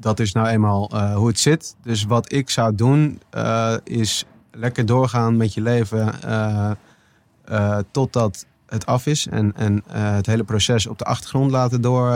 dat 0.00 0.20
is 0.20 0.32
nou 0.32 0.46
eenmaal 0.48 0.90
eh, 0.90 1.14
hoe 1.14 1.28
het 1.28 1.38
zit. 1.38 1.76
Dus 1.82 2.04
wat 2.04 2.32
ik 2.32 2.50
zou 2.50 2.74
doen, 2.74 3.20
eh, 3.30 3.74
is 3.84 4.24
lekker 4.52 4.86
doorgaan 4.86 5.36
met 5.36 5.54
je 5.54 5.60
leven 5.60 6.22
eh, 6.22 7.78
totdat 7.90 8.46
het 8.66 8.86
af 8.86 9.06
is. 9.06 9.26
En, 9.26 9.52
en 9.56 9.82
het 9.88 10.26
hele 10.26 10.44
proces 10.44 10.86
op 10.86 10.98
de 10.98 11.04
achtergrond 11.04 11.50
laten 11.50 11.80
door, 11.80 12.12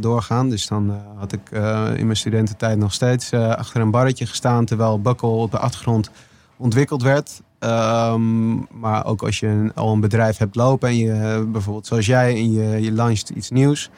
doorgaan. 0.00 0.48
Dus 0.48 0.66
dan 0.66 1.00
had 1.16 1.32
ik 1.32 1.50
in 1.96 2.04
mijn 2.04 2.16
studententijd 2.16 2.78
nog 2.78 2.92
steeds 2.92 3.32
achter 3.32 3.80
een 3.80 3.90
barretje 3.90 4.26
gestaan... 4.26 4.64
terwijl 4.64 5.00
Buckle 5.00 5.28
op 5.28 5.50
de 5.50 5.58
achtergrond 5.58 6.10
ontwikkeld 6.56 7.02
werd. 7.02 7.40
Ehm, 7.58 8.54
maar 8.80 9.06
ook 9.06 9.22
als 9.22 9.40
je 9.40 9.46
een- 9.46 9.74
al 9.74 9.92
een 9.92 10.00
bedrijf 10.00 10.36
hebt 10.36 10.54
lopen 10.54 10.88
en 10.88 10.96
je 10.96 11.46
bijvoorbeeld 11.52 11.86
zoals 11.86 12.06
jij 12.06 12.34
en 12.34 12.52
je, 12.52 12.82
je 12.82 12.92
launcht 12.92 13.30
iets 13.30 13.50
nieuws. 13.50 13.90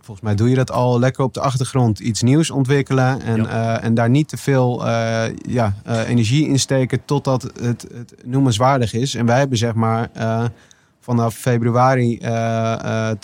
Volgens 0.00 0.26
mij 0.26 0.34
doe 0.36 0.48
je 0.48 0.54
dat 0.54 0.70
al 0.70 0.98
lekker 0.98 1.24
op 1.24 1.34
de 1.34 1.40
achtergrond 1.40 1.98
iets 1.98 2.22
nieuws 2.22 2.50
ontwikkelen. 2.50 3.20
En, 3.22 3.42
Ja. 3.42 3.76
eh, 3.78 3.84
en 3.84 3.94
daar 3.94 4.10
niet 4.10 4.28
te 4.28 4.36
veel 4.36 4.86
eh, 4.86 5.34
ja, 5.36 5.74
eh, 5.84 6.08
energie 6.08 6.46
in 6.46 6.58
steken 6.58 7.04
totdat 7.04 7.42
het, 7.42 7.86
het 7.94 8.14
noemenswaardig 8.24 8.92
is. 8.92 9.14
En 9.14 9.26
wij 9.26 9.38
hebben 9.38 9.58
zeg 9.58 9.74
maar 9.74 10.10
vanaf 11.00 11.34
februari 11.34 12.18
eh, 12.18 13.08
eh, 13.10 13.16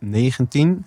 2019, 0.00 0.84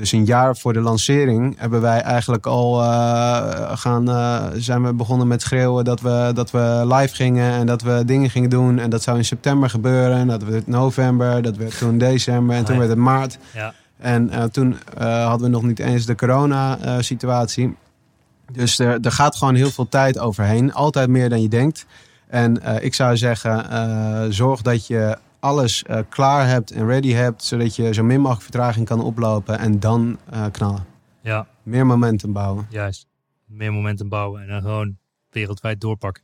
dus 0.00 0.12
een 0.12 0.24
jaar 0.24 0.56
voor 0.56 0.72
de 0.72 0.80
lancering, 0.80 1.54
hebben 1.58 1.80
wij 1.80 2.00
eigenlijk 2.00 2.46
al 2.46 2.82
eh, 2.82 3.76
gaan, 3.76 4.08
eh, 4.10 4.44
zijn 4.54 4.84
we 4.84 4.92
begonnen 4.94 5.26
met 5.28 5.42
schreeuwen 5.42 5.84
dat 5.84 6.00
we, 6.00 6.30
dat 6.34 6.50
we 6.50 6.82
live 6.86 7.14
gingen 7.14 7.52
en 7.52 7.66
dat 7.66 7.82
we 7.82 8.02
dingen 8.06 8.30
gingen 8.30 8.50
doen. 8.50 8.78
En 8.78 8.90
dat 8.90 9.02
zou 9.02 9.16
in 9.16 9.24
september 9.24 9.70
gebeuren. 9.70 10.16
En 10.16 10.26
dat 10.26 10.42
werd 10.42 10.66
november, 10.66 11.42
dat 11.42 11.56
werd 11.56 11.78
toen 11.78 11.98
december 11.98 12.56
en 12.56 12.64
toen 12.64 12.78
Nee. 12.78 12.86
werd 12.86 12.96
het 12.98 13.06
maart. 13.06 13.38
Ja, 13.54 13.74
En 13.98 14.30
eh, 14.30 14.44
toen 14.44 14.76
hadden 14.98 15.40
we 15.40 15.48
nog 15.48 15.62
niet 15.62 15.78
eens 15.78 16.06
de 16.06 16.14
corona-situatie. 16.14 17.76
dus 18.52 18.78
er, 18.78 18.98
er 19.00 19.12
gaat 19.12 19.36
gewoon 19.36 19.54
heel 19.54 19.70
veel 19.70 19.88
tijd 19.88 20.18
overheen. 20.18 20.72
Altijd 20.72 21.08
meer 21.08 21.28
dan 21.28 21.42
je 21.42 21.48
denkt. 21.48 21.86
En 22.26 22.82
ik 22.82 22.94
zou 22.94 23.16
zeggen, 23.16 23.64
zorg 24.32 24.62
dat 24.62 24.86
je 24.86 25.16
alles 25.40 25.82
eh, 25.82 25.98
klaar 26.08 26.46
hebt 26.48 26.70
en 26.70 26.86
ready 26.86 27.12
hebt. 27.12 27.44
Zodat 27.44 27.76
je 27.76 27.94
zo 27.94 28.02
min 28.02 28.18
mogelijk 28.20 28.42
vertraging 28.42 28.86
kan 28.86 29.02
oplopen. 29.02 29.58
En 29.58 29.80
dan 29.80 30.18
eh, 30.30 30.44
knallen. 30.52 30.84
ja, 31.22 31.46
Meer 31.62 31.86
momentum 31.86 32.32
bouwen. 32.32 32.66
juist. 32.70 33.06
Meer 33.46 33.72
momentum 33.72 34.08
bouwen 34.08 34.42
en 34.42 34.48
dan 34.48 34.60
gewoon 34.60 34.96
wereldwijd 35.30 35.80
doorpakken. 35.80 36.22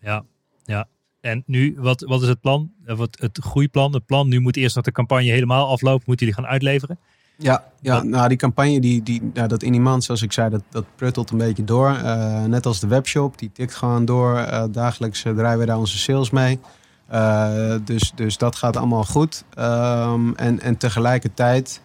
Ja, 0.00 0.24
ja. 0.64 0.86
En 1.20 1.42
nu, 1.46 1.76
wat, 1.78 2.00
wat 2.00 2.22
is 2.22 2.28
het 2.28 2.40
plan? 2.40 2.70
Eh, 2.84 2.96
Wat, 2.96 3.16
het 3.20 3.38
groeiplan, 3.42 3.92
het 3.94 4.06
plan. 4.06 4.28
Nu 4.28 4.40
moet 4.40 4.56
eerst 4.56 4.74
nog 4.76 4.84
de 4.84 4.92
campagne 4.92 5.30
helemaal 5.30 5.68
aflopen. 5.68 6.04
Moeten 6.06 6.26
jullie 6.26 6.42
gaan 6.42 6.50
uitleveren? 6.52 6.98
Ja, 7.38 7.64
ja 7.80 7.94
Wat- 7.94 8.04
nou 8.04 8.28
die 8.28 8.36
campagne, 8.36 8.80
die, 8.80 9.02
die, 9.02 9.30
ja, 9.34 9.46
dat 9.46 9.62
in 9.62 9.74
iemand, 9.74 10.04
zoals 10.04 10.22
ik 10.22 10.32
zei, 10.32 10.50
dat, 10.50 10.62
dat 10.70 10.84
pruttelt 10.94 11.30
een 11.30 11.38
beetje 11.38 11.64
door. 11.64 12.02
Net 12.48 12.66
als 12.66 12.80
de 12.80 12.86
webshop, 12.86 13.38
die 13.38 13.50
tikt 13.52 13.74
gewoon 13.74 14.04
door. 14.04 14.46
Dagelijks 14.70 15.22
draaien 15.22 15.58
we 15.58 15.66
daar 15.66 15.78
onze 15.78 15.98
sales 15.98 16.30
mee. 16.30 16.58
Eh, 17.06 17.74
dus, 17.84 18.12
dus 18.14 18.38
dat 18.38 18.56
gaat 18.56 18.76
allemaal 18.76 19.04
goed. 19.04 19.44
Ehm, 19.54 20.32
en, 20.32 20.60
en 20.60 20.76
tegelijkertijd, 20.76 21.82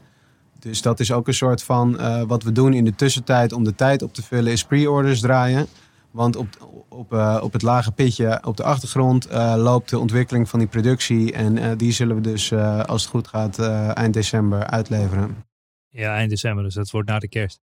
dus 0.59 0.81
dat 0.81 0.99
is 0.99 1.11
ook 1.11 1.27
een 1.27 1.33
soort 1.33 1.63
van 1.63 1.99
eh, 1.99 2.21
wat 2.21 2.43
we 2.43 2.51
doen 2.51 2.73
in 2.73 2.85
de 2.85 2.95
tussentijd 2.95 3.53
om 3.53 3.63
de 3.63 3.75
tijd 3.75 4.01
op 4.01 4.13
te 4.13 4.23
vullen, 4.23 4.51
is 4.51 4.63
pre-orders 4.63 5.19
draaien. 5.19 5.67
Want 6.11 6.35
op, 6.35 6.47
op, 6.89 7.13
eh, 7.13 7.39
op 7.43 7.53
het 7.53 7.61
lage 7.61 7.91
pitje 7.91 8.41
op 8.45 8.57
de 8.57 8.63
achtergrond 8.63 9.27
loopt 9.55 9.89
de 9.89 9.99
ontwikkeling 9.99 10.49
van 10.49 10.59
die 10.59 10.67
productie. 10.67 11.33
En 11.33 11.77
die 11.77 11.91
zullen 11.91 12.15
we 12.15 12.21
dus, 12.21 12.53
als 12.85 13.01
het 13.01 13.11
goed 13.11 13.27
gaat, 13.27 13.59
eind 13.93 14.13
december 14.13 14.65
uitleveren. 14.65 15.35
Ja, 15.89 16.15
eind 16.15 16.29
december. 16.29 16.63
Dus 16.63 16.73
dat 16.73 16.91
wordt 16.91 17.09
na 17.09 17.19
de 17.19 17.27
kerst. 17.27 17.59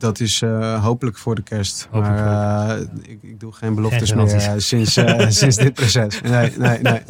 Dat 0.00 0.20
is 0.20 0.42
eh, 0.42 0.84
hopelijk 0.84 1.18
voor 1.18 1.34
de 1.34 1.42
kerst. 1.42 1.88
Hopelijk 1.90 2.20
maar 2.20 2.76
eh, 2.78 2.82
ik, 3.02 3.22
ik 3.22 3.40
doe 3.40 3.52
geen 3.52 3.74
beloftes 3.74 4.10
Geen 4.10 4.24
meer 4.24 4.34
eh, 4.34 4.54
sinds, 4.56 4.92
sinds 5.40 5.56
dit 5.56 5.74
proces. 5.74 6.20
Nee, 6.20 6.52
nee, 6.58 6.78
nee. 6.78 7.00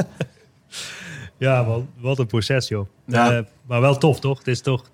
Ja, 1.37 1.65
wat, 1.65 1.83
wat 2.01 2.19
een 2.19 2.27
proces, 2.27 2.69
joh. 2.69 2.87
Ja. 3.07 3.45
Maar 3.67 3.81
wel 3.81 3.97
tof, 3.99 4.21
toch? 4.21 4.39
Het 4.39 4.47
is 4.47 4.61
toch, 4.61 4.85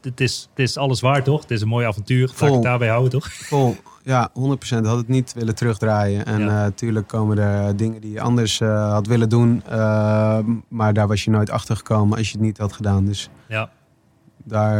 het 0.00 0.20
is, 0.20 0.48
het 0.50 0.58
is 0.58 0.76
alles 0.76 1.00
waar, 1.00 1.22
toch? 1.22 1.40
Het 1.40 1.50
is 1.50 1.60
een 1.60 1.68
mooi 1.68 1.86
avontuur. 1.86 2.20
Laat 2.20 2.30
ik 2.30 2.36
Vol. 2.36 2.52
het 2.52 2.62
daarbij 2.62 2.88
houden, 2.88 3.10
toch? 3.10 3.32
Vol. 3.52 3.76
Ja, 4.02 4.30
100% 4.30 4.32
had 4.82 4.96
het 4.96 5.08
niet 5.08 5.32
willen 5.32 5.54
terugdraaien. 5.54 6.26
En 6.26 6.40
Ja. 6.40 6.46
natuurlijk 6.46 7.08
komen 7.08 7.38
er 7.38 7.76
dingen 7.76 8.00
die 8.00 8.12
je 8.12 8.20
anders 8.20 8.58
had 8.60 9.06
willen 9.06 9.28
doen. 9.28 9.62
maar 10.68 10.92
daar 10.92 11.08
was 11.08 11.24
je 11.24 11.30
nooit 11.30 11.50
achter 11.50 11.76
gekomen 11.76 12.18
als 12.18 12.26
je 12.30 12.32
het 12.32 12.46
niet 12.46 12.58
had 12.58 12.72
gedaan. 12.72 13.04
Dus 13.04 13.30
Ja, 13.48 13.70
daar 14.46 14.78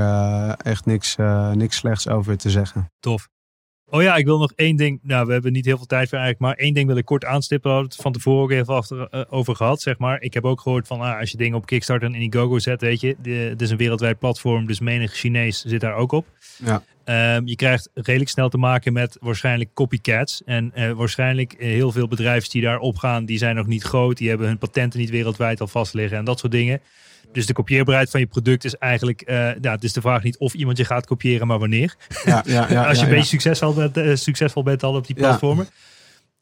eh, 0.48 0.72
echt 0.72 0.86
niks, 0.86 1.16
eh, 1.16 1.52
niks 1.52 1.76
slechts 1.76 2.08
over 2.08 2.36
te 2.36 2.50
zeggen. 2.50 2.90
tof. 3.00 3.28
Oh 3.88 4.02
ja, 4.02 4.16
ik 4.16 4.24
wil 4.24 4.38
nog 4.38 4.52
één 4.52 4.76
ding. 4.76 4.98
Nou, 5.02 5.26
we 5.26 5.32
hebben 5.32 5.52
niet 5.52 5.64
heel 5.64 5.76
veel 5.76 5.86
tijd 5.86 6.08
voor 6.08 6.18
eigenlijk. 6.18 6.46
Maar 6.46 6.64
één 6.64 6.74
ding 6.74 6.86
wil 6.86 6.96
ik 6.96 7.04
kort 7.04 7.24
aanstippen. 7.24 7.70
We 7.70 7.76
hadden 7.76 7.92
het 7.92 8.02
van 8.02 8.12
tevoren 8.12 8.42
ook 8.42 8.50
even 8.50 8.74
achter, 8.74 9.08
eh, 9.08 9.22
over 9.28 9.56
gehad, 9.56 9.80
zeg 9.80 9.98
maar. 9.98 10.20
Ik 10.20 10.34
heb 10.34 10.44
ook 10.44 10.60
gehoord 10.60 10.86
van 10.86 11.00
ah, 11.00 11.18
als 11.18 11.30
je 11.30 11.36
dingen 11.36 11.58
op 11.58 11.66
Kickstarter 11.66 12.08
en 12.08 12.14
Indiegogo 12.14 12.58
zet, 12.58 12.80
weet 12.80 13.00
je. 13.00 13.16
Het 13.50 13.62
is 13.62 13.70
een 13.70 13.76
wereldwijd 13.76 14.18
platform, 14.18 14.66
dus 14.66 14.80
menig 14.80 15.12
Chinees 15.12 15.60
zit 15.60 15.80
daar 15.80 15.94
ook 15.94 16.12
op. 16.12 16.26
Ja. 16.64 16.82
Ehm, 17.06 17.42
je 17.44 17.56
krijgt 17.56 17.90
redelijk 17.94 18.30
snel 18.30 18.48
te 18.48 18.58
maken 18.58 18.92
met 18.92 19.16
waarschijnlijk 19.20 19.70
copycats. 19.74 20.42
En 20.44 20.70
eh, 20.74 20.90
waarschijnlijk 20.90 21.52
eh, 21.52 21.68
heel 21.68 21.92
veel 21.92 22.08
bedrijven 22.08 22.50
die 22.50 22.62
daar 22.62 22.78
opgaan, 22.78 23.24
die 23.24 23.38
zijn 23.38 23.56
nog 23.56 23.66
niet 23.66 23.82
groot. 23.82 24.16
Die 24.16 24.28
hebben 24.28 24.46
hun 24.46 24.58
patenten 24.58 25.00
niet 25.00 25.10
wereldwijd 25.10 25.60
al 25.60 25.66
vast 25.66 25.94
liggen 25.94 26.18
en 26.18 26.24
dat 26.24 26.38
soort 26.38 26.52
dingen. 26.52 26.80
Dus 27.32 27.46
de 27.46 27.52
kopieerbaarheid 27.52 28.10
van 28.10 28.20
je 28.20 28.26
product 28.26 28.64
is 28.64 28.76
eigenlijk, 28.76 29.22
ja, 29.60 29.72
het 29.72 29.84
is 29.84 29.92
de 29.92 30.00
vraag 30.00 30.22
niet 30.22 30.38
of 30.38 30.54
iemand 30.54 30.78
je 30.78 30.84
gaat 30.84 31.06
kopiëren, 31.06 31.46
maar 31.46 31.58
wanneer. 31.58 31.94
Ja, 32.24 32.42
ja, 32.46 32.66
ja, 32.70 32.84
Als 32.88 32.98
je 32.98 33.04
een 33.04 33.10
beetje 33.10 33.26
succesvol 33.26 33.74
bent, 33.74 34.18
succesvol 34.18 34.62
bent 34.62 34.82
al 34.82 34.94
op 34.94 35.06
die 35.06 35.16
platformen. 35.16 35.68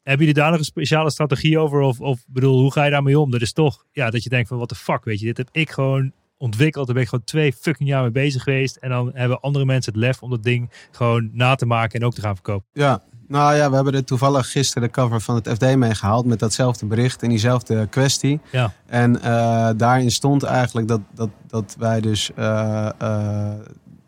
Hebben 0.02 0.26
jullie 0.26 0.42
daar 0.42 0.50
nog 0.50 0.58
een 0.58 0.64
speciale 0.64 1.10
strategie 1.10 1.58
over? 1.58 1.80
Of, 1.80 2.00
of 2.00 2.24
bedoel, 2.26 2.60
hoe 2.60 2.72
ga 2.72 2.84
je 2.84 2.90
daarmee 2.90 3.18
om? 3.18 3.30
Dat 3.30 3.40
is 3.40 3.52
toch, 3.52 3.84
ja, 3.92 4.10
dat 4.10 4.22
je 4.22 4.28
denkt 4.28 4.48
van, 4.48 4.58
wat 4.58 4.68
de 4.68 4.74
fuck, 4.74 5.04
weet 5.04 5.20
je, 5.20 5.26
dit 5.26 5.36
heb 5.36 5.48
ik 5.52 5.70
gewoon 5.70 6.12
ontwikkeld. 6.36 6.86
Daar 6.86 6.94
ben 6.94 7.04
ik 7.04 7.08
gewoon 7.08 7.24
twee 7.24 7.52
fucking 7.52 7.88
jaar 7.88 8.02
mee 8.02 8.10
bezig 8.10 8.42
geweest. 8.42 8.76
En 8.76 8.90
dan 8.90 9.10
hebben 9.14 9.40
andere 9.40 9.64
mensen 9.64 9.92
het 9.92 10.02
lef 10.02 10.22
om 10.22 10.30
dat 10.30 10.42
ding 10.42 10.70
gewoon 10.90 11.30
na 11.32 11.54
te 11.54 11.66
maken 11.66 12.00
en 12.00 12.06
ook 12.06 12.14
te 12.14 12.20
gaan 12.20 12.34
verkopen. 12.34 12.68
Ja, 12.72 13.02
nou 13.28 13.54
ja, 13.54 13.68
we 13.68 13.74
hebben 13.74 13.94
er 13.94 14.04
toevallig 14.04 14.50
gisteren 14.50 14.82
de 14.82 14.94
cover 14.94 15.20
van 15.20 15.34
het 15.34 15.48
FD 15.48 15.76
meegehaald 15.76 16.26
met 16.26 16.38
datzelfde 16.38 16.86
bericht 16.86 17.22
en 17.22 17.28
diezelfde 17.28 17.86
kwestie. 17.86 18.40
Ja. 18.52 18.72
En 18.86 19.22
eh, 19.22 19.68
daarin 19.76 20.10
stond 20.10 20.42
eigenlijk 20.42 20.88
dat, 20.88 21.00
dat, 21.14 21.30
dat 21.46 21.76
wij 21.78 22.00
dus 22.00 22.30
eh, 22.34 22.88
eh, 22.98 23.52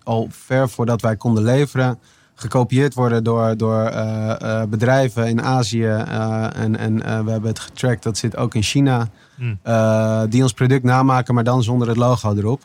al 0.02 0.28
ver 0.30 0.68
voordat 0.68 1.02
wij 1.02 1.16
konden 1.16 1.42
leveren, 1.44 1.98
gekopieerd 2.34 2.94
worden 2.94 3.24
door, 3.24 3.56
door 3.56 3.92
bedrijven 4.68 5.26
in 5.28 5.42
Azië. 5.42 5.86
en 5.86 6.78
en 6.78 6.96
we 6.98 7.30
hebben 7.30 7.50
het 7.50 7.58
getrackt, 7.58 8.02
dat 8.02 8.18
zit 8.18 8.36
ook 8.36 8.54
in 8.54 8.62
China. 8.62 9.08
Hmm. 9.36 9.58
eh, 9.62 10.22
die 10.28 10.42
ons 10.42 10.52
product 10.52 10.82
namaken, 10.82 11.34
maar 11.34 11.44
dan 11.44 11.62
zonder 11.62 11.88
het 11.88 11.96
logo 11.96 12.34
erop. 12.34 12.62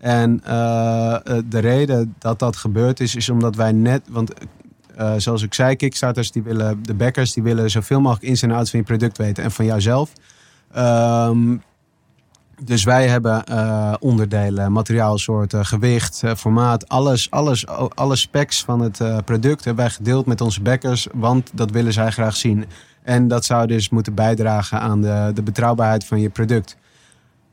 En 0.00 0.40
eh, 0.44 1.14
eh, 1.14 1.42
de 1.48 1.58
reden 1.58 2.14
dat 2.18 2.38
dat 2.38 2.56
gebeurd 2.56 3.00
is, 3.00 3.14
is 3.14 3.28
omdat 3.28 3.56
wij 3.56 3.72
net, 3.72 4.02
want 4.10 4.32
zoals 5.16 5.42
ik 5.42 5.54
zei, 5.54 5.76
Kickstarters, 5.76 6.30
die 6.30 6.42
willen, 6.42 6.82
de 6.82 6.94
backers, 6.94 7.32
die 7.32 7.42
willen 7.42 7.70
zoveel 7.70 8.00
mogelijk 8.00 8.26
ins 8.26 8.42
en 8.42 8.50
outs 8.50 8.70
van 8.70 8.78
je 8.78 8.84
product 8.84 9.18
weten 9.18 9.44
en 9.44 9.50
van 9.50 9.64
jouzelf. 9.64 10.12
Ehm, 10.72 11.56
dus 12.64 12.84
wij 12.84 13.08
hebben 13.08 13.44
onderdelen, 14.00 14.72
materiaalsoorten, 14.72 15.66
gewicht, 15.66 16.22
formaat, 16.36 16.88
alles, 16.88 17.30
alles, 17.30 17.66
alle 17.94 18.16
specs 18.16 18.64
van 18.64 18.80
het 18.80 19.24
product 19.24 19.64
hebben 19.64 19.84
wij 19.84 19.94
gedeeld 19.94 20.26
met 20.26 20.40
onze 20.40 20.62
backers, 20.62 21.06
want 21.14 21.50
dat 21.54 21.70
willen 21.70 21.92
zij 21.92 22.10
graag 22.10 22.36
zien. 22.36 22.64
En 23.06 23.28
dat 23.28 23.44
zou 23.44 23.66
dus 23.66 23.88
moeten 23.88 24.14
bijdragen 24.14 24.80
aan 24.80 25.00
de, 25.00 25.30
de 25.34 25.42
betrouwbaarheid 25.42 26.04
van 26.04 26.20
je 26.20 26.28
product. 26.28 26.76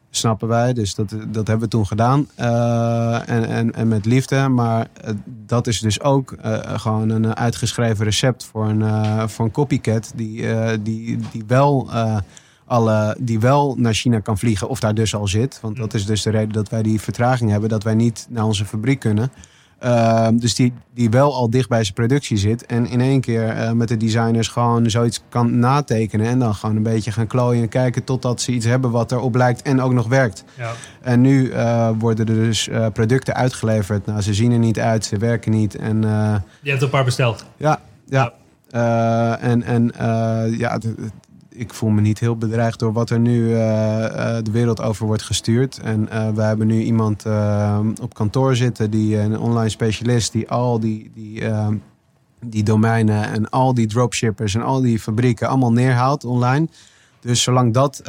Snappen 0.09 0.47
wij, 0.47 0.73
dus 0.73 0.95
dat, 0.95 1.09
dat 1.09 1.47
hebben 1.47 1.59
we 1.59 1.67
toen 1.67 1.85
gedaan. 1.85 2.27
Eh, 2.35 3.29
en, 3.29 3.47
en, 3.47 3.73
en 3.73 3.87
met 3.87 4.05
liefde, 4.05 4.47
maar 4.47 4.87
eh, 5.01 5.13
dat 5.25 5.67
is 5.67 5.79
dus 5.79 6.01
ook 6.01 6.31
eh, 6.31 6.79
gewoon 6.79 7.09
een 7.09 7.35
uitgeschreven 7.35 8.05
recept 8.05 8.45
voor 8.45 8.69
een, 8.69 9.29
voor 9.29 9.45
een 9.45 9.51
copycat 9.51 10.11
die, 10.15 10.47
die, 10.81 11.19
die 11.31 11.43
wel 11.47 11.89
alle, 12.65 13.17
die 13.19 13.39
wel 13.39 13.75
naar 13.77 13.93
China 13.93 14.19
kan 14.19 14.37
vliegen 14.37 14.69
of 14.69 14.79
daar 14.79 14.93
dus 14.93 15.15
al 15.15 15.27
zit. 15.27 15.59
Want 15.61 15.77
dat 15.77 15.93
is 15.93 16.05
dus 16.05 16.21
de 16.21 16.29
reden 16.29 16.53
dat 16.53 16.69
wij 16.69 16.83
die 16.83 17.01
vertraging 17.01 17.51
hebben, 17.51 17.69
dat 17.69 17.83
wij 17.83 17.95
niet 17.95 18.27
naar 18.29 18.45
onze 18.45 18.65
fabriek 18.65 18.99
kunnen. 18.99 19.31
Uh, 19.83 20.27
dus 20.33 20.55
die, 20.55 20.73
die 20.93 21.09
wel 21.09 21.35
al 21.35 21.49
dicht 21.49 21.69
bij 21.69 21.83
zijn 21.83 21.93
productie 21.93 22.37
zit. 22.37 22.65
En 22.65 22.87
in 22.87 23.01
één 23.01 23.21
keer 23.21 23.57
uh, 23.57 23.71
met 23.71 23.87
de 23.87 23.97
designers 23.97 24.47
gewoon 24.47 24.89
zoiets 24.89 25.21
kan 25.29 25.59
natekenen. 25.59 26.27
En 26.27 26.39
dan 26.39 26.55
gewoon 26.55 26.75
een 26.75 26.83
beetje 26.83 27.11
gaan 27.11 27.27
klooien 27.27 27.61
en 27.61 27.69
kijken 27.69 28.03
totdat 28.03 28.41
ze 28.41 28.51
iets 28.51 28.65
hebben 28.65 28.91
wat 28.91 29.11
erop 29.11 29.35
lijkt 29.35 29.61
en 29.61 29.81
ook 29.81 29.93
nog 29.93 30.07
werkt. 30.07 30.43
Ja. 30.57 30.71
En 31.01 31.21
nu 31.21 31.49
uh, 31.49 31.89
worden 31.99 32.25
er 32.25 32.33
dus 32.33 32.67
uh, 32.67 32.87
producten 32.93 33.35
uitgeleverd. 33.35 34.05
Nou, 34.05 34.21
ze 34.21 34.33
zien 34.33 34.51
er 34.51 34.59
niet 34.59 34.79
uit, 34.79 35.05
ze 35.05 35.17
werken 35.17 35.51
niet. 35.51 35.75
En, 35.75 36.01
Je 36.61 36.69
hebt 36.69 36.81
een 36.81 36.89
paar 36.89 37.05
besteld. 37.05 37.45
Ja, 37.57 37.79
ja. 38.05 38.33
ja. 38.69 39.39
en 39.39 39.63
en 39.63 39.91
ja, 40.57 40.79
ik 41.53 41.73
voel 41.73 41.89
me 41.89 42.01
niet 42.01 42.19
heel 42.19 42.37
bedreigd 42.37 42.79
door 42.79 42.93
wat 42.93 43.09
er 43.09 43.19
nu 43.19 43.49
uh, 43.49 43.57
uh, 43.57 44.37
de 44.43 44.51
wereld 44.51 44.81
over 44.81 45.05
wordt 45.05 45.23
gestuurd. 45.23 45.77
En 45.77 46.01
uh, 46.01 46.29
we 46.29 46.41
hebben 46.41 46.67
nu 46.67 46.81
iemand 46.81 47.25
op 48.01 48.13
kantoor 48.13 48.55
zitten, 48.55 48.91
die 48.91 49.17
een 49.17 49.39
online 49.39 49.69
specialist, 49.69 50.31
die 50.31 50.49
al 50.49 50.79
die, 50.79 51.11
die, 51.15 51.43
die 52.45 52.63
domeinen 52.63 53.23
en 53.23 53.49
al 53.49 53.73
die 53.73 53.87
dropshippers 53.87 54.55
en 54.55 54.61
al 54.61 54.81
die 54.81 54.99
fabrieken 54.99 55.47
allemaal 55.47 55.71
neerhaalt 55.71 56.25
online. 56.25 56.67
Dus 57.19 57.41
zolang 57.41 57.73
dat 57.73 58.01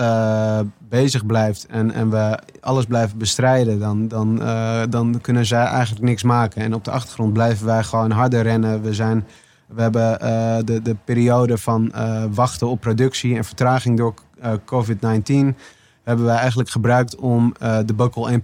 bezig 0.88 1.26
blijft 1.26 1.66
en, 1.66 1.92
en 1.92 2.10
we 2.10 2.38
alles 2.60 2.84
blijven 2.84 3.18
bestrijden, 3.18 3.78
dan, 3.78 4.08
dan, 4.08 4.40
dan 4.90 5.18
kunnen 5.20 5.46
zij 5.46 5.64
eigenlijk 5.64 6.04
niks 6.04 6.22
maken. 6.22 6.62
En 6.62 6.74
op 6.74 6.84
de 6.84 6.90
achtergrond 6.90 7.32
blijven 7.32 7.66
wij 7.66 7.82
gewoon 7.82 8.10
harder 8.10 8.42
rennen. 8.42 8.82
We 8.82 8.94
zijn 8.94 9.26
we 9.66 9.82
hebben 9.82 10.18
uh, 10.22 10.56
de, 10.64 10.82
de 10.82 10.96
periode 11.04 11.58
van 11.58 11.92
uh, 11.94 12.24
wachten 12.30 12.68
op 12.68 12.80
productie 12.80 13.36
en 13.36 13.44
vertraging 13.44 13.98
door 13.98 14.14
uh, 14.44 14.52
COVID-19 14.52 15.56
hebben 16.02 16.24
wij 16.24 16.36
eigenlijk 16.36 16.70
gebruikt 16.70 17.16
om 17.16 17.54
de 17.86 17.94
Buckle 17.96 18.40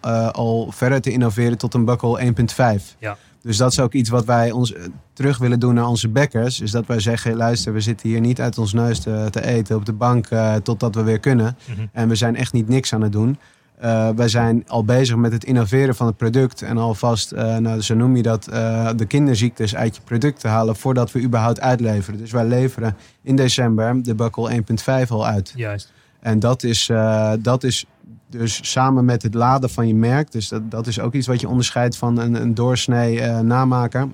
al 0.32 0.70
verder 0.70 1.00
te 1.00 1.10
innoveren 1.10 1.58
tot 1.58 1.74
een 1.74 1.84
Buckle 1.84 2.32
1.5. 2.78 2.98
Ja. 2.98 3.16
Dus 3.42 3.56
dat 3.56 3.72
is 3.72 3.80
ook 3.80 3.92
iets 3.92 4.10
wat 4.10 4.24
wij 4.24 4.50
ons 4.50 4.74
terug 5.12 5.38
willen 5.38 5.60
doen 5.60 5.74
naar 5.74 5.86
onze 5.86 6.08
backers. 6.08 6.60
Is 6.60 6.70
dat 6.70 6.86
wij 6.86 7.00
zeggen, 7.00 7.36
luister, 7.36 7.72
we 7.72 7.80
zitten 7.80 8.08
hier 8.08 8.20
niet 8.20 8.40
uit 8.40 8.58
ons 8.58 8.72
neus 8.72 9.00
te, 9.00 9.26
te 9.30 9.44
eten 9.44 9.76
op 9.76 9.84
de 9.84 9.92
bank 9.92 10.28
totdat 10.62 10.94
we 10.94 11.02
weer 11.02 11.20
kunnen. 11.20 11.56
Mhm. 11.60 11.70
Mm 11.70 11.76
-hmm. 11.76 11.88
En 11.92 12.08
we 12.08 12.14
zijn 12.14 12.36
echt 12.36 12.52
niet 12.52 12.68
niks 12.68 12.94
aan 12.94 13.02
het 13.02 13.12
doen. 13.12 13.38
Uh, 13.82 14.08
wij 14.08 14.28
zijn 14.28 14.64
al 14.66 14.84
bezig 14.84 15.16
met 15.16 15.32
het 15.32 15.44
innoveren 15.44 15.94
van 15.94 16.06
het 16.06 16.16
product 16.16 16.62
en 16.62 16.78
alvast, 16.78 17.32
uh, 17.32 17.56
nou, 17.56 17.80
zo 17.80 17.94
noem 17.94 18.16
je 18.16 18.22
dat, 18.22 18.48
uh, 18.50 18.90
de 18.96 19.06
kinderziektes 19.06 19.76
uit 19.76 19.96
je 19.96 20.02
product 20.02 20.40
te 20.40 20.48
halen 20.48 20.76
voordat 20.76 21.12
we 21.12 21.22
überhaupt 21.22 21.60
uitleveren. 21.60 22.18
Dus 22.18 22.30
wij 22.30 22.44
leveren 22.44 22.96
in 23.22 23.36
december 23.36 24.02
de 24.02 24.14
Buckle 24.14 24.62
1.5 25.04 25.08
al 25.08 25.26
uit. 25.26 25.52
Juist. 25.56 25.92
En 26.20 26.38
dat 26.38 26.62
is, 26.62 26.90
dat 27.38 27.64
is 27.64 27.84
dus 28.30 28.70
samen 28.72 29.04
met 29.04 29.22
het 29.22 29.34
laden 29.34 29.70
van 29.70 29.88
je 29.88 29.94
merk, 29.94 30.32
dus 30.32 30.48
dat, 30.48 30.70
dat 30.70 30.86
is 30.86 31.00
ook 31.00 31.14
iets 31.14 31.26
wat 31.26 31.40
je 31.40 31.48
onderscheidt 31.48 31.96
van 31.96 32.18
een, 32.18 32.34
een 32.34 32.54
doorsnee 32.54 33.20
namaker. 33.42 34.08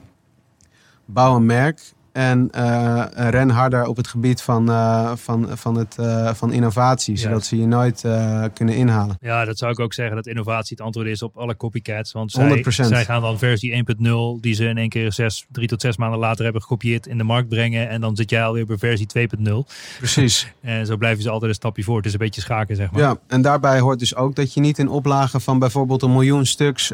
Bouw 1.05 1.37
een 1.37 1.47
merk 1.47 1.94
en 2.15 2.49
uh, 2.57 3.05
ren 3.11 3.51
harder 3.51 3.87
op 3.87 3.97
het 3.97 4.09
gebied 4.09 4.43
van, 4.43 4.71
uh, 4.71 5.13
van, 5.15 5.49
van, 5.53 5.75
het, 5.75 5.97
uh, 6.01 6.35
van 6.35 6.53
innovatie, 6.53 7.17
zodat 7.17 7.33
Juist. 7.33 7.47
ze 7.47 7.57
je 7.57 7.67
nooit 7.67 8.05
kunnen 8.53 8.77
inhalen. 8.77 9.17
Ja, 9.21 9.45
dat 9.45 9.59
zou 9.59 9.73
ik 9.73 9.81
ook 9.81 9.93
zeggen 9.93 10.17
dat 10.17 10.27
innovatie 10.27 10.77
het 10.77 10.87
antwoord 10.87 11.07
is 11.07 11.23
op 11.23 11.37
alle 11.37 11.57
copycats. 11.57 12.13
Want 12.13 12.33
zij, 12.33 12.65
100%. 12.65 12.69
zij 12.69 13.05
gaan 13.05 13.23
dan 13.23 13.39
versie 13.39 13.85
1.0, 13.97 14.41
die 14.41 14.55
ze 14.55 14.65
in 14.65 14.79
één 14.79 14.89
keer 14.89 15.13
zes, 15.13 15.47
drie 15.53 15.69
tot 15.69 15.81
zes 15.81 15.97
maanden 15.97 16.19
later 16.19 16.45
hebben 16.45 16.63
gekopieerd, 16.63 17.07
in 17.07 17.19
de 17.19 17.25
markt 17.25 17.49
brengen. 17.49 17.89
En 17.89 18.01
dan 18.01 18.17
zit 18.17 18.31
jij 18.31 18.45
alweer 18.45 18.67
bij 18.67 18.79
versie 18.79 19.07
2.0. 19.19 19.53
Precies. 19.99 20.53
en 20.61 20.87
zo 20.87 20.97
blijven 20.97 21.23
ze 21.23 21.31
altijd 21.31 21.51
een 21.51 21.57
stapje 21.57 21.83
voor. 21.83 21.97
Het 21.97 22.07
is 22.07 22.13
een 22.13 22.19
beetje 22.19 22.41
schaken, 22.41 22.77
zeg 22.77 22.91
maar. 22.91 23.01
Ja, 23.01 23.17
en 23.27 23.43
daarbij 23.43 23.81
hoort 23.81 23.99
dus 23.99 24.17
ook 24.17 24.35
dat 24.35 24.55
je 24.55 24.61
niet 24.61 24.79
in 24.79 24.89
oplagen 24.89 25.41
van 25.41 25.59
bijvoorbeeld 25.59 26.03
een 26.03 26.13
miljoen 26.13 26.47
stuks 26.47 26.93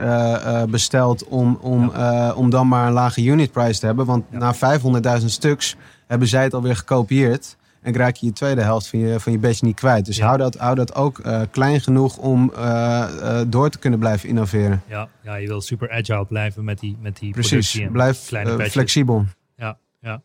bestelt 0.68 1.24
om, 1.24 1.58
om, 1.60 1.90
ja. 1.94 2.32
om 2.32 2.50
dan 2.50 2.68
maar 2.68 2.86
een 2.86 2.92
lage 2.92 3.22
unit 3.22 3.52
price 3.52 3.80
te 3.80 3.86
hebben. 3.86 4.06
Want 4.06 4.24
ja. 4.30 4.38
na 4.38 4.54
500.000 4.54 5.00
stuks 5.18 5.76
hebben 6.06 6.28
zij 6.28 6.42
het 6.42 6.54
alweer 6.54 6.76
gekopieerd. 6.76 7.56
En 7.82 7.94
raak 7.94 8.16
je 8.16 8.26
je 8.26 8.32
tweede 8.32 8.62
helft 8.62 8.86
van 8.88 8.98
je, 8.98 9.20
van 9.20 9.32
je 9.32 9.38
badge 9.38 9.64
niet 9.64 9.76
kwijt. 9.76 10.04
Dus 10.04 10.16
ja. 10.16 10.26
hou, 10.26 10.38
dat, 10.38 10.56
hou 10.56 10.74
dat 10.74 10.94
ook 10.94 11.18
uh, 11.18 11.42
klein 11.50 11.80
genoeg 11.80 12.16
om 12.16 12.52
uh, 12.56 12.58
uh, 12.58 13.40
door 13.46 13.70
te 13.70 13.78
kunnen 13.78 13.98
blijven 13.98 14.28
innoveren. 14.28 14.82
Ja, 14.88 15.08
ja, 15.22 15.34
je 15.34 15.46
wil 15.46 15.60
super 15.60 15.90
agile 15.90 16.24
blijven 16.24 16.64
met 16.64 16.78
die, 16.78 16.96
met 17.00 17.18
die 17.18 17.32
Precies, 17.32 17.80
blijf 17.92 18.18
flexibel. 18.58 19.24
Ja, 19.56 19.78
ja. 20.00 20.22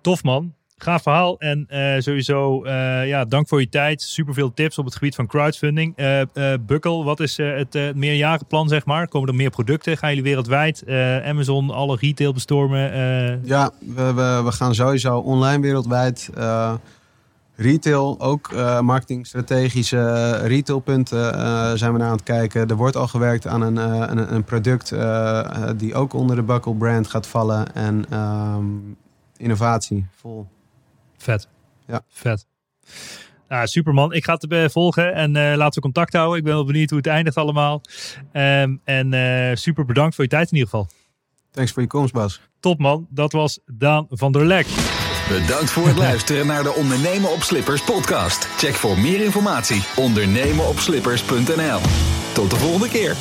Tof 0.00 0.22
man. 0.22 0.54
Gaaf 0.78 1.02
verhaal 1.02 1.38
en 1.38 1.66
uh, 1.70 1.94
sowieso 1.98 2.64
uh, 2.64 3.06
ja, 3.08 3.24
dank 3.24 3.48
voor 3.48 3.60
je 3.60 3.68
tijd. 3.68 4.02
Super 4.02 4.34
veel 4.34 4.54
tips 4.54 4.78
op 4.78 4.84
het 4.84 4.94
gebied 4.94 5.14
van 5.14 5.26
crowdfunding. 5.26 5.94
Uh, 5.96 6.52
Bukkel, 6.60 7.04
wat 7.04 7.20
is 7.20 7.36
het 7.36 7.94
meerjarenplan 7.94 8.68
zeg 8.68 8.84
maar? 8.84 9.08
Komen 9.08 9.28
er 9.28 9.34
meer 9.34 9.50
producten? 9.50 9.96
Gaan 9.96 10.08
jullie 10.08 10.24
wereldwijd 10.24 10.84
Amazon 11.24 11.70
alle 11.70 11.96
retail 12.00 12.32
bestormen? 12.32 12.80
Ja, 13.44 13.70
we, 13.78 14.12
we, 14.44 14.52
gaan 14.52 14.74
sowieso 14.74 15.18
online 15.18 15.62
wereldwijd. 15.62 16.30
retail, 17.56 18.20
ook 18.20 18.54
marketingstrategische 18.80 20.32
retailpunten 20.36 21.18
zijn 21.78 21.92
we 21.92 21.98
naar 21.98 22.08
aan 22.08 22.16
het 22.16 22.22
kijken. 22.22 22.68
Er 22.68 22.76
wordt 22.76 22.96
al 22.96 23.08
gewerkt 23.08 23.46
aan 23.46 23.60
een, 23.60 23.76
een, 23.76 24.34
een 24.34 24.44
product 24.44 24.94
die 25.76 25.94
ook 25.94 26.12
onder 26.12 26.36
de 26.36 26.42
Buckle 26.42 26.74
brand 26.74 27.06
gaat 27.06 27.26
vallen. 27.26 27.74
En 27.74 28.18
um, 28.18 28.96
innovatie, 29.36 30.06
vol. 30.16 30.46
Vet. 31.26 31.48
Ja. 31.86 32.02
Vet. 32.08 32.46
Nou, 33.48 33.66
superman. 33.66 34.12
Ik 34.12 34.24
ga 34.24 34.38
het 34.38 34.72
volgen 34.72 35.14
en 35.14 35.36
uh, 35.36 35.52
laten 35.56 35.74
we 35.74 35.80
contact 35.80 36.12
houden. 36.12 36.38
Ik 36.38 36.44
ben 36.44 36.54
wel 36.54 36.64
benieuwd 36.64 36.88
hoe 36.90 36.98
het 36.98 37.06
eindigt 37.06 37.36
allemaal. 37.36 37.80
Um, 38.32 38.80
en 38.84 39.12
uh, 39.12 39.56
super 39.56 39.84
bedankt 39.84 40.14
voor 40.14 40.24
je 40.24 40.30
tijd 40.30 40.50
in 40.50 40.56
ieder 40.56 40.70
geval. 40.70 40.88
Thanks 41.50 41.72
voor 41.72 41.82
je 41.82 41.88
komst, 41.88 42.12
Bas. 42.12 42.40
Top 42.60 42.78
man, 42.78 43.06
dat 43.10 43.32
was 43.32 43.58
Daan 43.66 44.06
van 44.10 44.32
der 44.32 44.46
Lek. 44.46 44.66
Bedankt 45.28 45.70
voor 45.70 45.86
het 45.86 45.96
luisteren 45.96 46.46
naar 46.46 46.62
de 46.62 46.74
Ondernemen 46.74 47.32
op 47.32 47.42
Slippers 47.42 47.84
podcast. 47.84 48.44
Check 48.44 48.74
voor 48.74 48.98
meer 48.98 49.24
informatie 49.24 49.84
ondernemenopslippers.nl. 49.96 51.80
Tot 52.34 52.50
de 52.50 52.56
volgende 52.56 52.88
keer. 52.88 53.16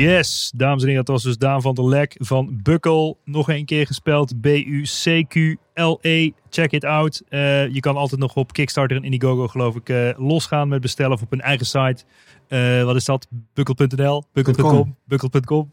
Yes, 0.00 0.52
dames 0.56 0.82
en 0.82 0.88
heren, 0.88 1.04
dat 1.04 1.14
was 1.14 1.22
dus 1.22 1.38
Daan 1.38 1.62
van 1.62 1.74
der 1.74 1.88
Lek 1.88 2.16
van 2.18 2.60
Bukkel. 2.62 3.18
Nog 3.24 3.48
een 3.48 3.64
keer 3.64 3.86
gespeld, 3.86 4.40
B-U-C-Q-L-E. 4.40 6.30
Check 6.50 6.72
it 6.72 6.84
out. 6.84 7.22
Eh, 7.28 7.68
je 7.68 7.80
kan 7.80 7.96
altijd 7.96 8.20
nog 8.20 8.34
op 8.34 8.52
Kickstarter 8.52 8.96
en 8.96 9.02
Indiegogo, 9.02 9.48
geloof 9.48 9.76
ik, 9.76 9.88
eh, 9.88 10.08
losgaan 10.16 10.68
met 10.68 10.80
bestellen 10.80 11.12
of 11.12 11.22
op 11.22 11.30
hun 11.30 11.40
eigen 11.40 11.66
site. 11.66 12.04
Eh, 12.48 12.82
wat 12.84 12.96
is 12.96 13.04
dat? 13.04 13.26
Bukkel.nl, 13.54 14.24
bukkel.com, 14.32 14.96
bukkel.com. 15.04 15.68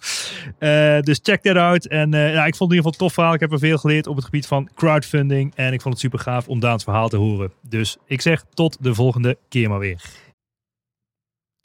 Dus 1.01 1.19
check 1.23 1.41
that 1.41 1.55
out. 1.55 1.87
En 1.87 2.11
ja, 2.11 2.45
ik 2.45 2.55
vond 2.55 2.71
het 2.71 2.71
in 2.71 2.75
ieder 2.75 2.75
geval 2.75 2.91
een 2.91 2.97
tof 2.97 3.13
verhaal. 3.13 3.33
Ik 3.33 3.39
heb 3.39 3.51
er 3.51 3.59
veel 3.59 3.77
geleerd 3.77 4.07
op 4.07 4.15
het 4.15 4.25
gebied 4.25 4.47
van 4.47 4.69
crowdfunding. 4.75 5.55
En 5.55 5.73
ik 5.73 5.81
vond 5.81 5.93
het 5.93 6.03
super 6.03 6.19
gaaf 6.19 6.47
om 6.47 6.59
Daans 6.59 6.83
verhaal 6.83 7.09
te 7.09 7.17
horen. 7.17 7.51
Dus 7.69 7.97
ik 8.05 8.21
zeg 8.21 8.45
tot 8.53 8.77
de 8.79 8.93
volgende 8.93 9.37
keer 9.49 9.69
maar 9.69 9.79
weer. 9.79 10.25